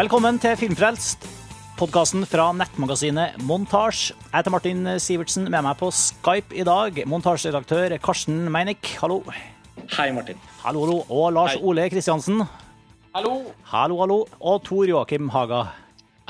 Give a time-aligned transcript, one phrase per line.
[0.00, 1.26] Velkommen til Filmfrelst,
[1.76, 4.14] podkasten fra nettmagasinet Montasj.
[4.14, 8.94] Jeg heter Martin Sivertsen, med meg på Skype i dag, montasjeredaktør Karsten Meinick.
[9.02, 9.18] Hallo.
[9.98, 10.40] Hei, Martin.
[10.62, 10.94] Hallo, hallo.
[11.04, 11.60] Og Lars Hei.
[11.68, 12.40] Ole Kristiansen.
[13.12, 13.34] Hallo.
[13.74, 14.16] Hallo, hallo.
[14.40, 15.66] Og Tor Joakim Haga.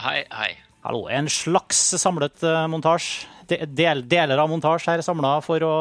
[0.03, 0.51] Hei, hei.
[0.83, 1.05] Hallo.
[1.07, 2.43] En slags samlet
[2.75, 3.29] montasj.
[3.55, 5.73] Del, deler av montasj her er samla for å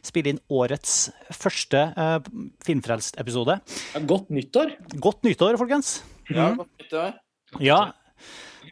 [0.00, 2.16] spille inn årets første uh,
[2.64, 3.60] Filmfrelst-episode.
[4.08, 4.78] Godt nyttår.
[4.96, 5.98] Godt nyttår, folkens.
[6.32, 7.14] Ja, godt nyttår.
[7.62, 7.80] Ja.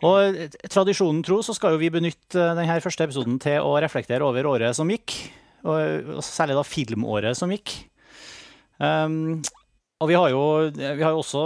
[0.04, 3.74] Og eh, tradisjonen tro så skal jo vi benytte eh, denne første episoden til å
[3.82, 5.16] reflektere over året som gikk.
[5.64, 7.72] Og særlig da filmåret som gikk.
[8.76, 9.40] Um,
[10.02, 10.42] og vi har, jo,
[10.74, 11.44] vi har jo også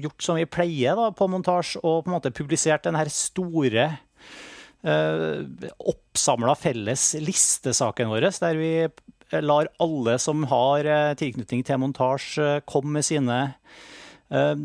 [0.00, 3.88] gjort som vi pleier da, på montasje, og på en måte publisert denne store
[4.86, 5.42] uh,
[5.92, 8.72] oppsamla felles listesaken vår, der vi
[9.40, 13.38] lar alle som har eh, tilknytning til montasje, eh, komme med sine
[14.32, 14.56] uh,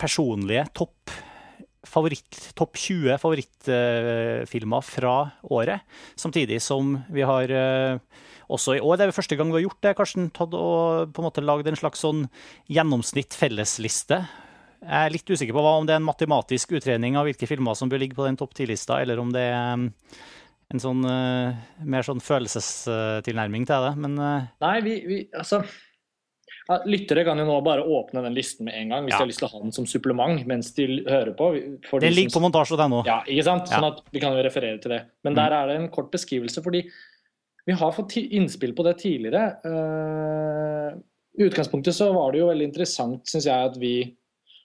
[0.00, 1.14] personlige topp
[1.88, 5.14] favoritt, topp 20 favorittfilmer fra
[5.50, 5.82] året.
[6.18, 7.98] Samtidig som vi har eh,
[8.52, 11.22] også i år, det er første gang vi har gjort det, Karsten, tatt og på
[11.22, 12.26] en måte lagd en slags sånn
[12.70, 14.22] gjennomsnitt fellesliste.
[14.82, 17.76] Jeg er litt usikker på hva, om det er en matematisk utredning av hvilke filmer
[17.78, 19.86] som bør ligge på den topp 10-lista, eller om det er um,
[20.72, 23.92] en sånn eh, mer sånn følelsestilnærming til det.
[24.02, 25.62] Men eh, Nei, vi, vi altså
[26.68, 29.18] ja, Lyttere kan jo nå bare åpne den listen med en gang hvis Ja.
[29.18, 31.48] de har lyst til å ha den som supplement mens de hører på.
[31.88, 33.02] For de ligger ligger på som- montasje.no.
[33.06, 33.66] Ja, ikke sant?
[33.68, 35.02] Sånn at vi kan jo referere til det.
[35.24, 35.36] Men Mm.
[35.36, 36.84] der er det en kort beskrivelse, fordi
[37.66, 39.56] vi har fått innspill på det tidligere.
[39.64, 40.98] I
[41.38, 44.14] I utgangspunktet så var det jo veldig interessant, syns jeg, at vi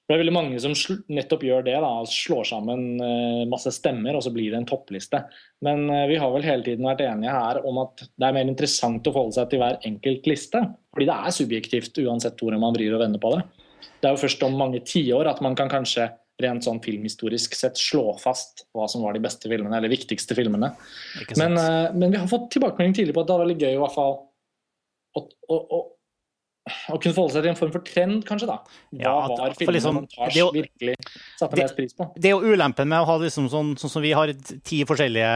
[0.07, 0.73] for Det er veldig mange som
[1.11, 5.19] nettopp gjør det, da, slår sammen eh, masse stemmer, og så blir det en toppliste.
[5.67, 8.47] Men eh, vi har vel hele tiden vært enige her om at det er mer
[8.47, 10.61] interessant å forholde seg til hver enkelt liste.
[10.95, 13.43] Fordi det er subjektivt uansett hvordan man vrir og vender på det.
[13.99, 16.07] Det er jo først om mange tiår at man kan kanskje
[16.41, 20.71] rent sånn filmhistorisk sett slå fast hva som var de beste filmene, eller viktigste filmene.
[21.35, 23.81] Men, eh, men vi har fått tilbakemelding tidlig på at det var veldig gøy i
[23.83, 24.15] hvert fall
[25.17, 25.79] å, å, å,
[26.89, 28.47] å kunne forholde seg til en form for trend, kanskje.
[28.47, 28.57] da.
[28.93, 30.95] Hva Ja, at- var filmen liksom, Montage jo- virkelig
[31.39, 32.11] satte mest pris på?
[32.15, 34.27] det er jo ulempen med å ha liksom sånn, sånn som vi har
[34.63, 35.31] ti forskjellige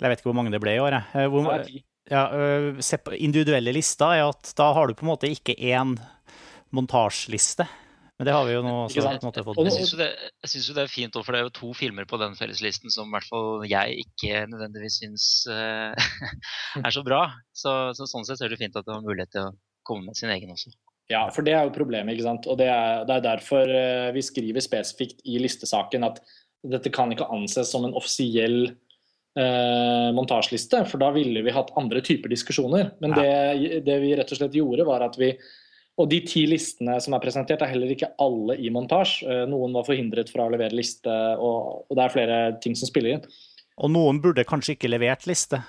[0.00, 0.90] Eller jeg vet ikke hvor mange det ble i år.
[0.90, 1.04] jeg.
[1.14, 2.24] Eh, Hvor, Ja,
[2.80, 5.96] sep- individuelle lister er at da har du på en måte ikke én
[6.72, 7.66] montasjeliste.
[8.18, 9.60] Men det har vi jo nå også, på en måte fått.
[9.64, 10.06] Jeg syns jo,
[10.44, 12.92] synes jo det er fint, også, for det er jo to filmer på den felleslisten
[12.92, 15.94] som i hvert fall jeg ikke nødvendigvis syns uh,
[16.84, 17.22] er så bra.
[17.56, 19.54] Så, så sånn sett er det fint at du har mulighet til å
[19.90, 20.72] komme med sin egen også.
[21.10, 22.46] Ja, for det er jo problemet, ikke sant.
[22.50, 26.20] Og det er, det er derfor eh, vi skriver spesifikt i listesaken at
[26.70, 32.02] dette kan ikke anses som en offisiell eh, montasjeliste, for da ville vi hatt andre
[32.06, 32.92] typer diskusjoner.
[33.02, 35.34] Men det, det vi rett og slett gjorde, var at vi
[36.00, 39.26] Og de ti listene som er presentert, er heller ikke alle i montasje.
[39.26, 42.88] Eh, Noen var forhindret fra å levere liste, og, og det er flere ting som
[42.88, 43.26] spiller inn.
[43.80, 45.60] Og noen burde kanskje ikke levert liste.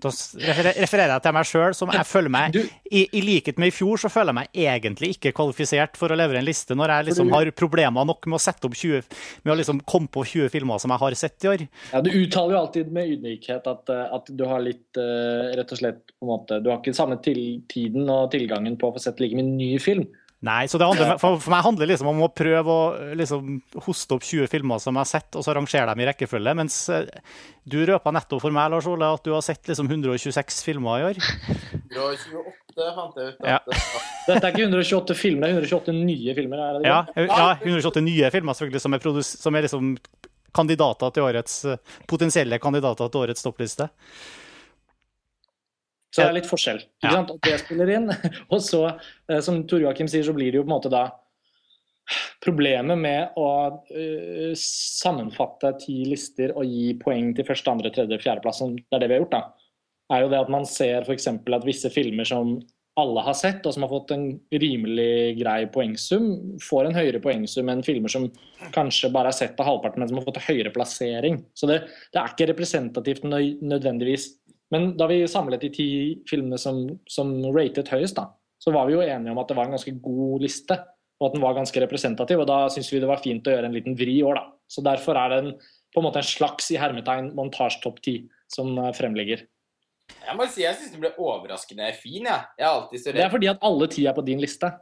[0.00, 3.68] Da refererer jeg til meg sjøl, som jeg føler meg Du, i, I likhet med
[3.68, 6.94] i fjor, så føler jeg meg egentlig ikke kvalifisert for å levere en liste, når
[6.94, 9.04] jeg liksom har problemer nok med å sette opp 20
[9.44, 11.66] Med å liksom komme på 20 filmer som jeg har sett i år.
[11.92, 15.76] Ja, Du uttaler jo alltid med ydmykhet at, eh, at du har litt eh, rett
[15.76, 18.96] og slett på en måte, Du har ikke samme til, tiden og tilgangen på å
[18.96, 20.08] få sett like mye ny film.
[20.46, 22.82] Nei, så det handler, for, for meg handler det liksom om å prøve å
[23.18, 26.54] liksom, hoste opp 20 filmer som jeg har sett, og så rangere dem i rekkefølge.
[26.60, 27.08] Mens eh,
[27.66, 31.08] du røpa nettopp for meg, Lars Ole, at du har sett liksom 126 filmer i
[31.08, 31.20] år.
[31.90, 33.42] 128 fant jeg ut.
[33.50, 33.58] Ja.
[34.28, 36.62] Dette er ikke 128 filmer, det er 128 nye filmer.
[36.62, 36.94] er det det?
[36.94, 39.96] Ja, ja 128 nye filmer selvfølgelig som er, produs som er liksom
[40.54, 43.90] kandidater til årets, eh, potensielle kandidater til årets toppliste.
[46.18, 46.82] Så det er litt forskjell.
[46.98, 47.32] ikke sant?
[47.36, 48.12] At det spiller inn.
[48.52, 48.82] Og så,
[49.30, 51.08] eh, som Tor Joakim sier, så blir det jo på en måte da
[52.40, 58.62] Problemet med å uh, sammenfatte ti lister og gi poeng til første, andre, tredje, fjerdeplass,
[58.62, 59.42] som det er det vi har gjort, da,
[60.16, 61.28] er jo det at man ser f.eks.
[61.28, 62.54] at visse filmer som
[62.98, 67.68] alle har sett, og som har fått en rimelig grei poengsum, får en høyere poengsum
[67.70, 68.26] enn filmer som
[68.74, 71.38] kanskje bare er sett av halvparten, men som har fått en høyere plassering.
[71.54, 71.82] Så det,
[72.14, 74.32] det er ikke representativt nødvendigvis.
[74.74, 75.88] Men da vi samlet de ti
[76.28, 78.28] filmene som, som ratet høyest, da,
[78.60, 80.76] så var vi jo enige om at det var en ganske god liste,
[81.18, 82.42] og at den var ganske representativ.
[82.42, 84.44] Og da syns vi det var fint å gjøre en liten vri i år, da.
[84.68, 85.52] Så derfor er det en,
[85.94, 88.18] på en måte en slags i hermetegn montasjetopp ti
[88.52, 89.46] som eh, fremligger.
[90.08, 92.24] Jeg må si jeg syns den ble overraskende fin.
[92.28, 92.38] ja.
[92.56, 94.72] jeg er alltid så Det er fordi at alle ti er på din liste.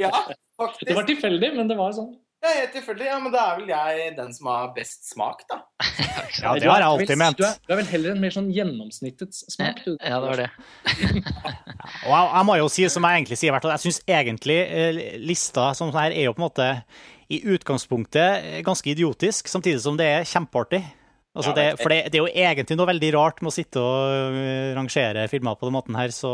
[0.00, 0.10] Ja,
[0.56, 0.86] faktisk.
[0.88, 2.12] Det var tilfeldig, men det var sånn.
[2.42, 3.06] Ja, helt tilfeldig.
[3.06, 5.60] Ja, men da er vel jeg den som har best smak, da.
[6.42, 7.38] Ja, det har jeg alltid ment.
[7.38, 9.92] Du er, du er vel heller en mer sånn gjennomsnittets smak, du.
[10.00, 10.48] Ja, det var det.
[12.06, 15.68] Og jeg, jeg må jo si, som jeg egentlig sier, jeg syns egentlig eh, lista
[15.78, 16.68] som sånn her er jo på en måte
[17.32, 20.82] i utgangspunktet ganske idiotisk, samtidig som det er kjempeartig.
[21.32, 24.34] Altså det, for det, det er jo egentlig noe veldig rart med å sitte og
[24.36, 26.32] eh, rangere filmer på den måten her, så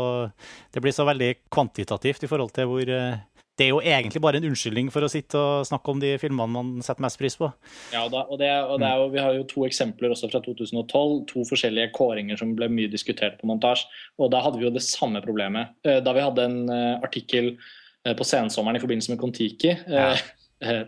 [0.75, 3.21] det blir så veldig kvantitativt i forhold til hvor eh,
[3.59, 6.53] Det er jo egentlig bare en unnskyldning for å sitte og snakke om de filmene
[6.53, 7.49] man setter mest pris på.
[7.91, 10.29] Ja, og, da, og, det, og det er jo, Vi har jo to eksempler også
[10.31, 11.17] fra 2012.
[11.33, 13.89] To forskjellige kåringer som ble mye diskutert på montasje.
[14.15, 15.75] Og Da hadde vi jo det samme problemet.
[15.83, 19.75] Eh, Da vi hadde en eh, artikkel eh, på sensommeren i forbindelse med Kon-Tiki.
[19.91, 20.13] Ja.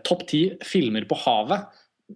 [0.04, 1.68] Topp ti filmer på havet.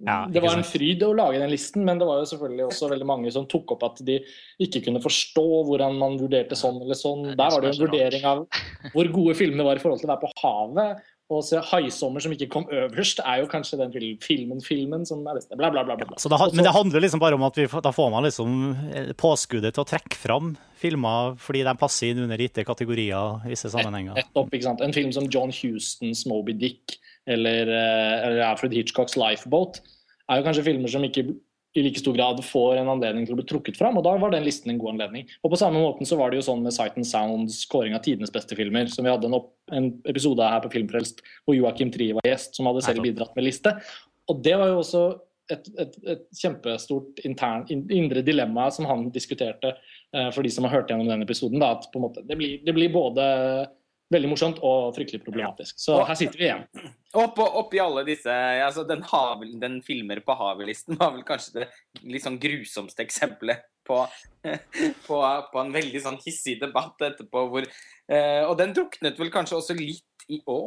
[0.05, 2.91] Ja, det var en fryd å lage den listen, men det var jo selvfølgelig også
[2.93, 4.21] veldig mange som tok opp at de
[4.63, 7.31] ikke kunne forstå hvordan man vurderte sånn eller sånn.
[7.33, 8.47] Er Der var det jo en er vurdering av
[8.93, 11.05] hvor gode filmene var i forhold til å være på havet.
[11.27, 13.91] Og se 'Haisommer' som ikke kom øverst, er jo kanskje den
[14.23, 15.51] filmen filmen som er best.
[15.57, 15.97] Bla, bla, bla.
[15.97, 18.23] bla, Ja, Så det, men det handler liksom bare om at vi, da får man
[18.23, 23.43] liksom eh, påskuddet til å trekke fram filmer fordi de passer inn under gitte kategorier
[23.45, 24.15] i visse sammenhenger.
[24.15, 24.81] Nettopp, ikke sant?
[24.81, 29.83] En film som John Hustons 'Moby Dick' eller, eh, eller Alfred Hitchcocks 'Lifeboat'
[30.31, 31.27] er jo kanskje filmer som ikke
[31.77, 34.33] i like stor grad får en anledning til å bli trukket fram, og da var
[34.33, 35.27] den listen en god anledning.
[35.45, 38.03] Og på samme måten så var det jo sånn med Sight and Sounds kåring av
[38.07, 41.93] tidenes beste filmer, som vi hadde en, opp, en episode her på Filmfrelst hvor Joakim
[41.93, 43.75] Trie var gjest, som hadde selv bidratt med liste.
[44.33, 45.05] Og det var jo også
[45.53, 50.79] et, et, et kjempestort intern, indre dilemma som han diskuterte eh, for de som har
[50.79, 51.61] hørt gjennom den episoden.
[51.63, 53.27] Da, at måte, det, blir, det blir både
[54.13, 55.79] veldig morsomt og fryktelig problematisk.
[55.81, 56.65] Så her sitter vi igjen.
[57.17, 58.33] Opp, i alle disse
[58.63, 61.69] altså den, havel, den filmer på Havel-listen var vel kanskje det
[62.05, 64.03] litt sånn grusomste eksempelet på,
[65.09, 65.21] på,
[65.53, 67.47] på en veldig sånn hissig debatt etterpå.
[67.53, 67.69] Hvor,
[68.11, 70.59] eh, og den druknet vel kanskje også litt i Å,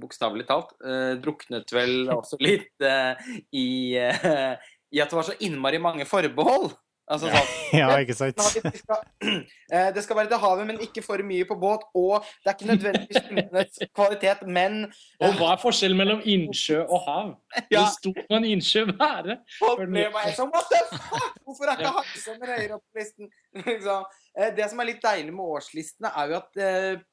[0.00, 0.74] bokstavelig talt.
[0.84, 6.72] Eh, druknet vel også litt eh, i, i at det var så innmari mange forbehold.
[7.08, 7.48] Altså sånn
[7.80, 8.38] Ja, ikke sant?
[8.38, 9.02] det skal,
[9.74, 11.84] eh, det skal være til havet, men ikke for mye på båt.
[11.96, 14.78] Og det er ikke nødvendigvis filmenes kvalitet, men
[15.24, 17.34] Og hva er forskjellen mellom innsjø og hav?
[17.72, 17.82] Ja.
[17.82, 19.38] Hvor stor må en innsjø være?
[19.58, 21.36] folk ble bare sånn What the fuck?
[21.48, 23.30] Hvorfor er ikke Hagesommer høyere opp på listen?
[23.68, 24.08] Liksom.
[24.38, 27.04] Eh, Det som er litt deilig med årslistene, er jo at eh,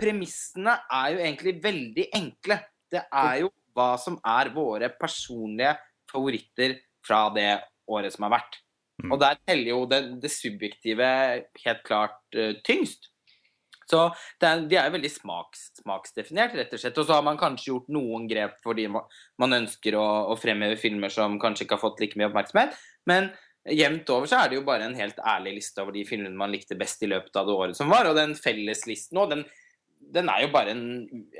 [0.00, 2.60] premissene er jo egentlig veldig enkle.
[2.90, 5.76] Det er jo hva som er våre personlige
[6.10, 6.74] favoritter
[7.06, 7.52] fra det
[7.90, 8.58] året som har vært.
[9.00, 9.14] Mm.
[9.14, 11.08] Og der teller jo det, det subjektive
[11.64, 13.10] helt klart uh, tyngst.
[13.90, 14.04] Så
[14.38, 16.98] det er, de er jo veldig smaks, smaksdefinert, rett og slett.
[17.02, 19.06] Og så har man kanskje gjort noen grep fordi ma-
[19.42, 22.76] man ønsker å, å fremheve filmer som kanskje ikke har fått like mye oppmerksomhet.
[23.10, 23.32] Men
[23.66, 26.54] jevnt over så er det jo bare en helt ærlig liste over de filmene man
[26.54, 28.06] likte best i løpet av det året som var.
[28.06, 29.42] Og den felleslisten òg, den,
[30.14, 30.86] den er jo bare en,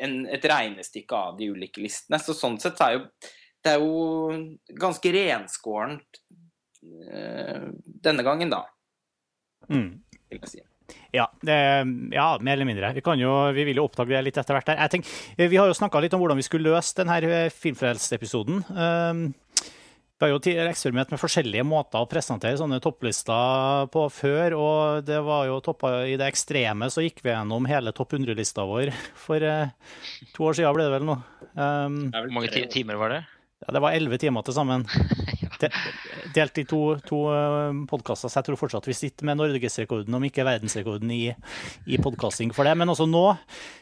[0.02, 2.18] en, et regnestykke av de ulike listene.
[2.18, 3.06] Så sånn sett så er jo
[3.60, 6.22] det er jo ganske renskårent
[6.82, 8.64] denne gangen, da,
[9.70, 10.00] Mm.
[10.30, 10.60] vil jeg si.
[11.14, 11.54] Ja, det,
[12.14, 12.92] ja, mer eller mindre.
[12.96, 14.66] Vi, kan jo, vi vil jo oppdage det litt etter hvert.
[14.72, 14.80] her.
[14.88, 17.18] Jeg tenker, eh, vi har jo snakka litt om hvordan vi skulle løse denne
[17.54, 18.64] Filmfrelst-episoden.
[18.74, 19.20] Um,
[20.18, 25.04] vi har jo eksperiment eksperimentert med forskjellige måter å presentere sånne topplister på før, og
[25.06, 28.90] det var jo toppa i det ekstreme, så gikk vi gjennom hele topp 100-lista vår
[29.14, 29.70] for eh,
[30.34, 31.16] to år siden, ble det vel nå.
[31.54, 33.22] Hvor mange timer var det?
[33.60, 34.84] ja, det var elleve timer til sammen.
[35.60, 35.70] De,
[36.34, 37.20] delt i to, to
[37.90, 41.30] podkaster, så jeg tror fortsatt vi sitter med norgesrekorden, om ikke verdensrekorden, i,
[41.86, 42.76] i podkasting for det.
[42.80, 43.26] Men også nå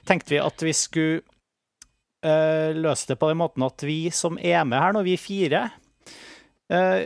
[0.09, 1.23] tenkte vi at vi skulle
[2.27, 5.69] uh, løse det på den måten at vi som er med her nå, vi fire,
[6.75, 7.01] uh,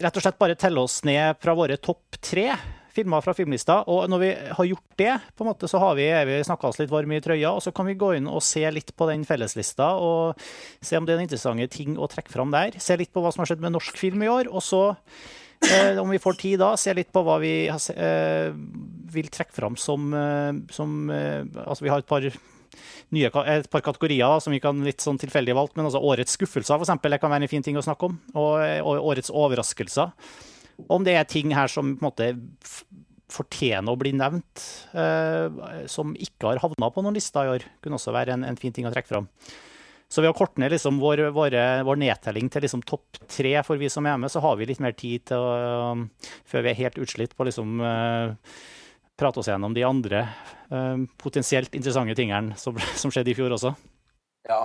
[0.00, 2.52] rett og slett bare teller oss ned fra våre topp tre
[2.94, 3.80] filmer fra filmlista.
[3.90, 6.80] Og når vi har gjort det, på en måte, så har vi, vi snakka oss
[6.80, 9.26] litt varme i trøya, og så kan vi gå inn og se litt på den
[9.28, 10.40] felleslista og
[10.84, 12.78] se om det er interessante ting å trekke fram der.
[12.82, 14.82] Se litt på hva som har skjedd med norsk film i år, og så,
[15.66, 18.54] eh, om vi får tid da, se litt på hva vi eh,
[19.14, 22.26] vil trekke fram som, eh, som eh, Altså, vi har et par
[23.10, 26.78] nye, et par kategorier som vi kan litt sånn tilfeldig valgt, men altså årets skuffelser
[26.78, 28.54] for eksempel, det kan være en fin ting å snakke om, og,
[28.86, 30.14] og årets overraskelser.
[30.88, 32.30] Om det er ting her som på en måte
[33.30, 34.62] fortjener å bli nevnt,
[34.96, 38.58] eh, som ikke har havna på noen lister i år, kunne også være en, en
[38.58, 39.28] fin ting å trekke fram.
[40.10, 43.78] Så ved å korte ned liksom vår, våre, vår nedtelling til liksom topp tre for
[43.78, 45.92] vi som er med, så har vi litt mer tid til å,
[46.50, 48.56] før vi er helt utslitt på å liksom, eh,
[49.20, 53.76] prate oss gjennom de andre eh, potensielt interessante tingene som, som skjedde i fjor også.
[54.50, 54.64] Ja.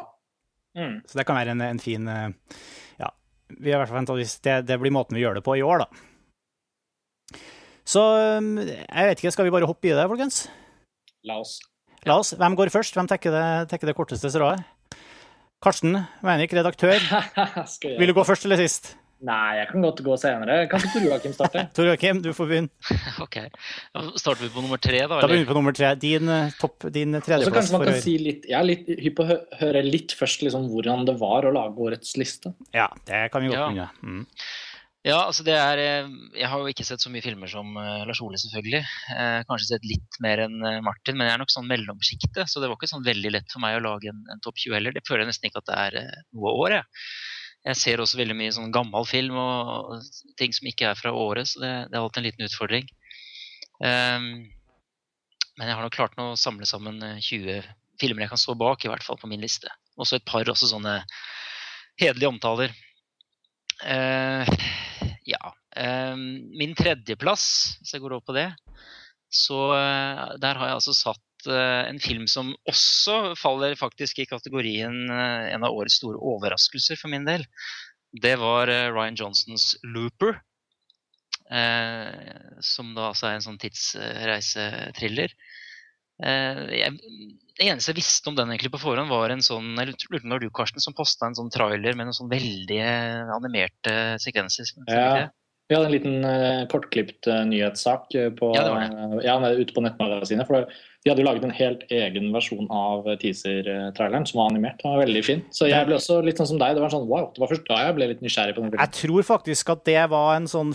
[0.76, 1.04] Mm.
[1.06, 2.58] Så det kan være en, en fin eh,
[3.60, 5.64] vi har i hvert fall at det, det blir måten vi gjør det på i
[5.66, 7.40] år, da.
[7.86, 8.02] Så
[8.42, 10.46] um, jeg vet ikke, skal vi bare hoppe i det, folkens?
[11.26, 11.60] La oss.
[12.06, 12.34] La oss.
[12.38, 12.98] Hvem går først?
[12.98, 14.62] Hvem tekker det, tekker det korteste strået?
[15.64, 17.02] Karsten Meinik, redaktør.
[18.00, 18.96] Vil du gå først eller sist?
[19.26, 20.58] Nei, jeg kan godt gå senere.
[20.70, 21.64] Kan ikke Tor Joakim starte?
[21.78, 22.92] Tor Joakim, du får begynne.
[23.26, 23.38] Ok.
[23.96, 25.18] Da starter vi på nummer tre, da.
[25.18, 25.24] Eller?
[25.26, 25.94] Da begynner vi på nummer tre.
[26.02, 28.92] Din eh, topp, din så tredjeplass kanskje man for kan si litt Jeg er litt
[29.08, 32.54] hypp på å høre litt først liksom hvordan det var å lage årets liste.
[32.76, 33.68] Ja, det kan vi godt Ja.
[33.72, 33.90] begynne.
[34.04, 34.24] Mm.
[35.06, 36.08] Ja, altså det er eh,
[36.40, 38.82] Jeg har jo ikke sett så mye filmer som eh, Lars Ole, selvfølgelig.
[39.14, 42.50] Eh, kanskje sett litt mer enn eh, Martin, men jeg er nok sånn mellomsjiktet.
[42.50, 44.78] Så det var ikke sånn veldig lett for meg å lage en, en topp 20
[44.80, 44.96] heller.
[44.98, 46.90] Det føler jeg nesten ikke at det er eh, noe år, jeg.
[47.66, 49.96] Jeg ser også veldig mye sånn gammel film og,
[50.38, 52.92] ting som ikke er fra året, så det, det er alltid en liten utfordring.
[53.82, 54.28] Um,
[55.56, 57.66] men jeg har nok klart å samle sammen eh, 20
[58.00, 59.72] filmer jeg kan stå bak, i hvert fall på min liste.
[59.96, 60.98] Også et par også sånne
[62.02, 62.76] hederlige omtaler.
[63.84, 64.44] Uh,
[65.28, 65.54] ja.
[65.76, 67.46] Um, min tredjeplass,
[67.80, 68.50] hvis jeg går over på det,
[69.32, 74.28] så uh, der har jeg altså satt eh, en film som også faller faktisk i
[74.30, 77.46] kategorien eh, en av årets store overraskelser for min del.
[78.22, 80.40] Det var eh, Ryan Johnsons 'Looper'.
[81.46, 85.36] Eh, som da altså er en sånn tidsreisetriller.
[86.26, 86.96] Eh, jeg,
[87.60, 90.22] det eneste jeg visste om den egentlig på forhånd, var en sånn Jeg lurte på
[90.24, 94.72] om du, Karsten, som posta en sånn trailer med noen sånn veldig eh, animerte sekvenser.
[94.90, 95.28] Ja.
[95.68, 99.74] Vi hadde en liten uh, kortklipt uh, nyhetssak eh, på, Ja, det var ja, ute
[99.74, 100.46] på nettmagasinet.
[100.46, 100.68] For
[101.06, 104.80] de hadde jo laget en helt egen versjon av teaser-traileren som var animert.
[104.82, 105.44] Den var veldig fin.
[105.54, 106.74] Så jeg ble også litt sånn som deg.
[106.74, 108.82] Det var sånn, wow, det var først da jeg ble litt nysgjerrig på den filmen.
[108.82, 110.74] Jeg tror faktisk at det var en sånn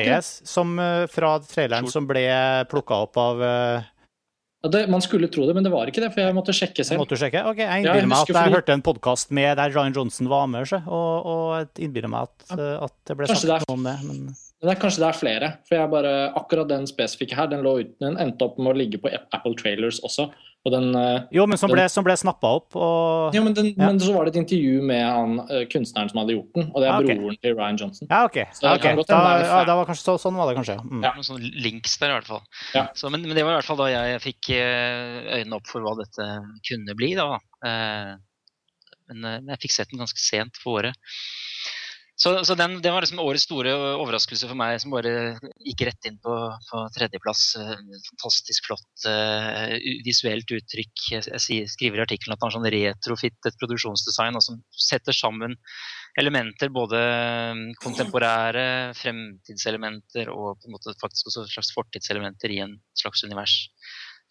[0.00, 2.24] ikke som eh, fra traileren som ble
[2.72, 3.84] plukka opp av Ja,
[4.66, 6.98] det, man skulle tro det, men det var ikke det, for jeg måtte sjekke selv.
[6.98, 7.44] Måtte du sjekke?
[7.46, 10.72] Ok, Jeg innbiller ja, meg at jeg hørte en podkast der Ryan Johnson var med,
[10.82, 13.94] og, og innbiller meg at, eh, at det ble Kanskje sagt noe om det.
[14.08, 15.52] Men det er kanskje det er flere.
[15.68, 18.78] For jeg bare, akkurat den spesifikke her, den, lå ut, den endte opp med å
[18.80, 20.26] ligge på Apple Trailers også.
[20.66, 23.68] Og den, eh, jo, men som ble, som ble snappa opp, og ja, men, den,
[23.78, 23.86] Ja.
[23.86, 26.82] men så var det et intervju med han eh, kunstneren som hadde gjort den, og
[26.82, 27.12] det er Ah, ok.
[27.22, 28.08] broren til Ryan Johnson.
[28.10, 28.38] Ja, OK.
[28.58, 28.96] Så okay.
[28.98, 30.76] godt Da, ja, da var kanskje, så, sånn var det kanskje.
[30.82, 31.02] Mm.
[31.06, 31.12] Ja.
[31.14, 32.42] Noen sånne links der, i hvert fall.
[32.74, 32.84] Ja.
[32.98, 35.80] Så, men, men det var i hvert fall da jeg fikk eh, øynene opp for
[35.86, 36.28] hva dette
[36.68, 37.14] kunne bli.
[37.16, 37.30] da.
[37.64, 38.16] Eh,
[39.08, 40.92] Men jeg fikk sett den ganske sent på året.
[42.18, 43.70] Så, så den, det var liksom årets store
[44.02, 45.12] overraskelse for meg, som bare
[45.62, 46.34] gikk rett inn på,
[46.66, 47.42] på tredjeplass.
[47.62, 47.76] Eh,
[48.08, 51.04] Fantastisk flott uh, visuelt uttrykk.
[51.12, 54.58] Jeg, jeg skriver i artikkelen at det er sånn retrofittet produksjonsdesign og som
[54.88, 55.54] setter sammen
[56.18, 58.66] elementer, både eh, kontemporære
[58.98, 63.60] fremtidselementer og på en måte faktisk også slags fortidselementer i en slags univers.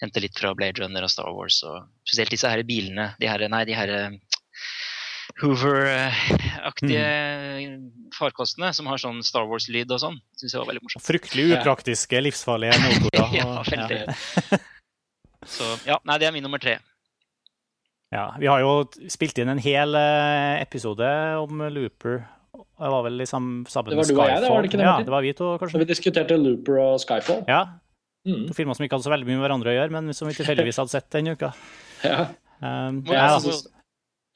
[0.01, 3.13] Henter litt fra Blade Runner og Star Wars, og spesielt disse her bilene.
[3.21, 3.93] De her, nei, de her
[5.41, 7.07] Hoover-aktige
[8.17, 10.17] farkostene som har sånn Star Wars-lyd og sånn.
[10.39, 11.05] Syns jeg var veldig morsomt.
[11.05, 13.33] Fryktelig upraktiske, livsfarlige motorer.
[13.39, 13.99] ja, veldig.
[14.07, 14.59] Ja.
[15.57, 16.77] Så ja, nei, det er min nummer tre.
[18.13, 21.07] Ja, vi har jo spilt inn en hel eh, episode
[21.41, 22.21] om Looper.
[22.57, 24.79] Det var vel liksom sammen Det var med du og jeg, det var det ikke
[24.79, 25.75] det, Ja, det var vi to, kanskje.
[25.75, 27.43] Så vi diskuterte Looper og Skyfall.
[27.49, 27.65] Ja,
[28.27, 28.47] Mm.
[28.49, 30.33] to filmer som ikke hadde så veldig mye med hverandre å gjøre, men som vi
[30.35, 31.53] tilfeldigvis hadde sett denne uka.
[32.03, 32.25] Ja.
[32.59, 33.53] Um, ja, jeg altså,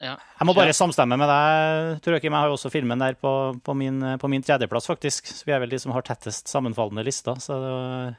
[0.02, 0.16] ja.
[0.18, 2.34] jeg må bare samstemme med deg, Tor Joakim.
[2.34, 3.32] Jeg har jo også filmen der på,
[3.64, 5.30] på, min, på min tredjeplass, faktisk.
[5.30, 7.38] Så vi er vel de som har tettest sammenfallende lister.
[7.42, 8.18] Så var,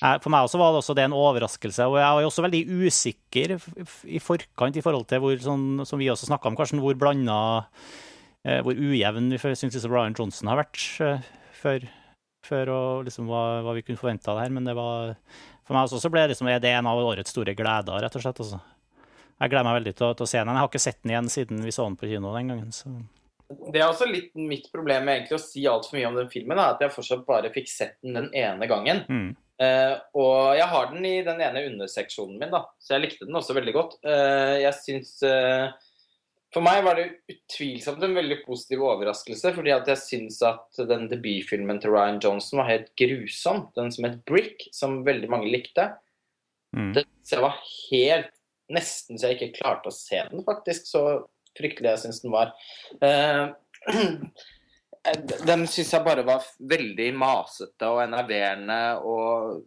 [0.00, 1.88] jeg, for meg også var det også det en overraskelse.
[1.90, 3.56] Og jeg var jo også veldig usikker
[4.08, 7.38] i forkant i forhold til hvor, sånn, som vi også snakka om, Karsten, hvor blanda
[8.46, 11.86] eh, Hvor ujevn vi syns Brian Johnson har vært eh, før,
[12.46, 14.54] før og liksom hva, hva vi kunne forvente av det her.
[14.56, 15.16] Men det var
[15.70, 18.16] for meg også så ble det liksom, er det en av årets store gleder, rett
[18.18, 18.40] og slett.
[18.42, 18.58] Altså.
[19.40, 20.52] Jeg gleder meg veldig til å, til å se den.
[20.52, 22.72] Jeg har ikke sett den igjen siden vi så den på kino den gangen.
[22.76, 22.92] Så.
[23.72, 26.58] Det er også litt mitt problem med egentlig å si altfor mye om den filmen,
[26.60, 29.06] er at jeg fortsatt bare fikk sett den den ene gangen.
[29.08, 29.30] Mm.
[29.60, 33.36] Uh, og jeg har den i den ene underseksjonen min, da, så jeg likte den
[33.36, 33.96] også veldig godt.
[34.06, 35.72] Uh, jeg syns uh,
[36.54, 41.08] For meg var det utvilsomt en veldig positiv overraskelse, fordi at jeg syns at den
[41.12, 43.66] debutfilmen til Ryan Johnson var helt grusom.
[43.76, 45.90] Den som het Brick, som veldig mange likte.
[46.76, 46.92] Mm.
[46.96, 48.32] Den jeg var helt
[48.70, 50.86] Nesten så jeg ikke klarte å se den, faktisk.
[50.90, 51.02] Så
[51.58, 52.54] fryktelig jeg syns den var.
[53.02, 53.44] Eh,
[55.50, 59.60] den syns jeg bare var veldig masete og enerverende og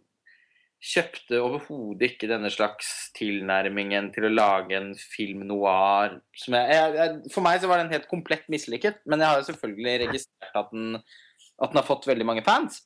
[0.84, 6.18] kjøpte overhodet ikke denne slags tilnærmingen til å lage en film noir.
[6.36, 9.94] Jeg, jeg, for meg så var den helt komplett mislykket, men jeg har jo selvfølgelig
[10.04, 12.82] registrert at den, at den har fått veldig mange fans.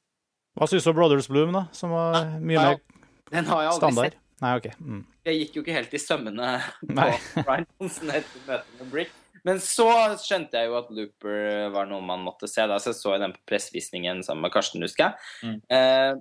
[0.59, 1.67] Hva syns du om Brothers Bloom, da?
[1.75, 3.05] Som var mye mer standard?
[3.29, 4.15] Den har jeg aldri standard?
[4.15, 4.25] sett.
[4.43, 4.69] Nei, OK.
[4.79, 5.03] Mm.
[5.29, 6.53] Jeg gikk jo ikke helt i sømmene
[6.99, 7.09] på.
[7.43, 9.17] Ryan Johnson etter møtet med Brick.
[9.47, 9.89] Men så
[10.21, 12.65] skjønte jeg jo at Looper var noe man måtte se.
[12.69, 15.29] Da så jeg så den på pressevisningen sammen med Karsten, husker jeg.
[15.47, 15.59] Mm.
[15.75, 16.13] Eh,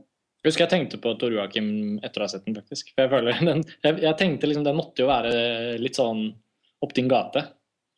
[0.48, 1.70] husker jeg tenkte på Tor Joakim
[2.06, 2.94] etter å ha sett den, faktisk.
[2.94, 5.34] For jeg føler den, jeg, jeg tenkte liksom den måtte jo være
[5.82, 6.30] litt sånn
[6.86, 7.42] opp din gate.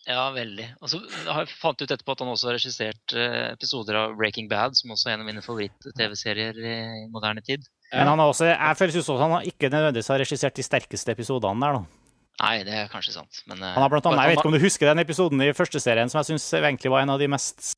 [0.07, 0.65] Ja, veldig.
[0.79, 4.15] Og så har jeg fant ut etterpå at han også har regissert eh, episoder av
[4.17, 6.77] Breaking Bad, som også er en av mine favoritt-TV-serier i
[7.11, 7.67] moderne tid.
[7.91, 10.65] Men han har også, jeg føler ut at han har ikke nødvendigvis har regissert de
[10.65, 11.99] sterkeste episodene der, da.
[12.39, 14.55] Nei, det er kanskje sant, men eh, Han har blant annet, Jeg vet ikke om
[14.55, 17.27] du husker den episoden i første serien som jeg syns egentlig var en av de
[17.27, 17.73] mest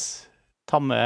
[0.69, 0.99] tamme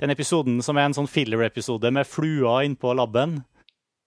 [0.00, 3.42] Den episoden som er en sånn filler-episode med flua innpå labben.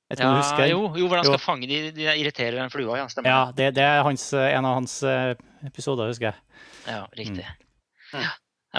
[0.09, 1.33] Vet tror ja, du husker jo, jo, hvordan Jo.
[1.33, 3.05] skal fange de, de irriterer den flua, ja.
[3.09, 3.31] Stemmer.
[3.31, 5.33] Ja, det, det er hans, en av hans eh,
[5.65, 6.41] episoder, husker jeg.
[6.85, 7.45] Ja, riktig.
[8.13, 8.19] Mm.
[8.21, 8.33] Ja.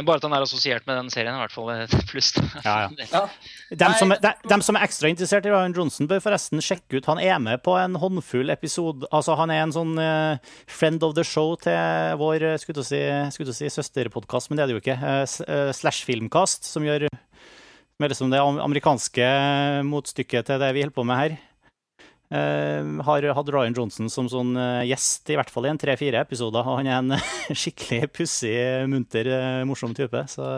[0.04, 2.34] Bare at han er assosiert med den serien, i hvert fall et pluss.
[2.66, 3.22] Ja, ja.
[3.80, 7.08] Dem som, de, dem som er ekstra interessert i Ryan Johnson, bør forresten sjekke ut
[7.08, 10.36] Han er med på en håndfull episode Altså, han er en sånn uh,
[10.70, 13.00] friend of the show til vår eh, skulle du si,
[13.34, 14.98] skulle si søsterpodkast, men det er det jo ikke.
[15.00, 17.08] Uh, Slash Filmkast, som gjør
[18.04, 19.26] er liksom det amerikanske
[19.88, 21.36] motstykket til det vi holder på med her.
[22.26, 26.24] Uh, har hatt Ryan Johnson som sånn uh, gjest, i hvert fall i en tre-fire
[26.26, 26.66] episoder.
[26.66, 27.14] Og han er en
[27.62, 28.58] skikkelig pussig,
[28.90, 30.24] munter, eh, morsom type.
[30.28, 30.50] Så,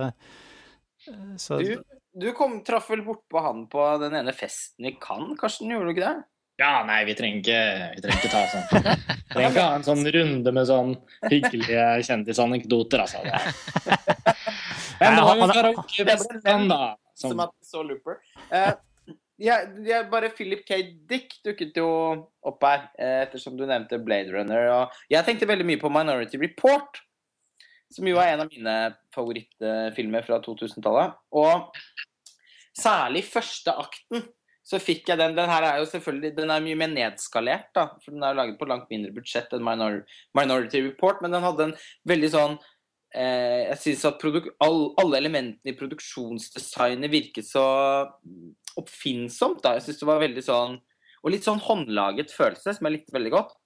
[1.36, 1.76] så Du,
[2.16, 5.70] du kom, traff vel bortpå han på den ene festen i Cannes, Karsten?
[5.70, 6.26] Gjorde du ikke det?
[6.58, 7.58] Ja, nei, vi trenger ikke,
[7.94, 8.64] vi trenger ikke ta sånn.
[8.66, 10.96] Vi trenger ikke ha en sånn runde med sånn
[11.28, 13.22] hyggelige kjendisanekdoter, altså.
[15.00, 16.96] Men han- han- karaokefesten, da.
[17.14, 18.20] Som Som, at så Looper.
[18.52, 18.72] Eh,
[19.38, 20.78] jeg, jeg, bare Philip K.
[21.08, 21.88] Dick dukket jo
[22.46, 24.68] opp her, eh, ettersom du nevnte Blade Runner.
[24.74, 27.00] Og jeg tenkte veldig mye på Minority Report,
[27.90, 31.14] som jo er en av mine favorittfilmer fra 2000-tallet.
[31.32, 31.72] Og
[32.78, 34.26] særlig første akten
[34.68, 35.34] så fikk jeg den.
[35.38, 38.40] Den her er jo selvfølgelig den er mye mer nedskalert, da, for den er jo
[38.42, 40.02] laget på langt mindre budsjett enn Minor
[40.36, 41.76] Minority Report, men den hadde en
[42.06, 42.58] veldig sånn
[43.08, 44.24] Jeg syns at
[44.60, 47.64] all, alle elementene i produksjonsdesignet virket så
[48.78, 49.62] oppfinnsomt.
[49.64, 49.78] da.
[49.78, 50.76] Jeg syns det var veldig sånn
[51.24, 53.56] Og litt sånn håndlaget følelse, som jeg likte veldig godt.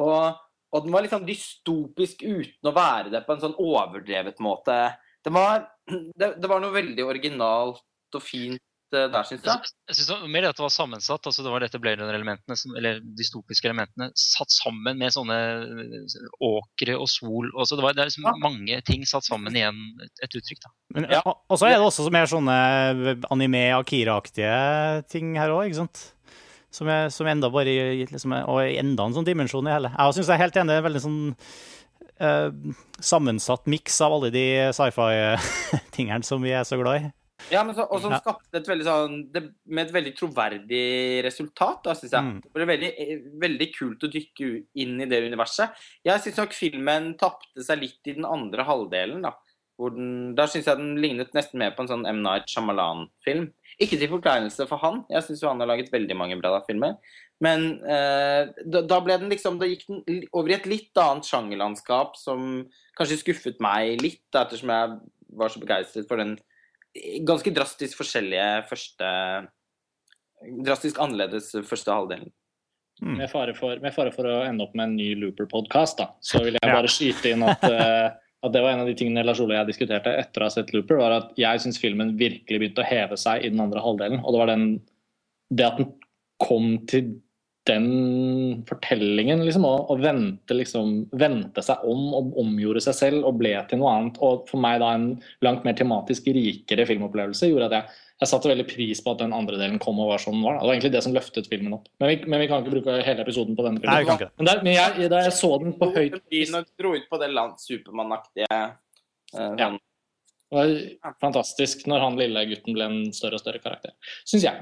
[0.00, 0.40] Og,
[0.74, 4.78] og den var litt sånn dystopisk uten å være det på en sånn overdrevet måte.
[5.22, 5.68] Det var,
[6.18, 9.70] det, det var noe veldig originalt og fint eh, der, syns jeg.
[9.88, 11.26] Jeg synes det var mer at det var sammensatt.
[11.26, 16.94] altså Det var dette Blade Runner-elementene, eller dystopiske elementene, satt sammen med sånne eh, åkre
[17.00, 17.48] og sol.
[17.54, 18.34] Og så det, var, det er liksom Ja.
[18.44, 19.80] mange ting satt sammen i en,
[20.22, 20.60] et uttrykk.
[20.62, 20.70] da.
[20.94, 21.22] Men, Ja.
[21.24, 26.12] og- Og så er det også mer sånne anime-Akira-aktige ting her òg, ikke sant?
[26.74, 27.70] Som, er, som enda bare
[28.06, 29.90] liksom, Og enda en sånn dimensjon i hele.
[29.94, 30.68] Jeg syns jeg er helt enig.
[30.68, 31.36] det er Veldig sånn
[32.20, 32.50] uh,
[33.00, 37.12] sammensatt miks av alle de sci-fi-tingene som vi er så glad i.
[37.52, 40.84] Ja, men så, og som skapte et veldig sånn det, Med et veldig troverdig
[41.26, 42.26] resultat, da, syns jeg.
[42.26, 42.36] Mm.
[42.44, 42.92] Det ble veldig,
[43.42, 44.50] veldig kult å dykke
[44.84, 45.74] inn i det universet.
[46.06, 49.34] Jeg syns nok filmen tapte seg litt i den andre halvdelen, da.
[49.74, 52.22] Den, da syns jeg den lignet nesten mer på en sånn M.
[52.22, 53.48] Night Shyamalan-film.
[53.82, 56.94] Ikke til forkleinelse for han, jeg syns han har laget veldig mange bra filmer.
[57.42, 61.26] Men eh, da, da ble den liksom Da gikk den over i et litt annet
[61.26, 62.62] sjangerlandskap som
[62.94, 64.92] kanskje skuffet meg litt, da, ettersom jeg
[65.34, 66.36] var så begeistret for den
[67.26, 69.10] ganske drastisk forskjellige første
[70.64, 72.28] Drastisk annerledes første halvdelen.
[73.02, 73.16] Mm.
[73.18, 76.38] med, fare for, med fare for å ende opp med en ny Looper-podkast, da, så
[76.44, 76.74] vil jeg Ja.
[76.76, 78.10] bare skyte inn at, eh,
[78.44, 80.52] at det var en av de tingene Lars Ole og jeg diskuterte etter å ha
[80.54, 83.82] sett Looper, var at jeg syns filmen virkelig begynte å heve seg i den andre
[83.82, 84.20] halvdelen.
[84.22, 84.66] Og det var den
[85.50, 85.90] Det at den
[86.40, 87.20] kom til
[87.68, 93.38] den fortellingen, liksom, og, og vendte, liksom, vente, seg om og omgjorde seg selv og
[93.40, 94.18] ble til noe annet.
[94.24, 95.06] Og for meg da en
[95.44, 99.32] langt mer tematisk rikere filmopplevelse gjorde at jeg, jeg satte veldig pris på at den
[99.36, 100.60] andre delen kom og var som den var.
[100.60, 101.88] Det var egentlig det som løftet filmen opp.
[102.02, 104.12] Men vi, men vi kan ikke bruke hele episoden på denne Nei, vi filmen.
[104.12, 104.36] kan ikke.
[104.36, 107.32] Men, der, men jeg, da jeg så den på høyt du dro ut på det
[107.32, 109.70] land Supermann-aktige uh, Ja.
[109.70, 109.80] sånn.
[110.54, 113.96] Det var fantastisk når han lille gutten ble en større og større karakter,
[114.28, 114.60] syns jeg.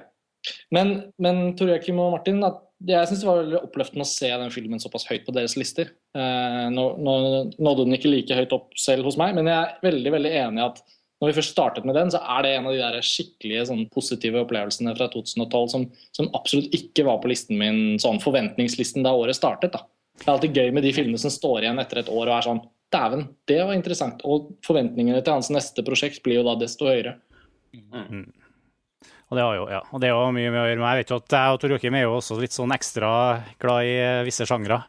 [0.75, 2.43] Men, men Tor Joakim og Martin,
[2.83, 5.93] jeg syns det var veldig oppløftende å se den filmen såpass høyt på deres lister.
[6.19, 7.15] Eh, nå, nå
[7.55, 10.63] nådde den ikke like høyt opp selv hos meg, men jeg er veldig veldig enig
[10.63, 10.83] i at
[11.23, 13.85] når vi først startet med den, så er det en av de der skikkelige sånn,
[13.95, 15.85] positive opplevelsene fra 2012 som,
[16.19, 19.77] som absolutt ikke var på listen min, sånn forventningslisten da året startet.
[19.77, 19.87] da.
[20.19, 22.49] Det er alltid gøy med de filmene som står igjen etter et år og er
[22.51, 24.19] sånn Dæven, det var interessant.
[24.29, 27.15] Og forventningene til hans neste prosjekt blir jo da desto høyere.
[29.33, 29.81] Og det har jo, ja.
[29.89, 31.73] Og det har mye med å gjøre med Jeg vet jo at jeg og Tor
[31.73, 33.13] Joakim er jo også litt sånn ekstra
[33.63, 34.83] glad i eh, visse sjangre.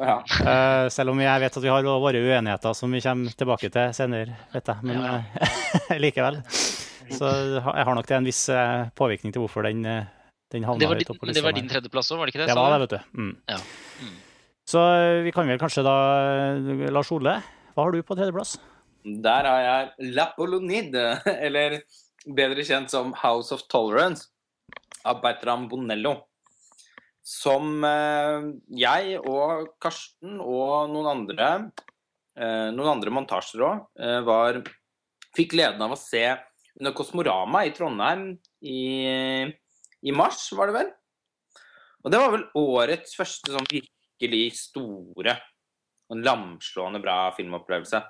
[0.00, 0.14] Ja.
[0.24, 3.92] Uh, selv om jeg vet at vi har våre uenigheter som vi kommer tilbake til
[3.92, 4.88] senere, vet jeg.
[4.88, 5.18] Men ja.
[6.06, 6.40] likevel.
[7.10, 10.08] Så jeg har nok det en viss eh, påvirkning til hvorfor den, eh,
[10.54, 12.34] den havna Det var, høyt oppe på Men det var din tredjeplass òg, var det
[12.34, 12.50] ikke det?
[12.52, 13.22] Det var det, vet du.
[13.22, 13.32] Mm.
[13.50, 13.60] Ja.
[14.00, 14.18] Mm.
[14.70, 15.96] Så eh, vi kan vel kanskje da
[16.56, 17.40] eh, Lars Ole,
[17.74, 18.58] hva har du på tredjeplass?
[19.00, 21.06] Der har jeg La Polonide,
[21.46, 21.80] eller
[22.26, 24.28] bedre kjent som House of Tolerance.
[25.04, 26.16] av Bertram Bonello.
[27.24, 31.48] Som eh, jeg og Karsten og noen andre,
[32.36, 34.62] eh, noen andre montasjer òg, eh, var
[35.30, 36.24] Fikk gleden av å se
[36.74, 38.32] under Kosmorama i Trondheim
[38.66, 38.80] i,
[40.02, 40.88] i mars, var det vel?
[42.02, 45.36] Og det var vel årets første sånn virkelig store
[46.10, 48.00] og lamslående bra filmopplevelse.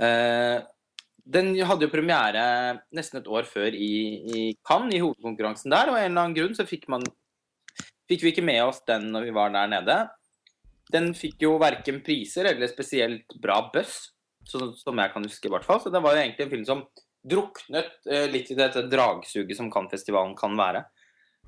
[0.00, 0.64] Eh,
[1.26, 2.42] den hadde jo premiere
[2.94, 3.94] nesten et år før i,
[4.30, 5.90] i Cannes, i hovedkonkurransen der.
[5.90, 7.02] Og av en eller annen grunn så fikk, man,
[8.06, 9.96] fikk vi ikke med oss den når vi var der nede.
[10.94, 14.12] Den fikk jo verken priser eller spesielt bra buzz,
[14.46, 15.48] som jeg kan huske.
[15.48, 15.82] i hvert fall.
[15.82, 16.84] Så det var jo egentlig en film som
[17.26, 20.84] druknet eh, litt i dette dragsuget som Cannes-festivalen kan være.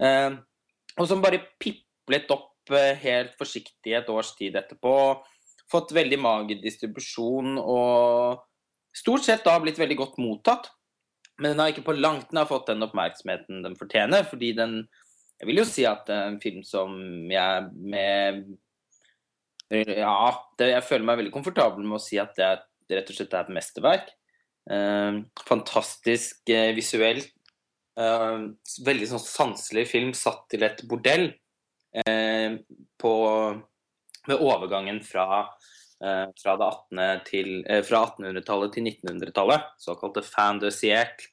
[0.02, 0.32] Eh,
[0.98, 4.96] og som bare piplet opp eh, helt forsiktig et års tid etterpå.
[5.70, 8.42] Fått veldig mager distribusjon og
[8.98, 10.70] stort sett da blitt veldig godt mottatt.
[11.38, 14.80] Men den har ikke på langt nær fått den oppmerksomheten den fortjener, fordi den
[15.38, 16.96] Jeg vil jo si at det er en film som
[17.30, 18.40] jeg med
[19.70, 22.48] Ja, det, jeg føler meg veldig komfortabel med å si at det,
[22.88, 24.08] det rett og slett er et mesterverk.
[24.72, 27.30] Eh, fantastisk eh, visuelt.
[27.98, 28.38] Eh,
[28.86, 31.28] veldig sånn sanselig film satt til et bordell
[32.02, 32.58] eh,
[32.98, 33.12] på,
[34.26, 35.44] med overgangen fra
[36.04, 41.30] eh, fra 1800-tallet til 1900-tallet, såkalte fan de siècle.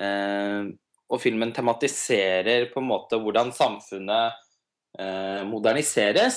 [0.00, 0.72] Eh,
[1.12, 4.40] og filmen tematiserer på en måte hvordan samfunnet
[5.50, 6.36] moderniseres,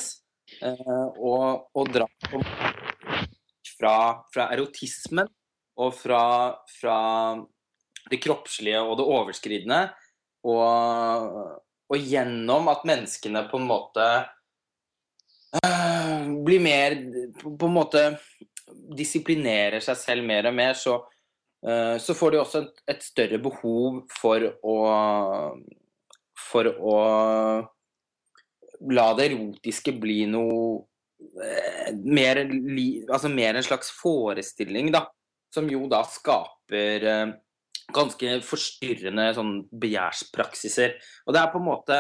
[0.66, 2.10] og, og drar
[3.78, 5.30] fra, fra, erotismen
[5.78, 6.24] og fra,
[6.80, 6.98] fra,
[8.10, 9.82] det kroppslige og det overskridende,
[10.48, 11.36] og,
[11.92, 14.08] og gjennom at menneskene på en måte
[16.48, 16.98] blir mer
[17.58, 18.04] På en måte
[18.98, 20.96] disiplinerer seg selv mer og mer, så,
[21.68, 24.76] uh, så får de også et, et, større behov for å
[26.48, 27.00] For å
[28.94, 30.86] la det erotiske bli noe
[31.42, 32.44] uh, mer,
[33.10, 35.04] altså mer en slags forestilling, da.
[35.52, 37.34] Som jo da skaper
[37.96, 40.98] ganske forstyrrende sånn begjærspraksiser.
[41.26, 42.00] Og det er på en måte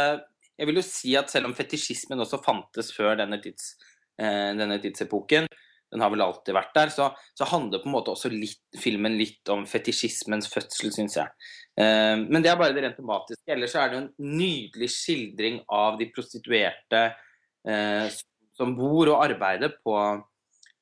[0.58, 3.76] jeg vil jo si at selv om fetisjismen også fantes før denne, tids,
[4.20, 5.48] eh, denne tidsepoken,
[5.92, 9.16] den har vel alltid vært der, så, så handler på en måte også litt, filmen
[9.20, 11.48] litt om fetisjismens fødsel, syns jeg.
[11.80, 13.46] Eh, men det er bare det rent tematiske.
[13.54, 17.06] Ellers er det en nydelig skildring av de prostituerte
[17.68, 18.10] eh,
[18.58, 19.96] som bor og arbeider på,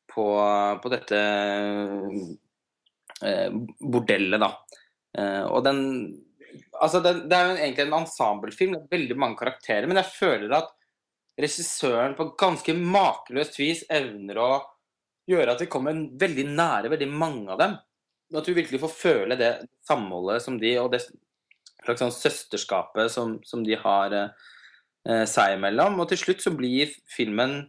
[0.09, 0.25] på,
[0.81, 1.21] på dette
[3.21, 4.51] eh, bordellet, da.
[5.15, 5.83] Eh, og den
[6.81, 9.87] altså det, det, er jo egentlig en ensemblefilm, er veldig mange karakterer.
[9.89, 10.71] Men jeg føler at
[11.39, 14.49] regissøren på ganske makeløst vis evner å
[15.29, 17.77] gjøre at vi kommer veldig nære veldig mange av dem.
[18.35, 19.51] At du virkelig får føle det
[19.87, 21.03] samholdet som de, og det
[21.85, 25.99] slags sånn søsterskapet som, som, de har eh, seg imellom.
[26.01, 27.63] Og til slutt så blir filmen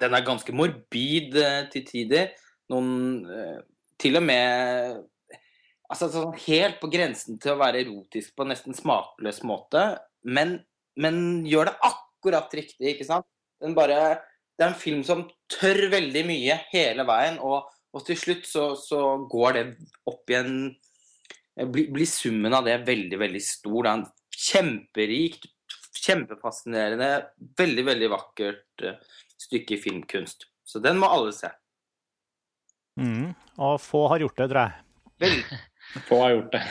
[0.00, 2.30] Den er ganske morbid eh, til tider.
[2.72, 3.58] Noen eh,
[4.00, 5.02] Til og med
[5.90, 9.84] altså, sånn helt på grensen til å være erotisk på en nesten smakløs måte,
[10.22, 10.58] men,
[11.00, 11.16] men,
[11.48, 13.28] gjør det akkurat riktig, ikke sant?
[13.62, 14.22] Den bare,
[14.58, 18.72] det er en film som tør veldig mye hele veien, og, og til slutt så,
[18.78, 19.64] så, går det
[20.10, 20.54] opp igjen
[21.70, 23.80] blir, blir, summen av det veldig, veldig stor.
[23.82, 24.06] Det er en
[24.42, 25.50] kjemperikt,
[26.02, 27.10] kjempefascinerende,
[27.58, 30.48] veldig, veldig vakkert uh, stykke filmkunst.
[30.64, 31.50] Så den må alle se.
[33.00, 34.88] Mm, og få har gjort det, tror jeg.
[35.22, 35.60] Veldig.
[36.08, 36.62] Få har gjort det.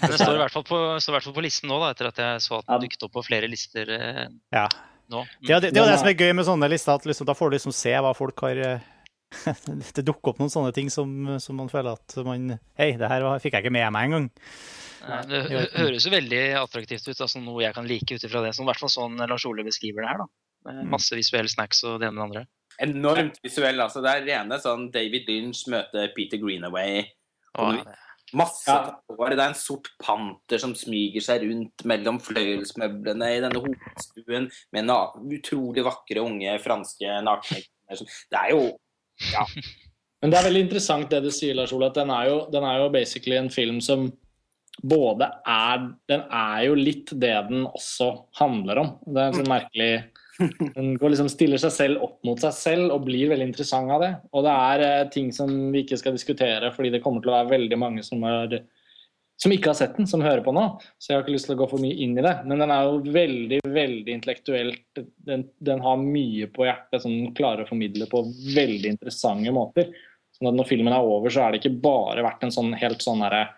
[0.00, 2.44] Det står i hvert fall på, hvert fall på listen nå, da, etter at jeg
[2.44, 4.66] så at den dukket opp på flere lister eh, ja.
[5.10, 5.24] nå.
[5.40, 7.34] Det, er det, det, er det som er gøy med sånne lister, at liksom, da
[7.38, 8.86] får du liksom se hva folk har eh,
[9.96, 11.10] Det dukker opp noen sånne ting som,
[11.42, 14.30] som, man føler at man Hei, det her fikk jeg ikke med meg engang.
[15.28, 15.42] Det
[15.74, 18.54] høres jo veldig attraktivt ut, altså noe jeg kan like ut ifra det.
[18.56, 20.24] Som i hvert fall sånn Lars Ole beskriver det her.
[20.24, 20.28] da.
[20.68, 20.88] Mm.
[20.92, 22.42] Masse visuelle snacks og det ene og det andre.
[22.82, 23.80] Enormt visuell.
[23.82, 27.04] altså Det er rene sånn David Lynch møter Peter Greenaway.
[27.58, 27.80] Og,
[28.36, 28.92] Masse ja.
[29.08, 29.34] hår.
[29.34, 34.92] Det er en sort panter som smyger seg rundt mellom fløyelsmøblene i denne hovedstuen med
[35.38, 38.64] utrolig vakre unge franske nakne Det er jo
[39.32, 39.44] Ja.
[40.20, 42.64] Men det er veldig interessant det du sier, Lars Ole, at den er, jo, den
[42.66, 44.08] er jo basically en film som
[44.82, 48.90] både er Den er jo litt det den også handler om.
[49.06, 49.92] Det er en sånn merkelig
[50.74, 54.02] den går liksom stiller seg selv opp mot seg selv og blir veldig interessant av
[54.04, 54.10] det.
[54.32, 57.38] Og det er eh, ting som vi ikke skal diskutere, fordi det kommer til å
[57.40, 58.60] være veldig mange som, er,
[59.40, 60.66] som ikke har sett den, som hører på nå.
[60.98, 62.36] Så jeg har ikke lyst til å gå for mye inn i det.
[62.46, 65.02] Men den er jo veldig, veldig intellektuelt.
[65.26, 68.22] Den, den har mye på hjertet som den klarer å formidle på
[68.54, 69.90] veldig interessante måter.
[70.38, 73.26] Så når filmen er over, så er det ikke bare vært en sånn helt sånn
[73.26, 73.48] derre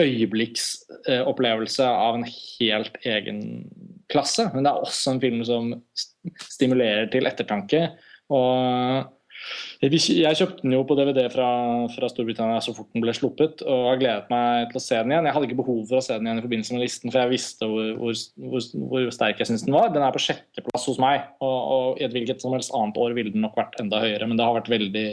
[0.00, 3.40] øyeblikksopplevelse av en helt egen
[4.10, 4.48] klasse.
[4.54, 5.72] Men det er også en film som
[6.50, 7.86] stimulerer til ettertanke.
[8.30, 9.08] Og
[9.80, 11.46] jeg kjøpte den jo på DVD fra,
[11.94, 15.14] fra, Storbritannia så fort den ble sluppet, og har gledet meg til å se den
[15.14, 15.28] igjen.
[15.28, 17.32] Jeg hadde ikke behov for å se den igjen i forbindelse med listen, for jeg
[17.32, 18.18] visste hvor, hvor,
[18.50, 19.88] hvor, hvor sterk jeg syns den var.
[19.94, 23.16] Den er på sjetteplass hos meg, og, og, i et hvilket som helst annet år
[23.16, 25.08] ville den nok vært enda høyere, men det har vært veldig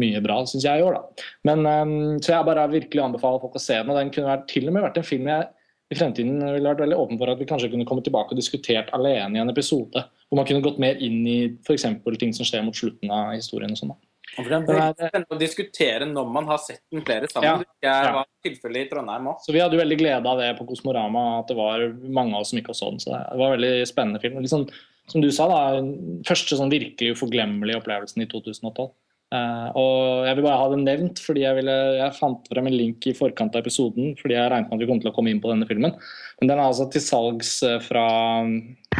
[0.00, 1.26] mye bra, syns jeg i år, da.
[1.48, 4.48] Men, um, så jeg bare virkelig anbefaler folk å se den, og den kunne vært,
[4.50, 5.50] til og med vært en film jeg
[5.92, 8.90] i fremtiden ville vært veldig åpen for at vi kanskje kunne komme tilbake og diskutert
[8.96, 10.00] alene i en episode.
[10.28, 11.86] Hvor man kunne gått mer inn i f.eks.
[12.20, 13.74] ting som skjer mot slutten av historien.
[13.74, 13.92] og sånn.
[14.34, 17.62] Det er veldig spennende å diskutere når man har sett den flere sammen.
[17.62, 18.14] Ja, det ja.
[18.16, 19.46] var tilfellet i Trondheim også.
[19.46, 22.50] Så vi hadde veldig glede av det på Kosmorama, at det var mange av oss
[22.54, 23.04] som ikke så den.
[23.04, 24.40] Så det var en veldig spennende film.
[24.42, 24.66] Liksom,
[25.12, 25.84] som du sa, da,
[26.26, 28.88] første sånn virkelig uforglemmelige opplevelsen i 2012.
[29.34, 32.76] Uh, og Jeg vil bare ha det nevnt, fordi jeg, ville, jeg, fant frem en
[32.76, 34.12] link i forkant av episoden.
[34.20, 35.96] fordi jeg regnet med at vi kom til å komme inn på denne filmen.
[36.38, 38.06] Men den er altså til salgs eh, fra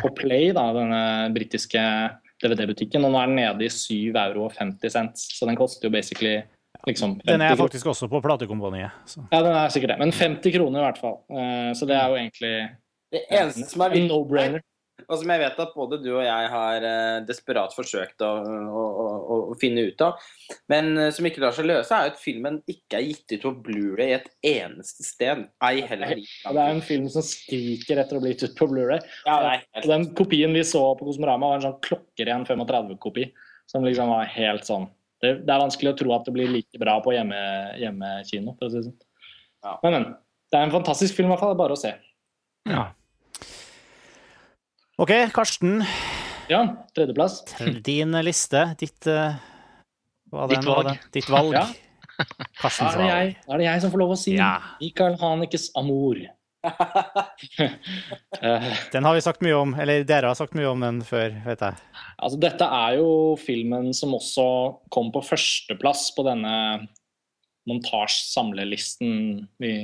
[0.00, 1.04] på Play, da, denne
[1.36, 1.84] britiske
[2.42, 3.06] DVD-butikken.
[3.06, 4.50] Og nå er den nede i 7,50 euro.
[5.14, 6.40] Så den koster jo basically
[6.88, 8.90] liksom Den er faktisk også på platekompaniet.
[9.06, 9.22] Så.
[9.30, 10.00] Ja, den er sikkert det.
[10.02, 11.20] Men 50 kroner i hvert fall.
[11.30, 12.54] Uh, så det er jo egentlig
[13.14, 14.66] det eneste som er no-brainer.
[15.08, 18.84] Og som jeg vet at både du og jeg har uh, desperat forsøkt å, å,
[18.84, 20.18] å, å, finne ut av,
[20.72, 23.46] men uh, som ikke lar seg løse, er jo at filmen ikke er gitt ut
[23.46, 25.46] på Blu-ray et eneste sted.
[25.64, 28.68] Ei heller Ja, Det er en film som skriker etter å bli gitt ut på
[28.72, 29.02] Blu-ray.
[29.28, 33.30] Ja, den kopien vi så på Kosmorama, var en sånn klokkeren 35-kopi,
[33.70, 34.90] som liksom var helt sånn
[35.24, 37.38] det, det, er vanskelig å tro at det blir like bra på hjemme,
[37.80, 38.98] hjemmekino, for å si det sånn.
[39.64, 39.78] Ja.
[39.84, 40.10] Men, men.
[40.52, 41.54] Det er en fantastisk film, i hvert fall.
[41.54, 41.94] Det er bare å se.
[42.70, 42.82] Ja.
[44.96, 45.84] OK, Karsten.
[46.48, 47.44] Ja, tredjeplass.
[47.84, 49.34] Din liste, ditt uh,
[50.48, 50.92] Ditt valg.
[51.12, 51.54] Ditt valg.
[51.56, 51.66] Ja.
[52.60, 53.34] Karstens valg.
[53.42, 54.52] Da er det jeg som får lov å si ja.
[54.78, 56.20] Michael Hanekes Amor.
[58.94, 61.66] den har vi sagt mye om, eller dere har sagt mye om den før, vet
[61.66, 61.74] jeg.
[62.14, 63.10] Altså, dette er jo
[63.42, 64.46] filmen som også
[64.94, 66.54] kom på førsteplass på denne
[67.66, 69.74] montasjesamlelisten vi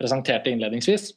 [0.00, 1.12] presenterte innledningsvis.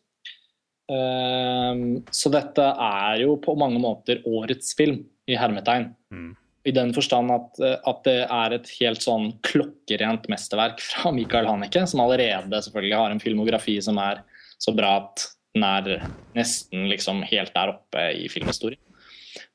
[0.90, 5.92] Ehm, så dette er jo på mange måter årets film, i hermetegn.
[6.12, 6.32] Mm.
[6.68, 11.86] I den forstand at, at, det er et helt sånn klokkerent mesterverk fra Michael Haneke,
[11.90, 14.24] som allerede selvfølgelig har en filmografi som er
[14.62, 16.06] så bra at den er
[16.38, 18.80] nesten liksom helt der oppe i filmhistorien.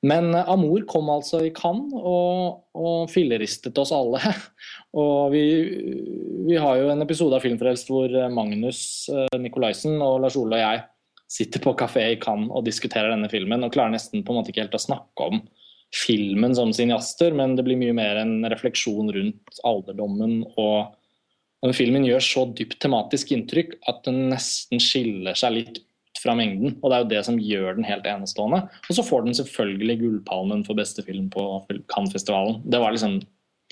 [0.06, 4.20] Men Amour kom altså i Cannes og, og filleristet oss alle.
[4.96, 5.42] Og vi,
[6.46, 8.78] vi, har jo en episode av Filmfrelst hvor Magnus
[9.12, 10.84] eh, Nikolaisen og Lars Ole og jeg
[11.30, 14.52] sitter på kafé i Cannes og diskuterer denne filmen, og klarer nesten på en måte
[14.52, 15.40] ikke helt å snakke om
[15.94, 20.44] filmen som cineaster, men det blir mye mer en refleksjon rundt alderdommen.
[20.56, 20.94] og
[21.64, 25.80] den filmen gjør så dypt tematisk inntrykk at den nesten skiller seg litt
[26.20, 26.76] fra mengden.
[26.80, 28.62] Og det er jo det som gjør den helt enestående.
[28.86, 31.44] Og så får den selvfølgelig Gullpalmen for beste film på
[31.92, 32.60] Cannes-festivalen.
[32.64, 33.18] Det var liksom,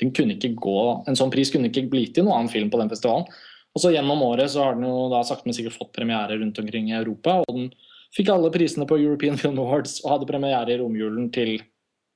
[0.00, 2.80] den kunne ikke gå, En sånn pris kunne ikke bli til noen annen film på
[2.80, 3.28] den festivalen.
[3.74, 6.58] Og så Gjennom året så har den jo da sakte, men sikkert fått premiere rundt
[6.62, 7.40] omkring i Europa.
[7.42, 7.70] og Den
[8.14, 11.56] fikk alle prisene på European Film Awards og hadde premiere i romjulen til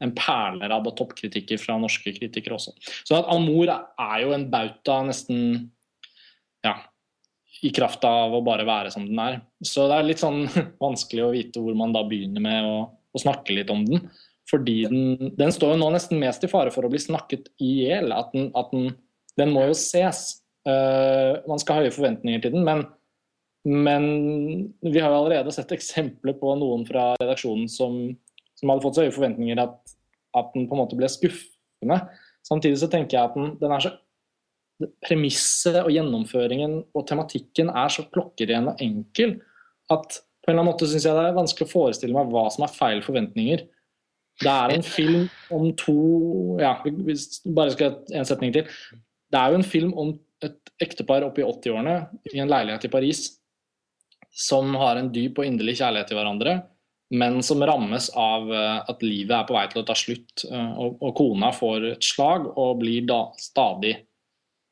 [0.04, 2.76] en perlerad av toppkritikker fra norske kritikere også.
[3.02, 5.40] Så at Amor er jo en bauta nesten
[6.62, 6.76] ja,
[7.66, 9.40] i kraft av å bare være som den er.
[9.64, 10.44] Så det er litt sånn
[10.84, 14.06] vanskelig å vite hvor man da begynner med å, å snakke litt om den.
[14.48, 17.72] Fordi den, den, står jo nå nesten mest i fare for å bli snakket i
[17.82, 18.14] hjel.
[18.16, 18.92] At, den, at den,
[19.36, 20.38] den må jo ses.
[20.68, 22.82] Uh, man skal ha høye forventninger til den, men,
[23.64, 24.08] men
[24.84, 27.96] vi har jo allerede sett eksempler på noen fra redaksjonen som,
[28.58, 29.78] som hadde fått så høye forventninger at,
[30.36, 32.02] at, den på en måte ble skuffende.
[32.44, 33.96] Samtidig så tenker jeg at den, den er så
[35.02, 39.32] Premisset og gjennomføringen og tematikken er så klokkeren og enkel
[39.90, 42.44] at på en eller annen måte syns jeg det er vanskelig å forestille meg hva
[42.54, 43.64] som er feil forventninger.
[44.38, 45.96] Det er en film om to
[46.62, 46.76] Ja,
[47.56, 48.70] bare skal en setning til.
[49.28, 50.14] Det er jo en film om
[50.82, 51.94] ektepar oppe i 80-årene
[52.34, 53.26] i en leilighet i Paris
[54.38, 56.52] som har en dyp og inderlig kjærlighet til hverandre,
[57.18, 60.44] men som rammes av eh, at livet er på vei til å ta slutt.
[60.44, 63.96] Eh, og, og kona får et slag og blir da stadig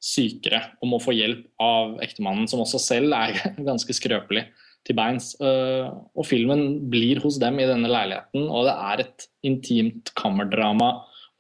[0.07, 4.45] sykere og må få hjelp av ektemannen, som også selv er ganske skrøpelig
[4.87, 5.33] til beins.
[5.41, 10.93] Eh, og filmen blir hos dem i denne leiligheten, og det er et intimt kammerdrama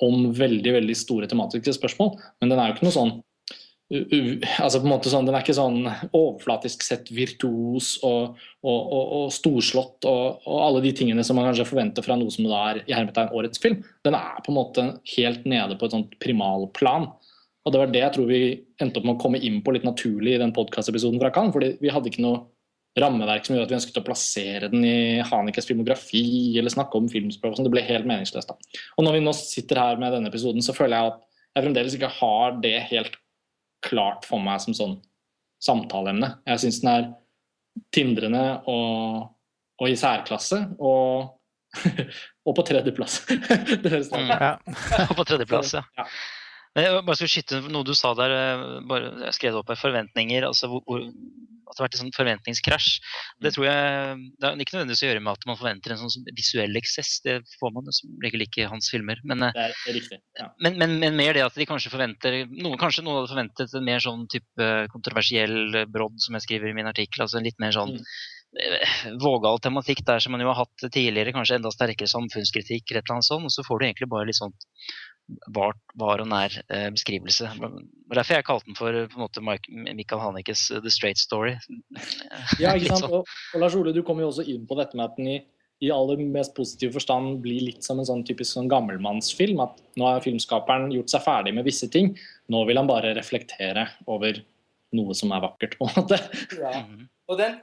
[0.02, 2.16] om veldig veldig store tematiske spørsmål.
[2.40, 3.14] Men den er jo ikke noe sånn
[3.86, 8.34] altså på en måte sånn, Den er ikke sånn overflatisk sett virtuos og,
[8.66, 12.48] og, og, og storslått og, alle de tingene som man kanskje forventer fra noe som
[12.48, 13.84] da er i hermetegn årets film.
[14.06, 17.12] Den er på en måte helt nede på et sånt primalplan.
[17.66, 18.42] Og det var det jeg tror vi
[18.82, 21.54] endte opp med å komme inn på litt naturlig i den podkastepisoden fra Cannes.
[21.54, 22.44] fordi vi hadde ikke noe
[22.96, 27.10] rammeverk som gjorde at vi ønsket å plassere den i Hanekes filmografi eller snakke om
[27.12, 27.54] filmspråk.
[27.58, 27.68] Sånn.
[27.68, 28.50] Det ble helt meningsløst.
[28.50, 28.82] da.
[28.96, 31.22] Og når vi nå sitter her med denne episoden, så føler jeg at
[31.56, 33.18] jeg fremdeles ikke har det helt
[33.84, 34.96] klart for meg som sånn
[35.62, 36.36] samtaleemne.
[36.48, 37.08] Jeg syns den er
[37.94, 39.26] tindrende og,
[39.80, 40.62] og i særklasse.
[40.78, 41.32] Og,
[42.46, 43.20] og på tredjeplass.
[43.82, 44.26] det høres Mm.
[44.26, 44.32] mm.
[44.32, 44.52] Ja.
[45.18, 45.84] På tredjeplass, ja.
[45.98, 46.06] Ja.
[46.76, 49.78] Men jeg bare skulle skytte noe du sa der, eh, bare, jeg skrev opp her,
[49.80, 50.44] forventninger.
[50.44, 51.06] altså hvor, hvor,
[51.66, 52.90] At det har vært en sånn forventningskrasj.
[53.42, 56.28] Det tror jeg, det har ikke nødvendigvis å gjøre med at man forventer en sånn
[56.36, 59.18] visuell eksess, det får man som regel ikke i hans filmer.
[59.26, 60.20] Men, eh, Det er riktig.
[60.38, 60.46] Ja.
[60.62, 63.84] men, men, men mer det at de kanskje forventer noen, Kanskje noen hadde forventet en
[63.88, 67.24] mer sånn type kontroversiell brodd, som jeg skriver i min artikkel.
[67.26, 68.04] altså en litt mer sånn Mm.
[68.62, 73.02] eh, vågal tematikk der som man jo har hatt tidligere, kanskje enda sterkere samfunnskritikk, eller
[73.02, 74.54] et eller annet sånt, og så får du egentlig bare litt sånn
[75.46, 77.48] var, var og nær eh, beskrivelse.
[77.58, 77.70] Det
[78.10, 80.92] var derfor jeg kalte den for eh, på en måte Mike, Michael Hanekes eh, The
[80.92, 81.56] Straight Story.
[82.62, 83.06] Ja, ikke sant?
[83.06, 83.20] sånn.
[83.20, 85.38] Og, og Lars Ole, du kommer jo også inn på dette med at den i,
[85.84, 89.60] i aller mest positiv forstand blir litt som en sånn typisk sånn gammelmannsfilm.
[89.64, 92.14] At nå har filmskaperen gjort seg ferdig med visse ting.
[92.52, 94.38] Nå vil han bare reflektere over
[94.96, 96.20] noe som er vakkert, på en måte.
[96.54, 96.86] Ja.
[96.86, 97.08] Mhm.
[97.26, 97.56] Og den,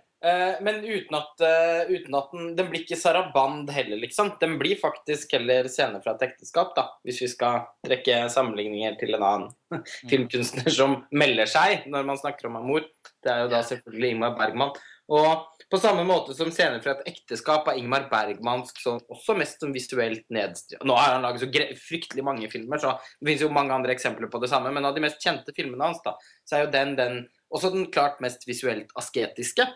[0.64, 4.32] men uten at, eh, uten at den, den blir ikke Saraband heller, liksom.
[4.40, 6.86] Den blir faktisk heller scener fra et ekteskap, da.
[7.04, 12.48] Hvis vi skal trekke sammenligninger til en annen filmkunstner som melder seg når man snakker
[12.48, 12.88] om amor.
[13.24, 14.72] Det er jo da selvfølgelig Ingmar Bergman.
[15.12, 19.60] Og på samme måte som scener fra et ekteskap av Ingmar Bergmansk, så også mest
[19.60, 20.86] som visuelt nedstyrt.
[20.88, 24.32] Nå har han laget så fryktelig mange filmer, så det finnes jo mange andre eksempler
[24.32, 24.72] på det samme.
[24.72, 26.16] Men av de mest kjente filmene hans, da,
[26.48, 29.68] så er jo den, den også den klart mest visuelt asketiske.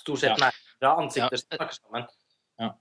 [0.00, 0.50] Stort sett Ja.
[0.82, 2.08] nære ansikter som snakker sammen.
[2.58, 2.72] Ja.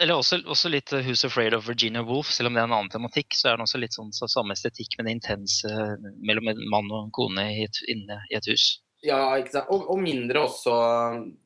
[0.00, 2.72] Eller også, også litt eh, Who's Afraid of Virginia Woolf, selv om det er en
[2.74, 6.08] annen tematikk, så er det også litt sånn så samme estetikk med det intense eh,
[6.26, 8.64] mellom en mann og en kone i et, inne i et hus.
[9.04, 9.70] Ja, ikke sant.
[9.70, 10.74] Og, og mindre også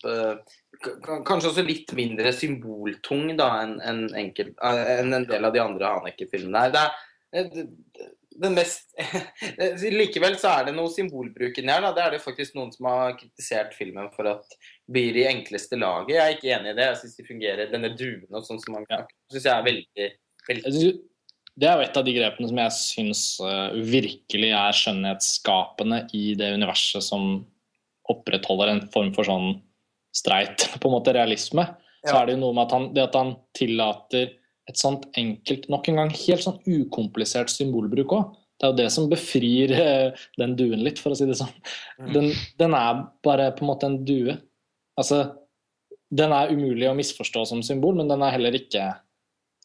[0.06, 0.56] eh,
[1.26, 6.68] Kanskje også litt mindre symboltung da enn en, eh, en del av de andre Haneke-filmene.
[6.72, 7.68] Det det-
[8.38, 8.94] den mest
[9.98, 11.82] Likevel så er det noe symbolbruk inni her.
[11.84, 11.92] da.
[11.96, 14.56] Det er det faktisk noen som har kritisert filmen for at
[14.90, 16.14] blir i enkleste laget.
[16.14, 16.88] Jeg er ikke enig i det.
[16.88, 17.72] Jeg syns de fungerer.
[17.72, 20.08] Denne duen og sånn som man kan, syns jeg er veldig,
[20.48, 20.86] veldig
[21.58, 26.24] Det er jo et av de grepene som jeg syns eh, virkelig er skjønnhetsskapende i
[26.38, 27.42] det universet som
[28.08, 29.58] opprettholder en form for sånn
[30.14, 31.66] streit på en måte realisme.
[32.06, 34.37] Så er det jo noe med at han, det at han tillater
[34.68, 38.36] et sånt enkelt, nok en gang helt sånn ukomplisert symbolbruk òg.
[38.58, 41.52] Det er jo det som befrir eh, den duen litt, for å si det sånn.
[42.00, 42.08] Mm.
[42.14, 44.34] Den, den er bare på en måte en due.
[44.98, 45.22] Altså,
[46.10, 48.88] den er umulig å misforstå som symbol, men den er heller ikke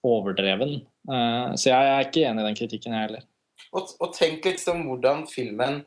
[0.06, 0.76] overdreven.
[1.10, 3.26] Eh, så jeg er ikke enig i den kritikken, jeg heller.
[3.74, 5.80] Og, og tenk liksom hvordan filmen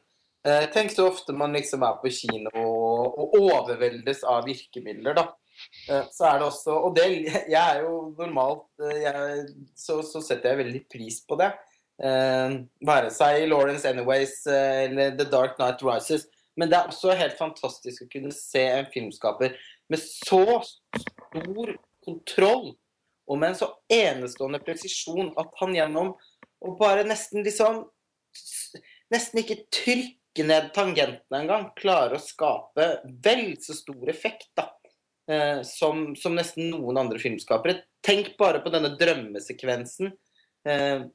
[0.47, 5.29] eh, Tenk så ofte man liksom er på kino og, og overveldes av virkemidler, da.
[5.89, 7.07] Eh, så er det også Og det
[7.49, 9.47] Jeg er jo normalt eh, jeg,
[9.79, 11.53] så, så setter jeg veldig pris på det.
[12.03, 16.27] Eh, være seg i Lawrence Anyways eh, eller The Dark Night Rises.
[16.57, 19.57] Men det er også helt fantastisk å kunne se en filmskaper
[19.93, 21.73] med så stor
[22.07, 22.75] kontroll
[23.27, 26.15] og med en så enestående presisjon at han gjennom
[26.65, 27.85] å bare nesten liksom
[29.07, 32.89] Nesten ikke trykke ned tangentene engang, klarer å skape
[33.25, 34.67] vel så stor effekt da,
[35.31, 37.83] eh, som, som nesten noen andre filmskapere.
[38.05, 40.13] Tenk bare på denne drømmesekvensen
[40.69, 41.07] eh,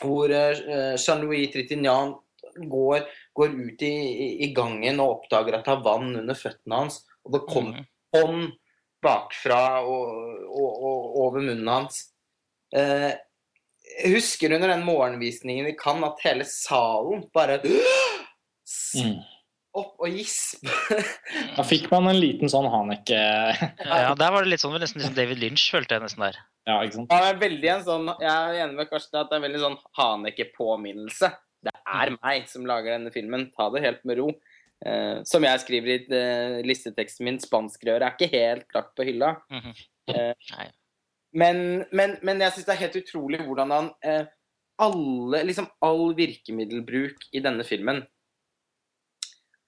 [0.00, 2.14] hvor eh, Jean-Louis Tritignan
[2.70, 3.04] går,
[3.36, 3.94] går ut i,
[4.46, 7.88] i, gangen og oppdager at det er vann under føttene hans, og det kommer Mhm.
[8.16, 8.46] hånd
[9.04, 10.08] bakfra og,
[10.50, 12.00] og, og over munnen hans.
[12.74, 13.12] Eh,
[14.00, 17.60] jeg husker under den morgenvisningen i Cannes at hele salen bare
[18.94, 19.16] Mm.
[19.76, 20.70] Opp og gispe.
[21.56, 25.16] Da fikk man en liten sånn Haneke Ja, der var det litt sånn, nesten liksom
[25.16, 26.40] David Lynch, følte jeg nesten der.
[26.68, 27.12] Ja, ikke sant?
[27.12, 29.62] Ja, det er veldig en sånn, jeg er enig med Karsten at det er veldig
[29.62, 31.30] sånn Haneke-påminnelse.
[31.66, 33.46] Det er meg som lager denne filmen.
[33.56, 34.30] Ta det helt med ro.
[34.80, 39.34] Eh, som jeg skriver i eh, listeteksten min, spanskrøret er ikke helt lagt på hylla.
[39.52, 39.74] Mhm.
[40.10, 40.68] Eh, Nei.
[41.36, 41.58] Men,
[41.94, 44.24] men, men jeg syns det er helt utrolig hvordan han eh,
[44.82, 48.00] alle, liksom all virkemiddelbruk i denne filmen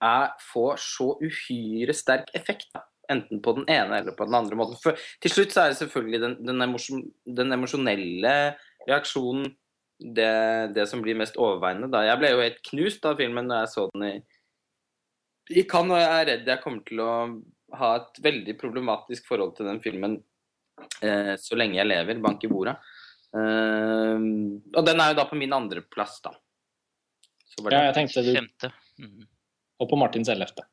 [0.02, 2.70] er, får så uhyre sterk effekt.
[2.74, 2.84] Da.
[3.12, 4.78] Enten på den ene eller på den andre måten.
[4.82, 7.02] For til slutt så er det selvfølgelig den, den, emosjon,
[7.40, 8.36] den emosjonelle
[8.86, 9.50] reaksjonen
[10.02, 11.90] det, det som blir mest overveiende.
[11.92, 12.04] Da.
[12.06, 14.14] Jeg ble jo helt knust av filmen da jeg så den i,
[15.62, 17.12] i Cannes, og jeg er redd jeg kommer til å
[17.78, 20.18] ha et veldig problematisk forhold til den filmen
[21.04, 22.76] eh, så lenge jeg lever, bank i bordet.
[23.32, 26.34] Eh, og den er jo da på min andreplass, da.
[27.52, 28.72] Så var det Ja, jeg tenkte du Femte.
[29.00, 29.28] Mm.
[29.82, 30.64] Og på Martins ellevte.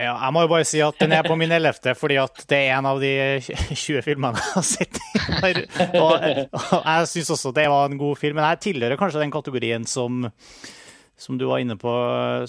[0.00, 2.58] Ja, jeg må jo bare si at den er på min ellevte, fordi at det
[2.64, 3.12] er en av de
[3.44, 4.98] 20 filmene jeg har sett.
[4.98, 5.10] i.
[6.02, 8.38] Og, og jeg syns også det var en god film.
[8.38, 10.24] Men jeg tilhører kanskje den kategorien som,
[11.20, 11.92] som du var inne på.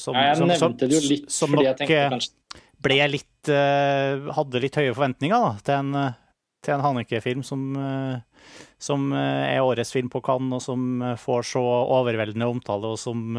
[0.01, 2.99] Som, Ja, jeg nevnte det jo litt som fordi nok jeg tenkte eh, kanskje ble
[3.07, 6.15] litt eh, Hadde litt høye forventninger da, til en,
[6.65, 8.49] til en Haneke-film som, eh,
[8.81, 13.37] som er årets film på Cannes, og som får så overveldende omtale, og som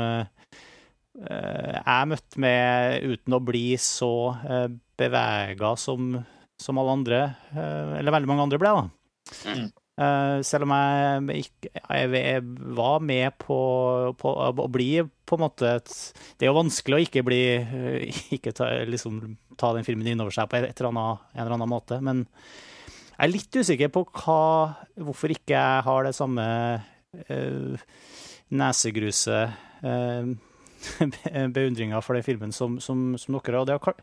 [1.15, 4.67] jeg møtte med uten å bli så uh,
[4.99, 6.13] bevega som,
[6.61, 7.23] som alle andre,
[7.55, 8.85] eh, eller veldig mange andre ble, da.
[9.51, 9.67] Mm.
[10.05, 12.41] Eh, selv om jeg ikke jeg,
[12.77, 13.59] var med på,
[14.19, 15.93] på å bli på en måte et,
[16.35, 19.21] Det er jo vanskelig å ikke bli eh, Ikke ta, liksom,
[19.55, 22.25] ta den filmen inn over seg på et eller annet, en eller annen måte, men
[23.15, 24.41] jeg er litt usikker på hva,
[24.99, 26.45] hvorfor ikke jeg har det samme
[27.31, 27.85] uh,
[28.51, 29.55] nesegruset
[29.87, 30.33] uh,
[31.57, 33.69] beundringa for den filmen som, som, som dere har.
[33.69, 33.95] Det, er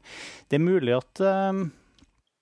[0.52, 1.22] det er mulig at
[1.52, 1.64] um,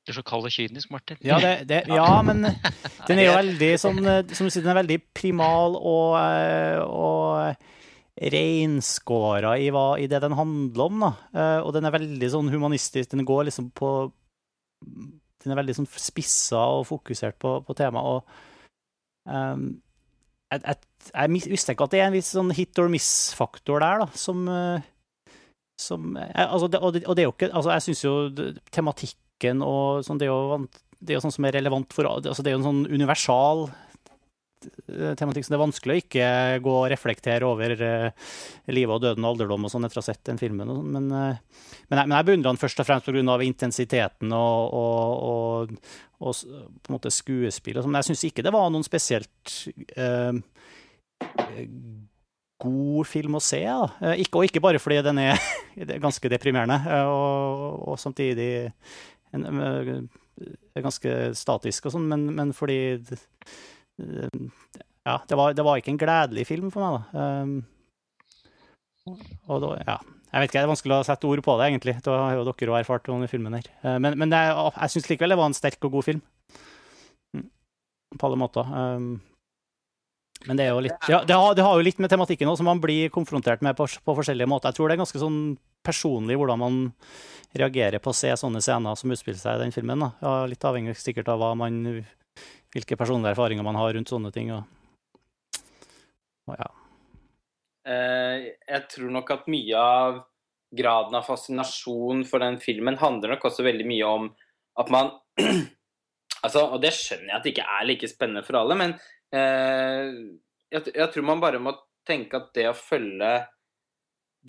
[0.06, 1.18] Du er så kald og kynisk, Martin.
[1.26, 4.74] ja, det, det, ja, men den er jo veldig sånn eh, Som du sier, den
[4.74, 7.56] er veldig primal og, eh, og
[8.20, 11.04] reinskåra i, hva- i det den handler om.
[11.06, 11.12] Da.
[11.40, 13.12] Eh, Og den er veldig sånn humanistisk.
[13.14, 13.92] Den går liksom på
[15.40, 18.04] Den er veldig sånn spissa og fokusert på, på temaet.
[18.12, 19.70] Og ehm,
[20.52, 24.04] jeg, jeg, jeg mis- mistenker at det er en viss sånn hit or miss-faktor der,
[24.04, 24.88] da, som, eh,
[25.80, 28.14] som eh, altså det, og, det, og det er jo ikke Altså, jeg syns jo
[28.76, 30.66] tematikken og sånn, det er jo,
[31.00, 33.70] det er jo sånn som er relevant for altså Det er jo en sånn universal
[34.91, 36.28] eh, tematikk som det er vanskelig å ikke
[36.66, 38.34] gå og reflektere over uh,
[38.68, 40.68] livet og døden og alderdom og sånn etter å ha sett den filmen.
[40.68, 43.38] og sånn, Men, uh, men, jeg, men jeg beundrer den først og fremst pga.
[43.47, 47.80] intensiteten og, og, og, og på en måte skuespill.
[47.80, 47.93] sånn.
[47.93, 49.54] Men jeg syns ikke det var noen spesielt
[49.95, 50.36] eh,
[52.60, 53.62] god film å se.
[53.64, 53.88] Da.
[54.04, 55.40] Eh, Ikke, og ikke bare fordi den er,
[56.04, 58.50] ganske deprimerende, eh, og, og samtidig
[59.36, 62.80] en, eh, ganske statisk og sånn, men, men fordi
[64.00, 67.26] Ja, det var, det var ikke en gledelig film for meg, da.
[69.50, 69.98] Og da, ja.
[70.30, 71.96] Jeg vet ikke, Det er vanskelig å sette ord på det, egentlig.
[72.06, 73.68] Da har jo dere også erfart noen i filmen her.
[73.98, 76.22] Men, men det, jeg syns likevel det var en sterk og god film.
[77.34, 77.48] Mm.
[78.14, 78.70] På alle måter.
[80.48, 82.80] Men det litt ja, det, har, det har jo litt med tematikken òg, som man
[82.80, 84.72] blir konfrontert med på, på forskjellige måter.
[84.72, 85.42] Jeg tror det er ganske sånn
[85.86, 86.80] personlig hvordan man
[87.60, 90.06] reagerer på å se sånne scener som utspiller seg i den filmen.
[90.22, 91.82] Ja, litt avhengig sikkert av man,
[92.76, 94.54] hvilke personlige erfaringer man har rundt sånne ting.
[94.56, 95.60] Og,
[96.48, 96.70] og ja.
[97.90, 100.22] Eh, jeg tror nok at mye av
[100.76, 104.28] graden av fascinasjon for den filmen handler nok også veldig mye om
[104.80, 105.10] at man
[106.46, 108.94] altså, Og det skjønner jeg at det ikke er like spennende for alle, men
[109.38, 111.76] jeg, jeg tror man bare må
[112.08, 113.34] tenke at det å følge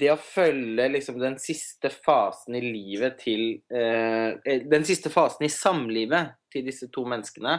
[0.01, 3.43] det å følge liksom den siste fasen i livet til
[3.74, 7.57] eh, Den siste fasen i samlivet til disse to menneskene,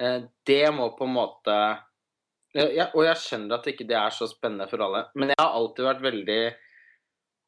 [0.00, 1.58] eh, det må på en måte
[2.56, 5.52] jeg, og jeg skjønner at ikke det er så spennende for alle, men jeg har
[5.58, 6.40] alltid vært veldig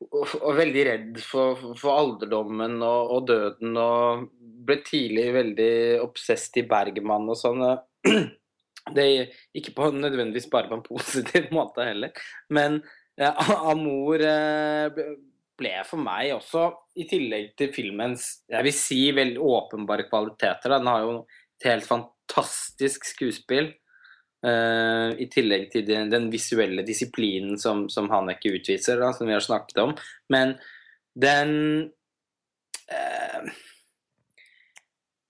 [0.00, 4.22] og veldig redd for, for alderdommen og, og døden, og
[4.64, 7.64] ble tidlig veldig obsesst i Bergman og sånn.
[8.94, 9.06] Det
[9.56, 12.14] Ikke på, nødvendigvis bare på en positiv måte heller,
[12.54, 12.80] men
[13.20, 15.02] eh, Amor eh,
[15.60, 16.68] ble for meg også,
[17.00, 20.78] i tillegg til filmens jeg vil si veldig åpenbare kvaliteter, da.
[20.78, 21.14] den har jo
[21.60, 23.70] et helt fantastisk skuespill.
[24.40, 29.36] Eh, I tillegg til den, den visuelle disiplinen som, som Haneke utviser, da, som vi
[29.36, 29.92] har snakket om.
[30.32, 30.56] Men
[31.12, 31.52] den
[32.88, 33.50] eh,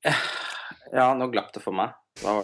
[0.06, 0.28] eh,
[0.92, 1.94] Ja, nå glapp det for meg.
[2.22, 2.34] Ja,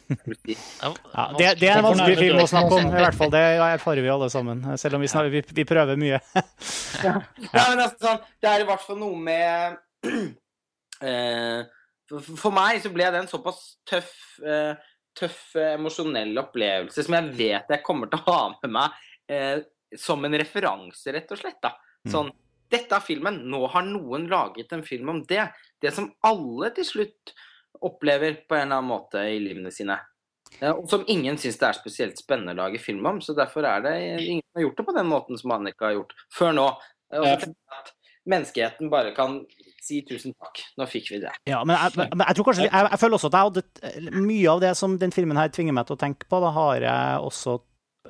[1.12, 3.33] Ja, det, det er en vanskelig film å snakke om, i hvert fall.
[3.35, 4.64] Det erfarer vi alle sammen.
[4.81, 6.20] Selv om vi, snakker, vi, vi prøver mye.
[7.05, 7.16] Ja,
[7.53, 9.77] men altså, sånn, det er i hvert fall noe med
[11.11, 11.64] eh,
[12.07, 14.14] for, meg så ble det en såpass tøff,
[14.47, 14.74] eh,
[15.16, 19.01] tøff eh, emosjonell opplevelse som jeg vet jeg kommer til å ha med meg
[19.33, 19.59] eh,
[19.99, 21.59] som en referanse, rett og slett.
[21.62, 21.72] da.
[22.11, 22.31] Sånn,
[22.70, 23.39] dette er filmen.
[23.51, 25.45] Nå har noen laget en film om det.
[25.83, 27.33] Det som alle til slutt
[27.85, 29.99] opplever på en eller annen måte i livene sine.
[30.70, 33.20] Og som ingen syns det er spesielt spennende å lage film om.
[33.20, 35.99] Så derfor er det ingen som har gjort det på den måten som Annika har
[35.99, 36.66] gjort før nå.
[37.12, 37.47] At
[38.27, 39.41] menneskeheten bare kan
[39.87, 40.62] si tusen takk.
[40.79, 41.33] Nå fikk vi det.
[41.49, 44.53] Ja, men jeg, men jeg tror kanskje jeg, jeg føler også at jeg hadde mye
[44.53, 47.27] av det som den filmen her tvinger meg til å tenke på, da har jeg
[47.27, 47.59] også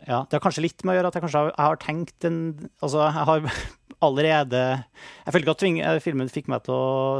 [0.04, 2.26] ja, Det har kanskje litt med å gjøre at jeg kanskje har, jeg har tenkt
[2.28, 2.40] en
[2.84, 3.46] Altså, jeg har
[4.06, 5.54] allerede Jeg føler ikke
[5.94, 7.14] at filmen fikk meg til å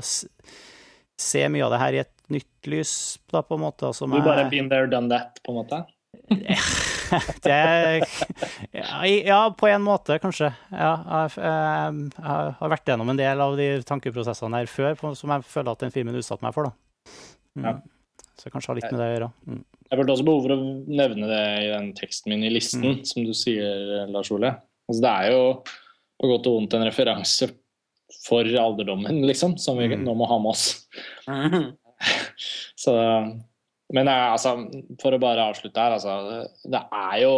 [1.17, 2.93] se mye av det her i et nytt lys,
[3.31, 3.87] da, på en måte.
[3.89, 5.85] Altså, Du bare jeg- been there, done that, på en måte?
[7.45, 8.03] det
[8.73, 10.49] ja, ja, på en måte, kanskje.
[10.73, 15.35] Ja, jeg, jeg, jeg, har vært gjennom en del av de tankeprosessene her før som
[15.37, 16.71] jeg føler at den filmen utsatte meg for.
[16.71, 16.73] da.
[17.57, 17.69] Mm.
[17.69, 17.75] Ja.
[18.37, 19.31] Så kanskje har litt med det å gjøre.
[19.47, 19.63] Mm.
[19.87, 20.63] Jeg følte også behov for å
[21.01, 23.05] nevne det i den teksten min i listen, mm.
[23.09, 24.51] som du sier, Lars Ole.
[24.91, 25.45] Altså, det er jo
[26.17, 27.49] på godt og vondt en referanse
[28.27, 30.03] for alderdommen, liksom, som vi mm.
[30.05, 30.67] nå må ha med oss.
[32.85, 32.93] Så
[33.95, 34.57] Men altså,
[35.01, 36.47] for å bare avslutte her, altså.
[36.67, 37.35] Det er jo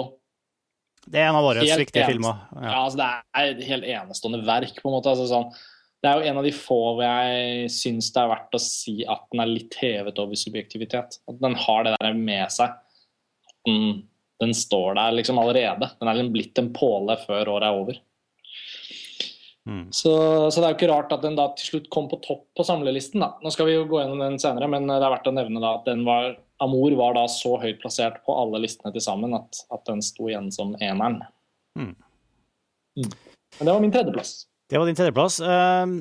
[1.04, 2.46] Det er en av våre viktige filmer.
[2.56, 2.62] Ja.
[2.64, 2.78] ja.
[2.84, 3.08] altså, det
[3.40, 5.12] er et helt enestående verk, på en måte.
[5.12, 5.52] altså sånn
[5.98, 9.00] det er jo en av de få hvor jeg syns det er verdt å si
[9.02, 11.18] at den er litt hevet over subjektivitet.
[11.26, 12.76] At den har det der med seg.
[13.66, 14.04] Den,
[14.38, 15.90] den står der liksom allerede.
[15.98, 17.98] Den er liksom blitt en påle før året er over.
[19.68, 19.92] Mm.
[19.92, 20.12] Så,
[20.50, 22.64] så, det er jo ikke rart at den da til slutt kom på topp på
[22.64, 23.20] samlelisten.
[23.20, 23.34] da.
[23.44, 25.74] Nå skal vi jo gå gjennom den senere, men det er verdt å nevne da
[25.76, 29.60] at den var, Amor var da så høyt plassert på alle listene til sammen at,
[29.74, 31.20] at den sto igjen som eneren.
[31.76, 31.92] Mm.
[32.96, 33.10] Mm.
[33.58, 34.32] Men det var min tredjeplass.
[34.68, 35.38] Det var din tredjeplass.
[35.44, 36.00] Uh,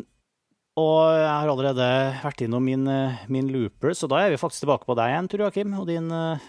[0.78, 1.88] og jeg har allerede
[2.22, 5.30] vært innom min, eh, min, looper, så da er vi faktisk tilbake på deg igjen,
[5.32, 5.74] Tor Joakim.
[5.82, 6.44] Og din uh...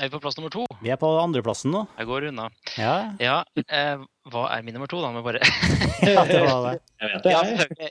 [0.00, 0.62] Er vi på plass nummer to?
[0.80, 1.82] Vi er på andreplassen nå.
[1.98, 2.46] Jeg går unna.
[2.80, 4.00] Ja, ja eh,
[4.32, 5.10] Hva er min nummer to, da?
[5.12, 5.42] Må bare
[6.08, 6.78] Ja, det var det.
[7.28, 7.42] Ja,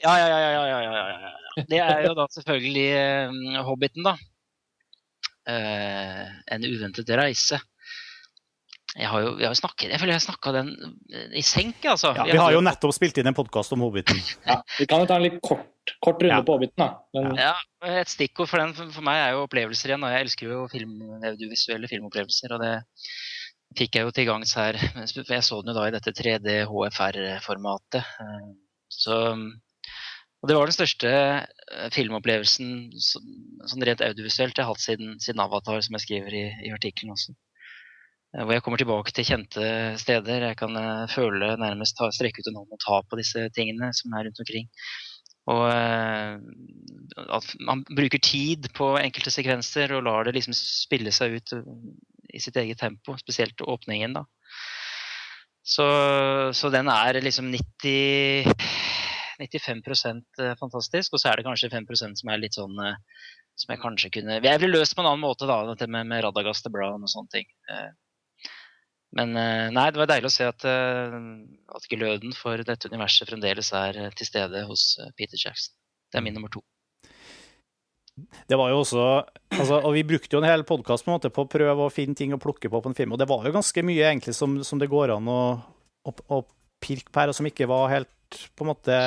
[0.01, 1.63] ja, ja, ja, ja, ja, ja.
[1.69, 2.87] Det er jo da selvfølgelig
[3.29, 4.15] uh, Hobbiten, da.
[5.49, 7.61] Uh, en uventet reise.
[8.97, 10.69] Jeg har jo, jeg har snakket, jeg føler jeg har snakka den
[11.13, 12.15] eh, i senk, altså.
[12.17, 14.17] Ja, vi har jo nettopp spilt inn en podkast om Hobbiten.
[14.49, 15.67] ja, vi kan jo ta en litt kort,
[16.03, 16.45] kort runde ja.
[16.45, 16.89] på Hobbiten, da.
[17.15, 17.39] Men...
[17.39, 17.53] Ja,
[17.99, 20.05] et stikkord for den for meg er jo opplevelser igjen.
[20.05, 22.55] og Jeg elsker jo film, audiovisuelle filmopplevelser.
[22.55, 22.75] og det
[23.77, 24.77] fikk jeg jo til gangs her.
[24.99, 28.13] Jeg så den jo da i dette 3D HFR-formatet.
[28.89, 29.19] Så
[30.39, 32.69] og det var den største eh, filmopplevelsen
[33.03, 37.11] sånn rent audiovisuelt jeg har hatt siden, siden Avatar, som jeg skriver i, i artikkelen
[37.15, 37.35] også.
[38.35, 39.65] Eh, hvor jeg kommer tilbake til kjente
[39.99, 40.47] steder.
[40.47, 43.91] Jeg kan eh, føle nærmest ta, strekke ut en hånd og ta på disse tingene
[43.99, 44.69] som er rundt omkring.
[45.49, 46.35] Og eh,
[47.25, 51.55] at man bruker tid på enkelte sekvenser og lar det liksom spille seg ut
[52.29, 54.25] i sitt eget tempo, spesielt åpningen, da.
[55.69, 55.85] Så,
[56.55, 58.53] så den er liksom 90
[59.39, 62.75] 95% fantastisk, og så er det kanskje 5% som er litt sånn
[63.59, 66.23] som jeg kanskje kunne Jeg ville løst på en annen måte, da, dette med, med
[66.25, 67.47] Radagast Brown og sånne ting.
[69.17, 71.15] Men eh, nei, det var deilig å se at, eh,
[71.73, 75.73] at gløden for dette universet fremdeles er eh, til stede hos Peter Jackson.
[76.09, 76.61] Det er min nummer to.
[78.49, 79.03] Det var jo også,
[79.55, 82.35] altså, og Vi brukte jo en hel podkast på, på, å prøve å finne ting
[82.35, 83.15] å plukke på på en film.
[83.15, 85.41] Og det var jo ganske mye egentlig som, som det går an å,
[86.03, 86.41] å, å
[86.83, 88.97] pirke på her, og som ikke var helt på en måte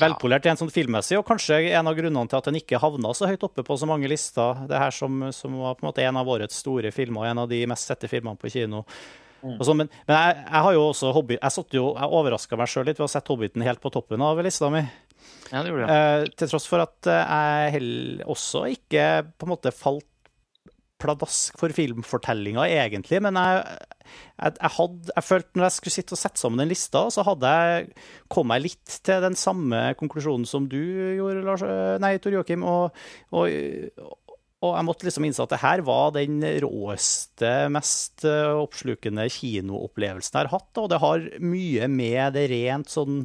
[0.00, 3.28] velpolert rent sånn filmmessig, og kanskje en av grunnene til at den ikke havna så
[3.30, 4.64] høyt oppe på så mange lister.
[4.70, 7.50] Det her som, som var på en måte en av årets store filmer, en av
[7.50, 8.84] de mest sette filmene på kino.
[9.42, 9.56] Mm.
[9.58, 12.86] Så, men, men jeg, jeg, har jo også hobby, jeg, jo, jeg overraska meg sjøl
[12.86, 14.84] litt ved å sette Hobbiten helt på toppen av lista mi.
[15.50, 15.90] Ja, det gjorde jeg.
[16.22, 20.06] Eh, til tross for at jeg heller også ikke på en måte falt
[21.02, 23.20] pladask for filmfortellinga, egentlig.
[23.24, 23.60] Men jeg,
[24.06, 27.24] jeg, jeg, hadde, jeg følte når jeg skulle sitte og sette sammen den lista, så
[27.26, 27.92] hadde jeg
[28.32, 30.80] kommet litt til den samme konklusjonen som du
[31.18, 31.64] gjorde, Lars,
[32.02, 32.66] nei, Tor Joakim.
[32.68, 33.02] Og,
[33.34, 33.48] og,
[34.62, 40.46] og, jeg måtte liksom innse at det her var den råeste, mest oppslukende kinoopplevelsen jeg
[40.46, 40.72] har hatt.
[40.78, 43.24] Og det har mye med det rent sånn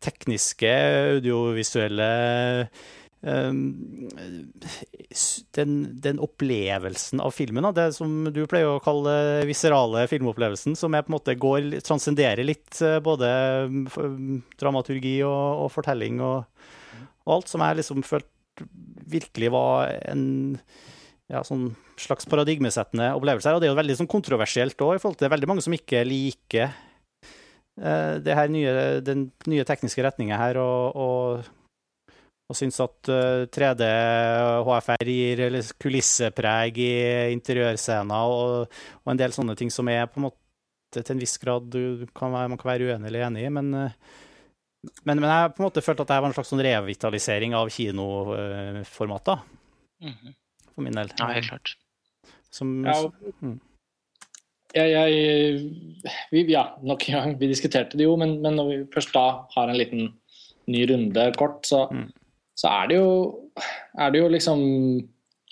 [0.00, 0.70] tekniske,
[1.16, 2.08] audiovisuelle
[5.52, 11.04] den, den, opplevelsen av filmen, det som du pleier å kalle viserale filmopplevelsen, som jeg
[11.04, 13.28] på en måte går, transcenderer litt eh, både
[14.60, 16.48] dramaturgi og, og fortelling og,
[17.26, 18.64] og, alt, som jeg liksom følte
[19.10, 20.24] virkelig var en
[21.30, 23.52] ja, sånn slags paradigmesettende opplevelse.
[23.54, 25.64] Og det er jo veldig sånn kontroversielt òg, i forhold til det er veldig mange
[25.64, 26.68] som ikke liker
[27.84, 30.56] eh, her nye, den nye tekniske retninga her.
[30.64, 31.56] og, og
[32.50, 33.10] og syns at
[33.54, 33.86] 3D
[34.66, 35.42] HFR gir
[35.78, 36.90] kulissepreg i
[37.36, 41.38] interiørscener og, og, en del sånne ting som er på en måte til en viss
[41.38, 41.70] grad
[42.18, 43.52] kan være, man kan være uenig eller enig i.
[43.54, 47.54] Men, men, men jeg på en måte følt at det var en slags sånn revitalisering
[47.54, 49.46] av kinoformater.
[50.02, 50.36] Mm -hmm.
[50.74, 51.12] For min del.
[51.18, 51.76] Ja, helt klart.
[52.50, 53.10] Som, ja,
[53.42, 53.60] mm.
[54.74, 58.86] jeg, jeg, vi, ja, nok en gang, vi diskuterte det jo, men, men, når vi
[58.94, 60.18] først da har en liten
[60.66, 62.10] ny runde kort, så, mm
[62.60, 63.10] så er det jo,
[63.96, 64.62] er det jo liksom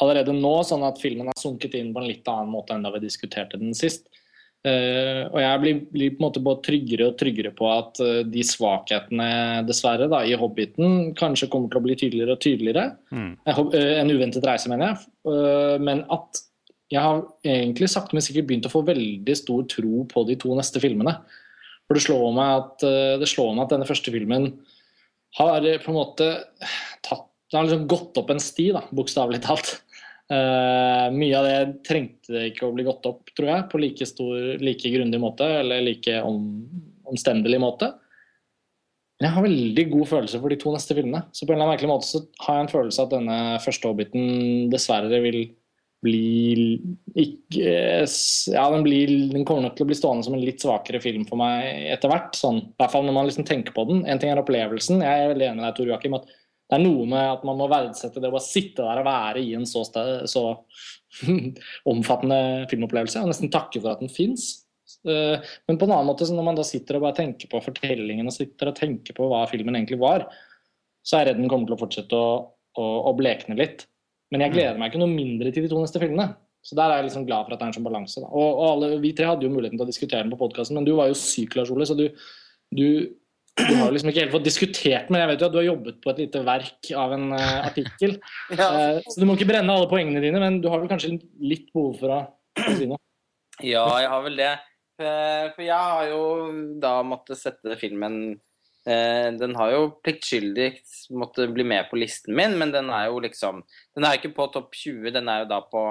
[0.02, 2.92] allerede nå sånn at filmen har sunket inn på en litt annen måte enn da
[2.94, 4.06] vi diskuterte den sist.
[4.66, 8.24] Uh, og jeg blir, blir, på en måte både tryggere og tryggere på at uh,
[8.26, 9.28] de svakhetene
[9.68, 12.88] dessverre da, i Hobbiten kanskje kommer til å bli tydeligere og tydeligere.
[13.14, 13.32] Mm.
[13.46, 13.62] Uh,
[14.00, 15.06] en uventet reise, mener jeg.
[15.84, 16.42] men at
[16.90, 20.54] jeg har egentlig sakte, men sikkert begynt å få veldig stor tro på de to
[20.58, 21.14] neste filmene.
[21.86, 22.86] For det slår meg at,
[23.20, 24.50] det slår meg at denne første filmen
[25.38, 26.28] har på en måte
[27.48, 29.78] Det har liksom gått opp en sti, da, bokstavelig talt.
[30.28, 34.34] Uh, mye av det trengte ikke å bli gått opp, tror jeg, på like, stor,
[34.60, 36.42] like grundig måte, eller like om,
[37.08, 37.94] omstendelig måte.
[39.18, 41.24] Men jeg har veldig god følelse for de to neste filmene.
[41.34, 43.90] Så på en eller annen merkelig måte så har jeg en følelse at denne første
[43.90, 45.40] Hobbiten dessverre vil
[46.04, 46.78] bli
[47.18, 47.72] ikke
[48.52, 51.24] Ja, den, blir, den, kommer nok til å bli stående som en litt svakere film
[51.26, 52.36] for meg etter hvert.
[52.38, 54.04] Sånn, I hvert fall når man liksom tenker på den.
[54.06, 55.02] En ting er opplevelsen.
[55.02, 56.30] Jeg er veldig enig med deg, Tor Joakim, at
[56.68, 59.42] det er noe med at man må verdsette det å bare sitte der og være
[59.42, 59.84] i en så,
[60.28, 60.42] så
[61.92, 64.50] omfattende filmopplevelse, og nesten takke for at den fins.
[65.08, 68.28] Eh, men på en annen måte, når man da sitter og bare tenker på fortellingen
[68.28, 70.26] og sitter og tenker på hva filmen egentlig var,
[71.00, 72.34] så er jeg redd den kommer til å fortsette å,
[72.76, 73.86] å, å blekne litt.
[74.32, 76.34] Men jeg gleder meg ikke noe mindre til de to neste filmene.
[76.64, 78.20] Så der er jeg liksom glad for at det er en sånn balanse.
[78.26, 80.88] Og, og, alle, vi tre hadde jo muligheten til å diskutere den på podkasten, men
[80.88, 82.08] du var jo syk, Lars Ole, så du,
[82.76, 82.88] du,
[83.58, 86.00] du har liksom ikke helt fått diskutert, men jeg vet jo at du har jobbet
[86.02, 88.16] på et lite verk av en uh, artikkel.
[88.60, 88.68] ja.
[88.68, 91.70] uh, så du må ikke brenne alle poengene dine, men du har vel kanskje litt
[91.74, 92.18] behov for å,
[92.78, 93.00] si noe?
[93.58, 94.52] Ja, jeg har vel det.
[94.98, 96.22] For, for jeg har jo
[96.82, 98.38] da måttet sette filmen
[98.88, 100.68] den har jo pliktskyldig
[101.20, 103.58] måttet bli med på listen min, men den er jo liksom
[103.92, 105.82] Den er ikke på topp 20, den er jo da på,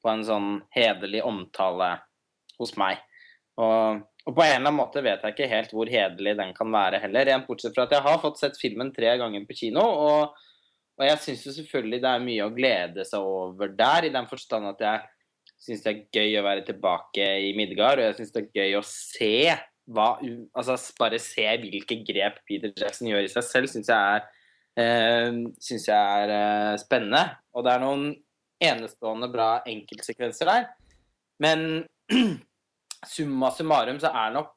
[0.00, 1.90] på en sånn hederlig omtale
[2.56, 3.02] hos meg.
[3.60, 6.70] Og, og, på en eller annen måte vet jeg ikke helt hvor hederlig den kan
[6.72, 7.28] være heller.
[7.28, 10.38] Rent bortsett fra at jeg har fått sett filmen tre ganger på kino, og,
[10.96, 14.30] og jeg syns jo selvfølgelig det er mye å glede seg over der, i den
[14.30, 15.04] forstand at jeg
[15.64, 18.78] syns det er gøy å være tilbake i Midgard, og jeg syns det er gøy
[18.78, 19.36] å se
[19.92, 20.08] hva,
[20.56, 24.24] altså bare se hvilke grep Peter Jackson gjør i seg selv, syns jeg er,
[24.80, 27.24] øh, synes jeg er øh, spennende.
[27.52, 28.08] Og det er noen
[28.64, 30.68] enestående bra enkeltsekvenser der.
[31.42, 31.84] Men
[33.08, 34.54] summa summarum så er nok,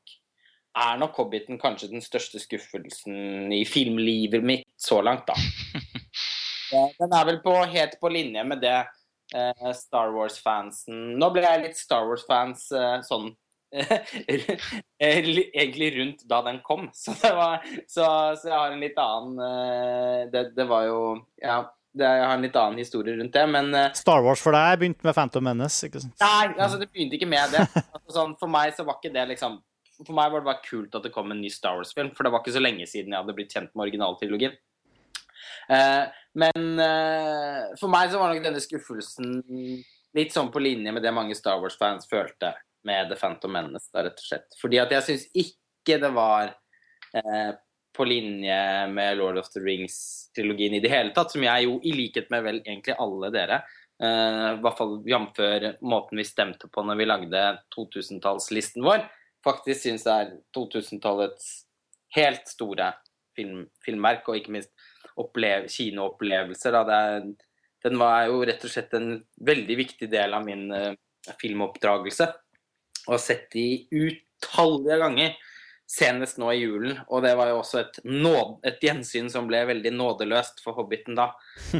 [0.77, 5.35] er nok Hobbiten kanskje den største skuffelsen i filmlivet mitt så langt, da.
[6.99, 11.61] Den er vel på, helt på linje med det eh, Star Wars-fansen Nå ble jeg
[11.63, 13.29] litt Star Wars-fans eh, sånn
[14.99, 16.85] egentlig rundt da den kom.
[16.95, 18.05] Så, var, så,
[18.39, 21.01] så, jeg har en litt annen eh, det, det var jo
[21.43, 21.59] Ja,
[22.03, 25.07] jeg har en litt annen historie rundt det, men eh, Star Wars for deg begynte
[25.07, 25.87] med Phantom Menace?
[25.87, 26.13] ikke sant?
[26.21, 27.65] Nei, altså det begynte ikke med det.
[27.97, 29.57] Altså, sånn, for meg så var ikke det liksom
[29.97, 32.31] For meg var det bare kult at det kom en ny Star Wars-film, for det
[32.33, 34.53] var ikke så lenge siden jeg hadde blitt kjent med originaltrilogien.
[35.67, 36.05] Uh,
[36.37, 39.41] men uh, for meg så var nok denne skuffelsen
[40.17, 42.53] litt sånn på linje med det mange Star Wars-fans følte
[42.87, 44.57] med The Phantom Menace, da, rett og slett.
[44.61, 46.53] Fordi at jeg syns ikke det var
[47.17, 47.51] eh,
[47.97, 48.59] på linje
[48.93, 52.45] med Lord of the Rings-trilogien i det hele tatt, som jeg jo, i likhet med
[52.45, 53.61] vel egentlig alle dere,
[54.03, 55.41] uh, i hvert fall jf.
[55.81, 57.45] måten vi stemte på når vi lagde
[57.75, 59.07] 2000-tallslisten vår,
[59.45, 61.49] faktisk syns er 2000-tallets
[62.15, 62.93] helt store
[63.37, 64.73] film, filmverk, og ikke minst
[65.17, 66.77] opplev, kinoopplevelser.
[67.83, 70.93] den var jo rett og slett en veldig viktig del av min uh,
[71.41, 72.29] filmoppdragelse
[73.07, 75.37] og sett de utallige ganger.
[75.87, 79.61] Senest nå i julen, og det var jo også et, nåd, et gjensyn som ble
[79.69, 81.29] veldig nådeløst for Hobbiten da.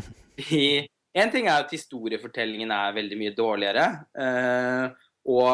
[1.21, 3.87] en ting er at historiefortellingen er veldig mye dårligere,
[4.23, 5.51] eh, og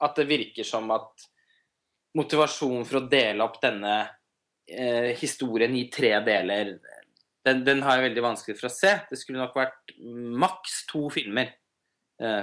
[0.00, 1.28] at det virker som at
[2.16, 3.98] motivasjonen for å dele opp denne
[4.64, 6.72] eh, historien i tre deler,
[7.44, 8.94] den, den, har jeg veldig vanskelig for å se.
[9.10, 9.94] Det skulle nok vært
[10.40, 11.52] maks to filmer.
[12.20, 12.42] Eh,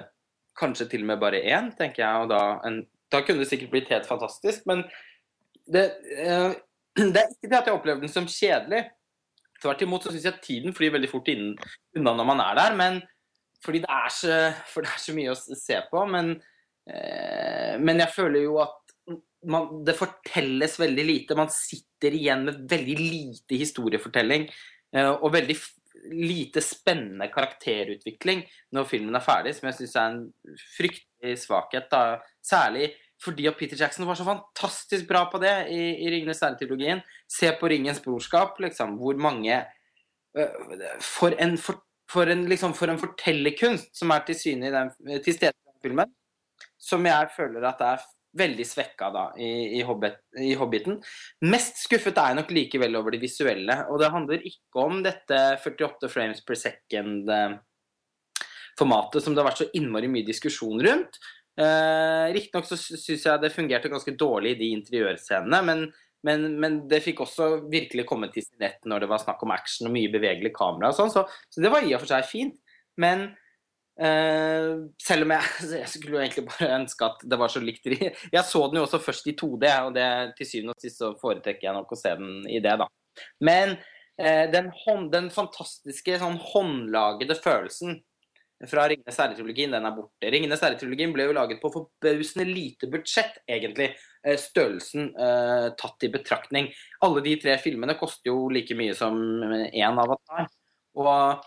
[0.58, 2.22] Kanskje til og med bare én, tenker jeg.
[2.24, 2.80] Og da, en,
[3.14, 4.64] da kunne det sikkert blitt helt fantastisk.
[4.70, 4.82] Men
[5.74, 5.84] det,
[6.18, 6.53] eh,
[7.13, 8.86] det er ikke det at jeg opplever den som kjedelig.
[9.61, 11.55] Tvert imot så syns jeg tiden flyr veldig fort innen,
[11.97, 12.76] unna når man er der.
[12.78, 12.99] Men
[13.65, 14.41] fordi det er så,
[14.72, 16.03] for det er så mye å se på.
[16.13, 16.36] Men,
[16.89, 18.76] eh, men jeg føler jo at
[19.47, 21.38] man, det fortelles veldig lite.
[21.38, 24.47] Man sitter igjen med veldig lite historiefortelling.
[24.95, 25.57] Eh, og veldig
[26.13, 28.43] lite spennende karakterutvikling
[28.76, 30.22] når filmen er ferdig, som jeg syns er en
[30.78, 31.89] fryktelig svakhet.
[31.91, 32.91] da, Særlig
[33.24, 37.01] fordi at Peter Jackson var så fantastisk bra på det i, i Ringenes herre-trilogien.
[37.32, 39.63] Se på Ringens brorskap, liksom, hvor mange
[41.01, 41.80] For en, for,
[42.11, 44.91] for en, liksom, for en fortellerkunst som er til syne i den,
[45.26, 46.11] til stede i den filmen,
[46.78, 48.03] som jeg føler at det er
[48.38, 50.99] veldig svekka da, i, i, Hobbit, i, Hobbiten.
[51.47, 53.76] Mest skuffet er jeg nok likevel over det visuelle.
[53.91, 59.74] Og det handler ikke om dette 48 frames per second-formatet som det har vært så
[59.80, 61.13] innmari mye diskusjon rundt.
[61.58, 65.84] Eh, Riktignok så syns jeg det fungerte ganske dårlig i de interiørscenene, men,
[66.28, 69.55] men, men, det fikk også virkelig komme til sin rett når det var snakk om
[69.55, 72.30] action og mye bevegelig kamera og sånn, så, så, det var i og for seg
[72.30, 72.58] fint.
[72.97, 73.30] Men
[73.97, 78.43] Eh, selv om jeg, jeg skulle egentlig bare ønske at det var så likt Jeg
[78.45, 81.70] så den jo også først i 2D, og det, til syvende og sist så foretrekker
[81.70, 82.88] jeg nok å se den i det, da.
[83.41, 83.74] Men
[84.22, 87.97] eh, den, hånd, den, fantastiske sånn håndlagede følelsen
[88.66, 90.30] fra 'Ringenes herre'-trilogien, den er borte.
[90.32, 93.91] 'Ringenes herre'-trilogien ble jo laget på forbausende lite budsjett, egentlig.
[94.26, 96.72] Eh, størrelsen eh, tatt i betraktning.
[97.05, 99.20] Alle de tre filmene koster jo like mye som
[99.70, 100.49] én Avatar.
[100.97, 101.45] Og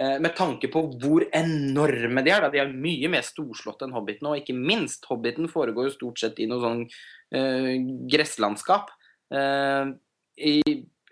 [0.00, 3.94] eh, med tanke på hvor enorme de er, da, de er mye mer storslåtte enn
[3.94, 4.26] Hobbiten.
[4.32, 6.86] Og ikke minst, Hobbiten foregår jo stort sett i noe sånn
[7.38, 7.74] eh,
[8.10, 8.90] gresslandskap.
[9.30, 9.94] Eh,
[10.42, 10.54] I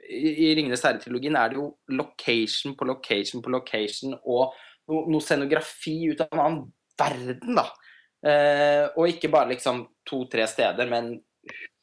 [0.06, 1.66] i Ringenes herre-trilogien er det jo
[1.98, 4.54] location på location på location og
[4.90, 6.62] noe, noe scenografi ut av en annen
[6.98, 7.66] verden, da.
[8.26, 11.12] Eh, og ikke bare liksom to-tre steder, men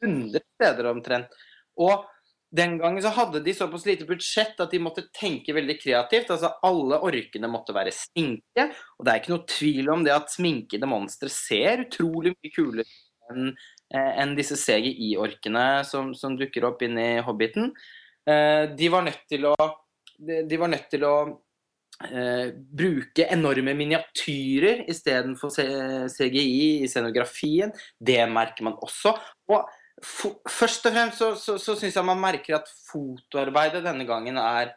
[0.03, 1.37] 100 steder omtrent.
[1.79, 2.07] Og
[2.53, 6.29] den gangen så hadde de såpass lite budsjett at de måtte tenke veldig kreativt.
[6.35, 8.67] altså Alle orkene måtte være sminke.
[8.97, 12.85] Og det er ikke noe tvil om det at sminkede monstre ser utrolig mye kulere
[13.31, 17.71] enn eh, en disse CGI-orkene som, som, dukker opp inn i Hobbiten.
[18.29, 19.55] Eh, de var nødt til å
[20.23, 21.15] de, var nødt til å
[22.73, 25.53] bruke enorme miniatyrer istedenfor
[26.11, 27.71] CGI i scenografien.
[27.99, 29.15] Det merker man også.
[29.49, 29.63] Og
[30.01, 34.73] først og fremst så, så, så syns jeg man merker at fotoarbeidet denne gangen er,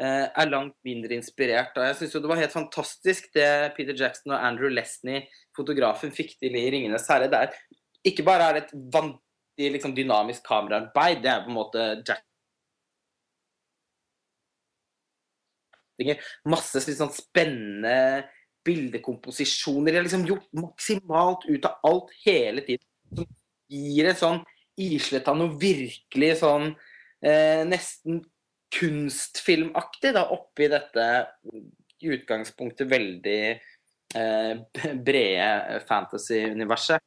[0.00, 1.76] eh, er langt mindre inspirert.
[1.76, 5.26] Og jeg syns det var helt fantastisk det Peter Jackson og Andrew Lesney,
[5.56, 7.30] fotografen, fikk til i 'Ringenes herre'.
[7.30, 7.54] Det er
[8.04, 12.24] ikke bare er et vanvittig liksom, dynamisk kameraarbeid, det er på en måte Jack
[16.48, 18.28] Masse sånn spennende
[18.66, 19.92] bildekomposisjoner.
[19.92, 22.86] De har liksom gjort maksimalt ut av alt hele tiden.
[23.16, 23.28] Som
[23.70, 24.42] gir et sånn
[24.80, 26.70] islett av noe virkelig sånn
[27.24, 28.22] eh, nesten
[28.74, 31.06] kunstfilmaktig da, oppi dette
[32.00, 34.52] i utgangspunktet veldig eh,
[35.08, 37.02] brede fantasy-universet.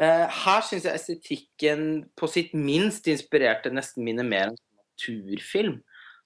[0.00, 1.82] Eh, her syns jeg estetikken
[2.18, 5.78] på sitt minst inspirerte nesten mine mer enn naturfilm.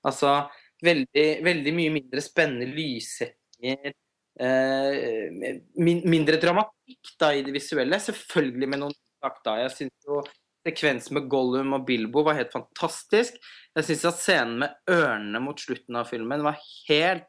[0.06, 0.46] Altså,
[0.84, 3.94] veldig, veldig mye mindre spennende lyssettinger.
[4.38, 7.98] Eh, mindre dramatikk da i det visuelle.
[8.02, 9.64] Selvfølgelig med noen takter.
[9.64, 10.22] Jeg syns jo
[10.68, 13.38] sekvensen med Gollum og Bilbo var helt fantastisk.
[13.76, 17.28] Jeg syns at scenen med ørnene mot slutten av filmen var helt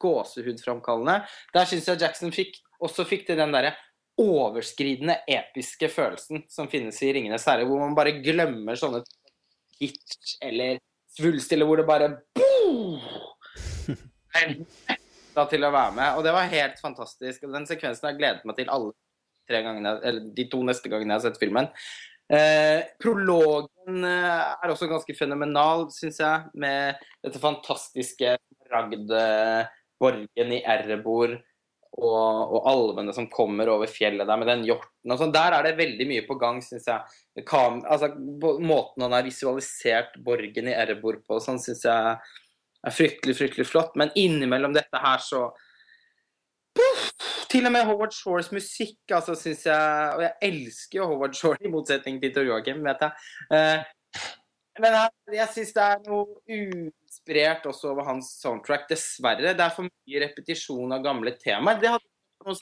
[0.00, 1.22] gåsehudframkallende.
[1.54, 3.72] Der syns jeg Jackson fikk, også fikk til den derre
[4.20, 9.00] overskridende episke følelsen som finnes i 'Ringenes herre', hvor man bare glemmer sånne
[9.80, 10.80] hitch eller
[11.16, 12.10] svulst, hvor det bare
[15.34, 16.18] da til å være med.
[16.18, 17.46] Og det var helt fantastisk.
[17.46, 18.94] Og den sekvensen har jeg gledet meg til alle
[19.50, 21.70] tre gangene, eller de to neste gangene jeg har sett filmen.
[22.30, 28.36] Eh, prologen eh, er også ganske fenomenal, syns jeg, med dette fantastiske
[28.70, 31.34] Ragd-borgen i Erebor
[31.98, 35.32] og, og, alvene som kommer over fjellet der med den hjorten og sånn.
[35.34, 37.16] Der er det veldig mye på gang, syns jeg.
[37.48, 38.12] Kam, altså,
[38.62, 42.14] måten han har visualisert borgen i Erebor på, sånn syns jeg
[42.86, 43.98] er fryktelig, fryktelig flott.
[43.98, 45.48] Men innimellom dette her så
[46.78, 47.08] puff,
[47.50, 51.58] Til og med Howard Shores musikk, altså, syns jeg Og jeg elsker jo Howard Shore,
[51.66, 53.26] i motsetning til Tor Joakim, vet jeg.
[53.50, 53.82] Uh,
[54.82, 59.54] men jeg, jeg syns det er noe uinspirert også over hans soundtrack, dessverre.
[59.54, 61.80] Det er for mye repetisjon av gamle temaer.
[61.82, 62.58] Det hadde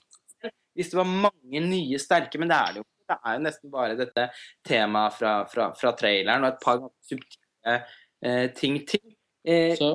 [0.79, 2.95] hvis det var mange nye sterke, men det er det jo ikke.
[3.09, 4.25] Det er jo nesten bare dette
[4.69, 7.75] temaet fra, fra, fra traileren og et par subtile
[8.23, 9.03] eh, ting til.
[9.49, 9.89] Eh, Så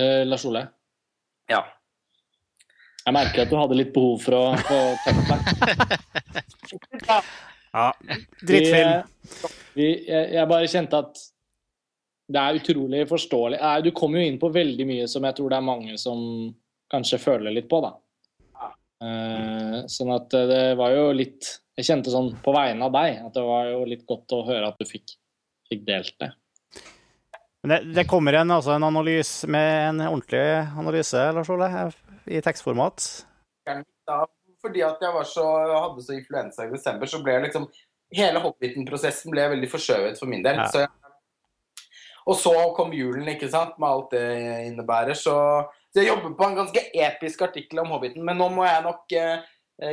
[0.00, 0.64] eh, Lars Ole?
[1.50, 1.60] Ja.
[3.04, 5.42] Jeg merker at du hadde litt behov for å få tømme deg.
[7.74, 7.88] ja.
[8.40, 9.08] Drittfilm.
[9.74, 11.22] Vi, jeg, jeg, bare kjente at
[12.34, 13.58] det er utrolig forståelig.
[13.84, 16.22] Du kommer jo inn på veldig mye som jeg tror det er mange som
[16.92, 17.96] kanskje føler litt på, da.
[19.04, 23.34] Uh, sånn at det var jo litt Jeg kjente sånn på vegne av deg at
[23.34, 25.16] det var jo litt godt å høre at du fikk,
[25.68, 26.30] fikk delt det.
[27.64, 30.44] Det, det, kommer en, altså en analyse med en ordentlig
[30.78, 31.68] analyse, Lars Ole,
[32.30, 33.08] i tekstformat?
[34.64, 37.68] Fordi at jeg var så, hadde så influensa i desember, så ble liksom
[38.14, 40.60] Hele Hobbiten-prosessen ble veldig forskjøvet for min del.
[40.60, 40.66] Ja.
[40.70, 40.90] Så jeg,
[42.24, 44.26] og så kom julen, ikke sant, med alt det
[44.68, 45.16] innebærer.
[45.18, 45.34] Så,
[45.90, 49.16] så, jeg jobber på en ganske episk artikkel om Hobbiten, men nå må jeg nok
[49.18, 49.48] eh,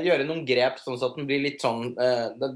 [0.05, 2.53] gjøre noen grep, sånn at den blir litt sånn eh,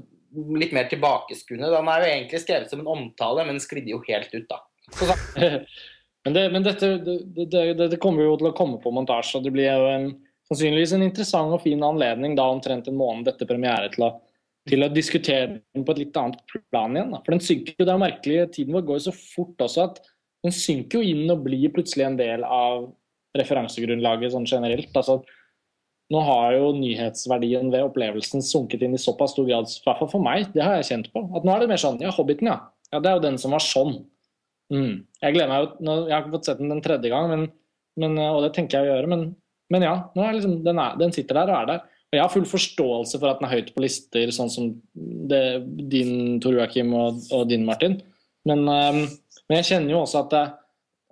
[0.56, 1.72] litt mer tilbakeskuende.
[1.72, 4.62] Den er jo egentlig skrevet som en omtale, men sklidde jo helt ut, da.
[6.24, 7.18] men, det, men dette det,
[7.52, 10.10] det, det, kommer jo til å komme på montasje, og det blir jo en,
[10.50, 14.10] sannsynligvis en interessant og fin anledning da omtrent en måned etter premiere til å,
[14.70, 17.14] til å diskutere den på et litt annet plan igjen.
[17.14, 17.22] Da.
[17.24, 20.04] For den synker jo, det er merkelig, tiden vår går jo så fort også at
[20.46, 22.86] den synker jo inn og blir plutselig en del av
[23.36, 24.92] referansegrunnlaget sånn generelt.
[24.96, 25.20] Altså,
[26.12, 30.12] nå har jo nyhetsverdien ved opplevelsen sunket inn i såpass stor grad, i hvert fall
[30.12, 31.24] for meg, det har jeg kjent på.
[31.34, 32.60] At nå er det mer sånn Ja, Hobbiten, ja.
[32.94, 33.98] ja det er jo den som var sånn.
[34.72, 35.02] Mm.
[35.22, 37.44] Jeg gleder meg jo Jeg har ikke fått sett den den tredje gang, men,
[38.02, 39.26] men, og det tenker jeg å gjøre, men,
[39.72, 39.94] men ja.
[40.14, 41.84] Liksom, den, er, den, sitter der og er der.
[42.06, 44.68] Og jeg har full forståelse for at den er høyt på lister, sånn som
[45.30, 45.42] det,
[45.90, 47.98] din, Tor Joakim, og, og, din, Martin.
[48.46, 49.02] Men, um,
[49.48, 50.44] men, jeg kjenner jo også at, det,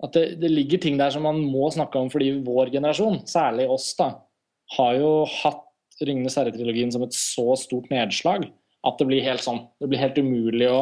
[0.07, 3.91] at det, ligger ting der som man må snakke om fordi vår generasjon, særlig oss,
[3.99, 4.13] da,
[4.77, 5.11] har jo
[5.43, 5.61] hatt
[5.95, 8.49] 'Ringenes herre'-trilogien som et så stort nedslag
[8.85, 10.81] at det blir helt sånn Det blir helt umulig å,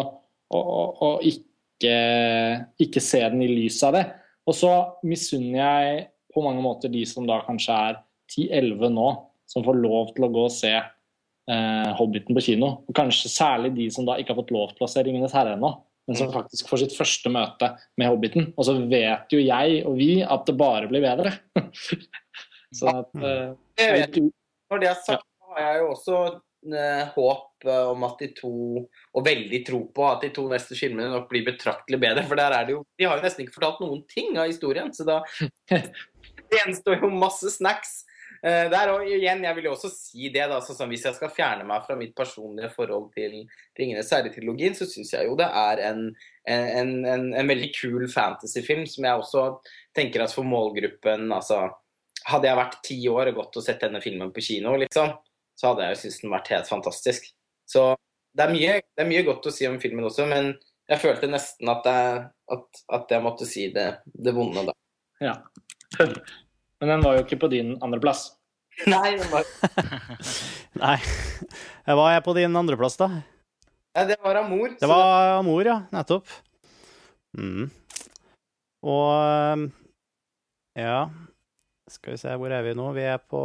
[0.54, 1.94] å, å ikke,
[2.82, 4.04] ikke, se den i lys av det.
[4.50, 4.72] Og så
[5.08, 6.02] misunner jeg
[6.34, 8.02] på mange måter de som da kanskje er
[8.34, 9.08] 10-11 nå,
[9.50, 12.70] som får lov til å gå og se eh, 'Hobbiten' på kino.
[12.88, 15.58] Og kanskje særlig de som da ikke har fått lov til å se 'Ringenes herre'
[15.58, 15.74] ennå,
[16.08, 16.36] men som mm.
[16.36, 18.54] faktisk får sitt første møte med 'Hobbiten'.
[18.58, 21.36] Og så vet jo jeg og vi at det bare blir bedre.
[22.78, 24.34] så at eh, jeg vet,
[24.72, 25.54] Når det er sagt, ja.
[25.54, 26.18] har jeg jo også
[26.74, 28.54] eh, håp eh, om at de to,
[29.14, 32.26] og veldig tro på at de to neste filmene nok blir betraktelig bedre.
[32.30, 34.92] For der er det jo De har jo nesten ikke fortalt noen ting av historien,
[34.96, 35.22] så da
[36.60, 38.02] gjenstår jo masse snacks.
[38.44, 41.32] Uh, der, og igjen, jeg vil jo også si det, da, sånn hvis jeg skal
[41.32, 43.38] fjerne meg fra mitt personlige forhold til
[43.80, 46.10] Ringenes herre-trilogien, så syns jeg jo det er en,
[46.52, 49.46] en, en, en veldig kul fantasyfilm som jeg også
[49.96, 51.70] tenker at for målgruppen altså
[52.28, 55.16] hadde jeg vært ti år og gått og sett denne filmen på kino, liksom,
[55.60, 57.28] så hadde jeg jo syntes den vært helt fantastisk.
[57.70, 57.88] Så
[58.34, 60.54] det er, mye, det er, mye, godt å si om filmen også, men
[60.90, 62.24] jeg følte nesten at jeg,
[62.56, 64.76] at, at jeg måtte si det, det, vonde da.
[65.24, 65.36] Ja.
[66.84, 68.26] Men den var jo ikke på din andreplass.
[68.92, 69.46] Nei, den var
[70.84, 70.98] Nei.
[71.88, 73.08] Hva er på din andreplass, da?
[73.96, 74.74] Ja, det var Amor.
[74.82, 75.78] Det var Amor, ja.
[75.96, 76.28] Nettopp.
[77.40, 77.70] Mm.
[78.84, 79.64] Og
[80.76, 81.08] Ja.
[81.88, 82.92] Skal vi se, hvor er vi nå?
[83.00, 83.44] Vi er på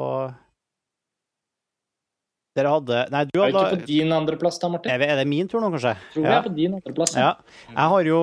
[2.59, 4.91] Dere hadde Nei, du hadde Er ikke på din andreplass da, Martin?
[4.97, 5.95] Er, er det min tur nå, kanskje?
[6.16, 6.32] Tror ja.
[6.32, 7.14] jeg er på din andreplass.
[7.14, 7.36] Ja.
[7.70, 8.20] Jeg har jo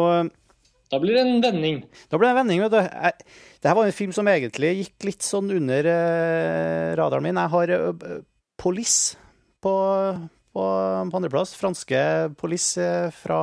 [0.93, 1.81] Da blir det en vending.
[2.11, 2.79] Da blir det en vending, vet du.
[3.59, 7.41] Dette var en film som egentlig gikk litt sånn under uh, radaren min.
[7.41, 8.17] Jeg har uh,
[8.61, 9.17] Police
[9.63, 9.75] på,
[10.53, 10.65] på,
[11.09, 11.55] på andreplass.
[11.57, 12.01] Franske
[12.37, 13.41] Police uh, fra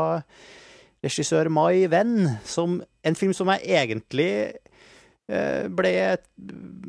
[1.02, 2.30] regissør Mai Venn.
[2.30, 4.71] En film som jeg egentlig Eh,
[5.26, 5.92] ble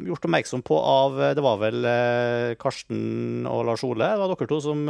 [0.07, 4.09] gjort oppmerksom på av eh, Det var vel eh, Karsten og Lars Ole.
[4.09, 4.85] Det var dere to som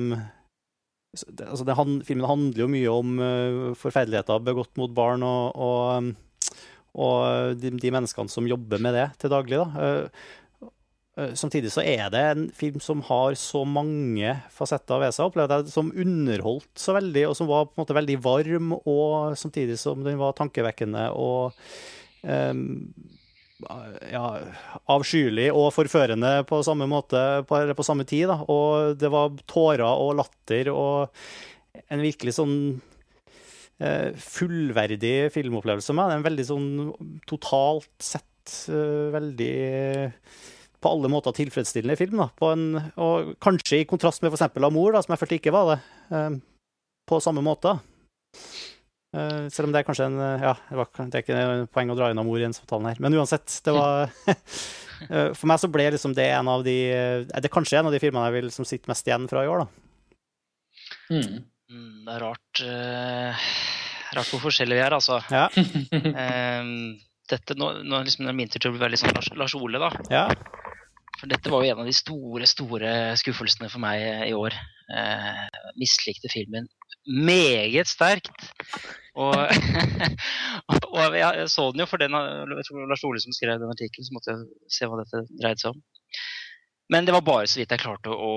[1.16, 1.76] altså det,
[2.08, 6.12] Filmen handler jo mye om uh, forferdeligheter begått mot barn, og, og
[6.98, 9.60] og de, de, menneskene som jobber med det til daglig.
[9.62, 9.88] da.
[9.88, 10.72] Eh,
[11.22, 15.62] eh, samtidig så er det en film som har så mange fasetter ved seg, opplevde
[15.62, 19.78] jeg, som underholdt så veldig, og som var på en måte veldig varm, og samtidig
[19.82, 21.56] som den var tankevekkende og
[22.24, 22.66] um,
[24.12, 24.26] ja,
[24.94, 28.28] avskyelig og forførende på samme måte på, på samme tid.
[28.30, 28.42] Da.
[28.46, 32.97] Og det var tårer og latter og en virkelig sånn Eh,
[33.78, 36.08] fullverdig filmopplevelse med.
[36.08, 36.70] Det er en veldig sånn
[37.30, 39.52] totalt sett eh, veldig
[40.82, 42.24] på alle måter tilfredsstillende film.
[42.24, 42.30] Da.
[42.54, 42.66] En,
[43.02, 44.50] og kanskje i kontrast med f.eks.
[44.58, 45.78] 'Amour', da, som jeg følte ikke var det,
[46.14, 46.40] eh,
[47.10, 47.78] på samme måte.
[49.18, 52.10] Selv om det er kanskje en Ja, det, var, det er ikke poeng å dra
[52.12, 53.00] inn Amour i en samtale her.
[53.02, 54.12] Men uansett, det var
[55.40, 56.76] For meg så ble liksom det en av de
[57.32, 59.50] Det er kanskje en av de filmene jeg vil som sitte mest igjen fra i
[59.50, 59.68] år, da.
[61.16, 61.48] Mm.
[61.72, 62.62] Mm det er rart
[64.16, 65.20] rart hvor forskjellige vi er, altså.
[65.32, 65.48] Ja.
[66.62, 66.96] um,
[67.32, 69.92] dette, nå, nå liksom, Min tur til å bli veldig sånn Lars, Lars Ole, da.
[70.14, 70.26] Ja.
[71.18, 74.56] For dette var jo en av de store, store skuffelsene for meg i år.
[74.94, 75.46] Eh,
[75.82, 76.70] mislikte filmen
[77.08, 78.50] meget sterkt.
[79.18, 79.34] Og,
[80.94, 84.06] og jeg så den jo for den jeg tror Lars Ole som skrev den artikkelen,
[84.06, 85.82] så måtte jeg se hva dette dreide seg om.
[86.94, 88.32] Men det var bare så vidt jeg klarte å,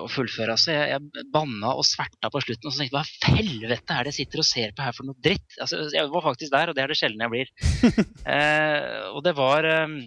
[0.00, 0.54] å fullføre.
[0.54, 2.70] Altså, jeg, jeg banna og sverta på slutten.
[2.70, 5.08] Og så tenkte jeg hva helvete er det jeg sitter og ser på her for
[5.08, 5.58] noe dritt?
[5.60, 7.52] Altså, jeg var faktisk der, og det er det sjelden jeg blir.
[8.36, 9.98] eh, og det var eh,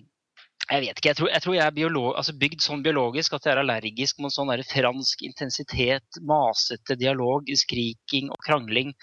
[0.66, 1.12] jeg vet ikke.
[1.12, 4.22] Jeg tror jeg, tror jeg er biolog, altså bygd sånn biologisk at jeg er allergisk
[4.24, 8.96] mot sånn fransk intensitet, masete dialog, skriking og krangling.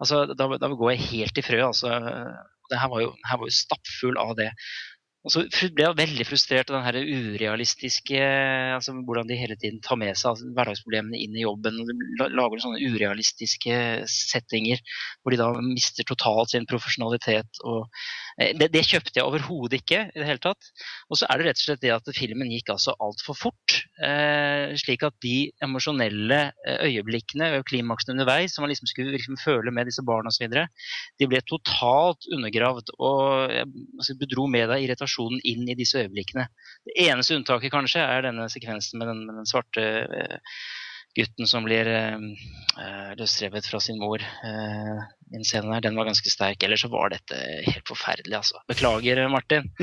[0.00, 1.60] Altså, da, da går jeg helt i frø.
[1.68, 1.92] Altså.
[2.72, 4.48] Det her var jo, her var jo stappfull av det.
[5.24, 8.18] Og så ble jeg veldig frustrert av den her urealistiske
[8.76, 11.80] altså Hvordan de hele tiden tar med seg hverdagsproblemene inn i jobben.
[11.80, 13.78] og Lager sånne urealistiske
[14.10, 14.82] settinger
[15.22, 17.62] hvor de da mister totalt sin profesjonalitet.
[17.64, 17.88] og
[18.36, 20.70] det, det, kjøpte jeg overhodet ikke i det hele tatt.
[21.08, 23.76] Og så er det rett og slett det at filmen gikk altså altfor fort.
[24.02, 29.38] Eh, slik at de emosjonelle eh, øyeblikkene og klimaksene underveis, som man liksom skulle liksom
[29.40, 30.46] føle med disse barna osv.,
[31.20, 32.94] de ble totalt undergravd.
[32.98, 36.48] Og altså, bedro med deg irritasjonen inn i disse øyeblikkene.
[36.88, 40.56] Det eneste unntaket kanskje er denne sekvensen med den, med den svarte eh,
[41.14, 44.22] gutten som blir eh, løsrevet fra sin mor.
[44.22, 45.04] Eh,
[45.34, 46.62] den scenen her, den var ganske sterk.
[46.62, 47.38] Ellers så var dette
[47.68, 48.60] helt forferdelig, altså.
[48.70, 49.70] Beklager, Martin.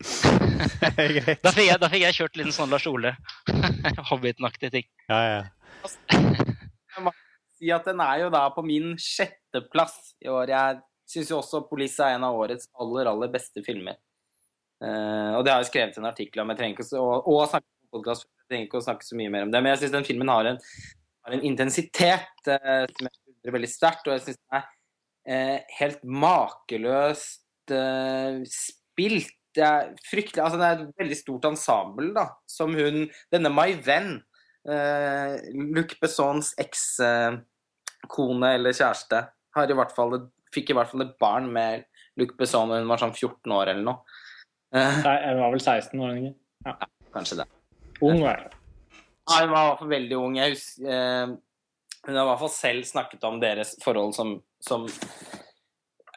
[0.00, 3.14] da, fikk jeg, da fikk jeg kjørt litt sånn Lars Ole.
[4.10, 4.88] Hobbiten-aktige ting.
[5.10, 5.42] Ja, ja.
[5.84, 7.12] Jeg må
[7.56, 10.52] si at den er jo da på min sjetteplass i år.
[10.52, 13.98] Jeg syns jo også 'Police' er en av årets aller, aller beste filmer.
[14.80, 16.52] Uh, og det har jeg skrevet en artikkel om.
[16.52, 19.52] Jeg trenger ikke å, snakke om podkast trenger ikke å snakke så mye mer om
[19.52, 19.62] det.
[19.62, 20.60] Men jeg syns den filmen har en,
[21.26, 24.08] har en intensitet eh, som jeg undrer veldig sterkt.
[24.08, 24.70] Og jeg syns den er
[25.26, 29.36] eh, helt makeløst eh, spilt.
[29.50, 33.72] Det er fryktelig Altså, det er et veldig stort ensemble, da, som hun Denne Mai
[33.82, 34.20] Venn,
[34.62, 35.40] eh,
[35.74, 39.24] Luc Bessons ekskone eller kjæreste,
[39.56, 40.20] har i hvert fall
[40.54, 41.82] fikk i hvert fall et barn med
[42.18, 44.18] Luc Besson da hun var sånn 14 år eller noe.
[44.70, 46.34] Nei, hun var vel 16 år, ikke?
[46.68, 46.76] Ja.
[46.76, 47.50] ja, kanskje det.
[48.00, 48.56] Ung, var det.
[49.30, 50.36] Ja, hun var i hvert fall veldig ung.
[50.38, 51.34] Jeg husker, eh,
[52.06, 54.34] hun har i hvert fall selv snakket om deres forhold som,
[54.64, 54.88] som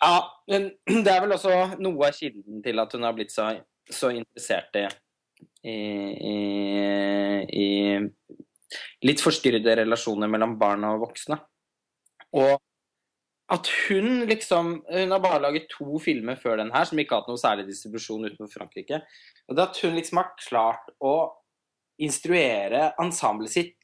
[0.03, 0.17] Ja,
[0.51, 0.71] men
[1.05, 3.51] det er vel også noe av kilden til at hun har blitt så,
[3.91, 4.87] så interessert i,
[5.67, 5.77] i,
[6.33, 6.37] i,
[7.63, 11.39] i litt forstyrrede relasjoner mellom barn og voksne.
[12.33, 12.55] Og
[13.53, 17.21] at hun liksom Hun har bare laget to filmer før den her, som ikke har
[17.21, 19.01] hatt noe særlig distribusjon utenfor Frankrike.
[19.47, 21.13] Og det at hun liksom har klart å
[22.01, 23.77] instruere ensemblet sitt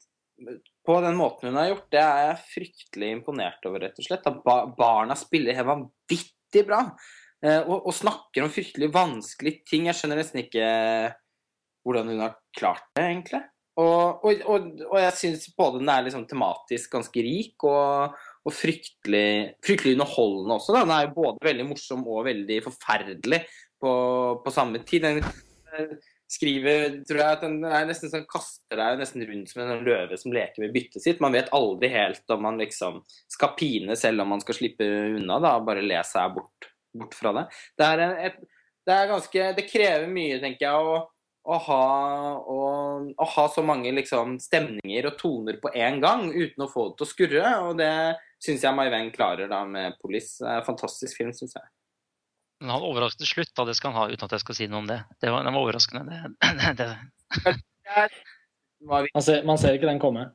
[0.86, 4.26] på den måten hun har gjort, det er jeg fryktelig imponert over, rett og slett.
[4.26, 6.80] At barna spiller helt vanvittig bra.
[7.44, 9.88] Eh, og, og, snakker om fryktelig vanskelige ting.
[9.88, 10.66] Jeg skjønner nesten ikke
[11.86, 13.42] hvordan hun har klart det, egentlig.
[13.80, 18.18] Og, og, og jeg syns både den er liksom tematisk ganske rik og,
[18.50, 20.74] fryktelig, fryktelig, underholdende også.
[20.74, 20.84] Da.
[20.84, 23.40] Den er jo både veldig morsom og veldig forferdelig
[23.80, 23.92] på,
[24.44, 25.06] på samme tid.
[25.06, 25.94] Den,
[26.30, 30.18] skriver tror jeg at den er nesten sånn, kaster deg nesten rundt som en løve
[30.20, 31.22] som leker med byttet sitt.
[31.22, 33.00] Man vet aldri helt om man liksom
[33.30, 35.40] skal pine selv om man skal slippe unna.
[35.42, 37.46] da, Bare le seg bort, bort fra det.
[37.78, 38.38] Det er, et,
[38.86, 41.02] det ganske Det krever mye, tenker jeg, å,
[41.50, 41.82] å, ha,
[42.38, 42.60] å,
[43.10, 47.00] å ha, så mange liksom, stemninger og toner på én gang uten å få det
[47.00, 47.56] til å skurre.
[47.66, 47.92] Og det
[48.38, 50.38] syns jeg Mai Venn klarer da med Police.
[50.68, 51.70] Fantastisk film, syns jeg.
[52.60, 54.82] Men han overraskende slutt, da, det skal han ha, uten at jeg skal si noe
[54.82, 54.98] om det.
[55.22, 56.02] Det var, det var overraskende.
[56.04, 56.88] Det, det.
[58.84, 60.26] man, ser, man, ser, ikke den komme?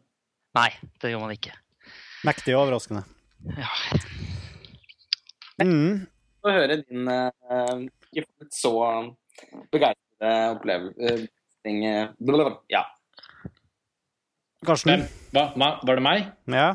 [0.58, 0.72] Nei,
[1.04, 1.54] det gjør man ikke.
[2.26, 3.04] Mektig og overraskende.
[3.54, 3.70] Ja.
[5.62, 6.08] Mm.
[6.42, 8.74] Få høre din uh, ikke så
[9.72, 11.14] begeistrede opplevelse
[11.70, 12.84] uh, Ja.
[14.66, 15.06] Karsten?
[15.36, 15.52] Hva?
[15.86, 16.32] Var det meg?
[16.50, 16.72] Ja.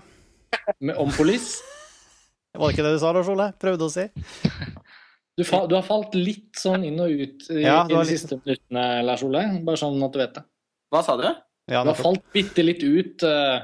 [0.95, 1.57] Om polis?
[2.55, 3.51] Var det ikke det du sa, Lars Ole?
[3.59, 4.07] Prøvde å si?
[5.41, 8.37] Du, fa du, har falt litt sånn inn og ut i, ja, i de siste
[8.43, 9.41] minuttene, Lars Ole.
[9.65, 10.43] Bare sånn at du vet det.
[10.93, 11.25] Hva sa du?
[11.71, 13.63] Ja, du har falt bitte litt ut uh,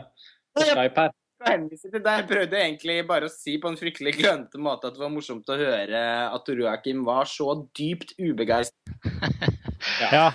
[0.56, 1.12] på Skype her.
[1.46, 5.52] Jeg prøvde egentlig bare å si på en fryktelig klønete måte at det var morsomt
[5.52, 6.00] å høre
[6.32, 8.96] at Joakim var så dypt ubegeistret.
[10.00, 10.08] ja.
[10.08, 10.26] ja.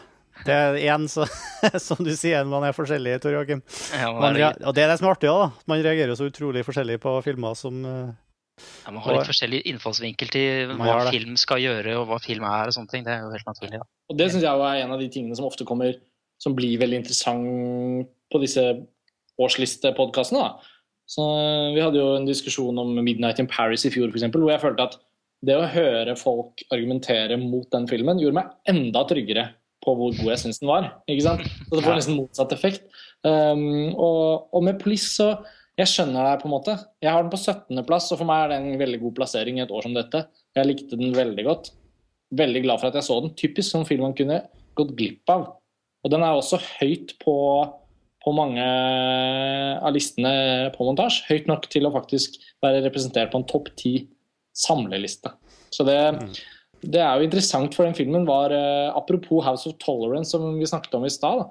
[0.45, 1.25] Det er igjen, så,
[1.87, 3.65] som du sier, man er forskjellig, Tor Joakim.
[3.97, 5.49] Ja, og det er det som er artig, da.
[5.69, 8.13] Man reagerer så utrolig forskjellig på filmer som uh,
[8.85, 12.71] ja, Man har litt forskjellig innfallsvinkel til hva film skal gjøre, og hva film er.
[12.71, 13.05] og sånne ting.
[13.05, 13.81] Det er jo helt naturlig.
[13.81, 13.87] Da.
[14.11, 15.99] Og Det syns jeg er en av de tingene som ofte kommer
[16.41, 18.63] som blir veldig interessant på disse
[19.41, 20.49] årslistepodkastene.
[21.75, 24.63] Vi hadde jo en diskusjon om 'Midnight in Paris' i fjor, for eksempel, hvor jeg
[24.63, 24.99] følte at
[25.45, 29.47] det å høre folk argumentere mot den filmen, gjorde meg enda tryggere
[29.81, 30.91] på hvor god jeg syns den var.
[31.09, 31.47] ikke sant?
[31.67, 32.85] Så det får nesten motsatt effekt.
[33.25, 35.31] Um, og, og, med Police så
[35.81, 36.73] Jeg skjønner deg, på en måte.
[37.01, 39.63] Jeg har den på 17.-plass, og for meg er det en veldig god plassering i
[39.63, 40.25] et år som dette.
[40.57, 41.71] Jeg likte den veldig godt.
[42.37, 43.33] Veldig glad for at jeg så den.
[43.39, 44.43] Typisk sånn film man kunne
[44.77, 45.47] gått glipp av.
[46.01, 47.35] Og den er også høyt på,
[48.21, 48.65] på mange
[49.81, 50.33] av listene
[50.75, 51.25] på montasje.
[51.31, 53.95] Høyt nok til å faktisk være representert på en topp ti
[54.57, 55.33] samleliste.
[55.73, 55.97] Så det,
[56.83, 60.69] det, er jo interessant for den filmen var uh, Apropos House of Tolerance, som vi
[60.69, 61.47] snakket om i stad.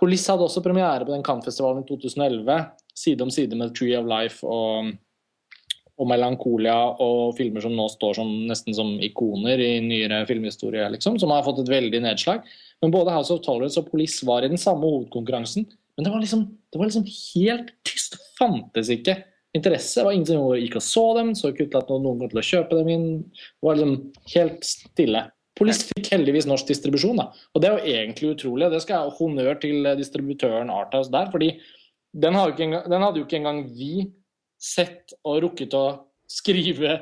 [0.00, 2.58] Police hadde også premiere på den Cannes-festivalen i 2011,
[2.96, 4.92] side om side med Tree of Life og,
[6.00, 11.18] og Melancholia og filmer som nå står som, nesten som ikoner i nyere filmhistorie, liksom,
[11.20, 12.46] som har fått et veldig nedslag.
[12.80, 15.68] Men både House of Tolerance og Police var i den samme hovedkonkurransen.
[15.96, 18.16] Men det var liksom, det var liksom helt tyst.
[18.16, 19.18] Det fantes ikke
[19.52, 20.00] interesse.
[20.00, 22.32] Det var ingen som gikk og så dem, så ikke ut til at noen kom
[22.32, 23.06] til å kjøpe dem inn.
[23.36, 25.26] Det var liksom helt stille.
[25.60, 27.28] Police fikk heldigvis norsk distribusjon, da.
[27.54, 28.70] Og det er jo egentlig utrolig.
[28.72, 31.50] Det skal jeg ha honnør til distributøren Arthouse der, fordi
[32.16, 34.08] den hadde, engang, den hadde, jo ikke engang vi
[34.60, 35.84] sett og rukket å
[36.30, 37.00] skrive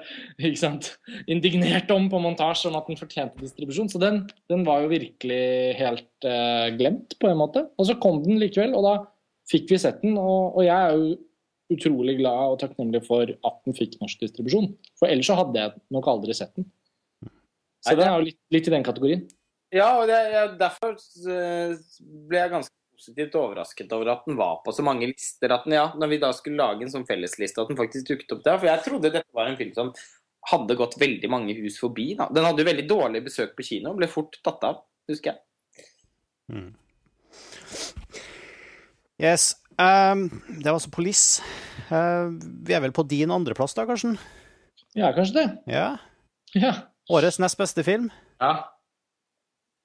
[0.56, 0.90] sant,
[1.28, 3.90] indignert om på montasje om at den fortjente distribusjon.
[3.92, 5.44] Så den, den var jo virkelig
[5.78, 7.66] helt uh, glemt, på en måte.
[7.76, 8.94] Og så kom den likevel, og da
[9.50, 10.16] fikk vi sett den.
[10.20, 11.16] Og, og jeg er jo
[11.76, 14.72] utrolig glad og takknemlig for at den fikk norsk distribusjon.
[14.98, 16.68] For ellers så hadde jeg nok aldri sett den.
[17.84, 19.24] Så den er jo litt, litt, i den kategorien.
[19.74, 21.74] Ja, og det, ja, derfor eh,
[22.28, 25.52] ble jeg ganske positivt overrasket over at den var på så mange lister.
[25.54, 28.34] At den, ja, når vi da skulle lage en sånn fellesliste, at den faktisk dukket
[28.34, 28.58] opp der.
[28.58, 29.92] For jeg trodde dette var en film som
[30.48, 32.10] hadde gått veldig mange hus forbi.
[32.18, 32.28] Da.
[32.34, 35.86] Den hadde jo veldig dårlig besøk på kino, ble fort tatt av, husker jeg.
[36.48, 36.70] Mm.
[39.20, 39.52] Yes.
[39.78, 41.42] Um, det var altså Police.
[41.90, 42.34] Uh,
[42.66, 44.16] vi er vel på din andreplass da, Karsten?
[44.96, 45.48] Ja, kanskje det.
[45.70, 45.90] Ja.
[46.56, 46.72] ja.
[47.08, 48.10] Årets nest beste film?
[48.40, 48.52] Ja.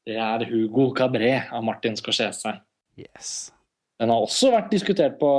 [0.03, 2.57] Det er Hugo Cabret av Martin Scorsese.
[2.99, 3.53] Yes.
[4.01, 5.29] Den har også vært diskutert på,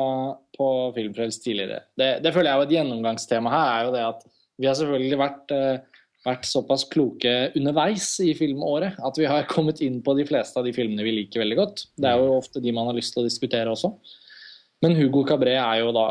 [0.56, 1.82] på Filmfrelst tidligere.
[1.98, 4.24] Det, det, føler jeg er et gjennomgangstema her, er jo det at
[4.62, 9.82] vi har selvfølgelig vært, uh, vært såpass kloke underveis i filmåret at vi har kommet
[9.84, 11.84] inn på de fleste av de filmene vi liker veldig godt.
[12.00, 13.92] Det er jo ofte de man har lyst til å diskutere også.
[14.84, 16.08] Men Hugo Cabret er jo da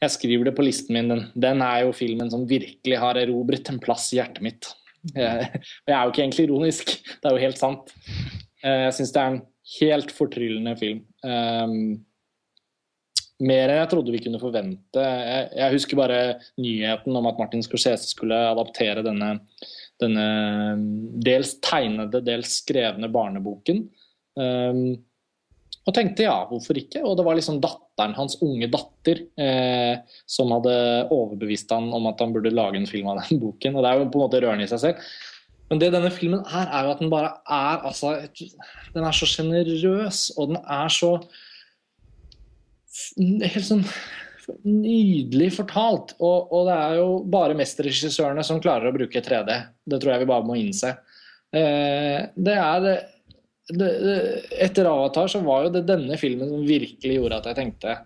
[0.00, 1.10] Jeg skriver det på listen min.
[1.12, 4.70] Den, den er jo filmen som virkelig har erobret en plass i hjertet mitt.
[5.14, 5.48] Jeg,
[5.88, 7.92] jeg er jo ikke egentlig ironisk, det er jo helt sant.
[8.64, 9.42] Eh, jeg syns det er en
[9.78, 11.02] helt fortryllende film.
[11.24, 12.00] Um,
[13.40, 15.04] mer enn jeg trodde vi kunne forvente.
[15.04, 16.20] Jeg, jeg, husker bare
[16.60, 19.30] nyheten om at Martin Scorsese skulle adaptere denne,
[20.02, 20.26] denne
[21.24, 23.86] dels tegnede, dels skrevne barneboken.
[24.36, 24.98] Um,
[25.88, 27.00] og tenkte ja, hvorfor ikke?
[27.06, 30.74] Og det var liksom datteren, hans unge datter, eh, som hadde
[31.08, 33.76] overbevist han om at han burde lage en film av den boken.
[33.76, 35.10] Og det er jo på en måte rørende i seg selv.
[35.70, 38.16] Men det denne filmen er, er jo at den bare er altså
[38.90, 41.14] Den er så sjenerøs, og den er så
[42.90, 43.86] Helt sånn
[44.66, 46.16] nydelig fortalt.
[46.18, 49.56] Og, og det er jo bare mesterregissørene som klarer å bruke 3D.
[49.86, 50.90] Det tror jeg vi bare må innse.
[51.54, 52.96] Eh, det er det
[53.70, 57.96] etter Avatar så var jo det denne filmen som virkelig gjorde at jeg tenkte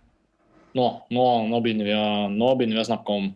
[0.75, 3.29] nå, nå, nå, begynner, vi å, nå begynner vi å snakke om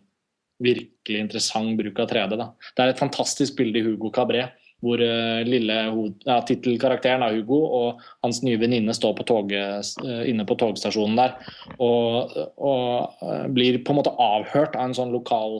[0.63, 2.39] virkelig interessant bruk av 3D.
[2.41, 2.49] Da.
[2.75, 5.77] Det er et fantastisk bilde i Hugo Cabret hvor uh, lille
[6.23, 11.19] ja, tittelkarakteren av Hugo og hans nye venninne står på toget, uh, inne på togstasjonen
[11.19, 11.35] der
[11.83, 15.59] og, og uh, blir på en måte avhørt av en sånn lokal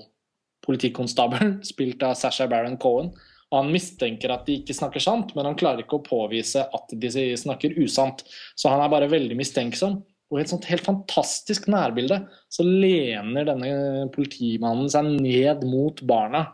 [0.67, 3.11] politikonstabel spilt av Sasha Baron Cohen.
[3.49, 6.93] Og han mistenker at de ikke snakker sant, men han klarer ikke å påvise at
[6.93, 7.11] de
[7.41, 8.21] snakker usant.
[8.59, 10.03] Så han er bare veldig mistenksom.
[10.29, 12.21] Og i et sånt helt fantastisk nærbilde
[12.53, 16.45] så lener denne politimannen seg ned mot barna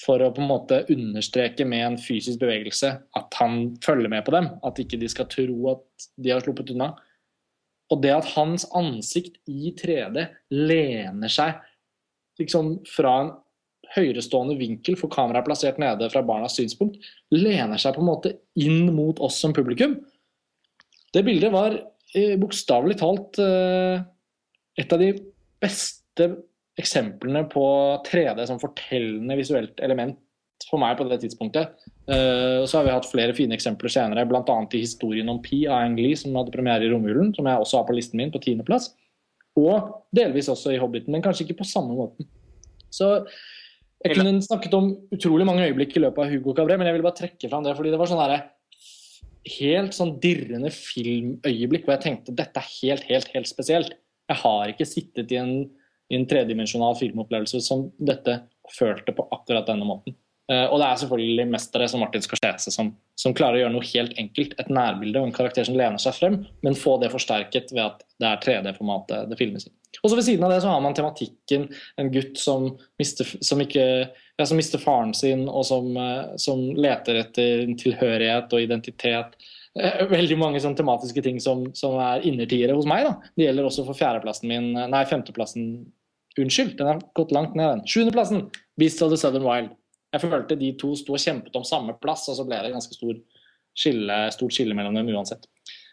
[0.00, 4.32] for å på en måte understreke med en fysisk bevegelse at han følger med på
[4.32, 4.48] dem.
[4.64, 6.94] At ikke de skal tro at de har sluppet unna.
[7.92, 10.24] Og det at hans ansikt i 3D
[10.56, 11.58] lener seg
[12.40, 13.32] liksom fra en
[13.94, 17.00] høyerestående vinkel for kameraet plassert nede fra barnas synspunkt,
[17.34, 19.98] lener seg på en måte inn mot oss som publikum.
[21.10, 21.74] Det bildet var
[22.14, 24.02] eh, bokstavelig talt eh,
[24.78, 25.12] et av de
[25.60, 26.28] beste
[26.80, 27.64] eksemplene på
[28.06, 30.18] 3D som fortellende visuelt element
[30.68, 31.72] for meg på det tidspunktet.
[32.10, 34.42] Uh, så har vi hatt flere fine eksempler senere, bl.a.
[34.44, 37.80] i historien om Pi av Ang Lee, som hadde premiere i romjulen, som jeg også
[37.80, 38.90] har på listen min på tiendeplass.
[39.60, 42.28] Og delvis også i Hobbiten, men kanskje ikke på samme måten.
[42.92, 43.08] Så
[44.00, 47.04] jeg kunne snakket om utrolig mange øyeblikk i løpet av Hugo Cabret, men jeg ville
[47.04, 48.22] bare trekke fram det fordi det var sånn
[49.60, 53.94] helt sånn dirrende filmøyeblikk hvor jeg tenkte dette er helt, helt, helt spesielt.
[54.30, 55.54] Jeg har ikke sittet i en,
[56.12, 60.16] i en tredimensjonal filmopplevelse som dette følte på akkurat denne måten.
[60.50, 63.86] Uh, og det er selvfølgelig mestere som Martin Scorsese som, som, klarer å gjøre noe
[63.92, 64.56] helt enkelt.
[64.58, 68.02] Et nærbilde og en karakter som lener seg frem, men få det forsterket ved at
[68.18, 69.74] det er 3D-formatet det filmes i.
[70.02, 71.68] Og så Ved siden av det så har man tematikken
[72.00, 72.70] en gutt som
[73.00, 78.52] mister, som ikke, ja, som mister faren sin, og som, uh, som leter etter tilhørighet
[78.52, 79.36] og identitet.
[79.78, 83.08] Uh, veldig mange sånn tematiske ting som, som er innertiere hos meg.
[83.08, 83.32] da.
[83.36, 85.72] Det gjelder også for fjerdeplassen min, nei, femteplassen.
[86.38, 87.66] Unnskyld, den har gått langt ned.
[87.74, 87.86] den.
[87.90, 88.46] Sjuendeplassen!
[88.78, 89.72] Beast of the Southern Wild.
[90.14, 92.96] Jeg følte de to sto og kjempet om samme plass, og så ble det ganske
[92.96, 93.18] stor
[93.78, 95.46] skille, stort skille mellom dem uansett.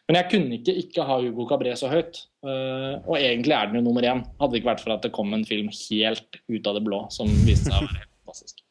[0.07, 2.21] Men jeg kunne ikke ikke ha Hugo Cabret så høyt.
[2.45, 4.23] Uh, og egentlig er den jo nummer én.
[4.39, 7.01] Hadde det ikke vært for at det kom en film helt ut av det blå
[7.13, 8.63] som viste seg å være helt fantastisk.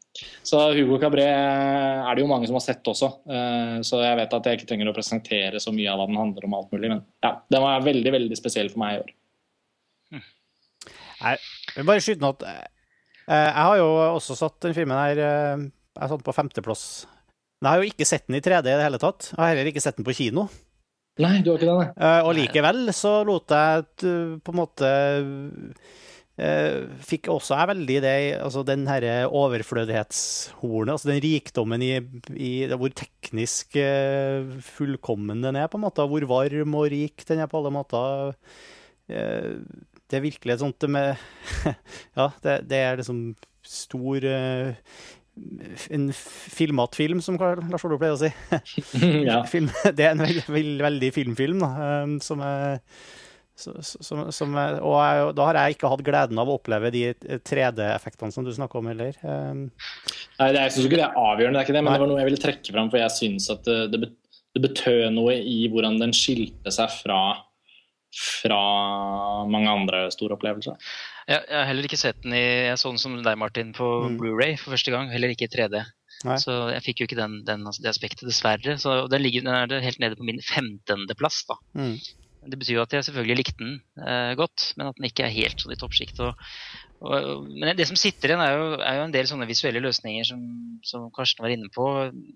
[0.49, 4.39] Så Hugo Cabret er det jo mange som har sett også, uh, så jeg vet
[4.39, 6.57] at jeg ikke trenger å presentere så mye av hva den handler om.
[6.57, 9.13] alt mulig, Men ja, den var veldig veldig spesiell for meg i år.
[11.17, 11.37] Nei,
[11.85, 12.57] bare skyte noe
[13.27, 15.65] Eh, jeg har jo også satt den filmen her eh,
[15.99, 16.85] Jeg satt på femteplass.
[17.59, 19.33] Men jeg har jo ikke sett den i 3D i det hele tatt.
[19.33, 20.47] Jeg har heller ikke sett den på kino.
[21.23, 21.91] Nei, du har ikke det, nei.
[21.97, 23.87] Eh, og likevel så lot jeg
[24.45, 24.91] på en måte
[26.37, 28.11] Fikk også jeg veldig det
[28.45, 31.95] Altså den herre overflødighetshornet, altså den rikdommen i,
[32.37, 33.79] i, Hvor teknisk
[34.67, 36.05] fullkommen den er, på en måte.
[36.05, 38.37] Hvor varm og rik den er på alle måter
[40.07, 41.17] det er virkelig et sånt med
[42.19, 43.21] Ja, det, det, er liksom
[43.67, 44.25] stor
[45.93, 48.31] En filmat film, som Lars Ole pleier å si.
[49.29, 49.43] ja.
[49.53, 51.71] Film, det er en veldig, veldig, veldig filmfilm, da,
[52.05, 52.81] um, som er
[53.57, 58.35] som, som, og jeg, da har jeg ikke hatt gleden av å oppleve de 3D-effektene
[58.35, 59.17] som du snakker om heller.
[59.25, 59.63] Um,
[60.37, 61.97] Nei, det, Jeg syns ikke det er avgjørende, det er det, men nei.
[61.97, 62.91] det var noe jeg ville trekke fram.
[62.93, 64.03] For jeg syns at det,
[64.53, 67.21] det betød noe i hvordan den skilte seg fra
[68.17, 68.61] fra
[69.51, 70.77] mange andre store opplevelser.
[71.27, 73.87] Jeg, jeg har heller ikke sett den i jeg så den som deg, Martin, på
[74.07, 74.19] mm.
[74.21, 75.11] Blu-ray for første gang.
[75.11, 75.83] Heller ikke i 3D.
[76.25, 76.37] Nei.
[76.41, 78.79] Så jeg fikk jo ikke den, den, det aspektet, dessverre.
[78.81, 81.43] Så den, ligger, den er helt nede på min femtendeplass.
[81.51, 81.59] da.
[81.77, 81.99] Mm.
[82.47, 85.35] Det betyr jo at jeg selvfølgelig likte den eh, godt, men at den ikke er
[85.35, 86.21] helt sånn i toppsjikt.
[86.97, 90.45] Men det som sitter igjen, er jo, er jo, en del sånne visuelle løsninger som,
[90.87, 91.85] som, Karsten var inne på.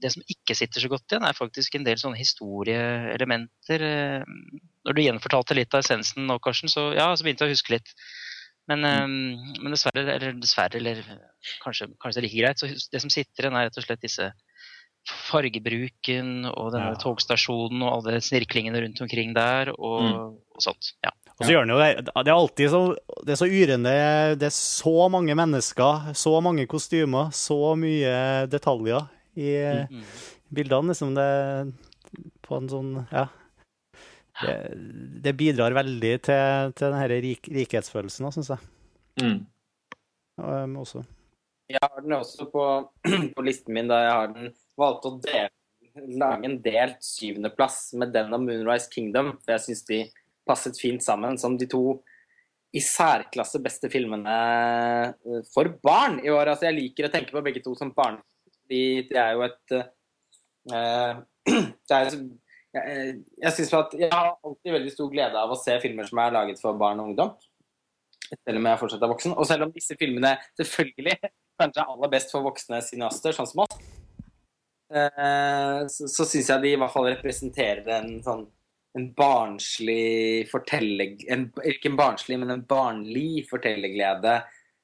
[0.02, 3.86] Det som ikke sitter så godt igjen, er faktisk en del sånne historieelementer.
[3.86, 4.34] Eh,
[4.88, 7.78] når du gjenfortalte litt av essensen nå, Karsten, så, ja, så begynte jeg å huske
[7.78, 7.94] litt.
[8.70, 9.02] Men, mm.
[9.02, 11.02] um, men dessverre, eller, dessverre, eller
[11.64, 14.04] kanskje, kanskje, det er like greit, så det som sitter igjen, er rett og slett
[14.04, 14.30] disse
[15.30, 16.98] fargebruken og denne ja.
[17.00, 20.18] togstasjonen og alle snirklingene rundt omkring der og, mm.
[20.54, 20.92] og sånt.
[21.06, 21.14] ja.
[21.40, 21.90] Og så gjør den jo det.
[22.04, 22.80] Det er alltid så,
[23.24, 23.92] det er så yrende.
[24.36, 28.12] Det er så mange mennesker, så mange kostymer, så mye
[28.52, 29.06] detaljer
[29.40, 29.54] i
[29.88, 30.02] mm.
[30.52, 30.92] bildene.
[30.92, 31.30] Liksom det
[32.44, 33.30] på en sånn Ja.
[34.40, 34.56] Det,
[35.24, 38.68] det bidrar veldig til, til denne rik, rikhetsfølelsen, syns jeg.
[39.20, 39.40] Mm.
[40.40, 41.04] Um, også.
[41.70, 42.64] Jeg har den også på,
[43.34, 45.50] på, listen min da jeg har den valgt å dele,
[46.18, 49.34] lage en delt syvendeplass med den av Moonrise Kingdom.
[49.42, 50.00] For jeg syns de
[50.48, 52.00] passet fint sammen som de to
[52.74, 54.34] i særklasse beste filmene
[55.10, 56.52] eh, for barn i år.
[56.52, 58.20] Altså, jeg liker å tenke på begge to som barn.
[58.70, 59.74] De, det er jo et
[60.70, 61.18] uh,
[61.90, 62.14] det er,
[62.76, 66.20] Jeg, jeg, synes at jeg har alltid veldig stor glede av å se filmer som
[66.22, 67.32] er laget for barn og ungdom.
[68.30, 69.34] Selv om jeg fortsatt er voksen.
[69.34, 71.16] Og selv om disse filmene selvfølgelig
[71.60, 73.74] kanskje er aller best for voksne cineaster, sånn som oss,
[74.94, 78.46] uh, så, så syns jeg de i hvert fall representerer en sånn
[78.98, 81.20] en barnslig fortelleg...
[81.22, 84.40] ikke en barnslig, men en barnlig fortellerglede.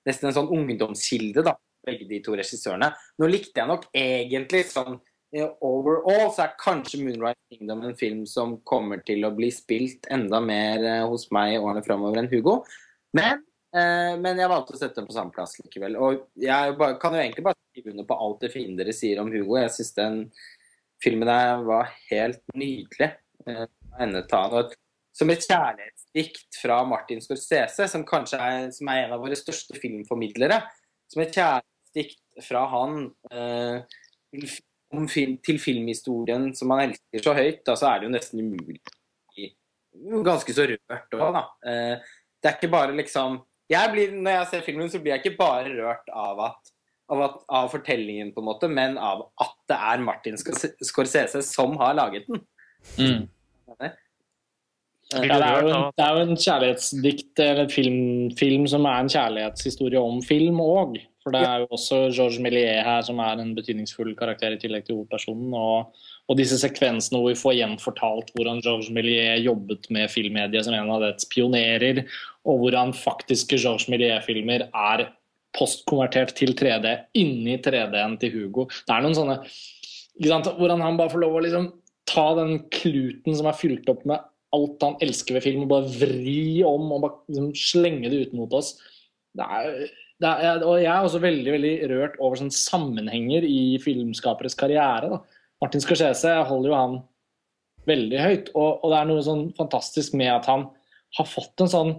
[0.06, 1.56] Nesten en sånn ungdomskilde, da,
[1.86, 2.92] begge de to regissørene.
[3.18, 5.00] Nå likte jeg nok egentlig sånn
[5.34, 10.40] Overall så er kanskje 'Moonrise Kingdom' en film som kommer til å bli spilt enda
[10.40, 12.60] mer eh, hos meg i årene framover enn Hugo.
[13.12, 13.42] Men,
[13.74, 15.96] eh, men, jeg valgte å sette den på samme plass likevel.
[15.98, 19.32] Og jeg kan jo egentlig bare skrive under på alt det fine dere sier om
[19.32, 19.58] Hugo.
[19.58, 20.20] Jeg syns den
[21.02, 23.12] filmen der var helt nydelig.
[23.46, 23.66] Eh.
[25.16, 29.78] Som et kjærlighetsdikt fra Martin Scorsese, som kanskje er, som er en av våre største
[29.80, 30.60] filmformidlere.
[31.08, 33.80] Som et kjærlighetsdikt fra han eh,
[35.10, 38.80] film, til filmhistorien som man elsker så høyt, da så er det jo nesten umulig.
[40.26, 41.44] Ganske så rørt òg, da.
[41.66, 45.24] Eh, det er ikke bare liksom jeg blir, Når jeg ser filmen, så blir jeg
[45.24, 46.74] ikke bare rørt av at
[47.06, 51.76] av, at, av, fortellingen, på en måte, men av at det er Martin Scorsese som
[51.78, 52.42] har laget den.
[52.98, 53.28] Mm.
[55.14, 58.00] Ja, det, er jo, en, det, er jo, en kjærlighetsdikt eller film,
[58.38, 60.98] film som er en kjærlighetshistorie om film òg.
[61.26, 64.84] For det er jo også Georges Méliès her som er en betydningsfull karakter i tillegg
[64.86, 65.56] til hovedpersonen.
[65.58, 70.76] Og, og disse sekvensene hvor vi får gjenfortalt hvordan Georges Méliès jobbet med filmmediet som
[70.78, 72.04] en av dets pionerer,
[72.46, 75.08] og hvordan faktiske Georges Méliès-filmer er
[75.58, 78.68] postkonvertert til 3D inni 3D-en til Hugo.
[78.70, 79.40] Det er noen sånne
[80.16, 81.66] Hvordan han bare får lov å liksom
[82.08, 84.22] ta den kluten som er fylt opp med
[84.56, 88.38] alt han elsker ved film, og bare vri om og bare liksom slenge det ut
[88.38, 88.76] mot oss.
[89.36, 89.90] Det er,
[90.24, 95.10] er, og jeg er også veldig veldig rørt over sånne sammenhenger i filmskaperes karriere.
[95.12, 95.20] Da.
[95.60, 96.98] Martin Scorsese holder jo han
[97.86, 100.66] veldig høyt, og, og det er noe sånn fantastisk med at han
[101.18, 101.96] har fått en sånn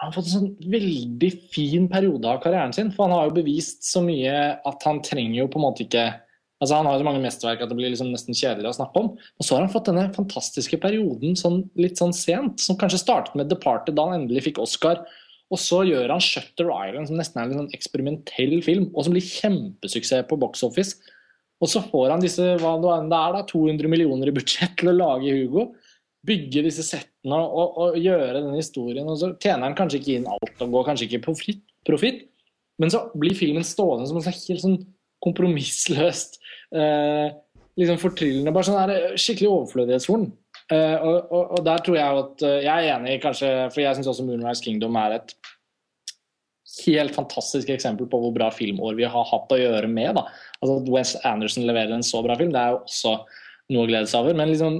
[0.00, 2.88] han har fått en sånn veldig fin periode av karrieren sin.
[2.94, 6.08] For han har jo bevist så mye at han trenger jo på en måte ikke
[6.60, 9.00] Altså Han har jo så mange mesterverk at det blir liksom nesten kjedelig å snakke
[9.00, 9.06] om.
[9.16, 13.38] Og så har han fått denne fantastiske perioden sånn, litt sånn sent, som kanskje startet
[13.38, 15.00] med 'Departed' da han endelig fikk Oscar.
[15.50, 19.14] Og så gjør han 'Shutter Island', som nesten er en sånn eksperimentell film, og som
[19.14, 20.96] blir kjempesuksess på box office.
[21.60, 24.96] Og så får han disse hva det er da, 200 millioner i budsjett til å
[24.96, 25.66] lage Hugo.
[26.26, 29.08] Bygge disse settene og, og, gjøre den historien.
[29.08, 31.36] Og så tjener han kanskje ikke inn alt og går kanskje ikke på
[31.88, 32.24] profitt,
[32.80, 34.80] men så blir filmen stående som en sånn helt sånn
[35.20, 36.38] kompromissløst
[36.72, 37.28] eh,
[37.76, 38.54] liksom fortryllende.
[38.56, 40.30] Bare sånn der, skikkelig overflødighetshorn.
[40.70, 43.96] Eh, og, og, og, der tror jeg at eh, Jeg er enig, kanskje, for jeg
[43.96, 45.34] syns også Moonrise Kingdom er et
[46.84, 50.14] helt fantastisk eksempel på hvor bra filmår vi har hatt å gjøre med.
[50.20, 50.22] da.
[50.60, 53.16] Altså At Wes Anderson leverer en så bra film, det er jo også
[53.74, 54.38] noe å glede seg over.
[54.38, 54.78] Men liksom,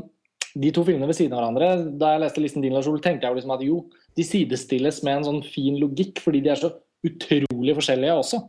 [0.62, 3.26] de to filmene ved siden av hverandre, da jeg leste listen din, Lars Ole, tenkte
[3.26, 3.80] jeg jo liksom at jo,
[4.18, 6.72] de sidestilles med en sånn fin logikk, fordi de er så
[7.06, 8.40] utrolig forskjellige også.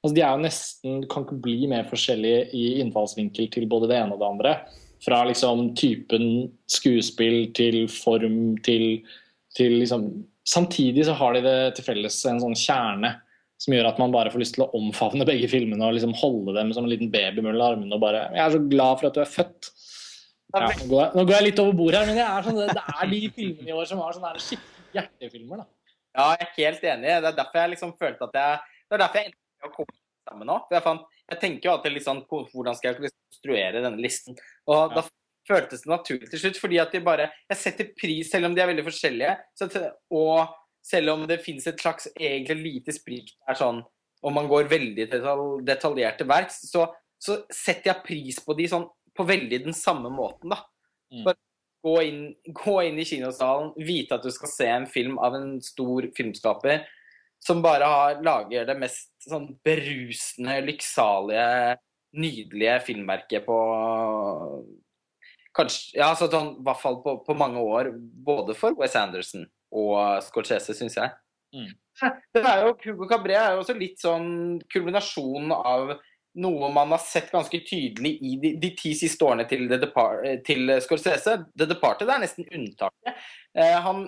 [0.00, 4.00] Altså, de er jo nesten kan ikke bli mer forskjellige i innfallsvinkel til både det
[4.00, 4.56] ene og det andre.
[5.04, 9.02] Fra liksom typen skuespill til form til,
[9.56, 10.08] til liksom
[10.46, 13.08] Samtidig så har de det til felles en sånn kjerne
[13.58, 16.54] som gjør at man bare får lyst til å omfavne begge filmene og liksom holde
[16.54, 19.16] dem som en liten baby mellom armene og bare Jeg er så glad for at
[19.16, 19.70] du er født.
[20.54, 22.84] Ja, nå, går jeg, nå, går jeg, litt over bordet her, men er sånn, det
[22.94, 25.64] er de filmene i år som har sånne skikkelig hjertefilmer.
[25.64, 25.66] da.
[26.16, 27.08] Ja, jeg er helt enig.
[27.10, 29.98] Det er derfor jeg liksom følte at jeg Det er derfor jeg endte å komme
[30.30, 30.58] sammen nå.
[30.70, 34.38] Jeg, fant, jeg tenker jo alltid litt sånn hvordan skal jeg konstruere denne listen.
[34.72, 35.04] Og da
[35.46, 38.62] føltes det naturlig til slutt, fordi at de bare Jeg setter pris, selv om de
[38.62, 39.68] er veldig forskjellige, så,
[40.10, 40.56] og
[40.86, 43.84] selv om det finnes et slags egentlig lite sprik der sånn
[44.26, 45.06] og man går veldig
[45.66, 46.88] detaljert til verks, så,
[47.20, 48.86] så, setter jeg pris på de sånn
[49.16, 50.60] på veldig den samme måten, da.
[51.12, 51.22] Mm.
[51.24, 51.38] Bare
[51.86, 55.56] gå inn, gå inn, i kinosalen, vite at du skal se en film av en
[55.62, 56.82] stor filmskaper
[57.46, 61.76] som bare har, lager det mest sånn berusende, lykksalige,
[62.18, 63.56] nydelige filmverket på
[65.56, 67.88] Kanskje Ja, sånn, i hvert fall på, på, mange år.
[67.96, 71.14] Både for Wes Anderson og Scorsese, syns jeg.
[71.56, 71.70] Mm.
[72.36, 74.28] Det er jo, Hugo Cabret er jo også litt sånn
[74.72, 75.94] kulminasjon av
[76.36, 79.64] noe man har sett ganske tydelig i de, de ti siste årene til,
[80.44, 81.38] til, Scorsese.
[81.56, 83.22] The Departed er nesten unntaket.
[83.56, 84.04] Eh, han,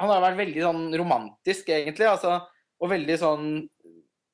[0.00, 2.08] han, har vært veldig sånn romantisk, egentlig.
[2.08, 2.38] Altså,
[2.80, 3.50] og veldig sånn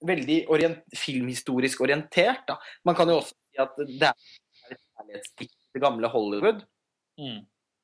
[0.09, 2.45] veldig orient, filmhistorisk orientert.
[2.49, 2.59] Da.
[2.87, 6.63] Man kan jo også si at det er et kjærlighetsdikt til gamle Hollywood.
[7.21, 7.41] Mm.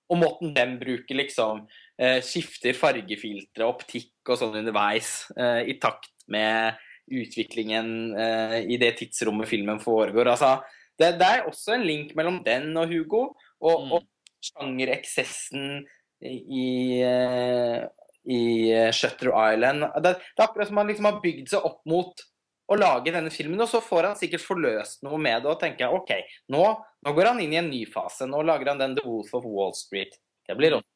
[0.08, 1.66] Og måten den bruker liksom
[2.00, 6.78] eh, Skifter fargefiltre, optikk og sånn underveis eh, i takt med
[7.08, 10.32] utviklingen eh, i det tidsrommet filmen foregår.
[10.32, 10.56] Altså,
[10.98, 13.22] det, det, er også en link mellom den og Hugo,
[13.60, 13.92] og, mm.
[13.98, 15.84] og sjangereksessen
[16.24, 16.68] i,
[17.04, 17.84] eh,
[18.28, 19.86] i eh, Shutter Island.
[19.96, 22.24] Det, det, er akkurat som han liksom har bygd seg opp mot
[22.68, 25.94] å lage denne filmen, og så får han sikkert forløst noe med det og tenker
[25.96, 26.12] OK,
[26.52, 26.64] nå,
[27.06, 28.28] nå går han inn i en ny fase.
[28.28, 30.18] Nå lager han den The Wolf of Wall Street.
[30.44, 30.88] Det blir rått.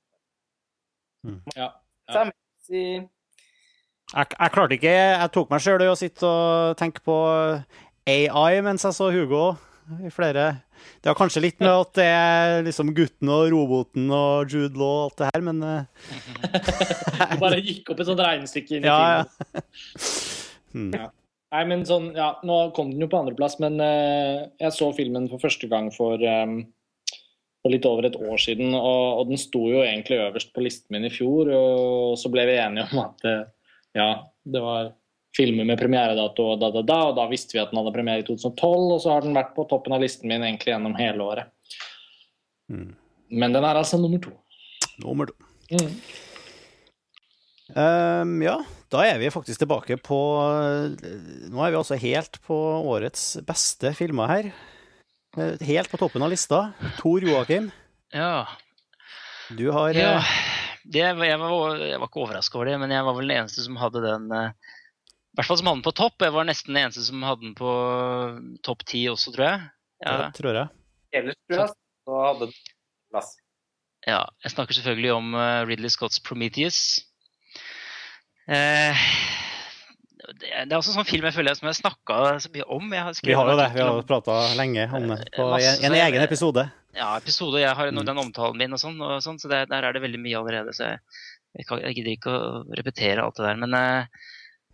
[1.25, 1.41] Mm.
[1.57, 1.71] Ja,
[2.13, 2.29] ja.
[2.69, 3.07] Jeg,
[4.13, 7.15] jeg, klarte ikke Jeg tok meg sjøl i å sitte og tenke på
[8.11, 9.53] AI mens jeg så Hugo
[10.07, 10.45] i flere
[11.03, 14.93] Det har kanskje litt med at det er liksom gutten og roboten og Jude Law
[14.93, 15.65] og alt det her, men
[17.33, 19.59] Du bare gikk opp et sånt regnestykke inn i ja, filmen.
[19.59, 19.67] Ja.
[20.77, 20.95] hmm.
[21.01, 21.11] ja.
[21.53, 25.29] Nei, men sånn, ja, Nå kom den jo på andreplass, men uh, jeg så filmen
[25.29, 26.63] for første gang for, um,
[27.61, 28.73] for litt over et år siden.
[28.79, 32.47] Og, og, den sto jo egentlig øverst på listen min i fjor, og så ble
[32.49, 33.43] vi enige om at uh,
[33.99, 34.09] ja,
[34.49, 34.95] det var
[35.37, 38.25] filmer med premieredato og da, da, da, og da visste vi at den hadde premiere
[38.25, 41.25] i 2012, og så har den vært på toppen av listen min egentlig gjennom hele
[41.25, 41.79] året.
[42.73, 42.91] Mm.
[43.43, 44.35] Men den er altså nummer to.
[45.03, 45.37] Nummer to.
[45.73, 45.97] Mm.
[47.73, 48.59] Um, ja,
[48.93, 50.17] da er vi faktisk tilbake på
[51.49, 52.57] Nå er vi altså helt på
[52.93, 54.51] årets beste filmer her.
[55.39, 56.67] Eh, helt på toppen av lista.
[56.99, 57.71] Tor Joakim.
[58.13, 58.45] Ja.
[59.57, 60.19] Du har ja.
[60.19, 60.35] Eh,
[60.85, 63.65] det, jeg, var, jeg, var, ikke overraska over det, men jeg var vel den eneste
[63.65, 64.77] som hadde den eh,
[65.33, 66.21] I hvert fall som hadde den på topp.
[66.21, 67.71] Jeg var nesten den eneste som hadde den på
[68.67, 69.63] topp ti også, tror jeg.
[70.05, 70.17] Ja.
[70.27, 70.69] Det tror jeg.
[71.17, 72.59] Ellers tror jeg så hadde den
[73.13, 73.31] plass.
[74.09, 74.21] Ja.
[74.45, 75.33] Jeg snakker selvfølgelig om
[75.71, 76.83] Ridley Scotts Prometheus.
[78.51, 79.03] Eh,
[80.41, 82.93] det, er også en sånn film jeg føler som jeg har snakka så mye om.
[82.93, 83.69] Jeg har Vi har jo det.
[83.75, 86.67] Vi har prata lenge om det på Masse, en, en egen episode.
[86.97, 87.63] Ja, episode.
[87.63, 88.05] Jeg har Mm.
[88.05, 90.75] den omtalen min og sånn, og sånn så det, der er det veldig mye allerede.
[90.77, 91.01] Så jeg,
[91.57, 93.57] jeg, jeg gidder ikke å repetere alt det der.
[93.65, 94.07] Men, eh,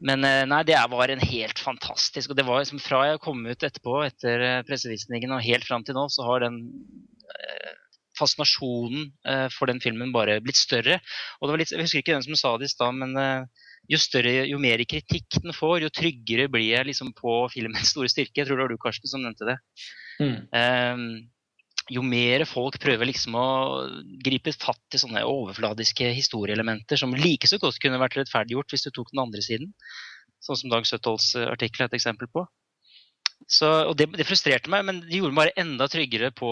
[0.04, 3.40] men eh, nei, det var en helt fantastisk Og det var liksom fra jeg kom
[3.46, 6.60] ut etterpå, etter eh, pressevisningen og helt fram til nå, så har den
[7.34, 7.72] eh,
[8.18, 9.12] fascinasjonen
[9.54, 10.96] for den filmen bare blitt større.
[11.38, 13.12] Og det var litt, Jeg husker ikke hvem som sa det i stad, men
[13.86, 18.10] jo større, jo mer kritikk den får, jo tryggere blir jeg liksom på filmens store
[18.10, 18.40] styrke.
[18.40, 19.56] Jeg tror det var du, Karsten, som nevnte det.
[20.18, 20.34] Mm.
[20.58, 21.06] Ehm,
[21.92, 23.48] jo mer folk prøver liksom å
[24.24, 28.90] gripe fatt i sånne overfladiske historieelementer som like så godt kunne vært rettferdiggjort hvis du
[28.92, 29.72] tok den andre siden,
[30.44, 32.44] sånn som Dag Søtholds eh, artikkel er et eksempel på.
[33.48, 36.50] Så, og det, det frustrerte meg, men det gjorde meg bare enda tryggere på,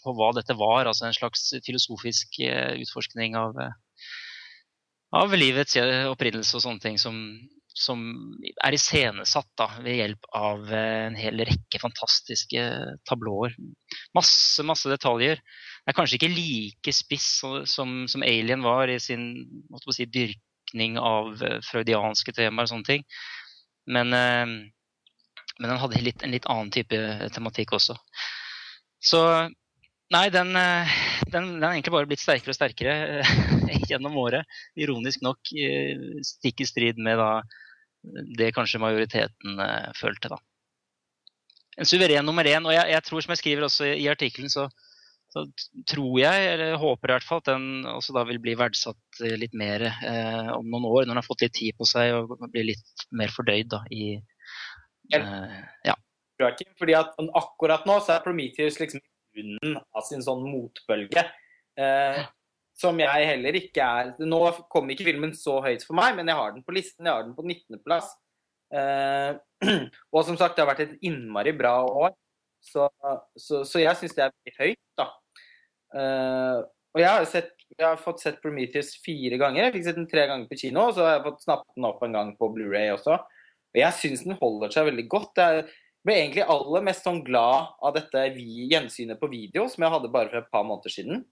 [0.00, 0.88] på hva dette var.
[0.88, 4.10] Altså en slags filosofisk eh, utforskning av, eh,
[5.20, 5.76] av livets
[6.10, 7.20] opprinnelse og sånne ting som,
[7.76, 8.00] som
[8.64, 12.64] er iscenesatt da, ved hjelp av eh, en hel rekke fantastiske
[13.08, 13.54] tablåer.
[14.16, 15.40] Masse, masse detaljer.
[15.40, 17.28] Det er kanskje ikke like spiss
[17.70, 19.30] som, som Alien var i sin
[19.94, 23.06] si, dyrkning av eh, freudianske temaer og sånne ting.
[23.90, 24.44] Men, eh,
[25.60, 27.00] men den hadde litt, en litt annen type
[27.34, 27.96] tematikk også.
[29.00, 29.22] Så
[30.10, 30.92] Nei, den, eh,
[31.30, 34.58] den, den har egentlig bare blitt sterkere og sterkere eh, gjennom året.
[34.78, 37.30] Ironisk nok eh, stikk i strid med da,
[38.38, 39.60] det kanskje majoriteten
[39.94, 40.32] følte.
[40.32, 40.40] da.
[41.78, 42.66] En suveren nummer én.
[42.66, 44.66] Og jeg, jeg tror, som jeg skriver også i, artikkelen, så,
[45.30, 45.44] så
[45.92, 49.54] tror jeg, eller håper i hvert fall, at den også da vil bli verdsatt litt
[49.54, 52.72] mer eh, om noen år, når den har fått litt tid på seg og blir
[52.72, 54.16] litt mer fordøyd da, i
[55.14, 55.94] eh, Ja.
[56.80, 59.02] Fordi at akkurat nå så er Prometheus liksom
[59.36, 61.24] bunnen av sin sånn motbølge.
[61.80, 62.20] Eh,
[62.80, 64.40] som jeg heller ikke er Nå
[64.72, 67.06] kom ikke filmen så høyt for meg, men jeg har den på listen.
[67.06, 68.10] Jeg har den på 19.-plass.
[68.70, 69.30] Eh,
[70.14, 72.14] og som sagt, det har vært et innmari bra år.
[72.60, 72.90] Så,
[73.40, 75.08] så, så jeg syns det er veldig høyt, da.
[75.96, 76.58] Eh,
[76.90, 79.66] og jeg har, sett, jeg har fått sett Prometheus fire ganger.
[79.66, 81.86] Jeg fikk sett den tre ganger på kino, og så har jeg fått snappet den
[81.86, 83.20] opp en gang på Blu-ray også.
[83.70, 85.30] Og jeg syns den holder seg veldig godt.
[85.38, 85.60] Det er
[86.06, 90.12] ble egentlig aller mest sånn glad av dette vi, gjensynet på video, som jeg hadde
[90.12, 91.24] bare for et par måneder siden.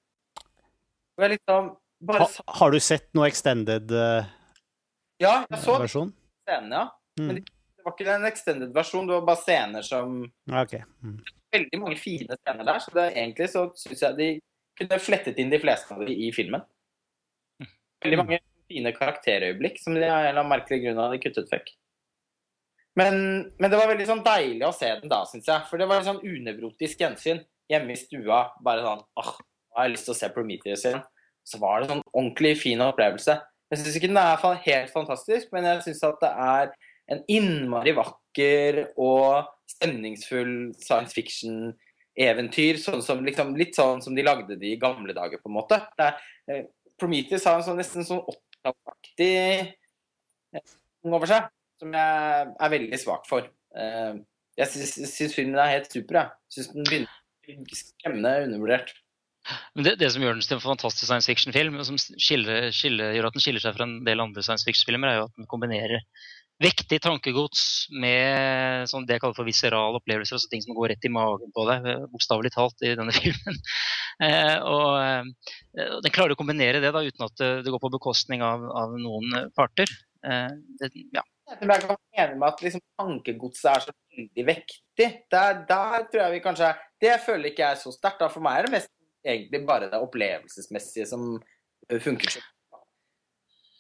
[1.19, 1.71] Og jeg liksom
[2.09, 4.27] bare Ha, har du sett noe extended uh,
[5.19, 6.13] Ja, jeg så versjon?
[6.47, 6.85] Scenen, ja.
[7.19, 7.25] Mm.
[7.27, 10.85] Men Det var ikke en extended versjon, det var bare scener som okay.
[10.85, 11.03] OK.
[11.03, 11.19] Mm.
[11.57, 14.29] Veldig mange fine scener der, så det, egentlig så syns jeg de
[14.79, 16.63] kunne flettet inn de fleste av de i filmen.
[18.05, 18.39] Veldig mange
[18.69, 21.73] fine karakterøyeblikk som de av en eller annen merkelig grunn hadde kuttet vekk.
[22.99, 23.19] Men,
[23.59, 25.67] men det var veldig sånn deilig å se den da, syns jeg.
[25.69, 28.41] For det var en sånn unevrotisk gjensyn hjemme i stua.
[28.65, 31.05] Bare sånn åh, nå har jeg lyst til å se Prometheus igjen.
[31.47, 33.37] Så var det en sånn ordentlig fin opplevelse.
[33.69, 36.73] Jeg syns ikke den er helt fantastisk, men jeg syns at det er
[37.13, 42.81] en innmari vakker og stemningsfull science fiction-eventyr.
[42.83, 45.79] Sånn som, liksom, litt sånn som de lagde de i gamle dager, på en måte.
[46.01, 46.19] Er,
[46.51, 46.67] eh,
[46.99, 49.31] Prometheus har en sånn, nesten sånn 80-tallsaktig
[50.59, 50.67] eh,
[51.07, 51.47] over seg
[51.79, 53.49] som jeg er veldig svak for.
[53.77, 54.19] Eh,
[54.59, 56.33] Jeg syns filmen er helt super.
[56.51, 58.91] Jeg syns den begynner skremmende undervurdert.
[59.77, 63.15] Men det, det som gjør den til en fantastisk science fiction-film, og som skiller, skiller,
[63.17, 65.49] gjør at den skiller seg fra en del andre science fiction-filmer, er jo at den
[65.49, 66.03] kombinerer
[66.59, 67.63] vektig tankegods
[68.03, 71.55] med sånn det jeg kaller for viserale opplevelser, altså ting som går rett i magen
[71.55, 73.63] på deg, eh, bokstavelig talt, i denne filmen.
[74.27, 78.43] Eh, og eh, Den klarer å kombinere det da, uten at det, går på bekostning
[78.43, 79.87] av, av noen parter.
[80.19, 81.23] Det, ja.
[81.49, 85.09] Jeg kan være enig med at liksom, tankegodset er så veldig vektig.
[85.33, 88.27] Der, der tror jeg vi kanskje Det føler ikke jeg så sterkt.
[88.35, 88.93] For meg er det mest
[89.25, 92.39] egentlig bare det opplevelsesmessige som ø, funker.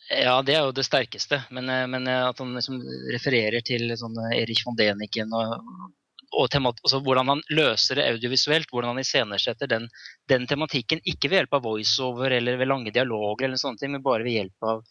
[0.09, 1.43] Ja, det er jo det sterkeste.
[1.51, 2.81] Men, eh, men eh, at han liksom
[3.13, 5.59] refererer til sånn Erich von Deniken og,
[6.33, 9.89] og temat, altså hvordan han løser det audiovisuelt, hvordan han iscenesetter den,
[10.29, 11.03] den tematikken.
[11.05, 14.39] Ikke ved hjelp av voiceover eller ved lange dialoger, eller sånne ting, men bare ved
[14.39, 14.83] hjelp av,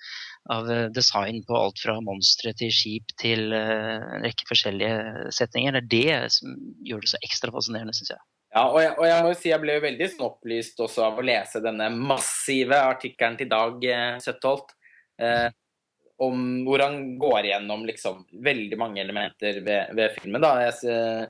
[0.54, 5.80] av eh, design på alt fra monstre til skip til eh, en rekke forskjellige setninger.
[5.82, 6.58] Det er det som
[6.88, 8.24] gjør det så ekstra fascinerende, syns jeg.
[8.56, 11.20] Ja, og jeg, og jeg må jo si jeg ble veldig sånn opplyst også av
[11.20, 13.88] å lese denne massive artikkelen til Dag
[14.24, 14.72] Søttholt.
[15.22, 15.50] Eh,
[16.18, 20.42] om hvor han går igjennom liksom veldig mange elementer ved, ved filmen.
[20.42, 20.54] Da.
[20.66, 21.30] Jeg,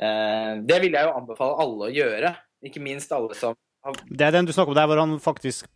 [0.00, 2.34] eh, det vil jeg jo anbefale alle å gjøre.
[2.64, 5.68] Ikke minst alle som har Det er den du snakker om der hvor han faktisk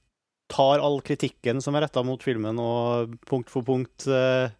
[0.48, 4.50] tar all kritikken som er retta mot filmen, og punkt for punkt eh,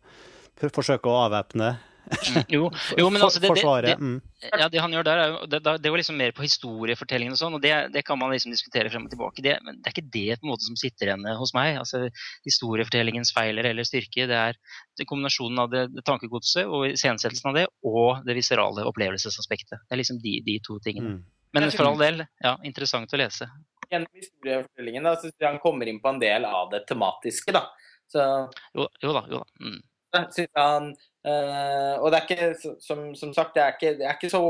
[0.59, 1.77] forsøker å avvæpne
[2.09, 2.69] Mm, jo,
[3.01, 3.95] jo, men altså det, det, det.
[4.01, 4.21] Mm.
[4.49, 7.41] ja, det han gjør der, er jo, det, det var liksom mer på historiefortellingen og
[7.41, 9.45] sånn, og det, det kan man liksom diskutere frem og tilbake.
[9.45, 11.77] Det, men det er ikke det på en måte som sitter igjen hos meg.
[11.83, 12.07] altså
[12.49, 14.29] Historiefortellingens feiler eller styrke.
[14.31, 14.59] Det er
[14.99, 19.85] det kombinasjonen av det, det tankegodset og iscenesettelsen av det, og det viserale opplevelsesaspektet.
[19.85, 21.19] Det er liksom de, de to tingene.
[21.19, 21.27] Mm.
[21.57, 23.49] Men for all del, ja, interessant å lese.
[23.89, 27.55] Gjennom historiefortellingen da, så han kommer inn på en del av det tematiske.
[27.57, 27.65] da.
[28.09, 28.21] Så
[28.77, 29.47] Jo, jo da, jo da.
[29.61, 29.81] Mm.
[30.57, 30.95] han
[31.27, 34.43] øh, Og det er ikke, som, som sagt, jeg er ikke, jeg er ikke så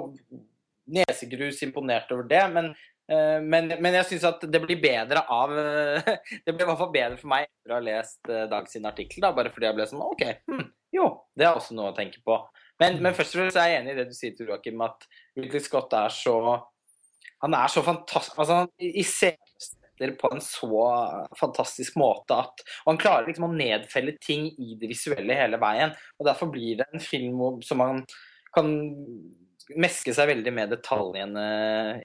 [0.88, 2.70] nesegrus imponert over det, men,
[3.12, 6.80] øh, men, men jeg syns at det blir bedre av eh, Det blir i hvert
[6.80, 9.68] fall bedre for meg etter å ha lest uh, Dag sin artikkel, da, bare fordi
[9.68, 12.38] jeg ble sånn OK, hm, jo, det er også noe å tenke på.
[12.80, 15.04] Men, men først og fremst er jeg enig i det du sier, Joakim, at
[15.36, 16.38] Ridley Scott er så
[17.44, 20.68] Han er så fantastisk altså, Han iscenesetter på en så
[21.38, 25.94] fantastisk måte at Og han klarer liksom å nedfelle ting i det visuelle hele veien.
[26.18, 28.04] Og derfor blir det en film som man
[28.54, 28.72] kan
[29.76, 31.42] meske seg veldig med detaljene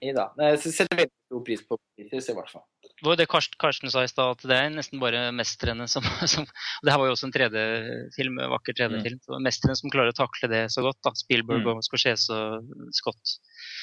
[0.03, 0.25] i, da.
[0.49, 2.63] Jeg setter veldig stor pris på Peters, i hvert fall.
[2.83, 6.03] Det var jo det Karsten, sa i stad, at det er nesten bare mestrene som,
[6.33, 6.43] som
[6.83, 9.21] Det her var jo også en 3D-film, vakker 3D-film.
[9.23, 10.99] så Mestrene som klarer å takle det så godt.
[11.07, 11.69] da, Spielberg Mm.
[11.77, 13.37] og Scorsese og Scott.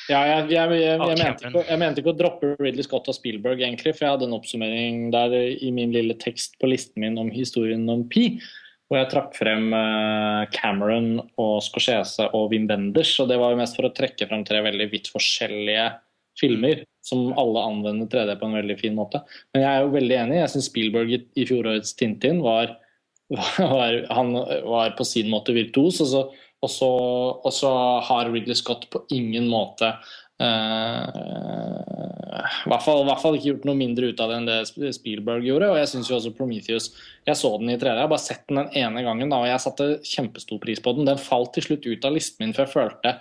[0.09, 3.60] Ja, jeg, jeg, jeg, mente ikke, jeg mente ikke å droppe Ridley Scott og Spielberg,
[3.60, 7.31] egentlig, for jeg hadde en oppsummering der i min lille tekst på listen min om
[7.35, 8.40] historien om Pi,
[8.90, 13.12] hvor jeg trakk frem eh, Cameron og Scorsese og Wim Benders.
[13.22, 15.86] Og det var jo mest for å trekke frem tre veldig vidt forskjellige
[16.40, 19.22] filmer som alle anvender 3D på en veldig fin måte.
[19.55, 20.39] Men jeg er jo veldig enig.
[20.40, 22.74] Jeg syns Spielberg i, i fjorårets Tintin var,
[23.60, 26.02] var Han var på sin måte virtuos.
[26.02, 26.24] og så
[26.61, 26.91] og så,
[27.41, 27.70] og så
[28.09, 29.95] har Ridley Scott på ingen måte
[30.41, 31.05] Uh,
[32.65, 34.93] i, hvert fall, I hvert fall ikke gjort noe mindre ut av det enn det
[34.97, 35.69] Spielberg gjorde.
[35.69, 36.87] Og jeg syns jo også Prometheus
[37.28, 39.51] Jeg så den i 3D, jeg har bare sett den den ene gangen, da, og
[39.51, 41.05] jeg satte kjempestor pris på den.
[41.11, 43.12] Den falt til slutt ut av listen min, for jeg følte,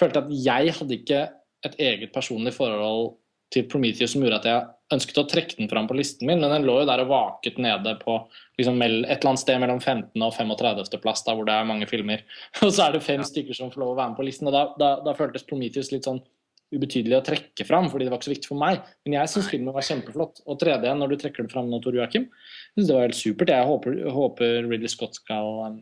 [0.00, 1.20] følte at jeg hadde ikke
[1.68, 3.12] et eget personlig forhold
[3.52, 4.64] til Prometheus som gjorde at jeg
[4.94, 7.58] ønsket å trekke den fram på listen min, men den lå jo der og vaket
[7.62, 8.18] nede på
[8.58, 10.12] liksom, et eller annet sted mellom 15.
[10.22, 11.00] og 35.
[11.02, 12.24] plass, da, hvor det er mange filmer.
[12.64, 14.56] Og så er det fem stykker som får lov å være med på listen, og
[14.56, 16.22] da, da, da føltes Prometheus litt sånn
[16.74, 18.84] ubetydelig å trekke fram, fordi det var ikke så viktig for meg.
[19.06, 20.40] Men jeg syns filmen var kjempeflott.
[20.50, 22.26] Og 3D, når du trekker det fram nå, Tor Joakim,
[22.74, 23.52] syns det var helt supert.
[23.54, 25.76] Jeg håper, håper Ridley Scott skal um,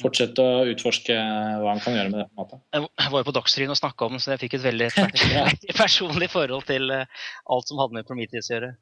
[0.00, 2.26] fortsette å utforske hva han kan gjøre med det.
[2.30, 2.58] på en måte.
[2.72, 4.90] Jeg var jo på Dagsrevyen og snakka om den, så jeg fikk et veldig
[5.82, 8.74] personlig forhold til eh, alt som hadde med Prometheus å gjøre.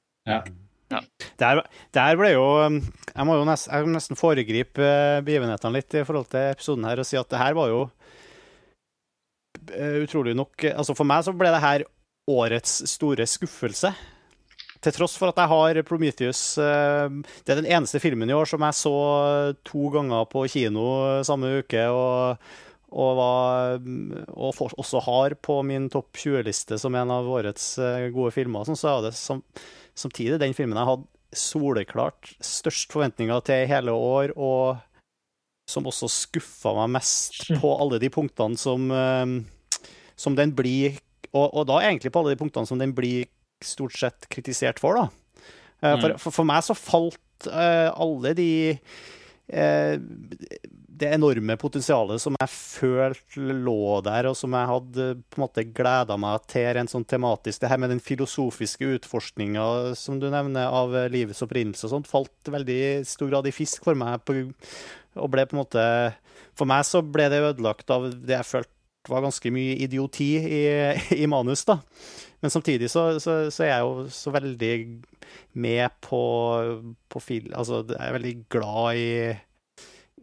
[1.38, 1.60] Der,
[1.94, 6.02] der ble jo Jeg må jo nesten, jeg må nesten foregripe eh, begivenhetene litt i
[6.06, 7.84] forhold til episoden her og si at det her var jo
[9.70, 11.86] eh, utrolig nok Altså for meg så ble det her
[12.30, 13.90] årets store skuffelse.
[14.80, 17.12] Til tross for at jeg har Prometheus eh,
[17.44, 18.96] Det er den eneste filmen i år som jeg så
[19.66, 20.88] to ganger på kino
[21.26, 21.86] samme uke.
[21.90, 22.40] og
[22.90, 23.76] og, var,
[24.34, 28.66] og for, også har på min topp 20-liste som en av årets eh, gode filmer.
[28.66, 29.44] Sånn, så er det som,
[29.94, 34.80] samtidig den filmen jeg hadde soleklart størst forventninger til i hele år, og
[35.70, 39.84] som også skuffa meg mest på alle de punktene som, eh,
[40.18, 40.98] som den blir
[41.30, 43.28] og, og da egentlig på alle de punktene som den blir
[43.66, 45.08] stort sett kritisert for, da.
[45.80, 49.96] Eh, For, for, for meg så falt eh, alle de eh,
[51.00, 55.64] det enorme potensialet som jeg følte lå der, og som jeg hadde på en måte
[55.64, 57.62] gleda meg til rent sånn tematisk.
[57.62, 62.52] Det her med den filosofiske utforskninga som du nevner, av livets opprinnelse og sånt, falt
[62.52, 64.20] veldig stor grad i fisk for meg.
[64.28, 64.36] På,
[65.16, 65.86] og ble på en måte
[66.58, 68.76] For meg så ble det ødelagt av det jeg følte
[69.08, 70.64] var ganske mye idioti i,
[71.22, 71.80] i manus, da.
[72.40, 74.72] Men samtidig så, så, så er jeg jo så veldig
[75.60, 76.22] med på,
[77.12, 79.06] på film Altså, jeg er veldig glad i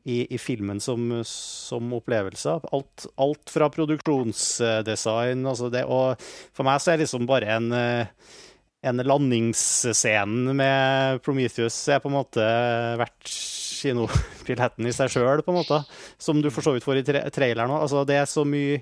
[0.07, 2.53] i, i filmen som, som opplevelse.
[2.71, 6.15] Alt, alt fra produksjonsdesign altså det, Og
[6.55, 7.75] for meg så er det liksom bare en,
[8.87, 12.47] en landingsscenen med Prometheus er på en måte
[13.01, 13.35] verdt
[13.77, 15.81] kinobilletten i seg sjøl, på en måte.
[16.21, 17.83] Som du for så vidt får i tra traileren òg.
[17.85, 18.79] Altså, det er så mye,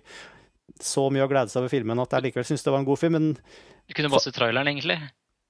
[0.81, 2.99] så mye å glede seg over filmen at jeg likevel syns det var en god
[2.99, 3.13] film.
[3.19, 3.29] men
[3.87, 4.97] Du kunne bare se traileren, egentlig.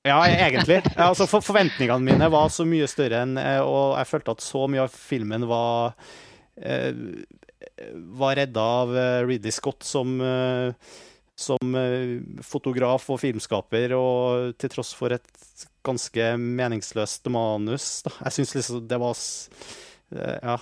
[0.05, 0.81] ja, egentlig.
[1.01, 4.67] Altså, for forventningene mine var så mye større enn eh, Og jeg følte at så
[4.69, 5.95] mye av filmen var
[6.61, 6.93] eh,
[8.13, 10.75] var redda av eh, Ridley Scott som, eh,
[11.35, 11.73] som
[12.45, 15.25] fotograf og filmskaper, og til tross for et
[15.85, 18.03] ganske meningsløst manus.
[18.05, 18.13] Da.
[18.27, 19.17] Jeg syns liksom det var
[20.15, 20.59] Ja.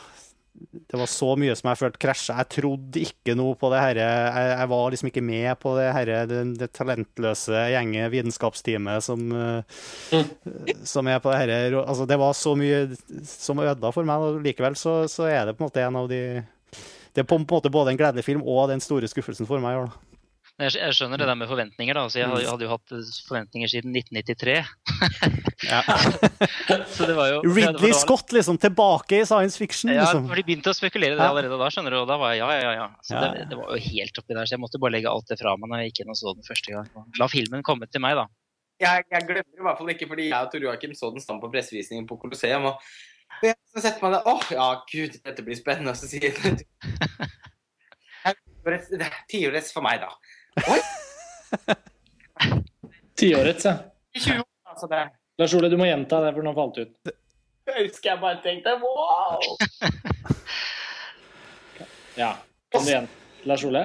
[0.53, 2.35] Det var så mye som jeg følte krasja.
[2.43, 3.99] Jeg trodde ikke noe på det her.
[4.03, 9.23] Jeg, jeg var liksom ikke med på det her, det, det talentløse gjenget vitenskapsteamet som,
[9.33, 10.23] eh,
[10.93, 11.79] som er på det her.
[11.81, 12.85] Altså, det var så mye
[13.25, 16.11] som ødela for meg, og likevel så, så er det på en måte en av
[16.11, 16.23] de
[17.13, 19.75] det er på en måte både en gledelig film og den store skuffelsen for meg.
[19.75, 20.12] i år, da.
[20.61, 21.97] Jeg, jeg skjønner det der med forventninger.
[21.97, 22.91] da, altså Jeg hadde, hadde jo hatt
[23.25, 24.61] forventninger siden 1993.
[26.93, 29.89] så det var jo Ridley var- Scott liksom tilbake i science fiction.
[29.89, 30.27] Ja, liksom.
[30.29, 31.99] for de begynte å spekulere det allerede da, skjønner du.
[32.03, 32.73] Og da var jeg ja, ja, ja.
[32.83, 32.87] ja.
[33.01, 35.33] Så Ja, det, det var jo helt oppi der, så jeg måtte bare legge alt
[35.33, 36.91] det fra meg når jeg gikk inn og så den første gang.
[37.21, 38.27] La filmen komme til meg, da.
[38.83, 41.41] Jeg, jeg glemmer i hvert fall ikke, fordi jeg og Tor Joakim så den sammen
[41.41, 42.69] på pressevisningen på Colosseum.
[42.69, 42.77] Og
[43.41, 45.93] og jeg så setter man det åh, ja, gud, dette blir spennende.
[45.93, 46.35] Og så sier jeg
[48.63, 50.13] Det tiårets for meg, da.
[50.61, 50.79] Oi!
[53.19, 53.73] Tiårets, ja.
[54.19, 54.87] 20 år, altså.
[54.87, 55.09] Det
[55.41, 57.13] Lars Ole, du må gjenta det, for nå falt det ut.
[57.71, 59.39] jeg husker jeg bare tenkte wow!
[62.19, 62.35] Ja.
[62.73, 63.07] Kom igjen?
[63.49, 63.81] Lars Ole?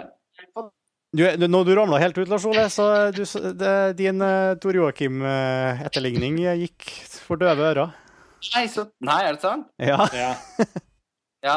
[1.16, 2.85] Du, du, når du ramla helt ut, Lars Ole, så
[3.16, 3.23] du,
[3.57, 6.90] det, din uh, Tor Joakim-etterligning gikk
[7.24, 7.95] for døve ører.
[8.53, 9.70] Nei, så, nei, er det sant?
[9.81, 10.05] Ja.
[11.43, 11.57] Ja.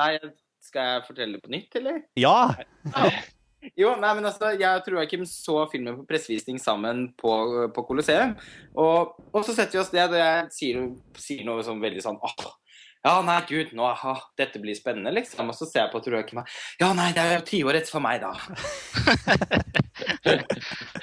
[0.00, 0.10] Nei,
[0.64, 2.00] skal jeg fortelle det på nytt, eller?
[2.16, 2.56] Ja.
[2.88, 3.12] ja.
[3.78, 7.30] Jo, nei, men altså, jeg Tor Joakim så filmen på pressevisning sammen på,
[7.74, 8.34] på Colosseum.
[8.74, 10.88] Og, og så setter vi oss ned, og jeg sier,
[11.22, 12.50] sier noe sånn veldig sånn åh,
[13.02, 15.48] ja, nei, gud, nå, aha, dette blir spennende, liksom.
[15.50, 16.46] Og så ser jeg på Tor Joakim og
[16.78, 18.32] ja, nei, det er jo tiårets for meg, da.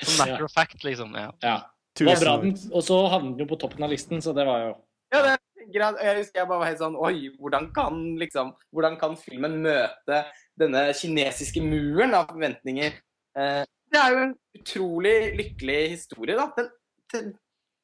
[0.03, 1.09] Som matter of fact, liksom.
[1.19, 1.29] Ja.
[1.43, 1.57] ja.
[1.99, 4.45] Det var bra den, og så havnet den jo på toppen av listen, så det
[4.47, 4.73] var jo
[5.11, 5.39] Ja, det er
[5.73, 5.95] greit.
[5.97, 9.53] Og Jeg husker jeg bare var helt sånn Oi, hvordan kan liksom Hvordan kan filmen
[9.65, 10.17] møte
[10.59, 12.97] denne kinesiske muren av forventninger?
[13.39, 16.49] Eh, det er jo en utrolig lykkelig historie, da.
[16.57, 16.69] Den,
[17.13, 17.23] det,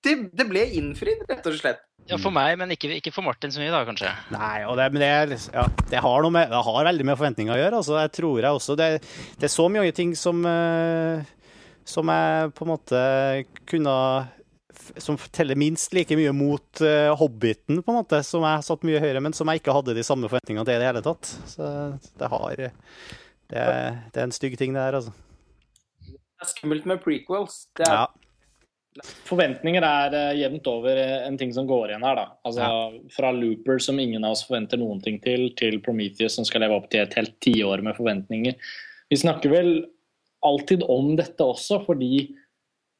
[0.05, 1.81] det, det ble innfridd, rett og slett.
[2.05, 4.11] ja, for meg, men ikke, ikke for Martin så mye, da, kanskje.
[4.35, 7.55] Nei, og det, men det, ja, det, har noe med, det har veldig med forventninger
[7.55, 7.81] å gjøre.
[7.81, 8.89] Altså, jeg tror jeg også, det,
[9.41, 11.25] det er så mye ting som, eh,
[11.89, 13.01] som jeg på en måte
[13.65, 13.97] kunne
[15.01, 18.99] Som teller minst like mye mot uh, Hobbiten, på en måte, som jeg satt mye
[19.03, 21.31] høyere, men som jeg ikke hadde de samme forventningene til i det hele tatt.
[21.51, 21.69] Så
[22.19, 22.71] det har Det,
[23.61, 25.13] er- det er en stygg ting, det her, altså.
[26.05, 27.65] Det er skummelt med prequels.
[27.77, 28.05] Det er, Ja.
[29.27, 32.25] Forventninger er uh, jevnt over eh, en ting som går igjen her, da.
[32.47, 32.67] Altså
[33.11, 36.77] fra Looper, som ingen av oss forventer noen ting til, til Prometheus, som skal leve
[36.77, 38.55] opp til et helt tiår med forventninger.
[39.11, 39.71] Vi snakker vel
[40.47, 42.29] alltid om dette også, fordi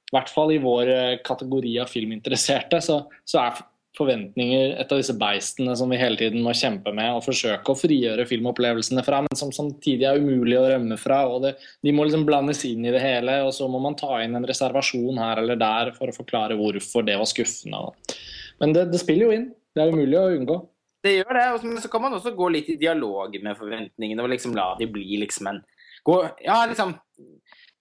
[0.06, 3.64] i hvert fall i vår eh, kategori av filminteresserte, så, så er
[3.96, 7.80] forventninger et av disse beistene som vi hele tiden må kjempe med og forsøke å
[7.80, 11.22] frigjøre filmopplevelsene fra, men som samtidig er umulig å rømme fra.
[11.32, 14.20] og det, De må liksom blandes inn i det hele, og så må man ta
[14.24, 17.84] inn en reservasjon her eller der for å forklare hvorfor det var skuffende.
[18.62, 19.50] Men det, det spiller jo inn.
[19.76, 20.60] Det er umulig å unngå.
[21.04, 21.48] det gjør det.
[21.64, 24.88] Men så kan man også gå litt i dialog med forventningene og liksom la de
[24.92, 25.64] bli liksom en
[26.06, 26.96] gå, Ja, liksom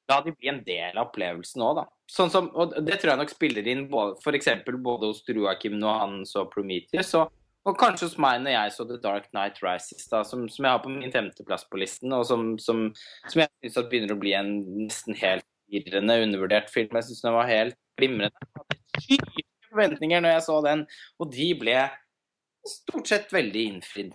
[0.05, 1.84] La de bli en del av opplevelsen òg, da.
[2.10, 4.51] Sånn som, og det tror jeg nok spiller inn f.eks.
[4.68, 7.32] både hos Joakim når han så Prometheus, og,
[7.64, 10.76] og kanskje hos meg når jeg så The Dark Night Rises, da, som, som jeg
[10.76, 12.86] har på min femteplass på listen, og som, som,
[13.31, 14.52] som jeg syns begynner å bli en
[14.85, 16.93] nesten helt irrende, undervurdert film.
[16.93, 18.36] Jeg syns den var helt glimrende.
[18.36, 20.85] Jeg hadde syke forventninger når jeg så den,
[21.18, 21.78] og de ble
[22.68, 24.12] stort sett veldig innfridd.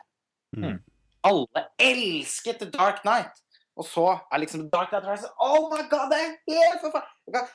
[0.58, 0.78] Mm.
[1.26, 3.42] Alle elsket The Dark Knight.
[3.80, 7.50] Og så er liksom Dark Knight Rises Oh my god, det er helt forferdelig!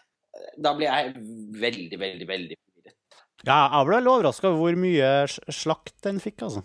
[0.58, 1.14] Da blir jeg
[1.60, 3.18] veldig, veldig, veldig forvirret.
[3.44, 5.10] Ja, jeg ble overraska over hvor mye
[5.52, 6.64] slakt den fikk, altså.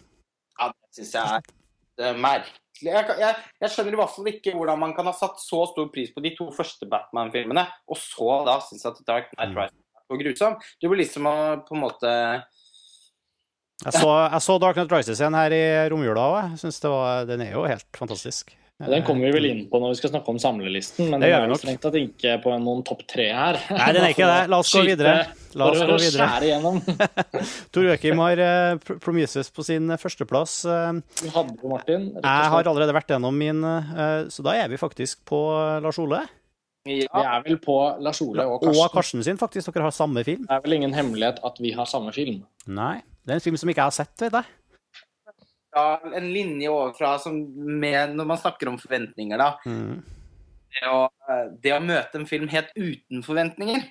[0.59, 1.53] Ja, det syns jeg er,
[2.09, 2.57] er merkelig.
[2.79, 5.89] Jeg, jeg, jeg skjønner i hvert fall ikke hvordan man kan ha satt så stor
[5.91, 9.57] pris på de to første Batman-filmene, og så da synes at Dark Knight Mm.
[9.59, 10.55] Rises er så grusom.
[10.79, 11.27] Det blir liksom
[11.67, 12.13] på en måte
[13.83, 17.27] Jeg så, jeg så Dark Knight Rises igjen her i romjula òg.
[17.27, 18.55] Den er jo helt fantastisk.
[18.79, 21.35] Den kommer vi vel inn på når vi skal snakke om samlelisten, men Det den
[21.35, 23.57] er vi jo strengt tatt ikke på noen topp tre her.
[23.75, 24.37] Nei, den er ikke det.
[24.53, 25.15] La oss gå videre.
[25.59, 27.43] La oss gå videre.
[27.75, 28.41] Tor Joakim har
[29.03, 30.53] Promises Pr- på sin førsteplass.
[30.63, 32.05] Eh, Du hadde jo Martin.
[32.23, 35.41] Jeg har allerede vært gjennom min, eh, så da er vi faktisk på
[35.83, 36.21] Lars Ole.
[36.87, 38.79] Vi er vel på Lars Ole og Karsten.
[38.85, 38.93] Og.
[38.95, 39.73] Karsten sin, faktisk.
[39.75, 40.45] Dere har samme film.
[40.47, 42.45] Det er vel ingen hemmelighet at vi har samme film.
[42.65, 43.01] Nei.
[43.27, 44.47] Det er en film som ikke jeg har sett, vet jeg.
[45.79, 47.37] Ja, en linje overfra som
[47.79, 49.53] med, når man snakker om forventninger, da.
[49.65, 50.01] Mm.
[50.69, 50.99] Det å,
[51.63, 53.87] det å møte en film helt uten forventninger.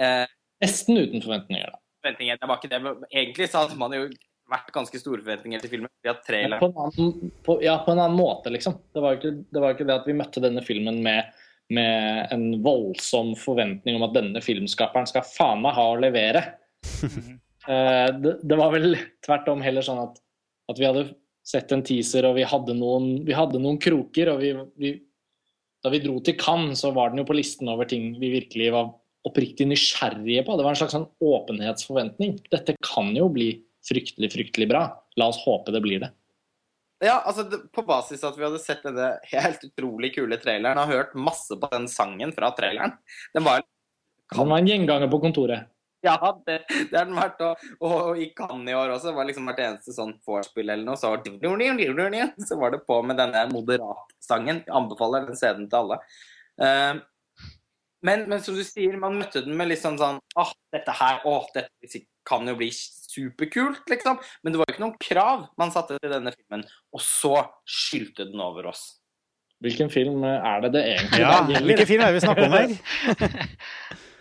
[0.00, 0.26] Eh,
[0.62, 1.80] Nesten uten forventninger, da.
[2.02, 2.92] forventninger, det var ikke det.
[3.10, 4.06] Egentlig så hadde man jo
[4.52, 5.92] vært ganske store forventninger til filmen.
[6.04, 6.60] Vi har Men.
[6.60, 8.76] På en, annen, på, ja, på en annen måte, liksom.
[8.92, 11.30] Det var ikke det, var ikke det at vi møtte denne filmen med,
[11.72, 16.46] med en voldsom forventning om at denne filmskaperen skal faen meg ha å levere.
[17.62, 20.16] Eh, det, det var vel tvert om heller sånn at,
[20.70, 21.06] at vi hadde
[21.46, 24.32] sett en teaser, og vi hadde noen, vi hadde noen kroker.
[24.34, 24.92] og vi, vi,
[25.82, 28.70] Da vi dro til Cannes, så var den jo på listen over ting vi virkelig
[28.74, 28.92] var
[29.26, 30.56] oppriktig nysgjerrige på.
[30.56, 32.38] Det var en slags sånn åpenhetsforventning.
[32.50, 33.52] Dette kan jo bli
[33.86, 34.86] fryktelig, fryktelig bra.
[35.18, 36.12] La oss håpe det blir det.
[37.02, 37.44] Ja, altså
[37.74, 41.56] På basis av at vi hadde sett denne helt utrolig kule traileren og hørt masse
[41.58, 42.94] på den sangen fra traileren
[43.34, 43.64] Den var
[44.36, 45.66] Han var en gjenganger på kontoret.
[46.06, 46.16] Ja,
[46.46, 46.58] det,
[46.90, 47.38] det har den vært.
[47.46, 50.86] Og, og i Cannes i år også det var liksom hvert eneste sånn vorspiel eller
[50.88, 54.64] noe, så var, det, så var det på med denne moderat-sangen.
[54.66, 56.00] Jeg anbefaler den CD-en til alle.
[56.58, 56.98] Uh,
[58.02, 61.22] men, men som du sier, man møtte den med litt sånn sånn Åh, dette her
[61.28, 64.18] åh, dette kan jo bli superkult, liksom.
[64.42, 66.64] Men det var jo ikke noen krav man satte til denne filmen.
[66.94, 68.84] Og så skylte den over oss.
[69.62, 72.72] Hvilken film er det det egentlig Ja, hvilken film er det vi snakker om her?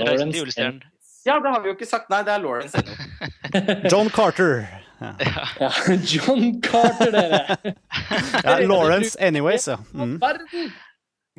[0.00, 0.82] Reisen til julestjernen.
[1.26, 2.08] Ja, det har vi jo ikke sagt.
[2.12, 2.94] Nei, det er Lawrence ennå.
[3.92, 4.64] John Carter.
[5.00, 5.70] Ja,
[6.12, 7.56] John Carter, dere!
[8.44, 9.76] Ja, Lawrence Anyways, ja.
[9.92, 10.20] Mm.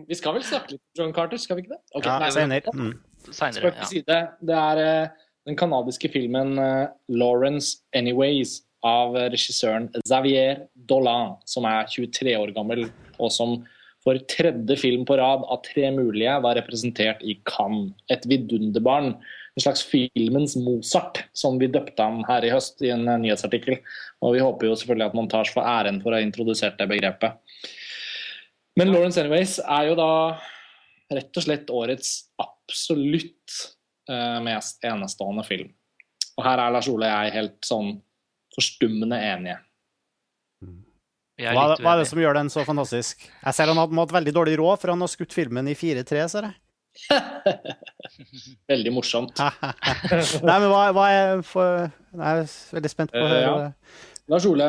[0.08, 1.82] Vi skal vel snakke litt om John Carter, skal vi ikke det?
[1.94, 2.74] Okay, ja nei, senere.
[2.74, 2.94] Mm.
[3.30, 4.18] Spøk til side.
[4.42, 11.86] Det er uh, den kanadiske filmen uh, 'Lawrence Anyways' av regissøren Xavier Dolan, som er
[11.90, 12.88] 23 år gammel,
[13.22, 13.60] og som
[14.02, 17.94] for tredje film på rad av tre mulige var representert i Cannes.
[18.10, 19.14] Et vidunderbarn.
[19.52, 23.82] En slags filmens Mozart, som vi døpte ham her i høst i en eh, nyhetsartikkel.
[24.24, 27.36] Og vi håper jo selvfølgelig at Montage får æren for å ha introdusert det begrepet.
[28.80, 30.12] Men 'Lawrence Anyways' er jo da
[31.12, 33.58] rett og slett årets absolutt
[34.10, 35.74] eh, mest enestående film.
[36.40, 37.98] Og her er Lars Ole og jeg helt sånn
[38.56, 39.60] forstummende enige.
[41.42, 43.24] Er Hva, hva er det som gjør den så fantastisk?
[43.26, 46.28] Jeg ser han hadde hatt veldig dårlig råd, for han har skutt filmen i 4-3,
[46.32, 46.58] ser jeg.
[48.72, 49.40] Veldig morsomt.
[50.50, 53.54] Nei, men hva, hva er for Jeg er veldig spent på å høre.
[53.54, 54.26] Uh, ja.
[54.32, 54.68] Lars Ole,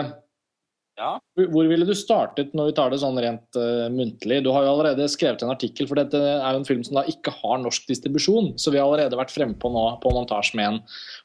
[1.03, 1.47] Ja.
[1.51, 4.39] hvor ville du startet når vi tar det sånn rent uh, muntlig?
[4.45, 7.03] Du har jo allerede skrevet en artikkel, for dette er jo en film som da
[7.11, 8.53] ikke har norsk distribusjon.
[8.61, 10.79] Så vi har allerede vært fremme på nå på montasje med en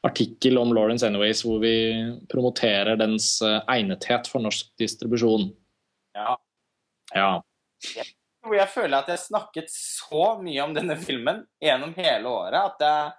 [0.08, 1.76] artikkel om Lawrence Anyways, hvor vi
[2.32, 5.50] promoterer dens uh, egnethet for norsk distribusjon.
[6.18, 6.36] ja.
[7.16, 7.30] Ja.
[8.44, 12.84] Hvor jeg føler at jeg snakket så mye om denne filmen gjennom hele året at
[12.84, 13.10] jeg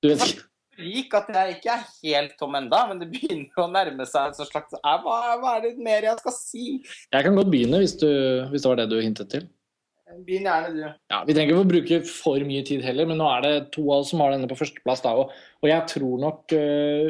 [0.00, 3.70] Du vet ikke lik at jeg ikke er helt tom enda, men det begynner å
[3.70, 6.64] nærme seg en slags eh, hva, hva er det mer jeg skal si?
[7.12, 8.08] Jeg kan godt begynne, hvis, du,
[8.52, 9.46] hvis det var det du hintet til.
[10.14, 10.82] Begynn gjerne, du.
[11.10, 13.82] Ja, Vi trenger ikke å bruke for mye tid heller, men nå er det to
[13.88, 15.02] av oss som har denne på førsteplass.
[15.02, 15.32] da, Og,
[15.64, 17.08] og jeg tror nok uh,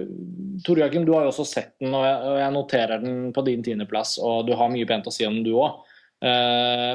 [0.65, 3.45] Tor Joakim, du har jo også sett den, og jeg, og jeg noterer den på
[3.45, 4.16] din tiendeplass.
[4.24, 5.82] Og du har mye pent å si om den, du òg.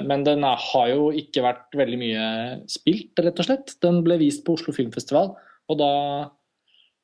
[0.10, 2.24] men den er, har jo ikke vært veldig mye
[2.72, 3.76] spilt, rett og slett.
[3.84, 5.36] Den ble vist på Oslo Filmfestival,
[5.70, 5.92] og da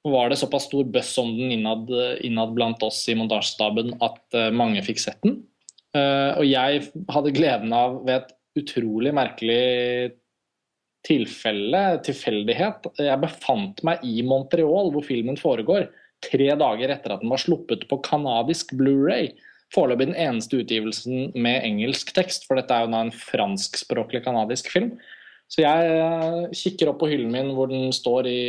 [0.05, 1.89] var det såpass stor buzz om den innad,
[2.21, 5.39] innad blant oss i montasjestaben at eh, mange fikk sett den.
[5.97, 10.13] Eh, og jeg hadde gleden av ved et utrolig merkelig
[11.05, 12.89] tilfelle, tilfeldighet.
[13.01, 15.89] Jeg befant meg i Montreal, hvor filmen foregår,
[16.25, 19.33] tre dager etter at den var sluppet på canadisk Blu-ray.
[19.73, 24.69] Foreløpig den eneste utgivelsen med engelsk tekst, for dette er jo da en franskspråklig canadisk
[24.73, 24.95] film.
[25.49, 28.39] Så jeg eh, kikker opp på hyllen min hvor den står i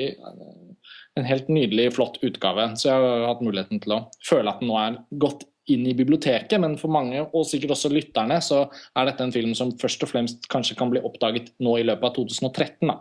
[1.17, 2.69] en helt nydelig, flott utgave.
[2.77, 5.97] Så jeg har hatt muligheten til å føle at den nå er gått inn i
[5.99, 10.05] biblioteket, men for mange, og sikkert også lytterne, så er dette en film som først
[10.07, 12.93] og fremst kanskje kan bli oppdaget nå i løpet av 2013.
[12.93, 13.01] Da.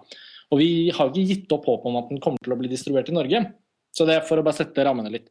[0.50, 3.12] Og vi har ikke gitt opp håpet om at den kommer til å bli distribuert
[3.12, 3.44] i Norge.
[3.96, 5.30] Så det er for å bare sette rammene litt.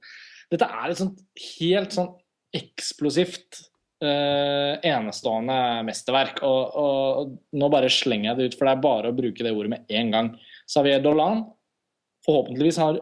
[0.52, 1.22] Dette er et sånt
[1.58, 2.12] helt sånn
[2.54, 3.64] eksplosivt,
[4.04, 5.54] Uh, enestående
[5.86, 6.42] mesterverk.
[6.44, 9.46] Og, og, og nå bare slenger jeg det ut, for det er bare å bruke
[9.46, 10.28] det ordet med en gang.
[10.68, 11.38] Xavier Dolan
[12.26, 12.98] forhåpentligvis har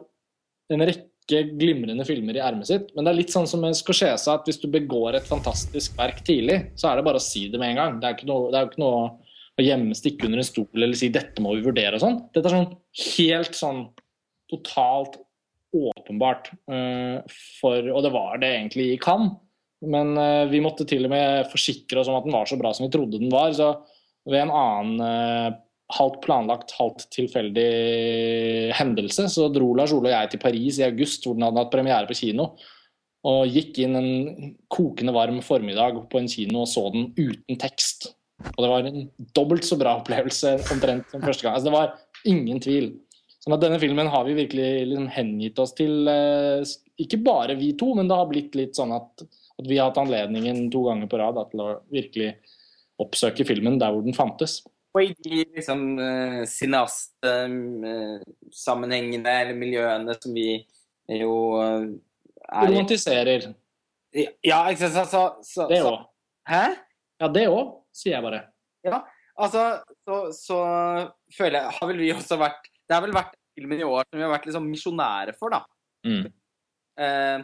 [0.73, 4.33] en rekke glimrende filmer i ermet sitt, men det er litt sånn som med Scorsese
[4.33, 7.61] at hvis du begår et fantastisk verk tidlig, så er det bare å si det
[7.63, 8.01] med en gang.
[8.01, 9.05] Det er, ikke jo ikke noe
[9.53, 12.19] å gjemme, stikke under en stol eller si 'dette må vi vurdere' og sånn.
[12.35, 12.73] Dette er sånn
[13.03, 13.83] helt sånn
[14.51, 15.21] totalt
[15.73, 16.51] åpenbart.
[16.69, 17.23] uh,
[17.61, 19.39] for, og det var det egentlig i Cannes,
[19.83, 22.73] men uh, vi måtte til og med forsikre oss om at den var så bra
[22.75, 23.55] som vi trodde den var.
[23.57, 23.73] Så
[24.29, 25.55] ved en annen eh,
[25.93, 27.69] halvt planlagt, halvt tilfeldig
[28.79, 31.75] hendelse, så dro Lars Ole og jeg til Paris i august, hvor den hadde hatt
[31.75, 32.53] premiere på kino.
[33.29, 34.11] Og gikk inn en
[34.73, 38.11] kokende varm formiddag på en kino og så den uten tekst.
[38.57, 39.05] Og det var en
[39.37, 41.55] dobbelt så bra opplevelse omtrent som første gang.
[41.55, 41.93] Altså, det var
[42.29, 42.91] ingen tvil.
[43.43, 46.63] Sånn at denne filmen har vi virkelig liksom hengitt oss til, eh,
[47.03, 49.25] ikke bare vi to, men det har blitt litt sånn at,
[49.59, 52.37] at vi har hatt anledningen to ganger på rad da, til å virkelig
[53.03, 54.61] oppsøke filmen der hvor den fantes.
[54.93, 55.81] Og i de liksom
[56.51, 60.67] cineast-sammenhengene eller miljøene som vi
[61.09, 61.87] jo eh,
[62.53, 63.55] er Romantiserer.
[64.13, 65.09] Ja, ikke sant?
[65.09, 65.99] Så, så, Det òg.
[66.49, 66.65] Hæ?
[67.23, 68.41] Ja, det òg, sier jeg bare.
[68.85, 68.99] Ja,
[69.41, 70.59] Altså, så, så
[71.33, 74.19] føler jeg Har vel vi også vært Det har vel vært filmen i år som
[74.19, 75.61] vi har vært liksom misjonære for, da.
[76.09, 76.25] Mm.
[77.05, 77.43] Eh,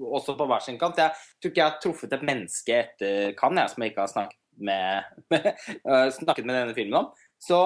[0.00, 0.96] også på hver sin kant.
[0.96, 4.12] Jeg tror ikke jeg har truffet et menneske etter Kan, jeg, som jeg ikke har
[4.12, 5.48] snakket med, med,
[5.86, 7.08] uh, snakket med denne filmen om.
[7.40, 7.58] Så,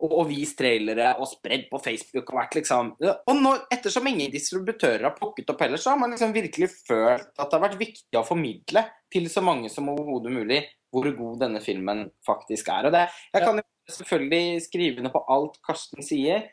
[0.00, 4.32] og, og vist trailere og spredd på Facebook og vært liksom Og nå, ettersom ingen
[4.32, 7.80] distributører har plukket opp heller, så har man liksom virkelig følt at det har vært
[7.82, 12.88] viktig å formidle til så mange som overhodet mulig hvor god denne filmen faktisk er.
[12.88, 13.04] Og det,
[13.34, 16.48] jeg kan jo selvfølgelig skrive ned på alt Karsten sier.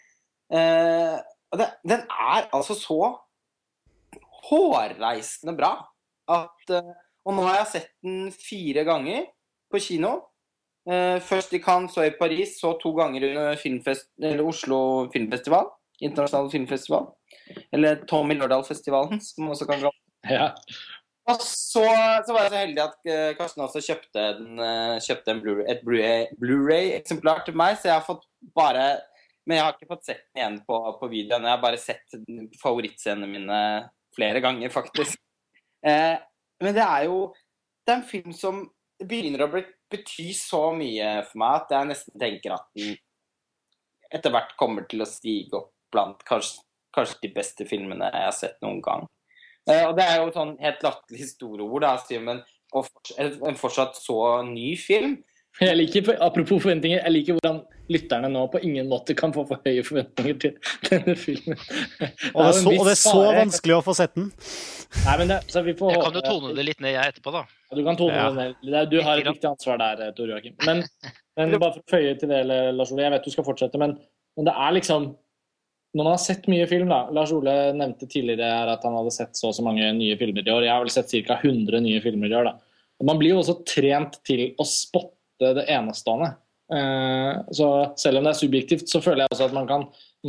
[0.53, 1.15] Eh,
[1.51, 2.99] og det, den er altså så
[4.47, 5.71] hårreisende bra
[6.31, 6.93] at uh,
[7.27, 9.25] Og nå har jeg sett den fire ganger
[9.71, 10.13] på kino.
[10.87, 14.09] Uh, først i Cannes, så i Paris, så to ganger under filmfest,
[14.43, 14.79] Oslo
[15.13, 15.71] Filmfestival.
[16.01, 17.09] Internasjonal filmfestival.
[17.73, 19.97] Eller Tommy Lørdal-festivalen, som også kan kalle
[20.29, 20.53] Ja.
[21.27, 21.83] Og så,
[22.23, 24.61] så, var jeg så heldig at uh, Karsten også kjøpte, den,
[25.03, 28.23] kjøpte en Blu et Blu-ray-eksemplar til meg, så jeg har fått
[28.55, 28.85] bare
[29.47, 31.45] Men jeg har ikke fått sett den igjen på, på videoen.
[31.47, 32.15] Jeg har bare sett
[32.61, 33.59] favorittscenene mine
[34.15, 35.19] flere ganger, faktisk.
[35.85, 36.15] Eh,
[36.63, 37.33] men det er jo
[37.85, 38.65] Det er en film som
[39.03, 42.95] begynner å bety så mye for meg at jeg nesten tenker at den
[44.13, 46.61] etter hvert kommer til å stige opp blant kanskje,
[46.95, 49.07] kanskje de beste filmene jeg har sett noen gang.
[49.67, 52.43] Eh, og det er jo sånn helt latterlig store ord, da, men
[53.19, 55.17] en fortsatt så ny film.
[55.61, 57.61] Jeg liker, Apropos forventninger, jeg liker hvordan
[57.91, 60.55] lytterne nå på ingen måte kan få for høye forventninger til
[60.89, 61.57] denne filmen.
[62.35, 64.31] og, det så, og, det er så, vanskelig å få sett den.
[65.05, 67.33] Nei, men det, så vi får jeg kan jo tone det litt ned, jeg, etterpå,
[67.35, 67.45] da.
[67.69, 68.27] Ja, du kan tone ja.
[68.35, 68.91] det ned.
[68.91, 70.57] Du har et viktig ansvar der, eh, Tor Joakim.
[70.67, 70.83] Men,
[71.39, 73.97] men, bare for å føye til det, Lars Ole, jeg vet du skal fortsette, men,
[74.37, 75.15] men det er liksom
[75.97, 79.13] når man har sett mye film, da Lars Ole nevnte tidligere her at han hadde
[79.15, 80.65] sett så og så mange nye filmer i år.
[80.67, 81.39] Jeg har vel sett ca.
[81.39, 82.49] 100 nye filmer i år.
[82.51, 82.83] da.
[83.01, 86.33] Og Man blir jo også trent til å spotte det enestående.
[86.67, 87.67] Eh, så
[87.99, 89.85] selv om det er subjektivt, så føler jeg også at man kan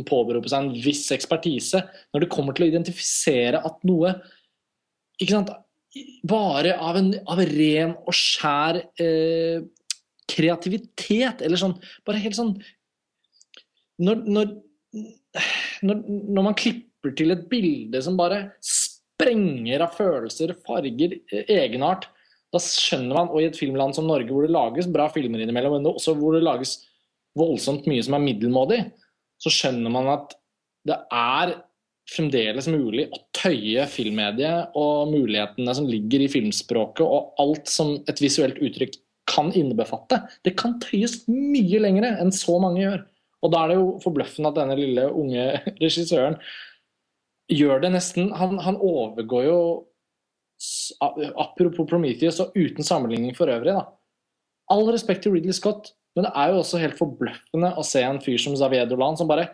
[0.07, 1.81] påberope seg en viss ekspertise
[2.13, 4.13] når det kommer til å identifisere at noe
[5.27, 5.51] sant,
[6.29, 9.65] bare av, en, av ren og skjær eh,
[10.29, 11.75] kreativitet, eller sånn
[12.07, 12.53] Bare helt sånn
[13.99, 14.51] når, når,
[15.83, 21.17] når, når, man klipper til et bilde som bare sprenger av følelser, farger,
[21.51, 22.07] egenart,
[22.53, 25.77] da skjønner man, og i et filmland som Norge hvor det lages bra filmer innimellom,
[25.77, 26.79] men også hvor det lages
[27.37, 28.79] voldsomt mye som er middelmådig,
[29.39, 30.33] så skjønner man at
[30.87, 31.53] det er
[32.09, 38.21] fremdeles mulig å tøye filmmediet og mulighetene som ligger i filmspråket og alt som et
[38.23, 38.97] visuelt uttrykk
[39.29, 40.23] kan innebefatte.
[40.41, 43.03] Det kan tøyes mye lenger enn så mange gjør.
[43.45, 45.45] Og da er det jo forbløffende at denne lille unge
[45.83, 46.39] regissøren
[47.49, 49.59] gjør det nesten Han, han overgår jo
[50.99, 53.85] Apropos Prometheus, og uten sammenligning for øvrig, da.
[54.69, 58.19] All respekt til Ridley Scott, men det er jo også helt forbløffende å se en
[58.21, 59.47] fyr som Xavier Dolan som bare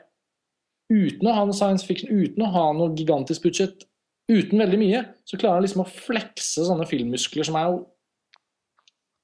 [0.86, 3.88] Uten å ha noe science fiction, uten å ha noe gigantisk budsjett,
[4.30, 7.80] uten veldig mye, så klarer han liksom å flekse sånne filmmuskler som er jo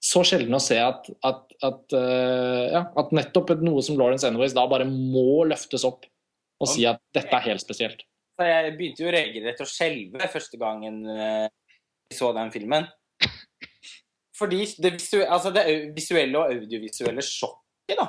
[0.02, 4.56] så sjelden å se at, at, at, uh, ja, at nettopp noe som Lawrence Anyways
[4.58, 6.08] da bare må løftes opp
[6.62, 8.02] og si at dette er helt spesielt.
[8.42, 11.46] Jeg begynte jo regelrett å skjelve første gangen uh,
[12.16, 12.88] så den filmen.
[14.42, 15.66] Fordi det, visuelle, altså det
[15.96, 18.08] visuelle og audiovisuelle sjokket da,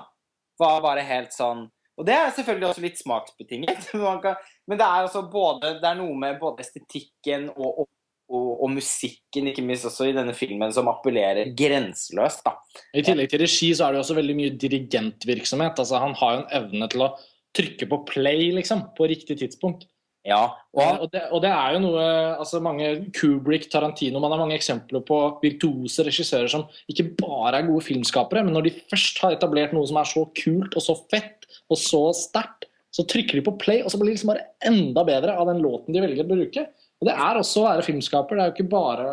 [0.60, 1.66] var bare helt sånn
[1.98, 3.90] Og det er selvfølgelig også litt smaksbetinget.
[4.68, 7.90] men det er, både, det er noe med både estetikken og, og,
[8.32, 12.48] og, musikken, ikke minst også i denne filmen, som appellerer grenseløst.
[12.96, 15.84] I tillegg til regi så er det også veldig mye dirigentvirksomhet.
[15.84, 17.12] altså Han har jo en evne til å
[17.52, 19.84] trykke på play liksom, på riktig tidspunkt.
[20.22, 22.02] Ja, og, og, det, og, det, er jo noe
[22.38, 27.66] altså mange Kubrick, Tarantino Man har mange eksempler på virtuose regissører som ikke bare er
[27.66, 30.94] gode filmskapere, men når de først har etablert noe som er så kult og så
[31.10, 34.46] fett og så sterkt, så trykker de på play, og så blir det liksom bare
[34.68, 36.66] enda bedre av den låten de velger å bruke.
[37.02, 38.38] Og det er også å være filmskaper.
[38.38, 39.12] Det er jo ikke bare,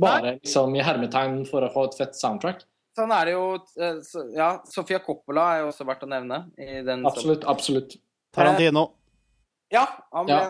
[0.00, 2.64] bare liksom, i hermetegn for å få et fett soundtrack.
[2.98, 3.44] Sånn er det jo
[3.78, 4.00] eh,
[4.34, 6.40] Ja, Sofia Coppola er jo også verdt å nevne.
[7.06, 7.46] absolutt.
[7.46, 8.00] Absolutt.
[8.34, 8.88] Tarantino.
[9.72, 9.84] Ja.
[10.14, 10.40] Han ble.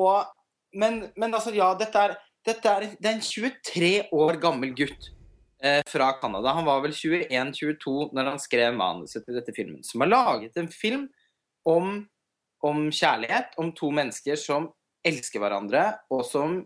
[0.00, 0.28] Og,
[0.76, 5.10] men, men, altså, ja, dette er, dette er, det er en 23 år gammel gutt
[5.62, 6.54] eh, fra Canada.
[6.56, 9.82] Han var vel 21-22 når han skrev manuset til dette filmen.
[9.86, 11.08] Som har laget en film
[11.68, 11.98] om,
[12.64, 14.70] om kjærlighet, om to mennesker som
[15.06, 16.60] elsker hverandre, og som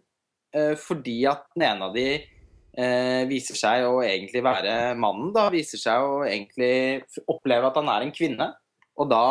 [0.55, 5.49] eh, fordi at den ene av de eh, viser seg å egentlig være mannen, da
[5.55, 8.51] viser seg å egentlig oppleve at han er en kvinne.
[8.99, 9.27] Og da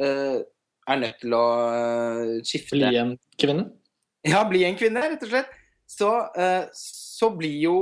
[0.00, 0.40] eh,
[0.86, 3.68] er nødt til å uh, skifte Bli en kvinne?
[4.26, 5.52] Ja, bli en kvinne, rett og slett.
[5.86, 7.76] Så, uh, så blir jo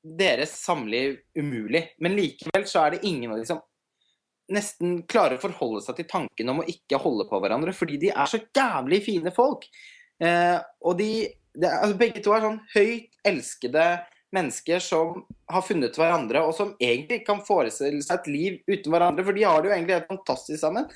[0.00, 1.90] deres samliv umulig.
[2.00, 3.60] Men likevel så er det ingen av de som
[4.50, 8.10] nesten klarer å forholde seg til tanken om å ikke holde på hverandre, fordi de
[8.10, 9.66] er så jævlig fine folk.
[10.22, 13.84] Uh, og de er- altså, Begge to er sånn høyt elskede
[14.34, 19.24] mennesker som har funnet hverandre, og som egentlig kan forestille seg et liv uten hverandre,
[19.26, 20.86] for de har det jo egentlig helt fantastisk sammen.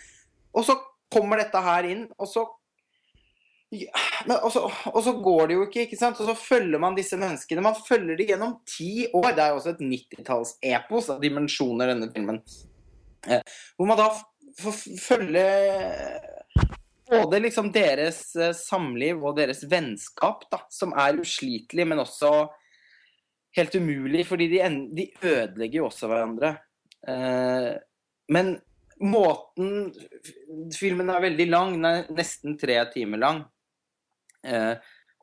[0.54, 0.76] Og så
[1.14, 2.44] kommer dette her inn, og så
[3.74, 4.60] men og, så,
[4.90, 6.20] og så går det jo ikke, ikke sant?
[6.22, 7.64] Og så følger man disse menneskene.
[7.64, 9.32] Man følger dem gjennom ti år.
[9.34, 12.38] Det er jo også et 90-tallsepos av dimensjoner, denne filmen.
[13.26, 13.42] Eh,
[13.74, 14.06] hvor man da
[14.60, 15.44] får følge
[17.10, 22.34] både liksom deres eh, samliv og deres vennskap, da, som er uslitelig, men også
[23.58, 24.62] helt umulig, fordi de,
[24.96, 26.54] de ødelegger jo også hverandre.
[27.08, 27.72] Eh,
[28.34, 28.56] men
[29.06, 29.88] måten
[30.74, 33.40] Filmen er veldig lang, den er nesten tre timer lang.
[34.44, 34.74] Eh,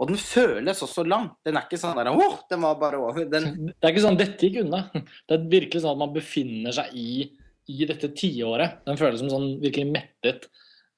[0.02, 1.30] og den føles også lang.
[1.46, 3.28] Den er ikke sånn der oh, den var bare over.
[3.30, 4.88] Den, Det er ikke sånn 'dette gikk unna'.
[5.30, 7.30] Det er virkelig sånn at man befinner seg i,
[7.70, 8.82] i dette tiåret.
[8.88, 10.50] Den føles som sånn virkelig mettet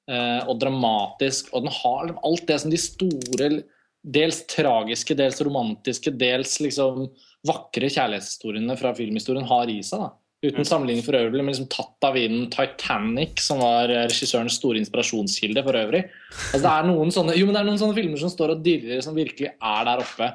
[0.08, 1.52] eh, og dramatisk.
[1.52, 3.50] Og den har alt det som de store,
[4.04, 7.06] dels tragiske, dels romantiske, dels liksom
[7.44, 10.00] vakre kjærlighetshistoriene fra filmhistorien har i seg.
[10.00, 10.12] da.
[10.44, 14.80] Uten sammenligning for øvrig, men liksom tatt av vinen Titanic, som var eh, regissørens store
[14.82, 16.02] inspirasjonskilde for øvrig.
[16.52, 19.00] Altså, det, er sånne, jo, men det er noen sånne filmer som står og dirrer,
[19.04, 20.28] som virkelig er der oppe.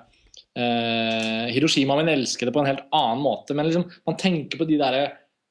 [0.57, 4.79] Eh, Hiroshima min det på en helt annen måte, men liksom, man tenker på de
[4.81, 4.99] der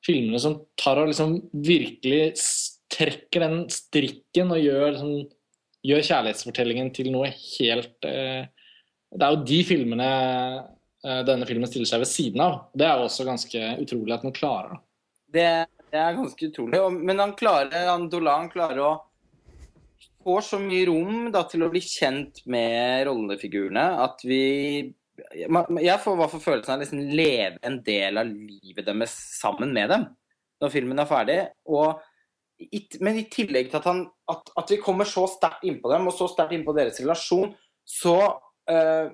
[0.05, 2.35] filmene som tar og liksom virkelig
[2.93, 5.15] trekker den strikken og gjør, liksom,
[5.87, 8.49] gjør kjærlighetsfortellingen til noe helt eh,
[9.15, 10.59] Det er jo de filmene eh,
[11.03, 12.55] denne filmen stiller seg ved siden av.
[12.75, 14.81] Det er jo også ganske utrolig at den klarer.
[15.31, 15.47] det,
[15.93, 16.81] det er ganske utrolig.
[16.97, 18.91] Men han klarer, han Dolan klarer å
[20.25, 24.43] få så mye rom da, til å bli kjent med rollefigurene at vi
[25.19, 29.91] Jeg får i følelsen av å liksom leve en del av livet deres sammen med
[29.91, 30.05] dem
[30.63, 31.41] når filmen er ferdig.
[31.67, 31.99] Og
[33.03, 36.15] men i tillegg til at, han, at, at vi kommer så sterkt innpå dem, og
[36.15, 37.53] så sterkt innpå deres relasjon,
[37.87, 38.17] så
[38.71, 39.13] eh,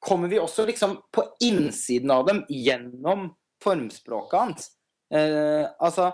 [0.00, 3.28] kommer vi også liksom på innsiden av dem gjennom
[3.62, 4.70] formspråket hans.
[5.14, 6.10] Eh, altså,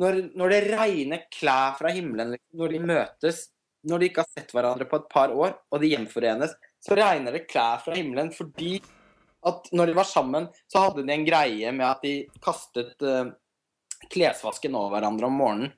[0.00, 3.42] når, når det regner klær fra himmelen, liksom, når de møtes,
[3.90, 7.36] når de ikke har sett hverandre på et par år, og de gjenforenes, så regner
[7.36, 8.78] det klær fra himmelen fordi
[9.48, 12.14] at når de var sammen, så hadde de en greie med at de
[12.44, 13.32] kastet eh,
[14.12, 15.72] klesvasken over hverandre om morgenen.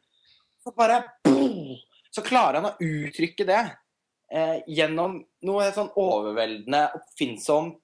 [0.63, 1.75] Så bare boom,
[2.13, 3.63] Så klarer han å uttrykke det
[4.67, 7.83] gjennom noe sånn overveldende, oppfinnsomt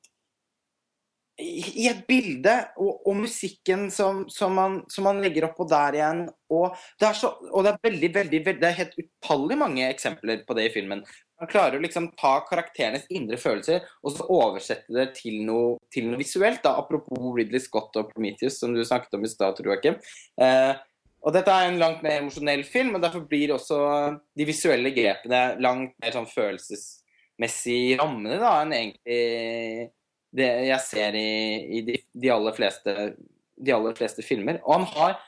[1.39, 2.53] i et bilde,
[2.83, 6.25] og, og musikken som, som, man, som man legger oppå der igjen.
[6.51, 10.43] Og det så, og det er veldig, veldig, veldig Det er helt utallig mange eksempler
[10.49, 11.05] på det i filmen.
[11.39, 16.09] Man klarer å liksom ta karakterenes indre følelser og så oversette det til noe, til
[16.11, 16.65] noe visuelt.
[16.65, 16.75] Da.
[16.81, 20.15] Apropos Ridley Scott og Prometheus, som du snakket om i stad, tror jeg ikke.
[20.43, 20.73] Eh,
[21.29, 23.79] og dette er en langt mer emosjonell film, og derfor blir også
[24.33, 29.91] de visuelle grepene langt mer sånn følelsesmessig rammende da, enn egentlig
[30.39, 31.33] det jeg ser i,
[31.77, 32.95] i de, de, aller fleste,
[33.61, 34.63] de aller fleste filmer.
[34.65, 35.19] Og han har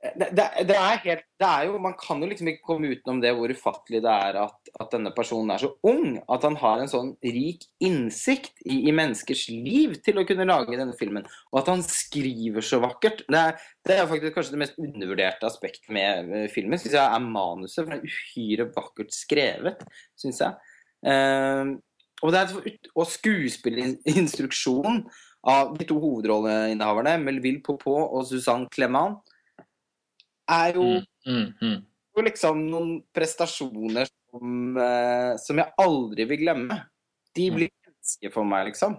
[0.00, 3.18] det, det, det, er helt det er jo, Man kan jo liksom ikke komme utenom
[3.20, 6.16] det hvor ufattelig det er at, at denne personen er så ung.
[6.32, 10.78] At han har en sånn rik innsikt i, i, menneskers liv til å kunne lage
[10.78, 11.28] denne filmen.
[11.52, 13.26] Og at han skriver så vakkert.
[13.28, 13.60] Det er,
[13.92, 16.80] er faktisk kanskje det mest undervurderte aspektet med filmen.
[16.80, 17.82] Synes jeg er manuset.
[17.82, 19.84] For det er uhyre vakkert skrevet,
[20.20, 20.76] syns jeg.
[21.04, 21.76] Uh,
[22.24, 22.56] og, er,
[22.94, 25.04] og skuespillerinstruksjonen
[25.48, 29.20] av de to hovedrolleinnehaverne, Melville Poupon og Suzanne Clement,
[30.56, 30.86] er jo,
[31.26, 31.76] mm, mm, mm.
[32.16, 36.80] jo liksom noen prestasjoner som, uh, som, jeg aldri vil glemme.
[37.36, 38.98] De blir mennesker for meg, liksom.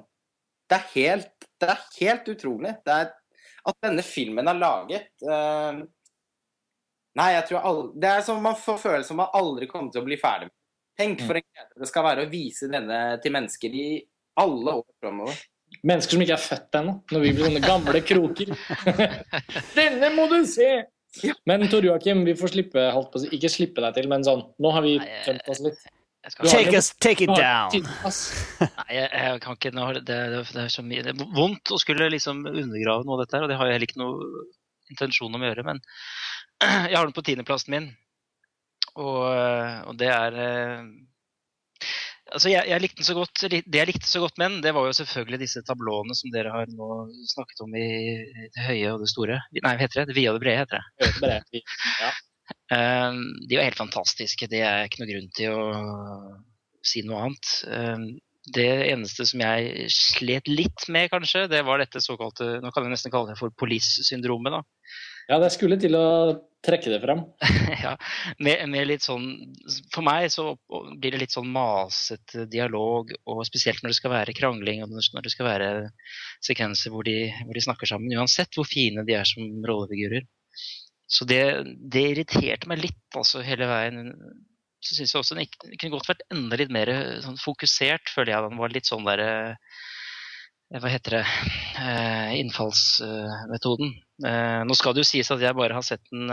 [0.72, 2.76] Det er helt, det er helt utrolig.
[2.86, 3.12] Det er,
[3.68, 5.82] at denne filmen er laget uh,
[7.20, 10.02] Nei, jeg tror aldri, Det er som man får følelsen som man aldri kommer til
[10.02, 10.56] å bli ferdig med.
[10.98, 13.88] Tenk for en glede det skal være å vise denne til mennesker i
[14.40, 15.38] alle år framover.
[15.88, 18.52] Mennesker som ikke er født ennå, når vi blir sånne gamle kroker.
[19.80, 20.68] Denne må du se!
[21.50, 24.72] Men Tor Joakim, vi får slippe, holdt på ikke slippe deg til, men sånn, nå
[24.76, 25.82] har vi tømt oss litt.
[26.38, 27.74] Take, us, take it down!
[28.62, 31.72] Nei, jeg, jeg, kan ikke nå, det, det, det, er så mye Det er vondt
[31.74, 34.44] å skulle liksom undergrave noe av dette her, og det har jeg heller ikke noe
[34.94, 35.82] intensjon om å gjøre, men
[36.92, 37.90] jeg har den på tiendeplassen min.
[39.02, 40.38] Og, og, det er
[42.32, 44.72] Altså, jeg, jeg, likte den så godt, Det jeg likte så godt med den, det
[44.76, 46.90] var jo selvfølgelig disse tablåene som dere har nå
[47.34, 47.88] snakket om i
[48.56, 49.42] det høye og det store.
[49.58, 50.08] Nei, hva heter det?
[50.12, 51.64] Det vide og det brede, heter det.
[52.00, 52.12] Ja.
[52.72, 54.48] Um, de var helt fantastiske.
[54.52, 55.62] Det er ikke noe grunn til å
[56.88, 57.54] si noe annet.
[57.68, 58.06] Um,
[58.56, 62.96] det eneste som jeg slet litt med, kanskje, det var dette såkalte Nå kan jeg
[62.96, 64.56] nesten kalle det for police-syndromet.
[64.56, 64.64] da.
[65.32, 66.08] Ja, det skulle til å
[66.62, 67.22] trekke det frem.
[67.86, 67.94] ja,
[68.44, 69.30] med, med, litt sånn
[69.94, 74.36] For meg så blir det litt sånn masete dialog, og spesielt når det skal være
[74.38, 75.72] krangling, og når det skal være
[76.44, 80.28] sekvenser hvor de, hvor de snakker sammen, uansett hvor fine de er som rollefigurer.
[81.12, 81.42] Så det,
[81.92, 84.12] det irriterte meg litt altså hele veien.
[84.82, 85.50] Så syns jeg også den
[85.80, 86.92] kunne godt vært enda litt mer
[87.24, 88.46] sånn, fokusert, føler jeg.
[88.50, 89.74] Den var litt sånn Eh,
[90.80, 91.26] hva heter det,
[91.84, 93.92] eh, innfallsmetoden.
[94.26, 96.32] Eh, nå skal det jo sies at jeg bare har sett den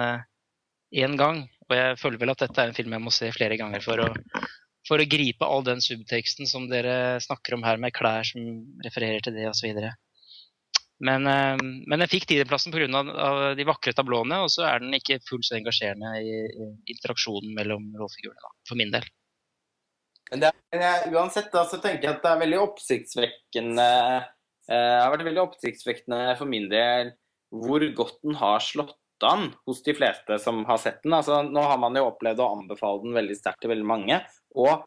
[0.94, 3.59] én gang, og jeg føler vel at dette er en film jeg må se flere
[3.59, 4.09] ganger for å,
[4.86, 9.24] for å gripe all den subteksten som dere snakker om her, med klær som refererer
[9.24, 9.74] til det osv.
[10.98, 11.28] Men,
[11.86, 13.02] men jeg fikk tiendeplassen pga.
[13.55, 17.90] de vakre tablåene, og så er den ikke fullt så engasjerende i, i interaksjonen mellom
[17.98, 19.06] rollefigurene, for min del.
[20.32, 24.26] Men er, uansett da, så tenker jeg at det er veldig oppsiktsvekkende eh,
[24.68, 27.14] Det har vært veldig oppsiktsvekkende for min del
[27.48, 31.14] hvor godt den har slått an hos de fleste som har sett den.
[31.16, 34.18] Altså, nå har man jo opplevd å anbefale den veldig sterkt til veldig mange.
[34.52, 34.84] Og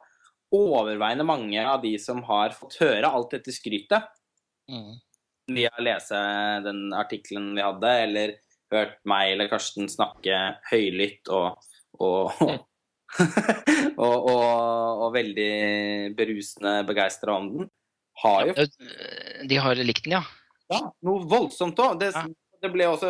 [0.53, 4.07] overveiende mange av de som har fått høre alt dette skrytet
[4.72, 4.93] mm.
[5.55, 6.22] via å lese
[6.68, 8.35] den artikkelen vi hadde, eller
[8.72, 10.38] hørt meg eller Karsten snakke
[10.72, 11.63] høylytt og,
[11.99, 12.53] og, og,
[14.05, 15.53] og, og, veldig
[16.17, 17.71] berusende begeistra om den,
[18.21, 18.67] har jo
[19.49, 20.21] De har likt den, ja?
[20.71, 21.97] Ja, noe voldsomt òg.
[21.99, 22.23] Det, ja.
[22.63, 23.09] det, ble også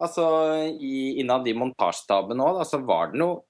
[0.00, 0.28] Altså,
[0.72, 3.42] i, innad i montasjestaben òg, så var det noe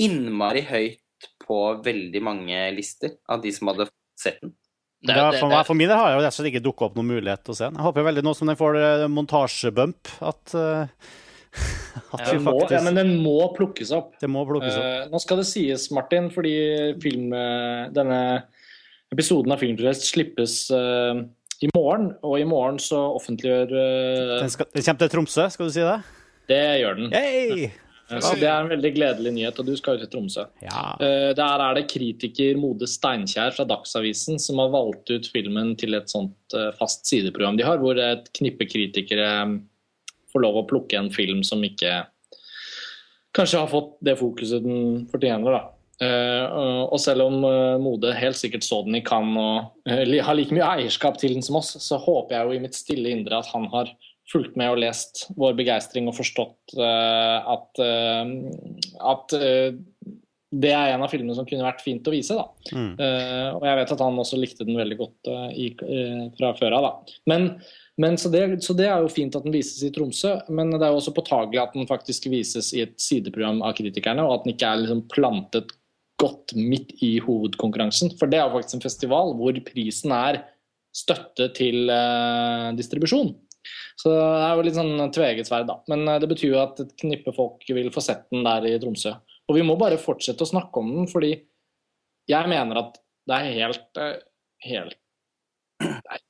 [0.00, 3.88] innmari høyt på veldig mange lister av de som hadde
[4.18, 4.52] sett den.
[5.04, 7.42] Det, det, for, meg, for min del har jeg jo ikke dukka opp noen mulighet
[7.44, 7.76] til å se den.
[7.76, 11.10] Jeg håper veldig nå som den får eh, montasjebump, at uh,
[12.18, 14.14] ja, må, ja, men den må plukkes opp.
[14.20, 14.84] Det må plukkes opp.
[14.84, 16.56] Uh, nå skal det sies, Martin, fordi
[17.02, 18.18] film, uh, denne
[19.14, 21.22] episoden av Filmprosess slippes uh,
[21.62, 22.10] i morgen.
[22.26, 25.98] Og i morgen så offentliggjør den, skal, den, kommer til Tromsø, skal du si det?
[26.50, 27.10] Det gjør den.
[27.14, 27.70] Hey!
[28.04, 30.42] Så Det er en veldig gledelig nyhet, og du skal jo til Tromsø.
[30.60, 30.82] Ja.
[31.00, 36.12] Der er det kritiker Mode Steinkjer fra Dagsavisen som har valgt ut filmen til et
[36.12, 39.30] sånt fast sideprogram de har, hvor et knippe kritikere
[40.34, 42.02] få lov å plukke en film som ikke
[43.34, 45.56] kanskje har fått det fokuset den fortjener.
[45.56, 45.62] da.
[46.02, 50.34] Uh, og selv om uh, Mode helt sikkert så den i Cannes og uh, har
[50.34, 53.38] like mye eierskap til den som oss, så håper jeg jo i mitt stille indre
[53.38, 53.92] at han har
[54.32, 57.80] fulgt med og lest vår begeistring og forstått at,
[59.12, 62.32] at det er en av filmene som kunne vært fint å vise.
[62.32, 62.46] da.
[62.72, 62.94] Mm.
[63.58, 65.68] og jeg vet at han også likte den veldig godt i,
[66.38, 66.88] fra før av.
[66.88, 67.18] da.
[67.28, 67.50] Men
[68.00, 70.82] men så det, så det, er jo fint at den vises i Tromsø, men det
[70.82, 74.46] er jo også påtagelig at den faktisk vises i et sideprogram av kritikerne, og at
[74.46, 75.70] den ikke er liksom plantet
[76.20, 78.16] godt midt i hovedkonkurransen.
[78.18, 80.42] For det er jo faktisk en festival hvor prisen er
[80.94, 83.32] støtte til eh, distribusjon.
[83.98, 85.78] Så det er jo litt sånn tveget sverd, da.
[85.90, 88.76] Men eh, det betyr jo at et knippe folk vil få sett den der i
[88.82, 89.14] Tromsø.
[89.50, 91.34] Og vi må bare fortsette å snakke om den, fordi
[92.30, 92.98] jeg mener at
[93.28, 94.18] det er helt, eh,
[94.70, 94.98] helt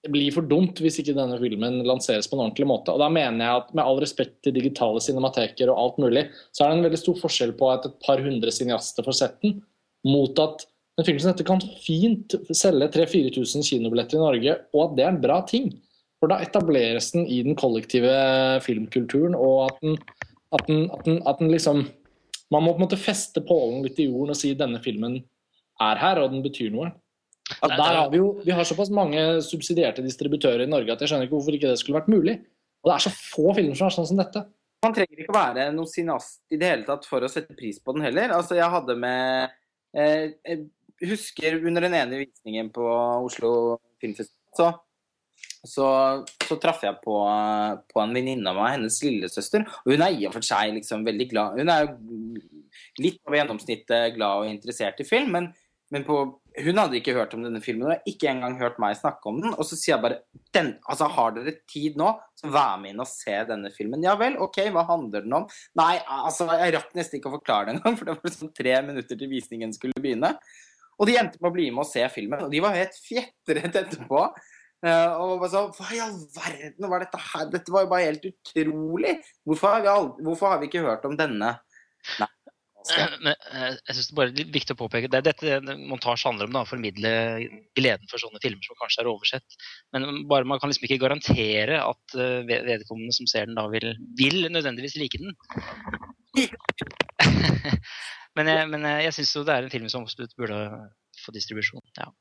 [0.04, 2.92] det blir for dumt hvis ikke denne filmen lanseres på en ordentlig måte.
[2.94, 6.64] Og da mener jeg at Med all respekt til digitale cinemateker og alt mulig, så
[6.64, 9.58] er det en veldig stor forskjell på at et par hundre cineaster får sett den,
[10.04, 10.66] mot at
[10.98, 15.10] en film som dette kan fint selge 3000-4000 kinobilletter i Norge, og at det er
[15.10, 15.72] en bra ting.
[16.22, 18.14] For da etableres den i den kollektive
[18.64, 19.98] filmkulturen, og at den,
[20.54, 21.86] at den, at den, at den liksom
[22.52, 25.16] Man må på en måte feste pålen litt i jorden og si denne filmen
[25.82, 26.90] er her, og den betyr noe.
[27.44, 31.10] At der har vi, jo, vi har såpass mange subsidierte distributører i Norge at jeg
[31.10, 32.38] skjønner ikke hvorfor ikke det skulle vært mulig.
[32.84, 34.44] Og det er så få filmer som er sånn som dette.
[34.84, 37.94] Man trenger ikke være noen cineast i det hele tatt for å sette pris på
[37.96, 38.32] den heller.
[38.36, 39.52] Altså, jeg hadde med
[39.96, 42.84] eh, Jeg husker under den ene visningen på
[43.24, 43.52] Oslo
[44.00, 44.68] Filmfestival, så,
[45.66, 45.86] så,
[46.44, 47.16] så traff jeg på,
[47.90, 49.66] på en venninne av meg, hennes lillesøster.
[49.84, 51.90] Og hun er i og for seg liksom veldig glad Hun er
[53.02, 55.52] litt over gjennomsnittet glad og interessert i film, men
[55.94, 56.16] men på,
[56.54, 59.54] hun hadde ikke hørt om denne filmen, og ikke engang hørt meg snakke om den.
[59.58, 60.20] Og så sier jeg bare
[60.86, 64.04] altså Har dere tid nå, så vær med inn og se denne filmen.
[64.06, 65.48] Ja vel, OK, hva handler den om?
[65.80, 68.76] Nei, altså, jeg rakk nesten ikke å forklare det engang, for det var sånn tre
[68.86, 70.34] minutter til visningen skulle begynne.
[70.94, 73.80] Og de endte på å bli med og se filmen, og de var helt fjetret
[73.82, 74.22] etterpå.
[74.84, 77.50] og bare så, Hva i all verden var dette her?
[77.50, 79.16] Dette var jo bare helt utrolig!
[79.42, 81.56] Hvorfor har vi, aldri, hvorfor har vi ikke hørt om denne?
[82.20, 82.43] Nei, eh,
[82.92, 86.56] jeg synes det er bare viktig å påpeke det er dette montasje handler om.
[86.56, 87.12] da, formidle
[87.78, 89.56] gleden for sånne filmer som kanskje er oversett.
[89.96, 93.94] Men bare man kan liksom ikke garantere at eh, vedkommende som ser den, da vil,
[94.18, 95.32] vil nødvendigvis like den.
[98.36, 100.60] men jeg, men jeg syns jo det er en film som absolutt burde
[101.24, 101.84] få distribusjon.
[101.96, 102.12] ja.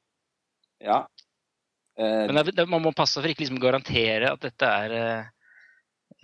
[0.87, 1.03] ja.
[1.99, 5.27] Eh, men det, man må passe for ikke liksom garantere at dette er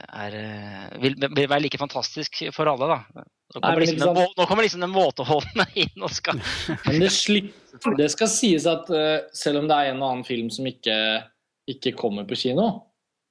[0.08, 3.24] er, eh, vil, vil være like fantastisk for alle, da.
[3.50, 4.36] Nå kommer, Nei, liksom, den, sant?
[4.38, 6.38] nå kommer liksom den våteholdene inn og skal
[6.86, 7.48] Men det, slik,
[7.98, 10.98] det skal sies at uh, selv om det er en og annen film som ikke,
[11.74, 12.70] ikke kommer på kino,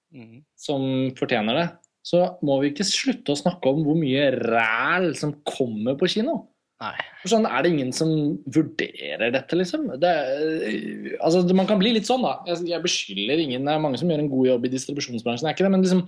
[0.09, 0.39] Mm.
[0.57, 0.83] som
[1.19, 1.67] fortjener det,
[2.01, 6.39] så må vi ikke slutte å snakke om hvor mye ræl som kommer på kino.
[6.79, 6.95] Nei.
[7.25, 8.11] For sånn, Er det ingen som
[8.55, 9.89] vurderer dette, liksom?
[9.99, 12.37] Det, er- altså, man kan bli litt sånn, da.
[12.47, 13.65] Jeg, jeg beskylder ingen.
[13.67, 15.83] Det er mange som gjør en god jobb i distribusjonsbransjen, det er ikke det, men
[15.83, 16.05] liksom,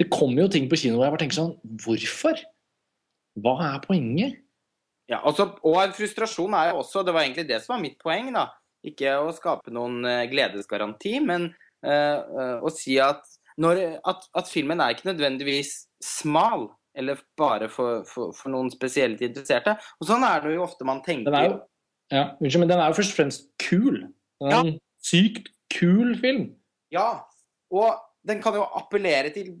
[0.00, 1.52] det kommer jo ting på kino hvor jeg bare tenker sånn
[1.84, 2.40] Hvorfor?
[3.38, 4.38] Hva er poenget?
[5.08, 7.98] Ja, altså, og en frustrasjon er jo også Det var egentlig det som var mitt
[8.02, 8.32] poeng.
[8.34, 8.48] da.
[8.88, 11.50] Ikke å skape noen eh, gledesgaranti, men
[11.84, 13.24] eh, eh, å si at,
[13.60, 16.68] når, at, at filmen er ikke nødvendigvis smal.
[16.98, 19.76] Eller bare for, for, for noen spesielt interesserte.
[20.02, 21.30] Og sånn er det jo ofte man tenker.
[21.30, 21.56] Den er jo,
[22.10, 24.00] ja, unnskyld, men den er jo først og fremst kul.
[24.42, 24.60] Den er Ja.
[24.66, 24.74] en
[25.06, 26.48] sykt kul film.
[26.94, 27.08] Ja,
[27.70, 29.54] og den kan jo appellere til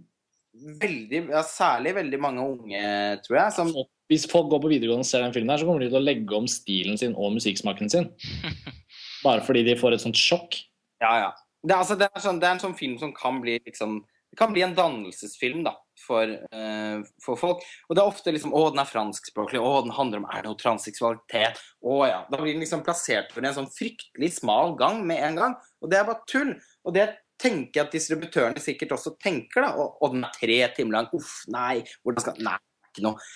[0.82, 2.82] veldig, ja, særlig veldig mange unge,
[3.26, 3.52] tror jeg.
[3.54, 3.72] Som,
[4.10, 6.04] Hvis folk går på videregående og ser den filmen, her, så kommer de til å
[6.04, 8.08] legge om stilen sin og musikksmaken sin.
[9.26, 10.58] Bare fordi de får et sånt sjokk.
[11.04, 11.30] ja, ja.
[11.66, 13.96] Det, altså, det, er sånn, det er en sånn film som kan bli liksom
[14.30, 15.72] Det kan bli en dannelsesfilm da,
[16.02, 17.62] for, uh, for folk.
[17.88, 19.60] Og det er ofte liksom Å, den er franskspråklig.
[19.62, 21.62] Å, den handler om Er det noe transseksualitet?
[21.80, 22.18] Å ja.
[22.28, 25.56] Da blir den liksom plassert for en sånn fryktelig smal gang med en gang.
[25.82, 26.52] Og det er bare tull.
[26.84, 27.08] Og det
[27.40, 29.72] tenker jeg at distributørene sikkert også tenker, da.
[29.78, 31.12] Og, og den er tre timer lang.
[31.16, 31.80] Uff, nei.
[32.02, 32.58] Hvordan skal Nei,
[32.90, 33.30] ikke noe.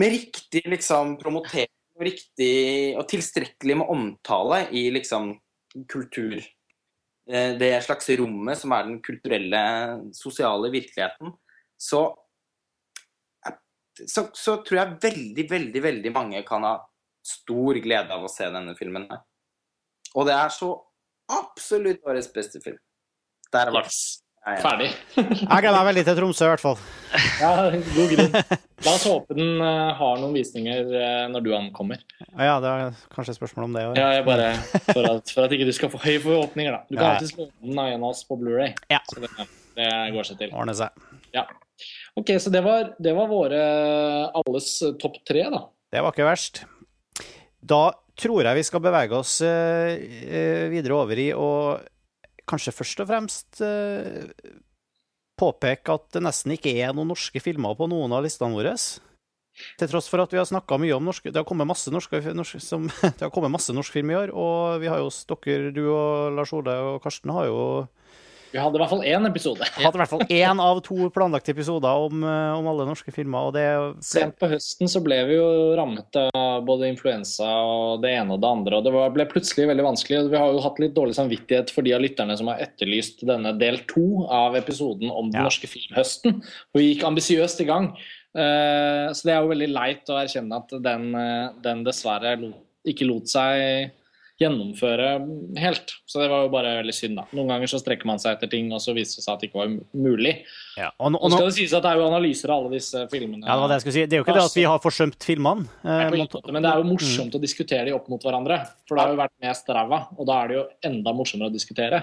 [0.00, 2.54] Med riktig liksom promotering og riktig
[2.98, 5.36] og tilstrekkelig med omtale i liksom
[5.90, 6.42] kultur
[7.24, 9.60] det slags rommet som er den kulturelle,
[10.12, 11.32] sosiale virkeligheten,
[11.80, 12.02] så,
[14.04, 16.74] så, så tror jeg veldig, veldig, veldig mange kan ha
[17.24, 19.22] stor glede av å se denne filmen her.
[20.14, 20.74] Og det er så
[21.32, 22.78] absolutt årets beste film.
[23.52, 23.86] Der det.
[23.86, 24.23] Yes.
[24.44, 24.90] Ferdig.
[25.16, 26.80] Jeg gleder meg veldig til Tromsø, i hvert fall.
[27.40, 28.34] Ja, god grunn.
[28.84, 32.02] La oss håpe den eh, har noen visninger eh, når du ankommer.
[32.36, 33.96] Ja, det er kanskje et spørsmål om det òg.
[33.96, 34.50] Ja, jeg bare,
[34.90, 36.82] for at, for at ikke du skal få høye forhåpninger, da.
[36.90, 37.12] Du kan Ja.
[37.14, 38.74] alltids låne den av en av oss på Blu-ray.
[38.92, 39.00] Ja.
[39.08, 39.32] Så det,
[39.80, 39.88] det
[40.18, 40.52] går seg til.
[40.52, 41.08] Ordne seg.
[41.34, 41.46] Ja.
[42.20, 43.62] Ok, så det var, det var våre
[44.44, 44.68] alles
[45.00, 45.64] topp tre, da.
[45.94, 46.62] Det var ikke verst.
[47.64, 47.80] Da
[48.20, 49.96] tror jeg vi skal bevege oss eh,
[50.28, 51.48] eh, videre over i å
[52.50, 54.28] kanskje først og fremst eh,
[55.40, 58.74] påpeke at det nesten ikke er noen norske filmer på noen av listene våre.
[59.78, 62.18] Til tross for at vi har snakka mye om norske Det har kommet masse norske,
[62.34, 65.12] norske som, det har kommet masse norsk film i år, og vi har jo
[65.44, 67.60] dere, du og Lars Ole og Karsten, har jo
[68.54, 69.66] Vi hadde i hvert fall én episode.
[69.74, 73.10] Vi hadde i hvert fall én av to planlagte episoder om, eh, om alle norske
[73.10, 73.64] filmer, og det
[74.06, 78.40] Sent på høsten så ble vi jo rammet av både influensa og det ene og
[78.44, 78.78] det andre.
[78.78, 80.20] og Det var, ble plutselig veldig vanskelig.
[80.30, 83.56] Vi har jo hatt litt dårlig samvittighet for de av lytterne som har etterlyst denne
[83.58, 85.48] del to av episoden om den Ja.
[85.48, 86.38] norske filmhøsten.
[86.38, 87.90] Og vi gikk ambisiøst i gang.
[88.36, 92.38] Eh, så det er jo veldig leit å erkjenne at den, eh, den dessverre
[92.86, 93.90] ikke lot seg
[94.42, 95.08] gjennomføre
[95.62, 95.92] helt.
[96.10, 97.24] Så det var jo bare veldig synd, da.
[97.36, 99.48] Noen ganger så strekker man seg etter ting, og så viser det seg at det
[99.50, 100.34] ikke var mulig.
[100.76, 102.74] ja, og, nå- Og nå skal det sies at det er jo analyser av alle
[102.74, 103.46] disse filmene.
[103.46, 104.06] ja, det var det jeg skulle si.
[104.06, 105.68] Det er jo ikke det at vi har forsømt filmene.
[105.84, 108.58] Eh, men det er jo morsomt å diskutere de opp mot hverandre.
[108.88, 111.54] For det har jo vært mest ræva, og da er det jo enda morsommere å
[111.54, 112.02] diskutere.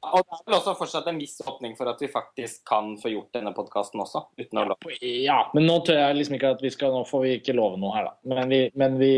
[0.00, 3.10] Og det er vel også fortsatt en viss åpning for at vi faktisk kan få
[3.12, 4.22] gjort denne podkasten også.
[4.40, 4.94] uten å love.
[5.04, 7.76] Ja, men nå tør jeg liksom ikke at vi skal Nå får vi ikke love
[7.80, 8.14] noe her, da.
[8.32, 9.10] Men, vi, men vi,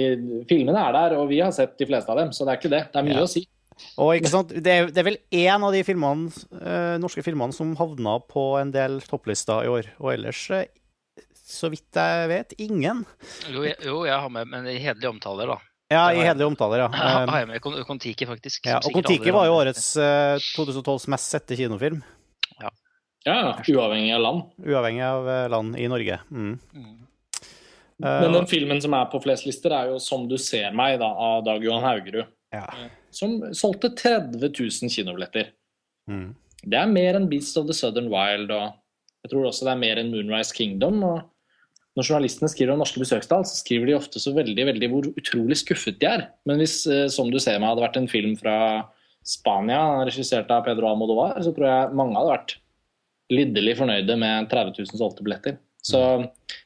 [0.51, 2.73] filmene er der, og vi har sett de fleste av dem, så det er ikke
[2.75, 2.83] det.
[2.93, 3.27] Det er mye Ja.
[3.29, 3.45] å si.
[4.03, 6.29] Og ikke sant, det er, det er vel én av de filmene,
[6.61, 9.89] eh, norske filmene som havna på en del topplister i år.
[10.03, 10.67] Og ellers, eh,
[11.47, 13.05] så vidt jeg vet, ingen.
[13.51, 15.59] Jo, jeg, jo, jeg har med men hederlige omtaler, da.
[15.93, 16.89] Ja, i hederlige omtaler, ja.
[16.93, 18.67] Jeg Eh, har med Kon- Kon-Tiki, faktisk.
[18.67, 22.03] ja og Kon-Tiki var jo årets eh, 2012s mest sette kinofilm.
[23.25, 24.43] Ja, Uavhengig av land.
[24.67, 26.19] Uavhengig av eh, land i Norge.
[26.31, 26.59] Mm.
[26.75, 26.97] Mm.
[28.03, 30.99] Eh, Men den filmen som er på flest lister, er jo 'Som du ser meg'
[30.99, 32.27] da, av Dag Johan Haugerud.
[32.53, 32.67] ja.
[33.13, 35.51] Som solgte 30 000 kinobilletter.
[36.09, 36.35] Mm.
[36.65, 38.73] Det er mer enn Beast of the Southern Wild, og
[39.23, 41.03] jeg tror også det er mer enn Moonrise Kingdom.
[41.05, 41.23] og
[41.99, 45.59] Når journalistene skriver om norske besøkstall, så skriver de ofte så veldig veldig hvor utrolig
[45.61, 46.27] skuffet de er.
[46.49, 48.57] Men hvis eh, Som du ser meg hadde vært en film fra
[49.23, 52.57] Spania, regissert av Pedro Almodovar, så tror jeg mange hadde vært
[53.33, 55.61] lidderlig fornøyde med 30 000 solgte billetter.
[55.83, 55.99] Så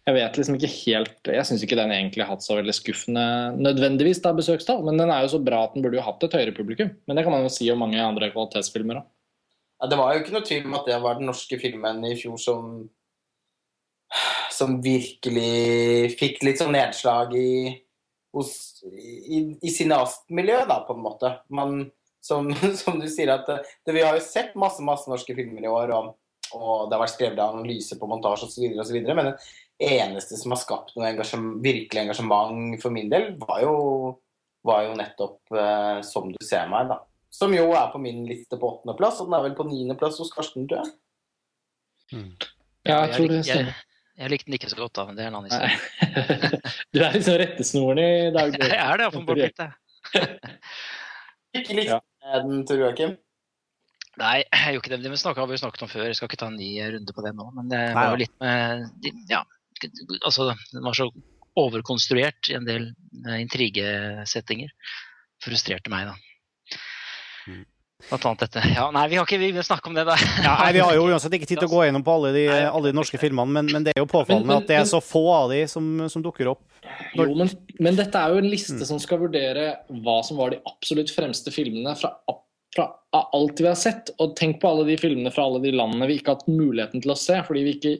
[0.05, 3.23] jeg vet liksom ikke helt Jeg syns ikke den egentlig har hatt så veldig skuffende
[3.57, 6.37] nødvendigvis da, besøkstall, men den er jo så bra at den burde jo hatt et
[6.37, 6.93] høyere publikum.
[7.09, 9.07] Men det kan man jo si om mange andre kvalitetsfilmer òg.
[9.81, 12.15] Ja, det var jo ikke noe tvil om at det var den norske filmen i
[12.17, 12.77] fjor som
[14.53, 17.75] som virkelig fikk litt sånn nedslag i,
[18.37, 18.53] hos,
[18.87, 21.33] i, i cineastmiljøet, da, på en måte.
[21.49, 21.83] Man,
[22.25, 22.49] som,
[22.81, 25.73] som du sier, at det, det, vi har jo sett masse masse norske filmer i
[25.73, 26.15] år, og
[26.55, 28.99] og det har vært skrevet analyser på montasje osv., osv.
[29.09, 33.75] Men den eneste som har skapt noe engasjement, virkelig engasjement for min del, var jo,
[34.67, 37.01] var jo nettopp eh, 'Som du ser meg', da.
[37.31, 40.33] Som jo er på min liste på åttendeplass, og den er vel på niendeplass hos
[40.33, 40.95] Karsten, tror jeg.
[42.87, 43.83] Ja, jeg tror det stemmer.
[44.17, 45.77] Jeg likte den ikke så godt, da, men det er en annen historie.
[46.97, 48.53] Du er liksom rettesnoren i dag.
[48.55, 48.65] du.
[48.73, 49.71] Jeg er det iallfall litt, det.
[51.61, 52.01] Ikke likte Ja.
[52.43, 53.15] den, Tor Joakim.
[54.17, 54.99] Nei, jeg gjorde ikke det.
[55.05, 56.07] Det har vi jo snakket om før.
[56.09, 57.45] Jeg skal ikke ta en ny runde på det nå.
[57.53, 59.43] Men det Nei, var jo litt med Ja,
[60.25, 61.11] altså Den var så
[61.61, 62.87] overkonstruert i en del
[63.27, 64.73] eh, intrigesettinger.
[65.45, 66.17] Frustrerte meg, da.
[68.11, 68.61] Blant annet dette.
[68.77, 70.15] Ja, nei, vi har ikke vi vil snakke om det, da.
[70.45, 72.43] Ja, nei, Vi har jo uansett ikke tid til å gå gjennom på alle de,
[72.69, 74.85] alle de norske filmene, men, men det er jo påfallende Men- men- at det er
[74.91, 76.61] så få av de som, som dukker opp.
[77.17, 77.49] Jo, men,
[77.81, 78.85] men dette er jo en liste Mm.
[78.93, 82.13] som skal vurdere hva som var de absolutt fremste filmene fra,
[82.77, 82.87] fra
[83.17, 84.11] av alt vi har sett.
[84.21, 87.01] Og tenk på alle de filmene fra alle de landene vi ikke har hatt muligheten
[87.03, 87.95] til å se, fordi vi ikke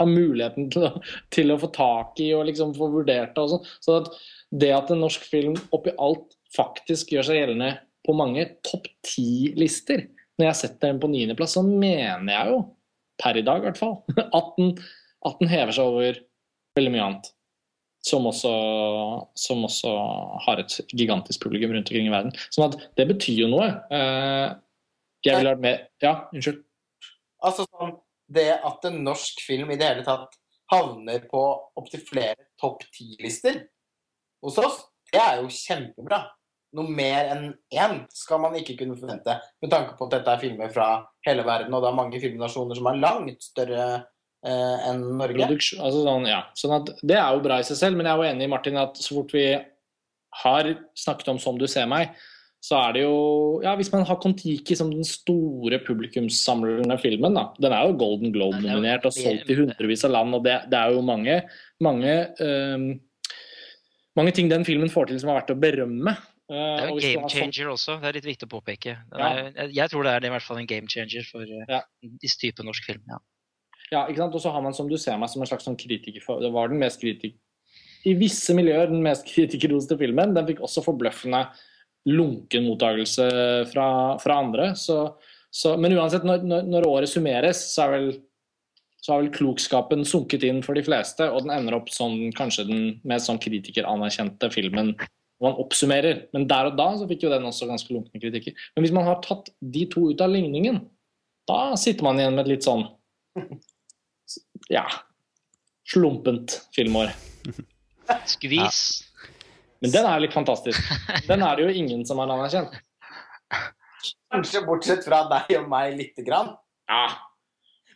[0.00, 0.90] har muligheten til å,
[1.30, 3.44] til å få tak i og liksom få vurdert det.
[3.44, 3.68] og sånn.
[3.84, 4.10] Så at
[4.50, 7.76] det at en norsk film oppi alt faktisk gjør seg gjeldende
[8.08, 10.06] på mange topp ti-lister,
[10.38, 12.60] når jeg setter den på niendeplass, så mener jeg jo,
[13.20, 13.98] per i dag i hvert fall,
[14.38, 14.72] at den,
[15.26, 16.22] at den hever seg over
[16.78, 17.34] veldig mye annet
[18.08, 18.50] som også,
[19.36, 19.90] som også
[20.46, 22.34] har et gigantisk publikum rundt omkring i verden.
[22.54, 23.66] Sånn at det betyr jo noe.
[23.92, 24.54] Eh,
[25.26, 26.62] Jeg ville vært med Ja, unnskyld.
[27.44, 27.96] Altså sånn
[28.30, 30.36] Det at en norsk film i det hele tatt
[30.70, 31.42] havner på
[31.80, 33.62] opptil flere topp ti-lister
[34.44, 36.20] hos oss, det er jo kjempebra.
[36.76, 40.42] Noe mer enn én skal man ikke kunne forvente, med tanke på at dette er
[40.42, 40.88] filmer fra
[41.24, 43.84] hele verden, og det er mange filmnasjoner som er langt større
[44.44, 45.48] eh, enn Norge.
[45.48, 46.42] Altså sånn, ja.
[46.58, 48.52] sånn at Det er jo bra i seg selv, men jeg er jo enig i
[48.52, 49.46] Martin, at så fort vi
[50.42, 52.12] har snakket om 'Som du ser meg',
[52.60, 57.48] så er det jo Ja, hvis man har Kon-Tiki som den store publikumssamlende filmen, da.
[57.58, 60.92] Den er jo Golden Globe-nominert og solgt i hundrevis av land, og det, det er
[60.92, 61.42] jo mange,
[61.80, 63.00] mange um,
[64.18, 66.16] mange ting den filmen får til som er verdt å berømme.
[66.48, 68.00] Eh, Det er jo en hvis game sånn- changer også.
[68.00, 68.96] Det er litt viktig å påpeke.
[69.18, 69.28] Ja.
[69.52, 71.82] er, jeg- tror det er i hvert fall en game changer for eh, Ja.
[72.02, 73.02] disse type norsk film.
[73.08, 73.18] Ja.
[73.92, 74.34] Ja, ikke sant?
[74.34, 76.52] Og så har man, som du ser meg, som en slags sånn kritiker for Det
[76.52, 77.36] var den mest kritik...
[78.06, 80.32] I visse miljøer den mest kritikerroste filmen.
[80.34, 81.48] Den fikk også forbløffende
[82.06, 84.70] lunken mottakelse fra, fra andre.
[84.76, 85.14] Så,
[85.50, 88.22] så, men uansett, når, når året summeres, så er vel
[89.00, 92.66] så har vel klokskapen sunket inn for de fleste, og den ender opp som kanskje
[92.66, 94.90] den mest sånn kritikeranerkjente filmen
[95.38, 96.22] når man oppsummerer.
[96.34, 98.56] Men der og da så fikk jo den også ganske lunkne kritikker.
[98.74, 100.82] Men hvis man har tatt de to ut av ligningen,
[101.48, 102.86] da sitter man igjen med et litt sånn
[104.72, 104.84] ja
[105.88, 107.14] slumpent filmår.
[108.28, 108.80] Skvis.
[109.80, 110.82] Men den er litt fantastisk.
[111.28, 112.74] Den er det jo ingen som har anerkjent.
[114.28, 116.52] Kanskje bortsett fra deg og meg lite grann.
[116.90, 117.06] Ja,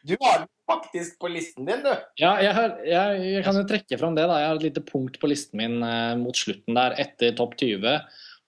[0.03, 1.93] Du har den faktisk på listen din, du.
[2.21, 4.27] ja jeg, har, jeg, jeg kan jo trekke fram det.
[4.31, 4.41] da.
[4.43, 7.99] Jeg har et lite punkt på listen min eh, mot slutten der, etter topp 20.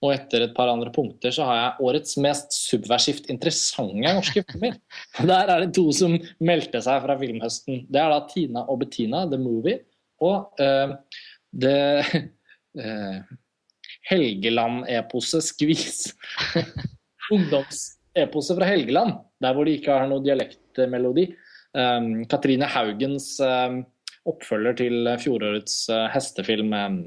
[0.05, 4.76] Og etter et par andre punkter så har jeg årets mest subversivt interessante norske filmer.
[5.30, 7.86] Der er det to som meldte seg fra filmhøsten.
[7.88, 9.80] Det er da Tina og Bettina, The Movie,
[10.24, 10.96] og eh,
[11.55, 11.78] det
[12.84, 13.22] eh,
[14.10, 16.10] Helgeland-eposet Skvis.
[17.34, 21.30] Ungdomseposet fra Helgeland, der hvor de ikke har noe dialektmelodi.
[21.74, 23.80] Um, Katrine Haugens um,
[24.30, 26.98] oppfølger til fjorårets uh, hestefilm um,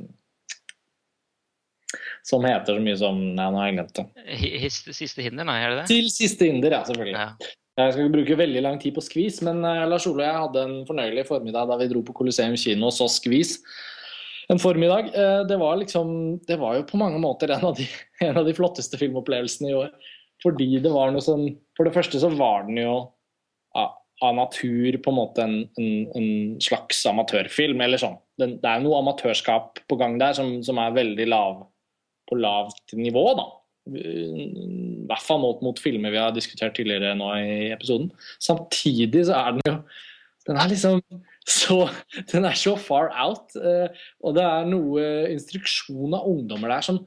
[2.27, 4.05] som heter så mye som Nei, nå har jeg glemt det.
[4.65, 5.87] His- Siste hinder, nei, er det det?
[5.93, 7.15] Til siste hinder, ja, selvfølgelig.
[7.15, 7.53] Ja.
[7.77, 10.41] Jeg skal ikke bruke veldig lang tid på skvis, men uh, Lars Ole og jeg
[10.43, 13.59] hadde en fornøyelig formiddag da vi dro på Colosseum kino og så skvis.
[14.51, 15.11] En formiddag.
[15.13, 17.85] Uh, det var liksom Det var jo på mange måter en av de,
[18.27, 19.93] en av de flotteste filmopplevelsene i år.
[20.43, 22.97] Fordi det var noe som For det første så var den jo
[23.77, 26.29] av, av natur på en måte en, en, en
[26.63, 28.17] slags amatørfilm, eller sånn.
[28.41, 31.63] Den, det er noe amatørskap på gang der som, som er veldig lav
[32.29, 33.47] på lavt nivå, da.
[33.87, 38.09] I hvert fall målt mot filmer vi har diskutert tidligere nå i episoden.
[38.43, 39.77] Samtidig så er den jo
[40.47, 40.99] Den er liksom
[41.47, 41.77] så
[42.33, 43.55] Den er så far out.
[43.55, 43.87] eh,
[44.23, 46.99] Og det er noe instruksjon av ungdommer der som,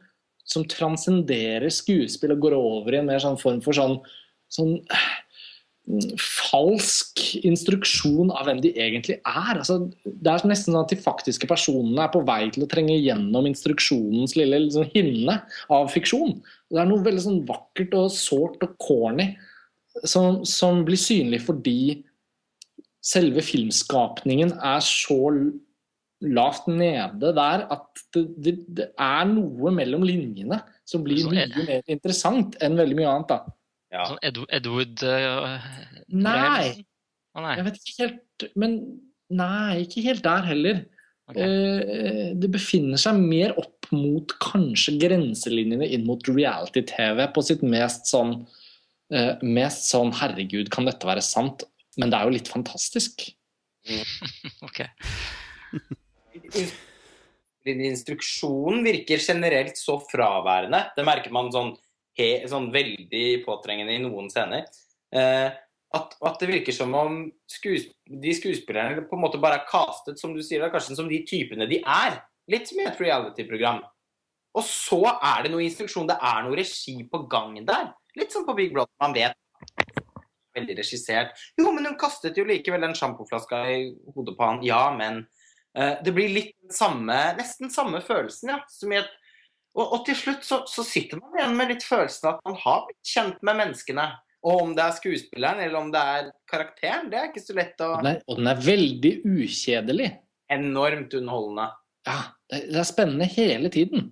[0.49, 3.99] som transcenderer skuespill og går over i en mer sånn form for sånn,
[4.49, 4.79] sånn
[6.21, 9.53] falsk instruksjon av hvem de egentlig er.
[9.57, 12.99] Altså, det er nesten sånn at de faktiske personene er på vei til å trenge
[12.99, 15.41] gjennom instruksjonens lille liksom, hinne
[15.73, 16.37] av fiksjon.
[16.71, 19.33] Det er noe veldig sånn vakkert og sårt og corny
[20.05, 21.81] som, som blir synlig fordi
[23.05, 25.19] selve filmskapningen er så
[26.21, 31.57] lavt nede der at det, det, det er noe mellom linjene som blir mye er-
[31.57, 33.33] mer interessant enn veldig mye annet.
[33.33, 33.41] da.
[33.91, 34.05] Ja.
[34.07, 35.59] Sånn Ed Edward uh,
[36.15, 36.87] Nei,
[37.35, 37.57] Oh, nei.
[37.59, 38.73] jeg vet ikke helt Men
[39.31, 40.81] nei, ikke helt der heller.
[41.31, 41.45] Okay.
[41.47, 48.11] Eh, det befinner seg mer opp mot kanskje grenselinjene inn mot reality-TV på sitt mest
[48.11, 48.33] sånn
[49.15, 51.63] eh, Mest sånn herregud, kan dette være sant?
[51.99, 53.29] Men det er jo litt fantastisk.
[54.67, 54.83] ok.
[57.71, 60.89] Instruksjonen virker generelt så fraværende.
[60.97, 61.77] Det merker man sånn,
[62.19, 64.67] he, sånn veldig påtrengende i noen scener.
[65.15, 65.49] Eh,
[65.91, 70.21] at, at det virker som om skues, de skuespillerne på en måte bare er castet
[70.23, 72.21] som du sier, da, kanskje som de typene de er.
[72.51, 73.83] Litt som i et reality-program.
[74.59, 77.93] Og så er det noe instruksjon, det er noe regi på gang der.
[78.19, 79.37] Litt som på Big Brother, man vet.
[80.59, 81.37] Veldig regissert.
[81.59, 83.85] Jo, men hun kastet jo likevel den sjampoflaska i
[84.15, 84.65] hodet på han.
[84.67, 85.23] Ja, men
[85.79, 88.59] eh, Det blir litt samme, nesten samme følelsen, ja.
[88.71, 89.11] Som i et,
[89.77, 92.85] og, og til slutt så, så sitter man igjen med litt følelsen at man har
[92.89, 94.07] blitt kjent med menneskene.
[94.41, 97.83] Og om det er skuespilleren eller om det er karakteren, det er ikke så lett
[97.85, 100.09] å er, og den er veldig ukjedelig.
[100.51, 101.69] Enormt underholdende.
[102.09, 104.09] Ja, det det er spennende hele tiden.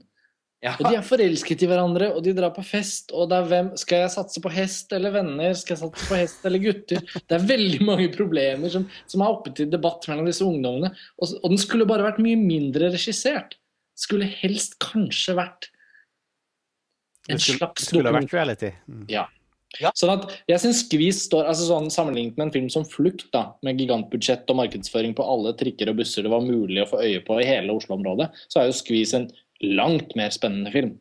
[0.59, 0.73] Ja.
[0.75, 3.13] Og de er forelsket i hverandre, og de drar på fest.
[3.15, 5.55] Og det er hvem Skal jeg satse på hest eller venner?
[5.55, 7.05] Skal jeg satse på hest eller gutter?
[7.15, 10.91] Det er veldig mange problemer som, som er oppe til debatt mellom disse ungdommene.
[11.23, 13.55] Og, og den skulle bare vært mye mindre regissert.
[13.99, 15.73] Skulle helst kanskje vært
[17.29, 18.71] en skulle, slags skulle vært reality.
[18.89, 19.09] Mm.
[19.99, 23.51] Sånn at jeg synes Skvis står altså sånn Sammenlignet med en film som Flukt, da,
[23.67, 27.21] med gigantbudsjett og markedsføring på alle trikker og busser det var mulig å få øye
[27.27, 29.29] på i hele Oslo-området, så er jo Skvis en
[29.77, 30.95] langt mer spennende film.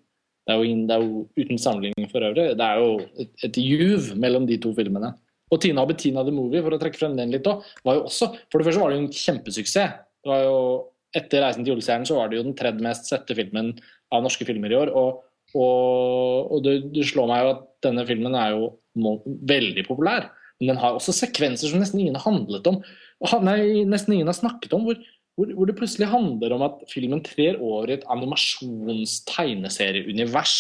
[0.48, 2.49] Det er jo, det er jo uten sammenligning for øvrig.
[2.57, 2.91] Det er jo
[3.24, 5.14] et, et juv mellom de to filmene.
[5.52, 8.06] Og Tina og Bettina the Movie, for å trekke frem den litt òg, var jo
[8.10, 9.99] også For det første var det jo en kjempesuksess.
[10.24, 10.57] Det var jo
[11.16, 13.68] Etter 'Reisen til julestjernen' så var det jo den tredje mest sette filmen
[14.14, 14.90] av norske filmer i år.
[14.92, 15.10] Og,
[15.56, 18.64] og, og det, det slår meg jo at denne filmen er jo
[19.00, 20.24] må, veldig populær.
[20.60, 22.78] Men den har også sekvenser som nesten ingen har handlet om.
[23.46, 24.84] Nei, nesten ingen har snakket om.
[24.88, 24.98] Hvor,
[25.38, 30.56] hvor, hvor det plutselig handler om at filmen trer over i et animasjons-tegneserieunivers.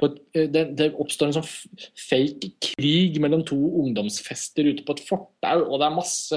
[0.00, 1.52] Eh, det, det oppstår en sånn
[1.98, 6.34] fake krig mellom to ungdomsfester ute på et fortau, og det er masse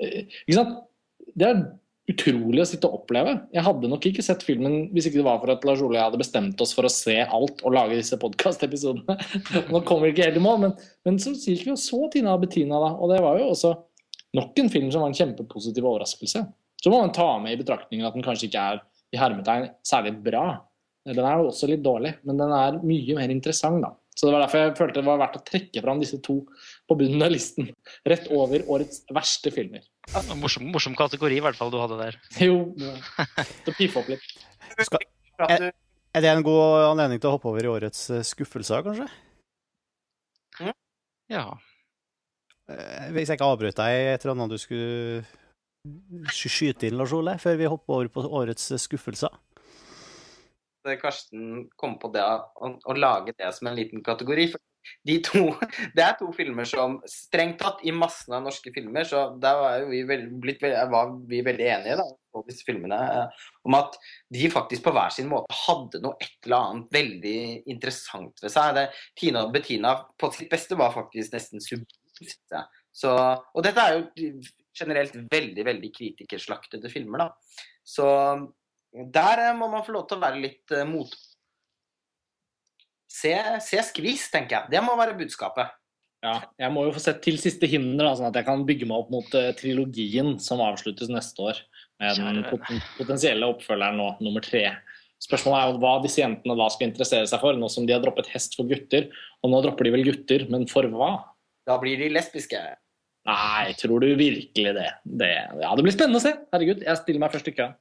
[0.00, 0.72] eh, Ikke sant?
[1.36, 1.56] Det er
[2.10, 3.36] utrolig å sitte og oppleve.
[3.54, 5.98] Jeg hadde nok ikke sett filmen hvis ikke det var for at Lars Ole og
[6.00, 9.16] jeg hadde bestemt oss for å se alt og lage disse podkastepisodene.
[9.72, 10.74] Nå kommer vi ikke helt i mål, men,
[11.06, 12.90] men så gikk vi og så Tina og Bettina, da.
[12.98, 13.72] Og det var jo også
[14.38, 16.44] nok en film som var en kjempepositiv overraskelse.
[16.82, 20.16] Så må man ta med i betraktningen at den kanskje ikke er i hermetegn særlig
[20.24, 20.46] bra.
[21.06, 23.94] Den er jo også litt dårlig, men den er mye mer interessant, da.
[24.12, 26.42] Så det var derfor jeg følte det var verdt å trekke fram disse to
[26.88, 27.70] på bunnen av listen.
[28.08, 29.86] Rett over årets verste filmer.
[30.36, 32.16] Morsom, morsom kategori i hvert fall du hadde der.
[32.48, 34.24] Jo, å piffe opp litt.
[34.82, 35.04] Skal,
[35.46, 35.68] er,
[36.12, 39.06] Er det en god anledning til å hoppe over i årets eh, skuffelser, kanskje?
[41.32, 41.46] Ja.
[42.68, 45.22] Eh, Hvis jeg ikke avbrøt deg et eller annet du skulle
[46.34, 49.32] skyte inn, Lars Ole, før vi hopper over på årets eh, skuffelser.
[50.98, 54.48] Karsten kom på det å, å lage det som en liten kategori.
[54.50, 54.60] For
[55.08, 55.44] de to,
[55.96, 59.86] det er to filmer som strengt tatt i massen av norske filmer, så der var
[59.90, 63.98] vi veldig, blitt, var vi veldig enige da, på disse filmene eh, om at
[64.32, 67.40] de faktisk på hver sin måte hadde noe et eller annet veldig
[67.74, 68.78] interessant ved seg.
[68.78, 68.86] Det,
[69.18, 72.56] Tina og Bettina på sitt beste var faktisk nesten subjektivt.
[72.92, 74.40] Så, og dette er jo
[74.76, 77.62] generelt veldig, veldig kritikerslaktede filmer, da.
[77.84, 78.06] Så
[78.92, 81.12] der eh, må man få lov til å være litt uh, mot...
[83.12, 84.72] Se, se skvis, tenker jeg.
[84.72, 85.74] Det må være budskapet.
[86.22, 88.86] Ja, jeg må jo få sett til siste hinder, da, sånn at jeg kan bygge
[88.86, 91.60] meg opp mot uh, trilogien som avsluttes neste år.
[92.02, 92.64] Med den pot
[92.96, 94.64] potensielle oppfølgeren nå, nummer tre.
[95.22, 98.02] Spørsmålet er jo hva disse jentene da skal interessere seg for, nå som de har
[98.02, 99.10] droppet hest for gutter.
[99.42, 101.12] Og nå dropper de vel gutter, men for hva?
[101.68, 102.58] Da blir de lesbiske.
[103.28, 104.88] Nei, tror du virkelig det?
[105.06, 105.34] det?
[105.62, 106.34] Ja, det blir spennende å se.
[106.54, 107.76] Herregud, jeg stiller meg først i køen.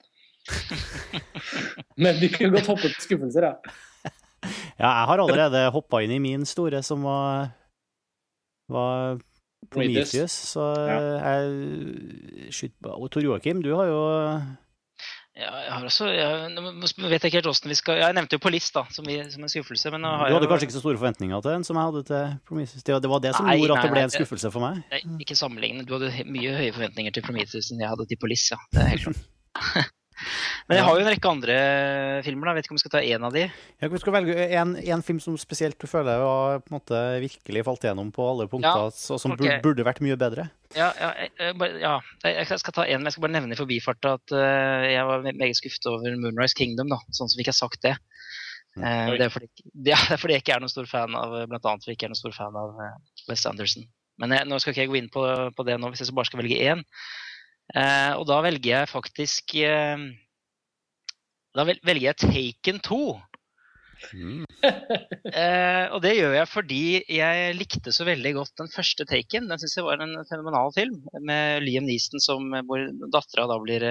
[2.02, 3.74] Men vi kunne godt hoppe til skuffelser, ja.
[4.82, 7.52] Ja, jeg har allerede hoppa inn i min store, som var,
[8.72, 9.20] var
[9.70, 10.34] Prometheus.
[10.56, 10.98] Så ja.
[11.22, 14.02] jeg skyter Og Tor Joakim, du har jo
[15.38, 16.50] Ja, jeg har også jeg,
[16.98, 19.54] vet ikke helt hvordan vi skal Jeg nevnte jo Police da, som, vi, som en
[19.54, 19.94] skuffelse.
[19.94, 22.04] Men har Du hadde jeg, kanskje ikke så store forventninger til den som jeg hadde
[22.10, 22.84] til Prometheus?
[22.84, 24.84] Det var- det som Nei, gjorde at nei, det ble nei, en skuffelse for meg?
[24.92, 25.86] Nei, ikke sammenligne.
[25.86, 28.50] Du hadde mye høye forventninger til Prometheus enn jeg hadde til Police.
[28.50, 28.58] Ja.
[28.74, 29.92] Det er helt klart.
[30.70, 31.56] Men jeg har jo en rekke andre
[32.26, 32.50] filmer.
[32.50, 33.44] da, Vet ikke om jeg skal ta én av de.
[33.82, 37.66] Jeg skal velge en, en film som spesielt du føler var, på en måte, virkelig
[37.68, 39.60] falt gjennom på alle punkter, Ja, og som okay.
[39.64, 40.50] burde, vært mye bedre.
[40.76, 43.58] Ja, ja, jeg, jeg ja, jeg jeg skal ta en, men jeg skal bare nevne
[43.58, 47.40] i forbifarta at uh, jeg var me- meget skuffet over Moonrise Kingdom, da, sånn som
[47.40, 47.98] vi ikke har sagt det.
[48.78, 49.50] Uh, det, er fordi,
[49.88, 52.12] det er fordi jeg ikke er noen stor fan av blant annet fordi jeg ikke
[52.12, 52.94] er noen stor fan av uh,
[53.28, 53.90] Wes Anderson.
[54.22, 55.26] Men jeg, nå skal ikke jeg gå inn på,
[55.58, 56.86] på, det nå, hvis jeg bare skal velge én.
[57.78, 60.08] Eh, og da velger jeg faktisk eh,
[61.56, 63.02] Da velger jeg Taken 2.
[64.18, 64.46] Mm.
[65.44, 69.50] eh, og det gjør jeg fordi jeg likte så veldig godt den første Taken.
[69.52, 73.88] Den syns jeg var en fenomenal film, med Liam Neeson som hvor dattera da blir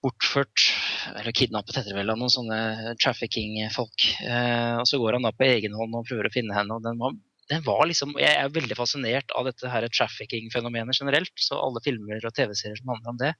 [0.00, 0.70] bortført,
[1.18, 4.06] eller kidnappet heter det vel, av noen sånne trafficking-folk.
[4.24, 6.76] Eh, og så går han da på egen hånd og prøver å finne henne.
[6.76, 7.16] og den var,
[7.50, 11.32] den var liksom, Jeg er veldig fascinert av dette her trafficking-fenomenet generelt.
[11.40, 13.32] Så alle filmer og TV-serier som handler om det,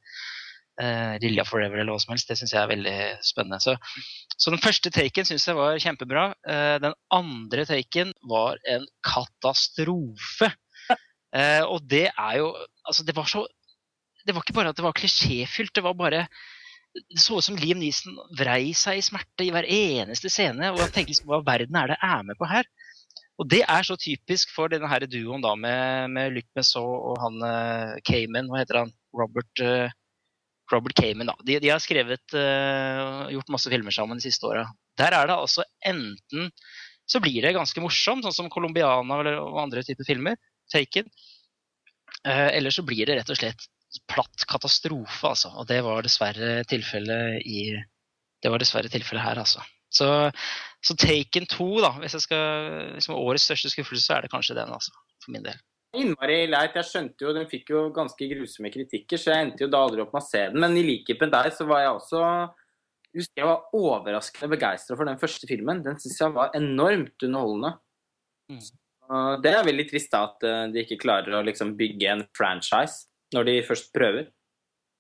[0.83, 2.97] uh, Lilja Forever eller hva som helst, det syns jeg er veldig
[3.27, 3.61] spennende.
[3.63, 3.77] Så,
[4.37, 6.31] så den første taken syns jeg var kjempebra.
[6.47, 10.53] Uh, den andre taken var en katastrofe.
[11.31, 12.51] Uh, og det er jo
[12.91, 13.45] Altså, det var så
[14.27, 16.25] Det var ikke bare at det var klisjéfylt, det var bare
[16.91, 20.73] det så ut som Liam Neeson vrei seg i smerte i hver eneste scene.
[20.73, 22.67] Og jeg tenkte liksom, hva verden er det jeg er med på her?
[23.41, 27.17] Og det er så typisk for denne her duoen da med, med Luc Messot og
[27.23, 28.93] han uh, Cayman, hva heter han?
[29.17, 29.89] Robert uh,
[30.71, 31.31] Robert Cayman.
[31.33, 31.37] Da.
[31.47, 34.67] De, de har skrevet, uh, gjort masse filmer sammen de siste åra.
[35.01, 36.51] Der er det altså enten
[37.11, 40.37] så blir det ganske morsomt, sånn som Colombiana eller andre typer filmer.
[40.71, 41.09] Taken.
[42.23, 43.67] Uh, eller så blir det rett og slett
[44.11, 45.51] platt katastrofe, altså.
[45.59, 47.73] Og det var dessverre tilfellet i
[48.41, 49.65] Det var dessverre tilfellet her, altså.
[49.91, 50.07] Så,
[50.87, 52.47] så Taken 2, da, hvis jeg skal
[52.95, 54.95] liksom, Årets største skuffelse, så er det kanskje den, altså.
[55.25, 55.59] For min del
[55.97, 56.77] innmari leit.
[56.79, 60.05] Jeg skjønte jo, Den fikk jo ganske grusomme kritikker, så jeg endte jo da aldri
[60.05, 60.61] opp med å se den.
[60.63, 62.25] Men i likhet med deg så var jeg også
[63.11, 65.81] jeg var overraskende begeistra for den første filmen.
[65.83, 67.73] Den syns jeg var enormt underholdende.
[68.51, 68.63] Mm.
[69.43, 73.07] det er veldig trist da at eh, de ikke klarer å liksom bygge en franchise
[73.35, 74.29] når de først prøver.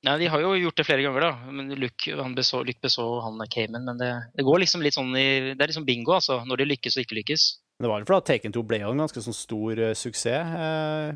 [0.06, 1.52] Nei, De har jo gjort det flere ganger, da.
[1.52, 2.06] Men Luc
[2.36, 2.62] Beså,
[3.04, 3.84] og han Cayman.
[3.84, 6.40] Men det, det, går liksom litt sånn i, det er liksom bingo, altså.
[6.48, 7.48] Når de lykkes og ikke lykkes.
[7.80, 11.12] Det var fordi Taken 2 ble jo en ganske sånn stor uh, suksess, uh,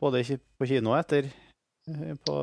[0.00, 0.22] både
[0.56, 1.30] på kino og etter.
[1.88, 2.36] Uh, på,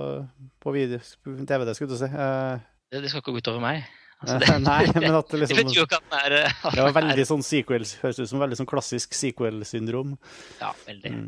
[0.62, 2.10] på video, DVD, skulle du si.
[2.10, 3.86] Det, det, skal ikke gå utover meg.
[4.22, 6.38] Altså, det, Nei, men at det liksom Det betyr jo ikke at den er
[6.78, 10.18] Det var veldig sånn sequel, høres ut som veldig sånn klassisk sequel-syndrom.
[10.62, 11.14] Ja, veldig.
[11.14, 11.28] Mm.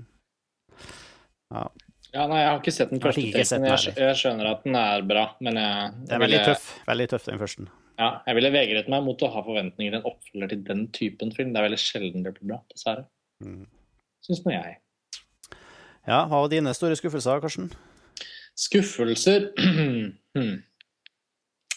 [1.54, 1.68] Ja.
[2.18, 2.26] Ja.
[2.30, 3.68] nei, jeg har ikke sett den første teksten.
[3.70, 7.28] Jeg, jeg, skjønner at den er bra, men jeg, Det er veldig tøff, veldig tøff,
[7.30, 7.68] den første.
[7.98, 11.34] Ja, jeg ville vegret meg mot å ha forventninger til en oppfølger til den typen
[11.34, 11.54] film.
[11.54, 13.08] Det er veldig sjelden det blir bra, dessverre.
[13.46, 13.64] Mm.
[14.26, 14.78] Syns nå jeg.
[16.08, 17.72] Ja, hva var dine store skuffelser, Karsten?
[18.58, 19.50] Skuffelser
[20.38, 20.56] hmm.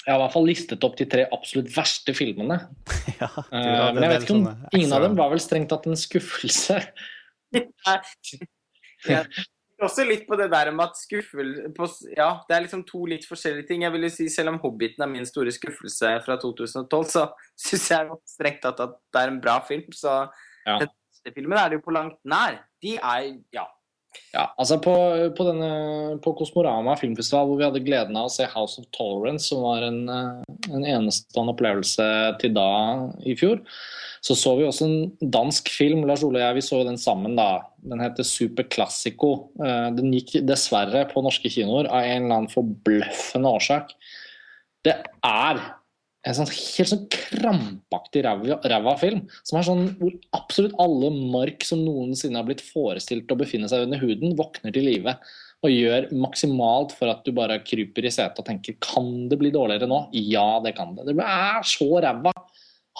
[0.01, 2.57] Jeg har i hvert fall listet opp de tre absolutt verste filmene.
[3.21, 4.47] ja, uh, men jeg vet ikke om
[4.77, 6.81] ingen av dem var vel strengt tatt en skuffelse.
[9.11, 9.25] ja
[9.87, 13.27] også litt på det der med at skuffel på, Ja, det er liksom to litt
[13.29, 13.85] forskjellige ting.
[13.87, 17.27] Jeg vil jo si Selv om 'Hobbiten' er min store skuffelse fra 2012, så
[17.67, 19.91] syns jeg strengt tatt at det er en bra film.
[19.93, 20.29] Så
[20.67, 20.79] ja.
[20.79, 22.63] den neste filmen er det jo på langt nær.
[22.83, 23.67] De er Ja.
[24.31, 24.93] Ja, altså på,
[25.35, 25.71] på, denne,
[26.23, 29.83] på, Kosmorama filmfestival, hvor vi hadde gleden av å se House of Tolerance, som var
[29.87, 32.07] en, eh, en enestående opplevelse
[32.43, 32.71] til da
[33.27, 33.59] i fjor,
[34.23, 36.05] så så vi også en dansk film.
[36.07, 37.35] Lars Ole og jeg vi så den sammen.
[37.39, 37.65] da.
[37.83, 39.51] Den heter Super Classico.
[39.63, 43.95] Eh, den gikk dessverre på norske kinoer av en eller annen forbløffende årsak.
[44.87, 44.95] Det
[45.27, 45.63] er
[46.29, 49.23] en sånn helt sånn krampaktig ræva film.
[49.47, 53.87] Som er sånn hvor absolutt alle mark som noensinne har blitt forestilt å befinne seg
[53.87, 55.17] under huden, våkner til live.
[55.65, 59.53] Og gjør maksimalt for at du bare kryper i setet og tenker kan det bli
[59.55, 60.07] dårligere nå?
[60.17, 61.09] Ja, det kan det.
[61.09, 62.35] Det er så ræva.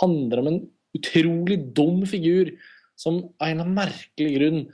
[0.01, 0.61] Handler om en
[0.97, 2.55] utrolig dum figur
[3.01, 4.65] som av en eller merkelig grunn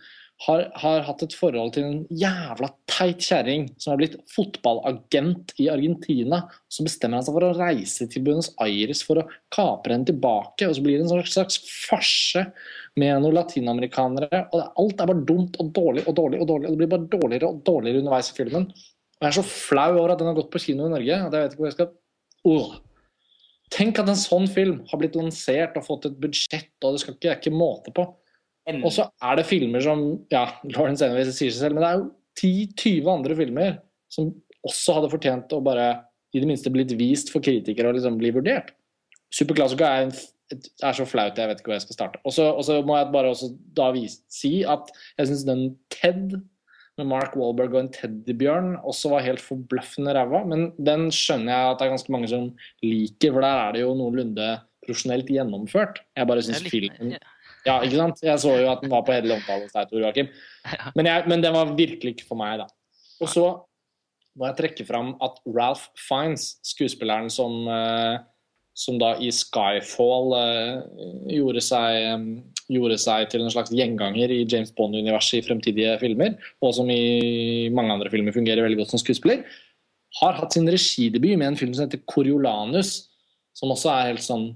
[0.44, 5.70] har, har, hatt et forhold til en jævla teit kjerring som har blitt fotballagent i
[5.72, 6.42] Argentina.
[6.68, 10.68] Så bestemmer han seg for å reise til Buenos Aires for å kapre henne tilbake.
[10.68, 11.56] Og så blir det en slags, slags
[11.88, 12.44] farse
[13.00, 14.42] med noen latinamerikanere.
[14.52, 16.68] og Alt er bare dumt og dårlig og dårlig og dårlig.
[16.68, 18.68] Og det blir bare dårligere og dårligere underveis i filmen.
[19.16, 21.16] Og jeg er så flau over at den har gått på kino i Norge.
[21.16, 21.94] at jeg vet ikke hvor jeg skal...
[22.44, 22.76] Uh.
[23.72, 27.16] Tenk at en sånn film har blitt lansert og fått et budsjett, og det skal
[27.16, 28.04] ikke, er ikke måte på.
[28.66, 30.02] Og så er det filmer som
[30.32, 32.08] ja, Lawrence Ennis sier seg selv, men det er jo
[32.40, 33.76] 10-20 andre filmer
[34.12, 34.32] som
[34.66, 35.90] også hadde fortjent å bare
[36.34, 38.72] i det minste blitt vist for kritikere og liksom bli vurdert.
[39.34, 40.10] Superklassiker er,
[40.56, 42.20] er, så flaut, jeg vet ikke hvor jeg skal starte.
[42.26, 45.64] Og så må jeg bare også da vise, si at jeg syns den
[45.94, 46.36] Ted
[46.96, 50.42] med Mark Walberg og en teddybjørn også var helt forbløffende ræva.
[50.48, 52.50] Men den skjønner jeg at det er ganske mange som
[52.84, 54.50] liker, for der er det jo noenlunde
[54.86, 56.00] profesjonelt gjennomført.
[56.16, 57.16] Jeg bare syns filmen
[57.66, 58.22] ja, ikke sant?
[58.24, 60.30] Jeg så jo at den var på hederlig omtale hos deg, Tor Joakim.
[60.98, 62.70] Men, men den var virkelig ikke for meg, da.
[63.22, 63.46] Og så
[64.36, 68.22] må jeg trekke fram at Ralph Fiends, skuespilleren som uh,
[68.76, 70.82] som da i Skyfall eh,
[71.32, 72.26] gjorde, seg, eh,
[72.76, 77.70] gjorde seg til en slags gjenganger i James Bond-universet i fremtidige filmer, og som i
[77.72, 79.46] mange andre filmer fungerer veldig godt som skuespiller,
[80.20, 83.08] har hatt sin regidebut med en film som heter Coriolanus,
[83.56, 84.50] som også er helt sånn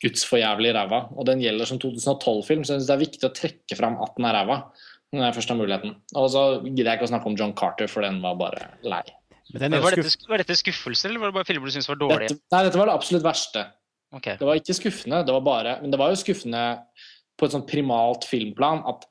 [0.00, 1.04] gudsforjævlig ræva.
[1.16, 4.14] Og den gjelder som 2012-film, så jeg synes det er viktig å trekke fram at
[4.16, 4.62] den er ræva.
[5.10, 5.96] Når jeg først har muligheten.
[6.20, 9.02] Og så gidder jeg ikke å snakke om John Carter, for den var bare lei.
[9.50, 10.28] Men den var, dette, skuff...
[10.30, 12.36] var dette skuffelse, eller var det bare filmer du syntes var dårlige?
[12.36, 13.64] Dette, nei, dette var det absolutt verste.
[14.14, 14.38] Okay.
[14.38, 16.62] Det var ikke skuffende, det var bare Men det var jo skuffende
[17.38, 19.04] på et sånn primalt filmplan at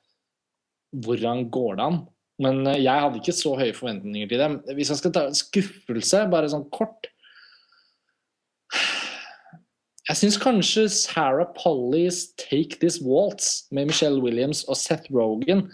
[1.04, 2.00] hvordan går det an?
[2.44, 4.76] Men eh, jeg hadde ikke så høye forventninger til det.
[4.78, 7.12] Hvis jeg skal ta skuffelse, bare sånn kort
[10.10, 15.68] Jeg syns kanskje Sarah Pollys 'Take This Waltz' med Michelle Williams og Seth Rogan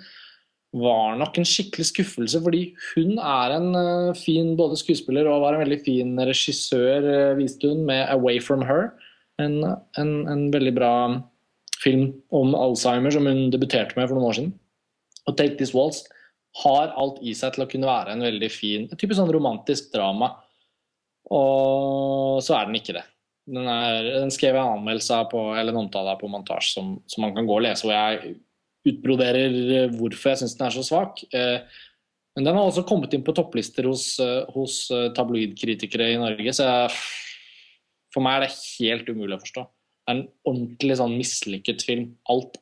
[0.76, 5.56] var nok en skikkelig skuffelse, fordi hun er en eh, fin både skuespiller og var
[5.56, 8.92] en veldig fin regissør, eh, viste hun, med 'Away From Her'.
[9.40, 9.64] En,
[9.98, 11.22] en, en veldig bra
[11.80, 14.54] film om Alzheimer som hun debuterte med for noen år siden.
[15.28, 16.04] Og 'Take This Waltz'
[16.66, 19.94] har alt i seg til å kunne være en veldig fin et typisk sånn romantisk
[19.96, 20.36] drama.
[21.32, 23.08] Og så er den ikke det.
[23.46, 27.26] Den, er, den skrev jeg en anmeldelse på, eller en omtale på montasje som, som
[27.26, 28.36] man kan gå og lese, hvor jeg
[28.90, 31.22] utbroderer eh, hvorfor jeg syns den er så svak.
[31.34, 31.60] Eh,
[32.36, 36.66] Men den har også kommet inn på topplister hos, eh, hos tabloidkritikere i Norge, så
[36.68, 36.98] jeg,
[38.12, 39.64] for meg er det helt umulig å forstå.
[39.66, 42.10] Det er en ordentlig sånn mislykket film.
[42.30, 42.60] Alt,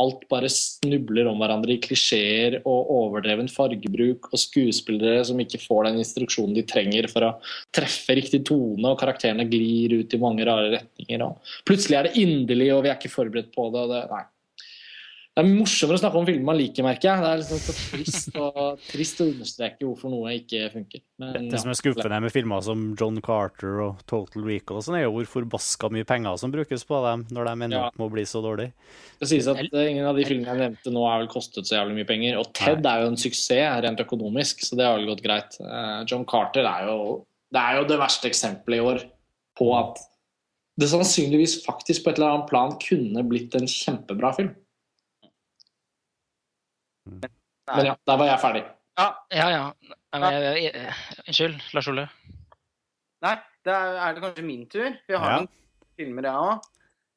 [0.00, 5.88] alt bare snubler om hverandre i klisjeer og overdreven fargebruk og skuespillere som ikke får
[5.88, 7.32] den instruksjonen de trenger for å
[7.74, 11.26] treffe riktig tone, og karakterene glir ut i mange rare retninger.
[11.26, 13.88] Og plutselig er det inderlig, og vi er ikke forberedt på det.
[13.92, 14.24] Det nei.
[15.32, 17.20] Det er morsommere å snakke om filmer man liker, merker jeg.
[17.22, 21.00] Det er liksom så trist, og, trist å understreke hvorfor noe ikke funker.
[21.22, 24.98] Men, Det som er skuffende med filmer som John Carter og Total Recall, og sånn,
[24.98, 27.86] er jo hvor forbaska mye penger som brukes på dem når de ender Ja.
[27.88, 28.74] opp med å bli så dårlige.
[29.24, 31.80] Det sies at eh, ingen av de filmene jeg nevnte nå har vel kostet så
[31.80, 32.36] jævlig mye penger.
[32.36, 35.56] Og Ted er jo en suksess rent økonomisk, så det har vel gått greit.
[35.64, 39.00] Eh, John Carter er jo det, er jo det verste eksempelet i år
[39.56, 39.96] på at
[40.76, 44.52] det sannsynligvis faktisk på et eller annet plan kunne blitt en kjempebra film.
[47.06, 48.62] Men ja, der var jeg ferdig.
[48.98, 49.48] Ja, ja.
[49.50, 49.62] ja.
[50.12, 50.94] Men, jeg- jeg-
[51.26, 52.08] Unnskyld, Lars Ole.
[53.22, 53.76] Nei, da
[54.08, 54.90] er det kanskje min tur.
[55.08, 55.36] Vi har Ja.
[55.38, 55.48] noen
[55.96, 56.68] filmer, jeg òg.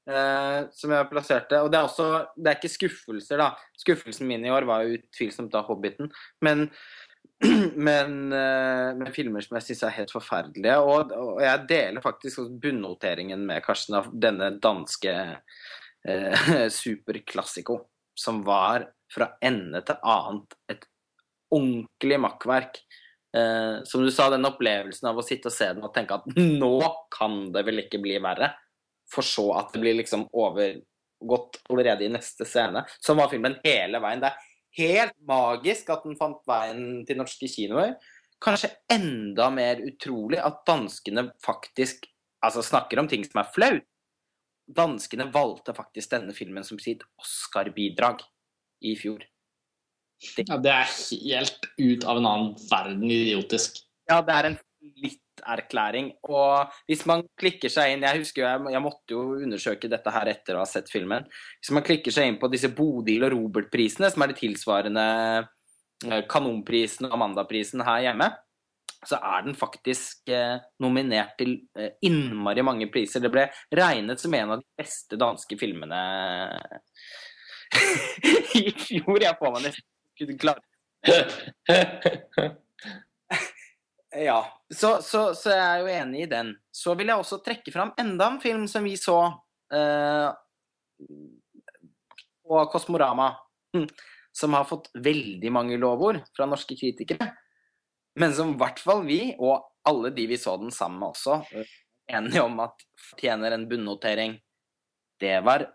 [0.07, 1.57] Uh, som jeg plasserte.
[1.64, 3.56] Og det er også Det er ikke skuffelser, da.
[3.76, 6.12] Skuffelsen min i år var jo utvilsomt da 'Hobbiten'.
[6.41, 6.70] Men,
[7.76, 10.78] men uh, med filmer som jeg syns er helt forferdelige.
[10.78, 15.41] Og, og jeg deler faktisk bunnoteringen med Karsten av denne danske
[16.07, 17.80] eh, superklassiko,
[18.15, 20.86] som var fra ende til annet et
[21.54, 22.80] ordentlig makkverk.
[23.36, 26.28] Eh, som du sa, den opplevelsen av å sitte og se den og tenke at
[26.36, 26.78] nå
[27.14, 28.54] kan det vel ikke bli verre.
[29.12, 32.86] For så at det blir liksom overgått allerede i neste scene.
[33.00, 34.24] Som var filmen hele veien.
[34.24, 37.96] Det er helt magisk at den fant veien til norske kinoer.
[38.44, 42.08] Kanskje enda mer utrolig at danskene faktisk
[42.46, 43.86] altså snakker om ting som er flaut.
[44.66, 48.24] Danskene valgte faktisk denne filmen som sitt Oscar-bidrag
[48.86, 49.26] i fjor.
[50.46, 53.81] Ja, det er helt ut av en annen verden idiotisk.
[54.10, 54.57] Ja, det er en
[55.04, 56.12] litt-erklæring.
[56.30, 60.14] Og hvis man klikker seg inn Jeg husker jo, jeg, jeg måtte jo undersøke dette
[60.14, 61.28] her etter å ha sett filmen.
[61.60, 65.05] Hvis man klikker seg inn på disse Bodil og Robert-prisene, som er de tilsvarende
[66.07, 68.31] eh, Kanonprisen og Amandaprisen her hjemme,
[69.05, 73.22] så er den faktisk eh, nominert til eh, innmari mange priser.
[73.22, 73.46] Det ble
[73.78, 76.02] regnet som en av de beste danske filmene
[78.62, 79.20] i fjor.
[79.21, 80.63] Jeg får meg nesten ikke klare
[84.15, 84.39] Ja,
[84.73, 86.54] så, så, så jeg er jo enig i den.
[86.71, 89.18] Så vil jeg også trekke fram enda en film som vi så
[89.76, 90.29] eh,
[92.47, 93.34] på Kosmorama,
[94.39, 97.28] som har fått veldig mange lovord fra norske kritikere.
[98.15, 101.41] Men som i hvert fall vi, og alle de vi så den sammen med også,
[101.52, 104.37] er enige om at fortjener en bunnotering.
[105.20, 105.68] Det var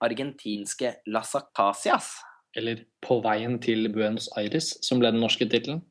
[0.00, 2.18] argentinske Las Acacias.
[2.56, 5.84] Eller På veien til Buenos Aires, som ble den norske tittelen.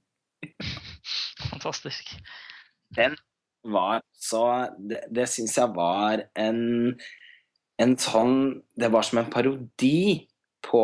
[1.52, 2.16] Fantastisk.
[2.96, 3.16] den
[3.64, 6.96] var så Det, det syns jeg var en
[7.80, 8.36] en sånn
[8.76, 10.28] Det var som en parodi
[10.66, 10.84] på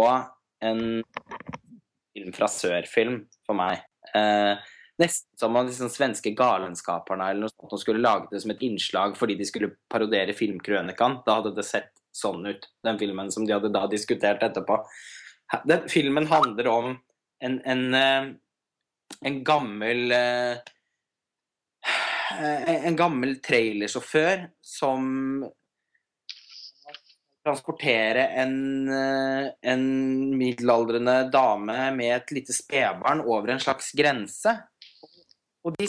[0.64, 1.04] en
[2.16, 3.82] film fra sør-film for meg.
[4.16, 4.56] Eh,
[5.02, 8.54] nesten som om de sånn svenske galenskaperne eller noe sånt som skulle lage det som
[8.54, 11.20] et innslag fordi de skulle parodiere filmkrønikaen.
[11.28, 14.80] Da hadde det sett sånn ut, den filmen som de hadde da diskutert etterpå.
[15.68, 16.96] Den filmen handler om
[17.44, 18.32] en, en, eh,
[19.30, 20.56] en gammel eh,
[22.36, 25.46] en gammel trailersjåfør som
[27.46, 28.56] transportere en,
[28.90, 29.84] eh, en
[30.38, 34.56] middelaldrende dame med et lite spedbarn over en slags grense.
[35.66, 35.88] Og de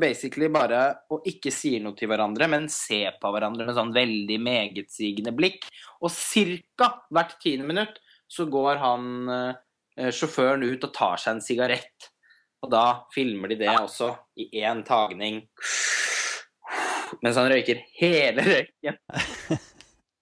[0.00, 0.80] basically bare
[1.12, 5.68] å ikke si noe til hverandre, men se på hverandre med sånn veldig megetsigende blikk.
[6.02, 6.90] Og ca.
[7.10, 8.00] hvert tiende minutt
[8.30, 12.10] så går han eh, sjåføren ut og tar seg en sigarett.
[12.64, 15.42] Og da filmer de det også i én tagning.
[17.20, 18.96] Mens han røyker hele røyken.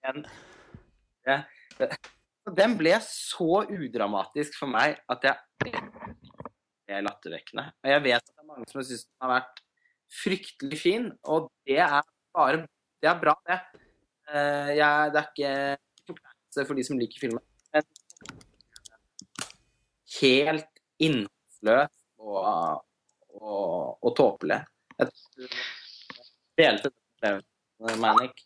[2.59, 5.35] Den ble så udramatisk for meg at jeg
[6.91, 7.69] er lattervekkende.
[7.79, 9.62] Og jeg vet at det er mange som syns den har vært
[10.13, 12.01] fryktelig fin, og det er
[12.33, 12.65] bare
[13.03, 13.57] Det er bra, det.
[14.31, 15.49] Eh, jeg, det er ikke
[16.07, 17.43] forkleinelse for de som liker filmen.
[17.73, 17.83] Men
[20.21, 21.91] helt innholdsløs
[22.23, 22.85] og,
[23.41, 24.61] og, og tåpelig.
[25.01, 25.11] Jeg
[26.61, 26.93] delte
[27.25, 27.33] det
[27.83, 28.45] med Manic.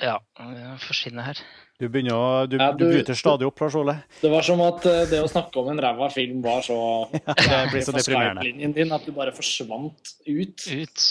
[0.00, 1.44] Ja, vi får skinne her.
[1.78, 3.94] Du begynner å, du, Ja, du du- bryter stadig opp, Lars Ole.
[4.20, 6.78] Det var som at eh, det å snakke om en ræva film var så
[7.12, 8.72] det blir så deprimerende.
[8.74, 10.66] Din at du bare forsvant ut.
[10.66, 11.06] Ut.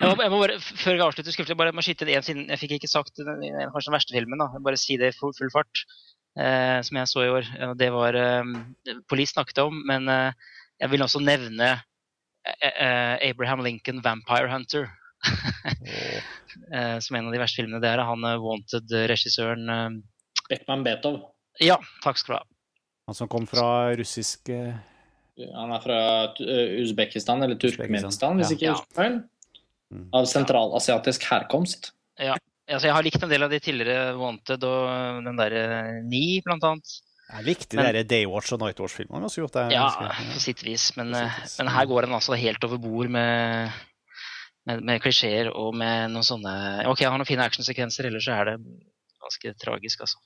[0.00, 2.46] Jeg må, jeg må bare, før jeg avslutter, skriftlig, bare må skyte det en siden
[2.50, 4.38] jeg fikk ikke sagt den, den- kanskje den verste filmen.
[4.42, 5.82] da, Bare si det i full, full fart,
[6.38, 7.50] eh, som jeg så i år.
[7.70, 8.54] og Det var eh,
[9.10, 10.32] Police snakket om, men eh,
[10.82, 11.72] jeg vil også nevne
[12.46, 14.90] eh, eh, Abraham Lincoln, 'Vampire Hunter'.
[16.74, 17.80] eh, som en av de verste filmene.
[17.82, 19.86] Det er han eh, wanted-regissøren eh,
[20.50, 21.20] Beckman Betov.
[21.62, 22.44] Ja, takk skal du ha.
[23.10, 24.72] Han som kom fra russisk eh,
[25.54, 25.98] Han er fra
[26.40, 28.56] eh, Usbekistan, eller Turkmenistan, hvis Ja.
[28.56, 29.20] ikke jeg husker feil.
[29.94, 30.08] Mm.
[30.16, 31.92] Av sentralasiatisk herkomst.
[32.18, 32.36] Ja.
[32.64, 35.64] Altså, jeg har likt en del av de tidligere Wanted og den derre
[36.08, 36.94] Ni, blant annet.
[37.34, 39.28] Jeg likte Men- de der Daywatch og Nightwatch-filmene
[39.72, 39.88] Ja,
[40.32, 40.96] på sitt vis.
[40.96, 43.70] Men, eh, her går han altså helt over bord med,
[44.68, 46.54] med, med klisjeer og med noen sånne
[46.90, 48.56] Ok, jeg har noen fine actionsekvenser, ellers så er det
[49.24, 50.20] ganske tragisk, altså.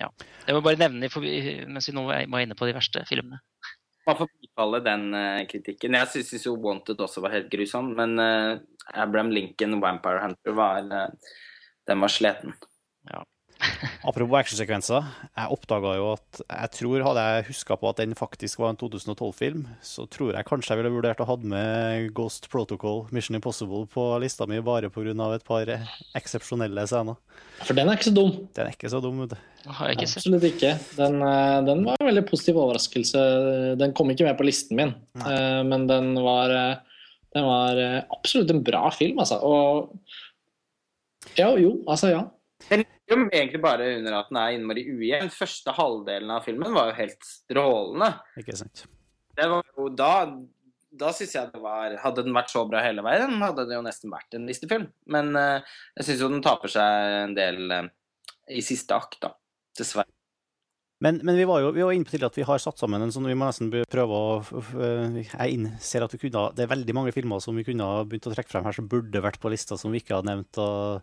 [0.00, 0.08] Ja.
[0.46, 3.38] Jeg må bare nevne mens vi nå var inne på de verste filmene.
[4.04, 5.96] Man får bifalle den eh, kritikken.
[5.96, 8.58] Jeg syns jo Wanted også var helt grusom, men eh,
[9.00, 11.36] Abraham Lincoln, Vampire Hunter, var, eh,
[11.88, 12.52] den var sliten.
[14.08, 15.06] Apropos actionsekvenser.
[15.34, 18.78] Jeg oppdaga jo at jeg tror Hadde jeg huska på at den faktisk var en
[18.80, 23.84] 2012-film, så tror jeg kanskje jeg ville vurdert å ha med Ghost Protocol, Mission Impossible
[23.90, 25.14] på lista mi bare pga.
[25.34, 25.70] et par
[26.16, 27.16] eksepsjonelle scener.
[27.64, 28.32] For den er ikke så dum.
[28.56, 29.38] Den er ikke så dum, vet du.
[29.64, 30.08] Ikke.
[30.08, 30.74] Absolutt ikke.
[30.98, 33.20] Den, eh, den var en veldig positiv overraskelse.
[33.80, 35.62] Den kom ikke med på listen min, Nei.
[35.64, 36.76] men den var, eh,
[37.34, 39.40] den var eh, absolutt en bra film, altså.
[39.42, 39.94] Og
[41.38, 42.24] ja, jo, altså ja.
[42.68, 45.30] Den ligger jo egentlig bare under at den er innmari ujevn.
[45.34, 48.10] Første halvdelen av filmen var jo helt strålende.
[48.40, 48.86] Ikke sant?
[49.34, 50.12] Det var jo da
[50.94, 53.82] da syns jeg det var Hadde den vært så bra hele veien, hadde det jo
[53.82, 54.86] nesten vært en listefilm.
[55.10, 57.88] Men uh, jeg syns jo den taper seg en del uh,
[58.54, 59.32] i siste akt, da.
[59.74, 60.13] Dessverre.
[61.02, 63.02] Men, men vi var jo vi var inne på tidligere at vi har satt sammen
[63.02, 66.70] en sånn Vi må nesten prøve å f- Jeg innser at vi kunne Det er
[66.70, 69.40] veldig mange filmer som vi kunne ha begynt å trekke frem her, som burde vært
[69.42, 70.54] på lista, som vi ikke har nevnt.
[70.62, 71.02] Og,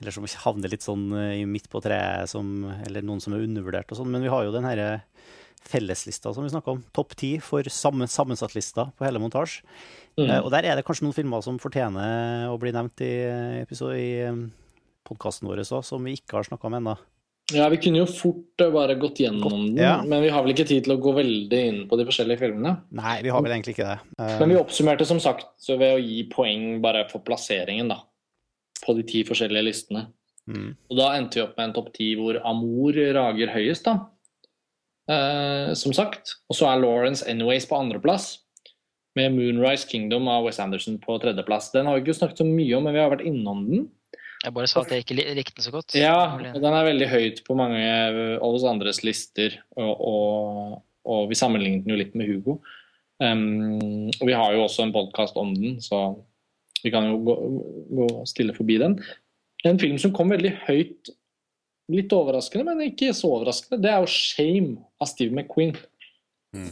[0.00, 2.48] eller som havner litt sånn eh, i midt på treet, som,
[2.88, 4.10] eller noen som er undervurdert og sånn.
[4.14, 4.88] Men vi har jo den herre
[5.66, 6.80] felleslista som vi snakka om.
[6.96, 9.66] Topp ti for sammen, sammensatt-lista på hele montasje.
[10.16, 10.30] Mm.
[10.30, 13.12] Eh, Og der er det kanskje noen filmer som fortjener å bli nevnt i,
[13.66, 14.10] episode- i
[15.06, 16.96] podkasten vår òg, som vi ikke har snakka om ennå.
[17.54, 20.00] Ja, vi kunne jo fort eh, bare gått gjennom den, ja.
[20.02, 22.72] men vi har vel ikke tid til å gå veldig inn på de forskjellige filmene.
[22.98, 23.98] Nei, vi har vel egentlig ikke det.
[24.18, 28.00] Eh, Men vi oppsummerte som sagt så ved å gi poeng bare for plasseringen, da.
[28.82, 30.08] På de ti forskjellige listene.
[30.50, 30.72] mm.
[30.90, 33.94] Og da endte vi opp med en topp ti hvor Amour rager høyest, da.
[35.06, 36.36] Eh, som sagt.
[36.50, 38.40] Og så er Lawrence Anyways på andreplass.
[39.16, 41.70] Med Moonrise Kingdom av West Anderson på tredjeplass.
[41.72, 43.86] Den har vi ikke snakket så mye om, men vi har vært innom den.
[44.46, 45.96] Jeg bare sa at jeg ikke likte den så godt.
[45.98, 51.24] Ja, og den er veldig høyt på mange av oss andres lister, og, og, og
[51.32, 52.60] vi sammenlignet den jo litt med Hugo.
[53.18, 56.12] Um, og vi har jo også en podkast om den, så
[56.84, 57.36] vi kan jo gå,
[57.98, 59.00] gå stille forbi den.
[59.66, 61.10] En film som kom veldig høyt,
[61.90, 65.74] litt overraskende, men ikke så overraskende, det er jo 'Shame' av Steve McQueen.
[66.54, 66.70] Mm.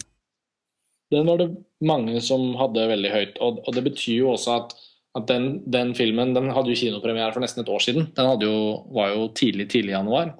[1.10, 1.50] Den var det
[1.82, 4.74] mange som hadde veldig høyt, og, og det betyr jo også at
[5.14, 8.08] at den, den filmen den hadde jo kinopremiere for nesten et år siden.
[8.16, 8.56] Den jo,
[8.94, 10.34] var jo tidlig tidlig i januar.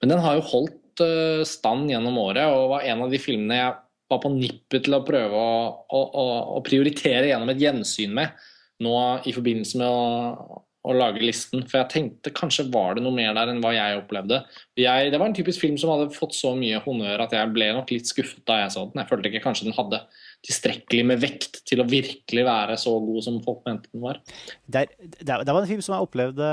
[0.00, 3.60] Men den har jo holdt uh, stand gjennom året, og var en av de filmene
[3.60, 3.76] jeg
[4.10, 6.26] var på nippet til å prøve å, å,
[6.58, 8.34] å prioritere gjennom et gjensyn med
[8.82, 8.94] nå
[9.24, 11.62] i forbindelse med å, å lage listen.
[11.70, 14.42] For jeg tenkte kanskje var det noe mer der enn hva jeg opplevde.
[14.80, 17.70] Jeg, det var en typisk film som hadde fått så mye honnør at jeg ble
[17.78, 19.00] nok litt skuffet da jeg så den.
[19.00, 20.02] Jeg følte ikke kanskje den hadde
[20.44, 24.20] tilstrekkelig med vekt til å virkelig være så god som folk mente den var.
[24.66, 24.86] Det,
[25.20, 26.48] det, var en film som jeg opplevde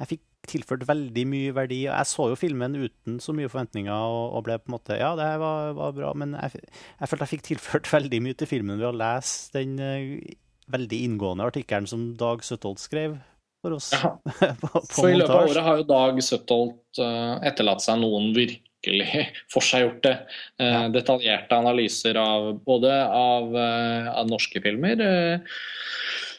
[0.00, 1.82] Jeg fikk tilført veldig mye verdi.
[1.86, 5.14] Jeg så jo filmen uten så mye forventninger og, og ble på en måte Ja,
[5.18, 8.50] det her var, var bra, men jeg, jeg, følte jeg fikk tilført veldig mye til
[8.50, 10.36] filmen ved å lese den uh,
[10.72, 13.18] veldig inngående artikkelen som Dag Søtholt skrev
[13.64, 13.90] for oss.
[13.94, 14.14] Ja.
[14.62, 18.32] på, på for i løpet av året har jo Dag Søtholt uh, etterlatt seg noen
[18.36, 18.65] virkelig
[19.54, 20.12] forseggjorte,
[20.60, 20.84] uh, ja.
[20.94, 25.02] detaljerte analyser av både av, uh, av norske filmer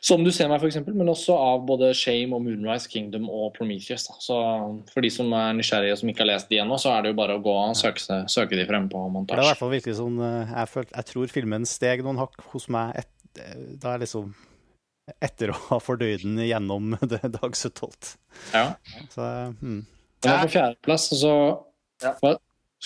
[0.07, 4.05] som du ser meg, f.eks., men også av både Shame og Moonrise Kingdom og Prometheus.
[4.07, 4.15] Da.
[4.23, 4.37] Så
[4.93, 7.11] For de som er nysgjerrige og som ikke har lest de ennå, så er det
[7.11, 9.35] jo bare å gå og søke, søke de frem på montasje.
[9.35, 12.45] Det er i hvert fall virkelig sånn, jeg, følt, jeg tror filmen steg noen hakk
[12.53, 13.41] hos meg et,
[13.81, 14.31] da er liksom
[15.23, 16.95] etter å ha fordøyd den gjennom
[17.37, 18.17] Dag 17.
[18.53, 18.65] Ja.
[19.13, 19.27] Så,
[19.61, 19.85] hmm.
[20.23, 21.33] Den er på fjerdeplass, og så
[22.03, 22.13] ja.
[22.21, 22.37] Hva?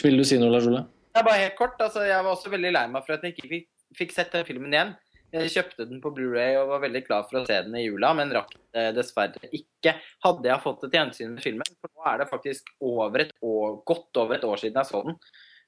[0.02, 0.86] Vil du si noe, Lars Ole?
[1.12, 1.80] Ja, bare helt kort.
[1.84, 4.48] Altså, jeg var også veldig lei meg for at jeg ikke fikk, fikk sett den
[4.48, 4.94] filmen igjen.
[5.32, 8.10] Jeg kjøpte den på Blu-ray og var veldig klar for å se den i jula,
[8.18, 9.94] men rakk det dessverre ikke.
[10.26, 13.78] Hadde jeg fått et gjensyn med filmen, for nå er det faktisk over et år,
[13.88, 15.16] godt over et år siden jeg så den.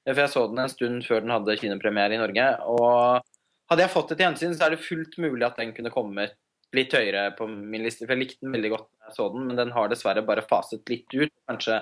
[0.04, 2.48] For jeg så den en stund før den hadde kinopremiere i Norge.
[2.68, 3.24] Og
[3.72, 6.36] hadde jeg fått et gjensyn, så er det fullt mulig at den kunne kommet
[6.76, 8.04] litt høyere på min liste.
[8.04, 10.44] For jeg likte den veldig godt da jeg så den, men den har dessverre bare
[10.44, 11.32] faset litt ut.
[11.48, 11.80] Kanskje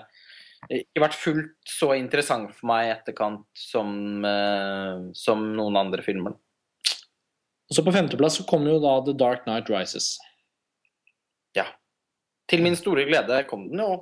[0.70, 6.36] ikke vært fullt så interessant for meg i etterkant som, uh, som noen andre filmer.
[7.70, 10.14] Og så På femteplass så kommer jo da The Dark Night Rises.
[11.56, 11.66] Ja.
[12.50, 13.92] Til min store glede kom den jo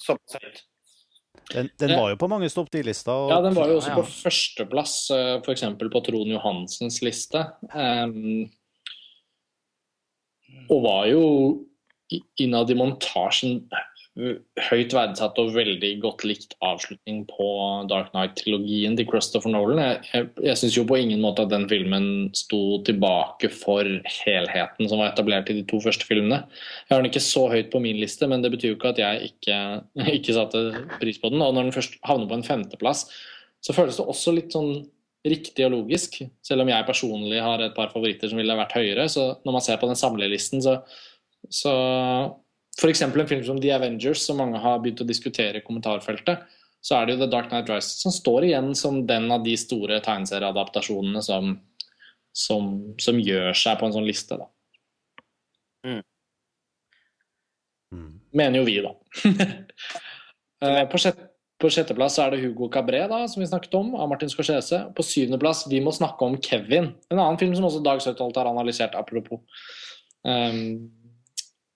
[0.00, 0.64] som sagt.
[1.50, 3.10] Den, den, var jo på mange stopp ti-lista.
[3.10, 3.32] Og...
[3.32, 5.64] Ja, den var jo også på førsteplass, eh, f.eks.
[5.80, 7.42] på Trond Johansens liste.
[7.74, 8.46] Um,
[10.70, 11.24] og var jo
[12.42, 13.64] innad i montasjen
[14.18, 17.46] høyt verdsatt og veldig godt likt avslutning på
[17.88, 19.78] Dark Knight-trilogien til Christopher Nolan.
[19.80, 23.86] Jeg, jeg, jeg syns jo på ingen måte at den filmen sto tilbake for
[24.24, 26.42] helheten som var etablert i de to første filmene.
[26.88, 29.02] Jeg har den ikke så høyt på min liste, men det betyr jo ikke at
[29.02, 29.58] jeg ikke,
[30.18, 30.64] ikke satte
[30.98, 31.46] pris på den.
[31.46, 33.06] Og når den først havner på en femteplass,
[33.62, 34.74] så føles det også litt sånn
[35.30, 36.18] riktig og logisk.
[36.44, 39.06] Selv om jeg personlig har et par favoritter som ville vært høyere.
[39.12, 40.80] Så når man ser på den samlelisten, så,
[41.46, 41.74] så
[42.78, 43.02] F.eks.
[43.02, 46.46] en film som The Avengers, som mange har begynt å diskutere i kommentarfeltet,
[46.80, 49.56] så er det jo The Dark Night Rises som står igjen som den av de
[49.60, 51.56] store tegneserieadaptasjonene som,
[52.32, 52.70] som,
[53.02, 54.48] som, gjør seg på en sånn liste, da.
[55.84, 56.00] Mm.
[57.96, 58.14] mm.
[58.40, 58.94] Mener jo vi, da.
[60.60, 64.08] Eh, på sjette på sjetteplass er det Hugo Cabré, da, som vi snakket om, av
[64.08, 64.78] Martin Scorsese.
[64.96, 68.48] På syvendeplass Vi må snakke om Kevin, en annen film som også Dag Søtholt har
[68.48, 69.42] analysert, apropos.
[70.24, 70.88] Um,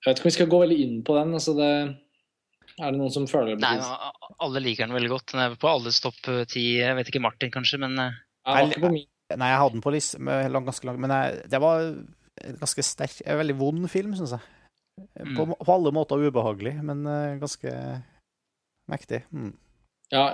[0.05, 1.37] jeg vet ikke om vi skal gå veldig inn på den.
[1.37, 1.71] altså det
[2.75, 3.63] er det noen som føler det?
[3.63, 3.99] Nei,
[4.45, 5.29] alle liker den veldig godt.
[5.33, 6.19] Den er på alles topp
[6.51, 6.65] ti.
[6.81, 10.89] Jeg vet ikke Martin, kanskje, men eh, jeg, Nei, jeg hadde den på liste ganske
[10.89, 14.45] langt, men jeg, det var en ganske sterk, en veldig vond film, syns jeg.
[15.35, 15.55] På, mm.
[15.59, 17.07] på, alle måter ubehagelig, men
[17.41, 17.73] ganske
[18.91, 19.23] mektig.
[19.33, 19.55] Mm.
[20.13, 20.27] Ja,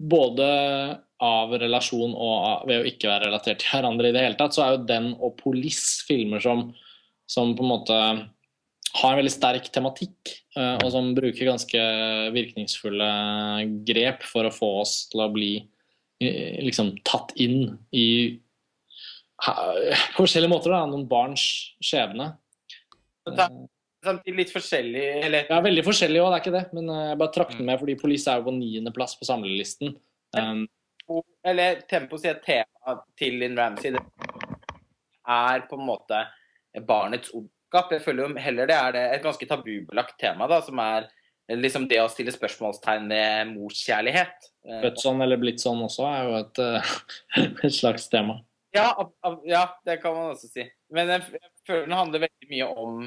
[0.00, 0.46] både
[1.20, 4.64] av relasjon og ved å ikke være relatert til hverandre i det hele tatt, så
[4.64, 6.70] er jo den og Polis filmer som,
[7.28, 7.98] som på en måte
[8.98, 11.82] har en veldig sterk tematikk, eh, og som bruker ganske
[12.34, 13.10] virkningsfulle
[13.86, 18.08] grep for å få oss til å bli eh, liksom tatt inn i
[19.40, 21.42] på forskjellige måter, da, noen barns
[21.80, 22.34] skjebne
[24.04, 25.06] samtidig litt forskjellig?
[25.26, 25.46] Eller?
[25.50, 26.64] Ja, veldig forskjellig òg, det er ikke det.
[26.76, 29.94] Men eh, jeg bare trakk den med fordi Police er jo på niendeplass på samlelisten.
[30.34, 34.02] Tempo, eller Tempo sier tema til Linn Ramsey det
[35.30, 36.20] er på en måte
[36.86, 37.32] barnets
[37.70, 37.92] ondskap.
[37.92, 41.08] Jeg føler jo heller det er det et ganske tabubelagt tema, da, som er
[41.50, 44.50] liksom det å stille spørsmålstegn ved morskjærlighet.
[44.82, 46.92] Født sånn eller blitt sånn også er jo et, eh,
[47.66, 48.40] et slags tema.
[48.72, 48.92] Ja,
[49.44, 50.68] ja, det kan man også si.
[50.94, 51.26] Men jeg
[51.66, 53.00] føler den handler veldig mye om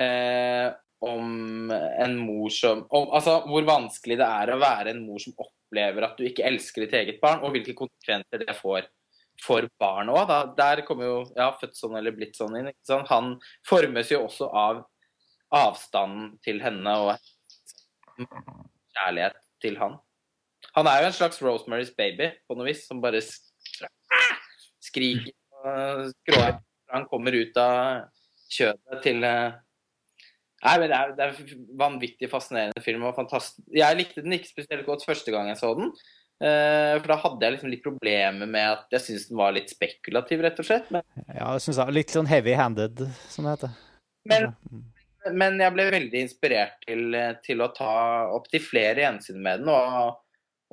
[0.00, 0.72] eh,
[1.04, 5.34] om en mor som om, Altså hvor vanskelig det er å være en mor som
[5.36, 8.88] opplever at du ikke elsker ditt eget barn, og hvilke konsekvenser det får
[9.42, 10.30] for barn òg.
[10.58, 12.72] Der kommer jo ja, født sånn eller blitt sånn inn.
[12.86, 13.08] Sant?
[13.10, 13.36] Han
[13.68, 14.84] formes jo også av
[15.54, 17.14] avstanden til henne og
[18.94, 19.98] kjærlighet til han.
[20.74, 23.20] Han er jo en slags Rosemary's baby på noe vis, som bare
[24.82, 26.58] skriker og skråer.
[26.94, 28.08] Han kommer ut av
[28.54, 29.60] kjødet til eh,
[30.64, 33.02] Nei, men det er, det er vanvittig fascinerende film.
[33.04, 33.60] og fantastisk.
[33.68, 35.90] Jeg likte den ikke spesielt godt første gang jeg så den.
[36.42, 39.70] Uh, for da hadde jeg liksom litt problemer med at jeg syntes den var litt
[39.70, 40.90] spekulativ, rett og slett.
[40.92, 41.06] Men...
[41.28, 41.94] Ja, det synes jeg.
[41.94, 43.78] Litt sånn heavy-handed, som det heter.
[44.28, 44.50] Men,
[45.30, 47.94] men, jeg ble veldig inspirert til, til å ta
[48.34, 49.70] opp til flere gjensyn med den.
[49.70, 50.20] Og,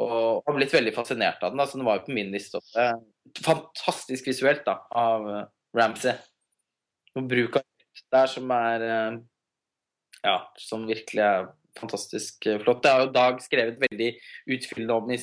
[0.01, 0.17] og
[0.47, 1.61] har blitt veldig fascinert av den.
[1.63, 2.89] Altså, den var jo på min liste også.
[3.45, 5.29] fantastisk visuelt da, av
[5.77, 6.17] Ramsay.
[7.15, 7.67] Og bruk av
[8.11, 8.87] der som er
[10.21, 11.47] Ja, som virkelig er
[11.79, 12.83] fantastisk uh, flott.
[12.83, 14.11] Det har jo Dag skrevet veldig
[14.55, 15.19] utfyllende om i,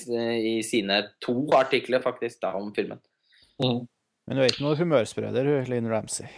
[0.54, 3.00] i sine to artikler faktisk da, om filmen.
[3.62, 3.86] Mm.
[4.28, 6.28] Men du er ikke noe humørspreder, du, Linn Ramsey.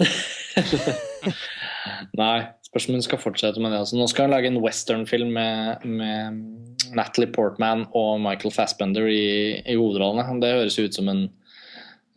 [2.20, 3.80] Nei, spørs om hun skal fortsette med det.
[3.82, 9.58] Altså, nå skal hun lage en westernfilm med, med Natalie Portman og Michael Fassbender i,
[9.66, 10.40] i hovedrollene.
[10.42, 11.26] Det høres ut som en,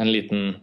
[0.01, 0.53] en liten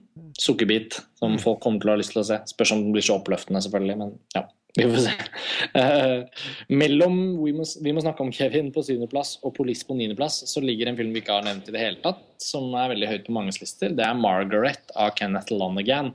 [0.41, 2.41] sukkerbit som folk kommer til å ha lyst til å se.
[2.53, 4.47] Spørs om den blir så oppløftende, selvfølgelig, men ja.
[4.77, 5.15] Vi får se.
[5.75, 10.45] Uh, mellom vi må, vi må snakke om Kevin på syvendeplass og Police på niendeplass,
[10.51, 13.11] så ligger en film vi ikke har nevnt i det hele tatt, som er veldig
[13.11, 13.95] høyt på manges lister.
[13.97, 16.13] Det er 'Margaret' av Kenneth Lonergan.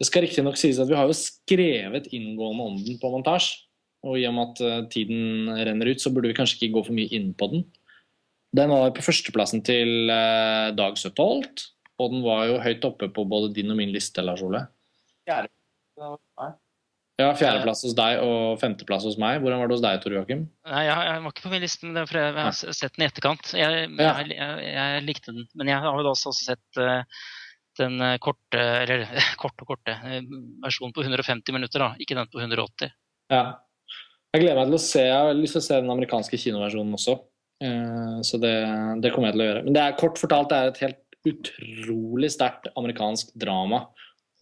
[0.00, 3.66] Det skal riktignok sies at vi har jo skrevet inngående om den på montasje.
[4.08, 6.84] Og i og med at uh, tiden renner ut, så burde vi kanskje ikke gå
[6.86, 7.66] for mye inn på den.
[8.56, 11.66] Den var på førsteplassen til uh, Dag Søtholt,
[12.00, 14.64] og den var jo høyt oppe på både din og min liste, Lars Ole.
[15.28, 15.52] Fjerde.
[17.20, 19.40] Ja, fjerdeplass hos deg og femteplass hos meg.
[19.42, 20.46] Hvordan var det hos deg, Tor Joakim?
[20.70, 22.96] Nei, jeg, jeg var ikke på min liste, men det er fordi jeg har sett
[22.96, 23.52] den i etterkant.
[23.58, 24.12] Jeg, Ja.
[24.24, 27.24] jeg, jeg, likte den, men jeg har vel også, også sett uh,
[27.80, 29.04] den eh, korte, eller
[29.42, 30.30] korte og korte, eh,
[30.64, 32.94] versjonen på 150 minutter, da, ikke den på 180.
[33.32, 33.44] Ja.
[34.30, 36.94] Jeg gleder meg til å se Jeg har lyst til å se den amerikanske kinoversjonen
[36.94, 37.16] også.
[38.24, 38.52] Så det,
[39.02, 39.62] det kommer jeg til å gjøre.
[39.66, 43.82] Men det er kort fortalt det er et helt utrolig sterkt amerikansk drama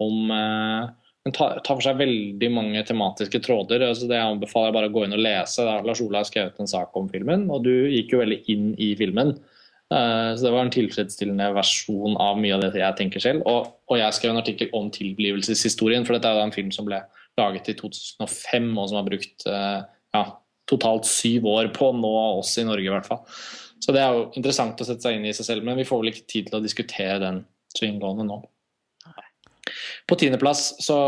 [0.03, 0.91] om eh,
[1.29, 3.85] Den tar, for seg veldig mange tematiske tråder.
[3.93, 5.61] så det jeg anbefaler bare å gå inn og lese.
[5.61, 8.95] Lars Ola har skrevet en sak om filmen, og du gikk jo veldig inn i
[8.97, 9.35] filmen.
[9.93, 13.45] Eh, Så det var en tilfredsstillende versjon av mye av det jeg tenker selv.
[13.45, 17.03] Og, og jeg skrev en artikkel om tilblivelseshistorien, for dette er en film som ble
[17.39, 19.81] laget i 2005, og som har brukt eh,
[20.17, 20.25] ja,
[20.69, 23.25] totalt syv år på nå oss i Norge, i hvert fall.
[23.85, 26.01] Så det er jo interessant å sette seg inn i seg selv, men vi får
[26.01, 27.45] vel ikke tid til å diskutere den
[27.77, 28.41] så inngående nå.
[30.09, 30.99] På tiendeplass så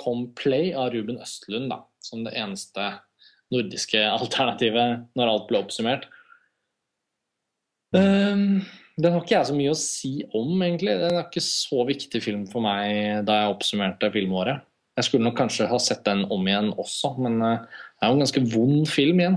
[0.00, 2.92] kom Play av Ruben Østlund da, som det eneste
[3.54, 6.08] nordiske alternativet når alt ble oppsummert.
[7.96, 8.64] Um,
[8.96, 10.94] den har ikke jeg så mye å si om, egentlig.
[11.02, 14.64] Den er ikke så viktig film for meg da jeg oppsummerte filmåret.
[14.96, 18.16] Jeg skulle nok kanskje ha sett den om igjen også, men eh, det er jo
[18.16, 19.36] en ganske vond film igjen.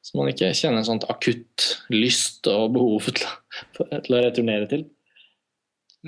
[0.00, 4.86] Som man ikke kjenner en sånn akutt lyst og behov til å returnere til.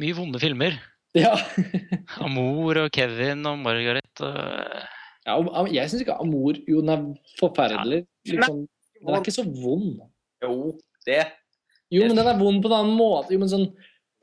[0.00, 0.81] Mye vonde filmer.
[1.18, 1.34] Ja,
[2.24, 4.89] Amor og Kevin og Margaret og
[5.23, 5.36] ja
[5.70, 7.02] Jeg syns ikke Amor Jo, den er
[7.39, 8.00] forferdelig.
[8.28, 8.65] Liksom,
[8.99, 10.00] den er ikke så vond.
[10.42, 10.73] Jo,
[11.07, 11.20] det
[11.92, 13.34] Jo, men den er vond på en annen måte.
[13.34, 13.68] Jo, men sånn?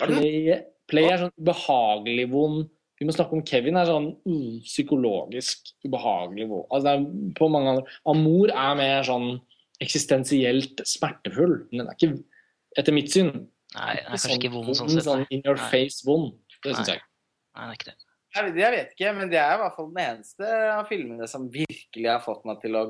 [0.02, 0.58] Play,
[0.90, 2.68] play er sånn behagelig vond.
[3.00, 6.66] Vi må snakke om Kevin er sånn uh, psykologisk ubehagelig vond.
[6.68, 9.30] Altså, det er på mange andre Amor er mer sånn
[9.80, 11.62] eksistensielt smertefull.
[11.70, 12.12] Men den er ikke,
[12.80, 13.32] etter mitt syn,
[13.78, 15.06] Nei, den er kanskje sånn ikke vond sånn sett.
[15.08, 15.70] sånn in your Nei.
[16.66, 17.02] Det syns jeg.
[17.56, 17.98] Nei, det er ikke det.
[18.36, 21.42] jeg, jeg vet ikke, men det er i hvert fall den eneste av filmene som
[21.54, 22.84] virkelig har fått meg til å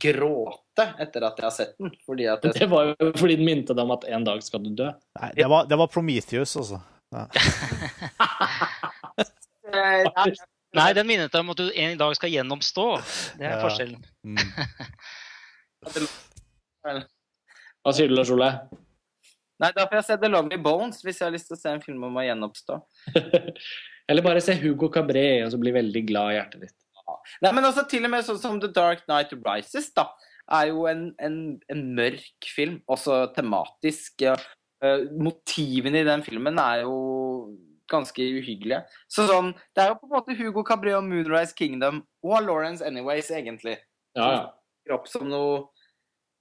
[0.00, 1.90] gråte etter at jeg har sett den.
[2.06, 4.60] Fordi at jeg Det var jo fordi den minte deg om at en dag skal
[4.64, 4.88] du dø.
[5.20, 6.78] Nei, det var, det var Prometheus, altså.
[7.14, 7.22] Ja.
[10.74, 12.86] Nei, den minnet deg om at du en dag skal gjennomstå.
[13.38, 13.60] Det er Ja.
[13.62, 14.00] forskjellen.
[14.26, 14.48] Mm.
[17.84, 18.48] Hva sier du, Lars Ole?
[19.64, 21.72] Nei, da får jeg se The Lovely Bones hvis jeg har lyst til å se
[21.72, 22.78] en film om å gjenoppstå.
[24.10, 26.78] Eller bare se Hugo Cabré og så bli veldig glad i hjertet ditt.
[27.44, 30.08] Nei, men også til og med sånn som The Dark Night Rises, da,
[30.52, 31.38] er jo en, en,
[31.72, 34.24] en mørk film, også tematisk.
[34.24, 34.34] Ja.
[34.84, 36.96] Eh, motivene i den filmen er jo
[37.90, 38.82] ganske uhyggelige.
[39.12, 42.84] Så sånn, det er jo på en måte Hugo Cabré og Moonrise Kingdom og Lawrence
[42.84, 43.78] Anyways, egentlig.
[44.16, 44.28] Ja,
[44.88, 44.98] ja.
[45.08, 45.56] Som, som noe,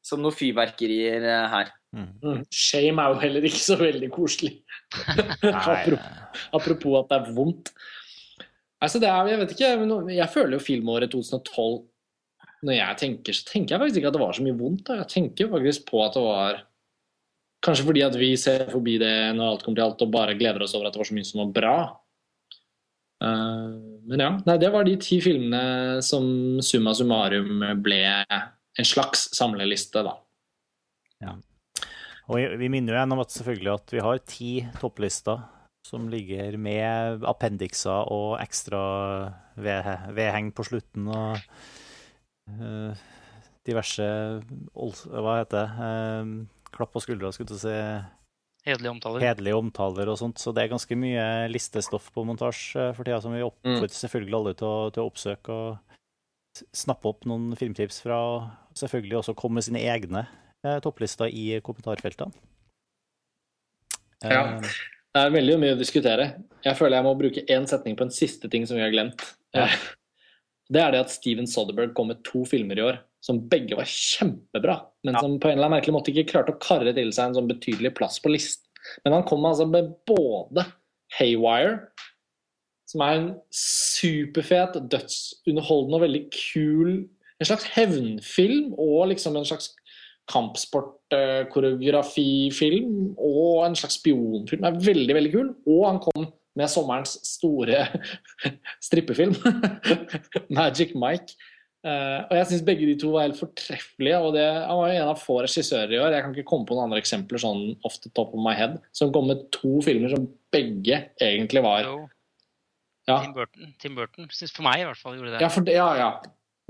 [0.04, 1.74] som noe fyrverkerier eh, her.
[1.94, 2.42] Mm.
[2.50, 4.56] Shame er jo heller ikke så veldig koselig.
[6.58, 7.72] Apropos, at det er vondt.
[8.84, 11.84] Altså, det er, jeg vet ikke, men jeg føler jo filmåret 2012
[12.68, 14.86] Når jeg tenker, så tenker jeg faktisk ikke at det var så mye vondt.
[14.88, 15.00] Da.
[15.04, 16.62] Jeg tenker faktisk på at det var
[17.64, 20.66] Kanskje fordi at vi ser forbi det når alt kommer til alt, og bare gleder
[20.66, 21.76] oss over at det var så mye som var bra.
[23.24, 26.26] Uh, men ja, nei, det var de ti filmene som
[26.60, 30.18] summa summarum ble en slags samleliste, da.
[32.32, 35.42] Og vi- minner jo igjen om at selvfølgelig at vi har ti topplister
[35.86, 41.38] som ligger med appendikser og ekstra ved- vedheng på slutten og
[42.50, 42.96] eh,
[43.68, 44.08] diverse
[44.74, 45.70] Hva heter det?
[45.84, 47.76] Eh, klapp på skuldra, skulle du si.
[48.66, 49.20] Hederlige omtaler.
[49.20, 50.40] Hederlige omtaler og sånt.
[50.40, 54.54] Så det er ganske mye listestoff på montasje for tida som vi oppfordrer selvfølgelig alle
[54.56, 58.16] til å, til å oppsøke og snappe opp noen filmtips fra.
[58.16, 60.24] og Selvfølgelig også komme med sine egne
[60.64, 62.34] eh, topplister i kommentarfeltene.
[64.24, 64.44] Ja.
[64.58, 64.74] Eh,
[65.14, 66.24] Det er veldig mye å diskutere.
[66.66, 69.22] Jeg føler jeg må bruke én setning på en siste ting som vi har glemt.
[69.54, 69.68] Ja.
[69.68, 69.76] Eh,
[70.74, 73.86] Det er det at Steven Soderberg kom med to filmer i år som begge var
[73.86, 77.30] kjempebra, men som på en eller annen merkelig måte ikke klarte å karre til seg
[77.30, 78.66] en sånn betydelig plass på listen.
[79.06, 80.66] Men han kom altså med både
[81.20, 81.90] Haywire,
[82.90, 86.90] som er en superfet, dødsunderholdende og veldig kul
[87.42, 89.72] En slags hevnfilm og liksom en slags
[90.32, 94.62] kampsportkoreografifilm og en slags spionfilm.
[94.62, 95.50] Den er veldig, veldig kul.
[95.68, 97.88] Og han kom med sommerens store
[98.88, 99.34] strippefilm,
[100.54, 101.36] 'Magic Mike'.
[101.84, 104.18] Uh, og jeg syns begge de to var helt fortreffelige.
[104.18, 106.16] og det, Han var jo en av få regissører i år.
[106.16, 108.80] Jeg kan ikke komme på noen andre eksempler sånn off the top of my head,
[108.96, 111.84] som kom med to filmer som begge egentlig var
[113.04, 113.76] ja, Tim Burton.
[113.84, 114.30] Tim Burton.
[114.32, 115.42] Synes for meg i hvert fall gjorde det.
[115.44, 116.08] ja, for ja, ja.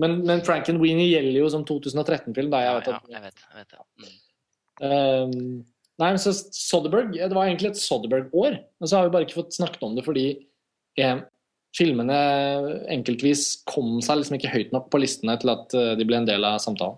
[0.02, 2.50] Men, men Frank and Weenie gjelder jo som 2013-film.
[2.54, 3.84] da jeg ja, vet ja, jeg vet, jeg vet det.
[4.02, 4.16] Mm.
[4.84, 5.36] Um,
[6.02, 9.42] nei, men så Soderberg, Det var egentlig et Soderberg-år, men så har vi bare ikke
[9.44, 10.26] fått snakket om det fordi
[10.98, 11.22] eh,
[11.78, 12.18] filmene
[12.94, 16.30] enkeltvis kom seg liksom ikke høyt nok på listene til at eh, de ble en
[16.30, 16.98] del av samtalen.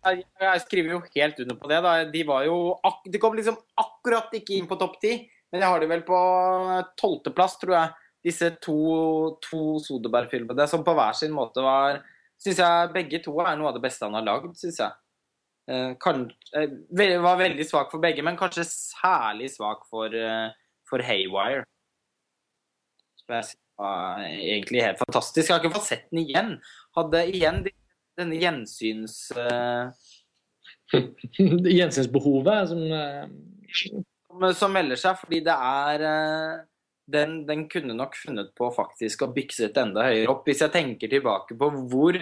[0.00, 1.80] Jeg jeg skriver jo helt under på det.
[1.84, 1.90] da.
[2.08, 2.54] De var jo
[2.88, 5.16] ak De kom liksom akkurat ikke inn på topp ti,
[5.52, 6.20] men jeg har de vel på
[7.00, 7.99] tolvteplass, tror jeg.
[8.24, 8.76] Disse to,
[9.44, 12.02] to Soderberg-filmene som på hver sin måte var
[12.40, 14.94] Syns jeg begge to er noe av det beste han har lagd, syns jeg.
[15.68, 16.22] Eh, kan,
[16.56, 16.70] eh,
[17.20, 20.48] var veldig svak for begge, men kanskje særlig svak for, eh,
[20.88, 21.66] for Haywire.
[23.20, 25.50] Som jeg syns var egentlig helt fantastisk.
[25.50, 26.50] Jeg har ikke fått sett den igjen.
[26.96, 27.60] Hadde igjen
[28.16, 29.18] denne gjensyns...
[29.36, 29.92] eh,
[31.76, 32.80] Gjensynsbehovet som
[34.56, 36.08] som- melder seg, fordi det er
[37.12, 40.46] den, den kunne nok funnet på faktisk å bykse et enda høyere opp.
[40.48, 42.18] Hvis jeg tenker tilbake på hvor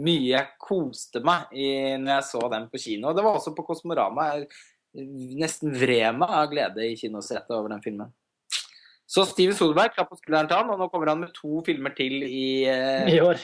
[0.00, 1.68] mye jeg koste meg i,
[2.00, 3.12] når jeg så den på kino.
[3.12, 4.28] Det var også på Kosmorama.
[4.32, 5.06] Jeg
[5.40, 8.12] nesten vred meg av glede i kinosetet over den filmen.
[9.08, 11.92] Så Steven Solberg, klapp på skulderen til han, og nå kommer han med to filmer
[11.96, 13.42] til i eh, i år.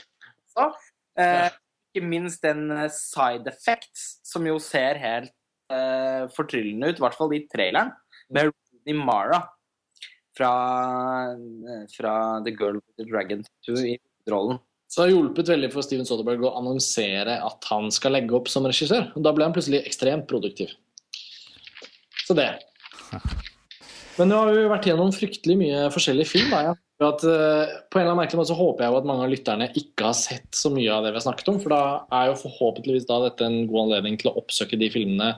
[1.20, 1.50] Eh,
[1.91, 5.34] ikke minst den eh, Side Effects, som jo ser helt
[5.68, 7.92] eh, fortryllende ut, i hvert fall i traileren,
[8.33, 9.42] med Rooney Mara
[10.39, 10.52] fra,
[11.34, 13.99] eh, fra The Girl with the Dragon Tattoo i
[14.31, 14.62] rollen.
[14.89, 18.49] Så det har hjulpet veldig for Steven Soderberg å annonsere at han skal legge opp
[18.49, 19.10] som regissør.
[19.18, 20.73] Og Da ble han plutselig ekstremt produktiv.
[22.25, 22.49] Så det.
[24.18, 26.49] Men nå har vi vært gjennom fryktelig mye forskjellig film.
[26.50, 26.73] Da.
[26.73, 29.26] Håper at, uh, på en eller annen merkelig måte så håper jeg jo at mange
[29.26, 31.83] av lytterne ikke har sett så mye av det vi har snakket om, for da
[32.18, 35.36] er jo forhåpentligvis da dette en god anledning til å oppsøke de filmene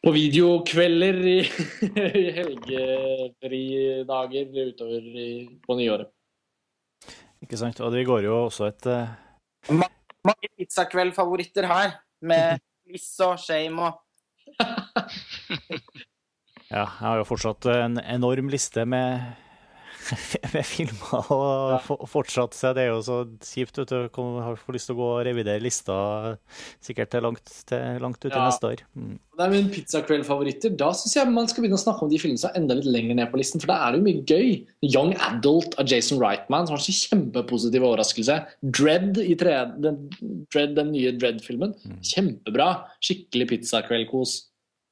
[0.00, 1.40] på videokvelder i,
[2.20, 5.26] i helgefridager utover i,
[5.66, 6.08] på nyåret.
[7.44, 7.78] Ikke sant?
[7.84, 8.94] Og vi går jo også et uh...
[10.24, 11.88] Mange pizzakveld-favoritter her,
[12.20, 12.58] med
[12.92, 13.92] Liss og Shame og
[16.70, 19.20] Ja, jeg har jo fortsatt en enorm liste med,
[20.54, 21.78] med filmer, og ja.
[22.08, 25.08] fortsatt så det er jo så kjipt vet du, kom- får lyst til å gå
[25.18, 25.96] og revidere lista
[26.82, 28.46] sikkert til langt, til, langt ut Ja.
[28.48, 28.82] neste år.
[28.96, 29.18] Mm.
[29.40, 30.74] Det er min pizzakveld-favoritter.
[30.76, 32.88] Da syns jeg man skal begynne å snakke om de filmene som er enda litt
[32.92, 34.50] lenger ned på listen, for da er det jo mye gøy.
[34.90, 38.36] Young Adult av Jason Reitman, som har en så kjempepositiv overraskelse.
[38.76, 40.02] Dread, i tre, den,
[40.52, 41.72] Dread den nye Dread-filmen.
[42.04, 42.68] Kjempebra.
[43.00, 44.36] Skikkelig pizzakveld-kos.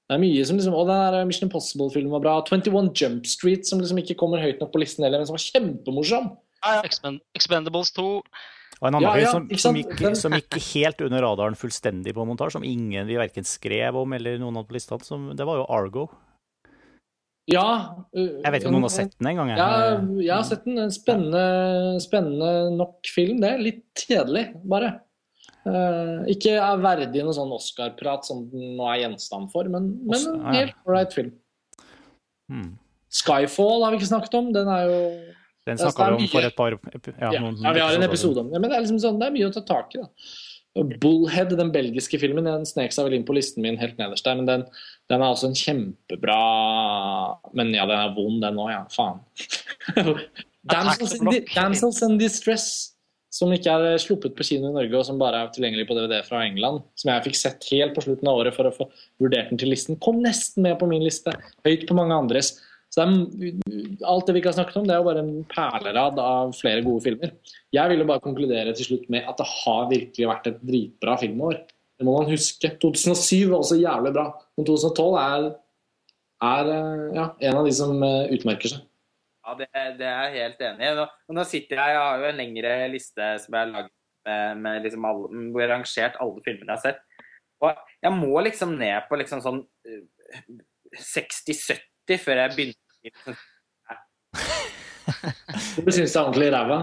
[0.08, 2.36] Det er mye som liksom, Og den der Mission Impossible-filmen var bra.
[2.48, 5.44] 21 Jump Street, som liksom ikke kommer høyt nok på listen heller, men som var
[5.44, 6.30] kjempemorsom.
[6.64, 7.12] Ja, ja.
[7.36, 8.06] Expendables 2.
[8.78, 12.24] Og en annen Ja, film som, som, gikk, som gikk helt under radaren fullstendig på
[12.24, 15.68] montasje, som ingen vi verken skrev om eller noen hadde på lista, det var jo
[15.74, 16.06] Argo.
[17.48, 17.66] Ja.
[18.12, 19.52] uh, Jeg vet ikke om noen har sett den engang.
[19.56, 19.68] Ja,
[20.20, 20.78] jeg har sett den.
[20.82, 21.44] En spennende,
[22.04, 23.54] spennende nok film, det.
[23.64, 24.98] Litt kjedelig, bare.
[25.66, 30.28] Eh, ikke er verdig noe sånn Oscar-prat som den nå er gjenstand for, men, men
[30.30, 31.32] en ah, helt ålreit film.
[32.48, 32.76] Hmm.
[33.12, 34.52] Skyfall har vi ikke snakket om.
[34.54, 35.00] Den er jo
[35.68, 38.44] Den snakka vi om for et par ja, Ja, noen ja vi har en episode
[38.44, 38.60] om den.
[38.60, 40.04] Men det er liksom sånn, det er mye å ta tak i.
[40.04, 40.08] da.
[41.02, 44.36] Bullhead, den belgiske filmen, den snek seg vel inn på listen min helt nederst der.
[44.38, 44.66] Men den,
[45.10, 46.38] den er også en kjempebra
[47.56, 48.84] Men ja, den er vond, den òg, ja.
[48.94, 49.24] Faen.
[50.68, 51.32] Damsels, in.
[51.54, 52.68] Damsels in Distress,
[53.34, 56.22] som ikke er sluppet på kino i Norge, og som bare er tilgjengelig på DVD
[56.24, 58.88] fra England, som jeg fikk sett helt på slutten av året for å få
[59.20, 61.34] vurdert den til listen, kom nesten med på min liste.
[61.66, 62.54] Høyt på mange andres.
[62.88, 65.42] Så det er, alt det vi ikke har snakket om, det er jo bare en
[65.50, 67.34] perlerad av flere gode filmer.
[67.76, 71.18] Jeg vil jo bare konkludere til slutt med at det har virkelig vært et dritbra
[71.20, 71.60] filmår.
[71.98, 72.70] Det må man huske.
[72.80, 75.48] 2007 var også jævlig bra, men 2012 er,
[76.48, 78.86] er eh, ja, en av de som eh, utmerker seg.
[79.48, 80.96] Ja, det, det er jeg helt enig i.
[80.98, 83.94] Nå, nå sitter jeg, jeg har jo en lengre liste som jeg har laget
[84.28, 87.28] med, med liksom alle, hvor jeg har rangert alle filmene jeg har sett.
[87.64, 90.02] Og jeg må liksom ned på liksom sånn eh,
[91.00, 93.38] 60-70 før jeg begynner.
[95.78, 96.76] Du syns det er ordentlig ræva?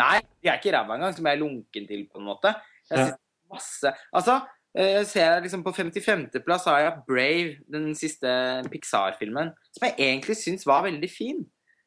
[0.00, 2.50] Nei, jeg er ikke ræva engang, som jeg er lunken til, på en måte.
[2.90, 4.34] Jeg synes masse Altså,
[4.74, 8.32] eh, jeg ser liksom på 55.-plass har jeg Brave, den siste
[8.72, 11.44] Pixar-filmen, som jeg egentlig syns var veldig fin.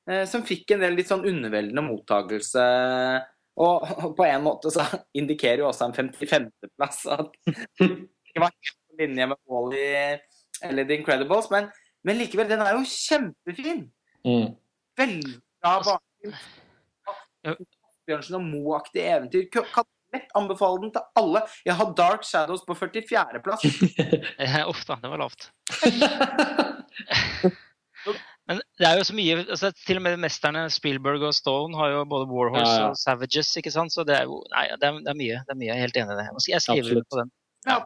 [0.10, 2.66] Eh, Som fikk en del litt sånn underveldende mottagelse.
[3.64, 4.86] Og på en måte så
[5.18, 7.38] indikerer jo også en 55.-plass at
[7.80, 10.20] det var helt på linje med Wall-E
[10.64, 11.68] eller The Incredibles, men,
[12.08, 13.82] men likevel, den er jo kjempefin.
[14.24, 14.54] Mm.
[14.98, 17.66] Veldig bra barnefilm.
[18.08, 19.50] Bjørnsen og Moe-aktig eventyr.
[19.52, 21.42] Kan kan lett anbefale den til alle.
[21.66, 23.66] Jeg har Dark Shadows på 44.-plass.
[24.38, 25.50] Eh, Uff da, det var lavt.
[28.50, 31.94] Men det er jo så mye altså Til og med mesterne Spielberg og Stone har
[31.94, 32.90] jo både Warhorse Ja, ja.
[32.92, 33.94] og Savages, ikke sant?
[33.96, 35.38] Så det er jo Nei, det er, det er mye.
[35.48, 35.70] Det er mye.
[35.70, 36.26] Jeg er helt enig i det.
[36.52, 37.08] Jeg skriver Absolutt.
[37.14, 37.32] på den.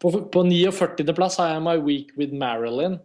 [0.02, 1.14] På, på 49.
[1.18, 2.98] plass har jeg My Week with Marilyn,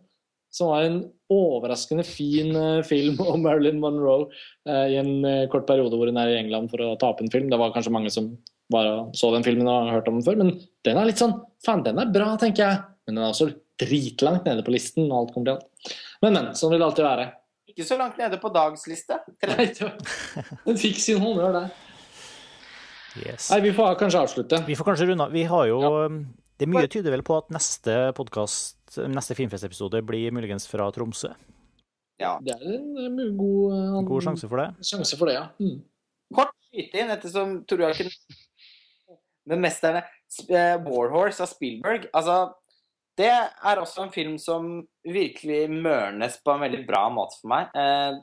[0.52, 4.30] som var en overraskende fin eh, film om Marilyn Monroe
[4.68, 7.20] eh, i en eh, kort periode hvor hun er i England for å ta opp
[7.24, 7.50] en film.
[7.52, 8.32] Det var kanskje mange som
[8.72, 10.54] bare så den filmen og har hørt om den før, men
[10.86, 12.78] den er litt sånn Faen, den er bra, tenker jeg.
[13.06, 15.04] Men den er også dritlangt nede på listen.
[15.12, 15.92] og alt kommer til alt.
[16.24, 16.48] Men, men.
[16.58, 17.26] Sånn vil det alltid være.
[17.72, 19.16] Ikke så langt nede på dagsliste.
[19.48, 19.70] Nei,
[20.66, 21.72] Den fikk sin honnør der.
[23.16, 23.48] Yes.
[23.52, 24.60] Nei, vi får kanskje avslutte.
[24.68, 25.32] Vi får kanskje runde av.
[25.32, 25.80] Vi har jo
[26.60, 28.76] Det er mye tyder vel på at neste podkast,
[29.10, 31.32] neste Filmfest-episode, blir muligens fra Tromsø.
[32.20, 32.36] Ja.
[32.44, 34.68] Det er en god, eh, God sjanse for det.
[34.86, 35.48] sjanse for det, ja.
[35.58, 35.80] Mm.
[36.36, 38.12] Kort skyte inn, ettersom Tor Joakim
[39.50, 40.04] Den mesterne
[40.46, 42.06] eh, Warhorse av Spielberg.
[42.14, 42.52] Altså,
[43.18, 44.68] det er også en film som
[45.04, 47.72] virkelig mørnes på en veldig bra måte for meg.
[47.76, 48.20] Eh,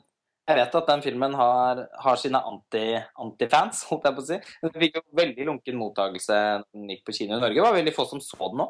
[0.50, 4.38] Jeg vet at den filmen har, har sine anti- anti-fans, holdt jeg på å si.
[4.64, 7.54] Den fikk jo veldig lunken mottakelse da den gikk på kino i Norge.
[7.54, 8.66] Det var veldig få som så den nå.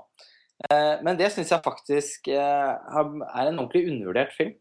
[0.69, 4.53] Eh, Men det syns jeg faktisk eh, er en ordentlig undervurdert film.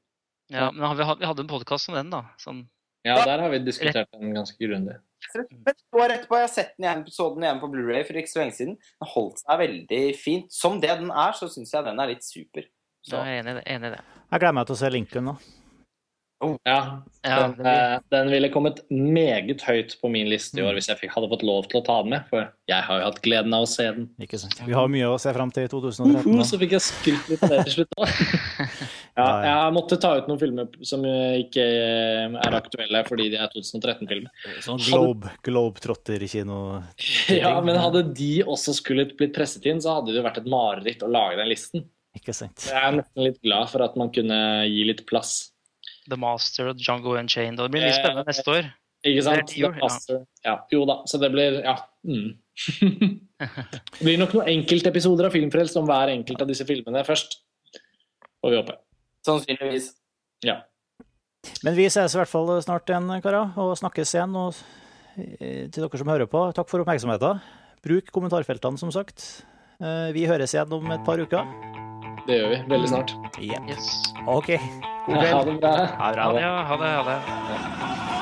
[0.49, 2.23] Ja, men vi hadde, en podkast om den, da.
[2.39, 2.63] Som...
[3.05, 4.95] Ja, der har vi diskutert den ganske grundig.
[5.35, 8.19] Men et år etterpå, jeg har sett den igjen, så den igjen på Blu-ray for
[8.19, 8.75] ikke så lenge siden.
[8.79, 10.51] Den holdt seg veldig fint.
[10.53, 12.67] Som det den er, så syns jeg den er litt super.
[13.05, 14.03] så Så, jeg er enig i det.
[14.29, 15.35] Jeg gleder meg til å se Lincoln nå.
[16.63, 20.87] Ja, Ja, den, eh, den ville kommet meget høyt på min liste i år hvis
[20.87, 22.29] jeg fikk, hadde fått lov til å ta den med.
[22.29, 24.05] For jeg har jo hatt gleden av å se den.
[24.23, 24.55] Ikke sant?
[24.63, 26.15] Vi har mye å se fram til i 2013.
[26.15, 27.93] Uh -huh, så fikk jeg skrytt litt av det til slutt.
[29.19, 33.35] Ja, jeg måtte ta ut noen filmer som eh, ikke eh, er aktuelle fordi de
[33.35, 34.31] er 2013-filmer.
[34.63, 36.83] Sånn globe, globetrotter-kino.
[37.43, 41.03] Ja, men hadde de også skulle blitt presset inn, så hadde det vært et mareritt
[41.03, 41.83] å lage den listen.
[42.15, 42.63] Ikke sant?
[42.69, 45.51] Jeg er nesten litt glad for at man kunne gi litt plass.
[46.09, 47.59] The Master og Django Unchained.
[47.59, 48.69] Og det blir mye spennende neste år.
[49.07, 49.47] Ikke sant?
[49.47, 49.61] Det det
[50.09, 50.55] jo, Ja.
[50.73, 51.77] Jo da, så det blir Ja.
[52.03, 52.33] Mm.
[53.39, 57.39] det blir nok noen enkeltepisoder av Filmfrelst om hver enkelt av disse filmene først.
[58.43, 58.75] Får vi håpe.
[59.25, 59.93] sannsynligvis.
[60.43, 60.61] Ja.
[61.63, 64.35] Men vi ses i hvert fall snart igjen, karer, og snakkes igjen.
[64.35, 64.55] Og
[65.17, 67.39] eh, til dere som hører på, takk for oppmerksomheten.
[67.83, 69.45] Bruk kommentarfeltene, som sagt.
[69.79, 71.78] Eh, Vi høres igjen om et par uker.
[72.29, 73.11] Det gjør vi veldig snart.
[73.41, 73.63] Yeah.
[73.65, 74.13] Yes.
[74.29, 74.51] OK.
[75.07, 75.73] God Ha det bra.
[75.97, 76.43] Ha det Ha det.
[76.69, 76.91] ha det.
[76.93, 78.18] Ha det.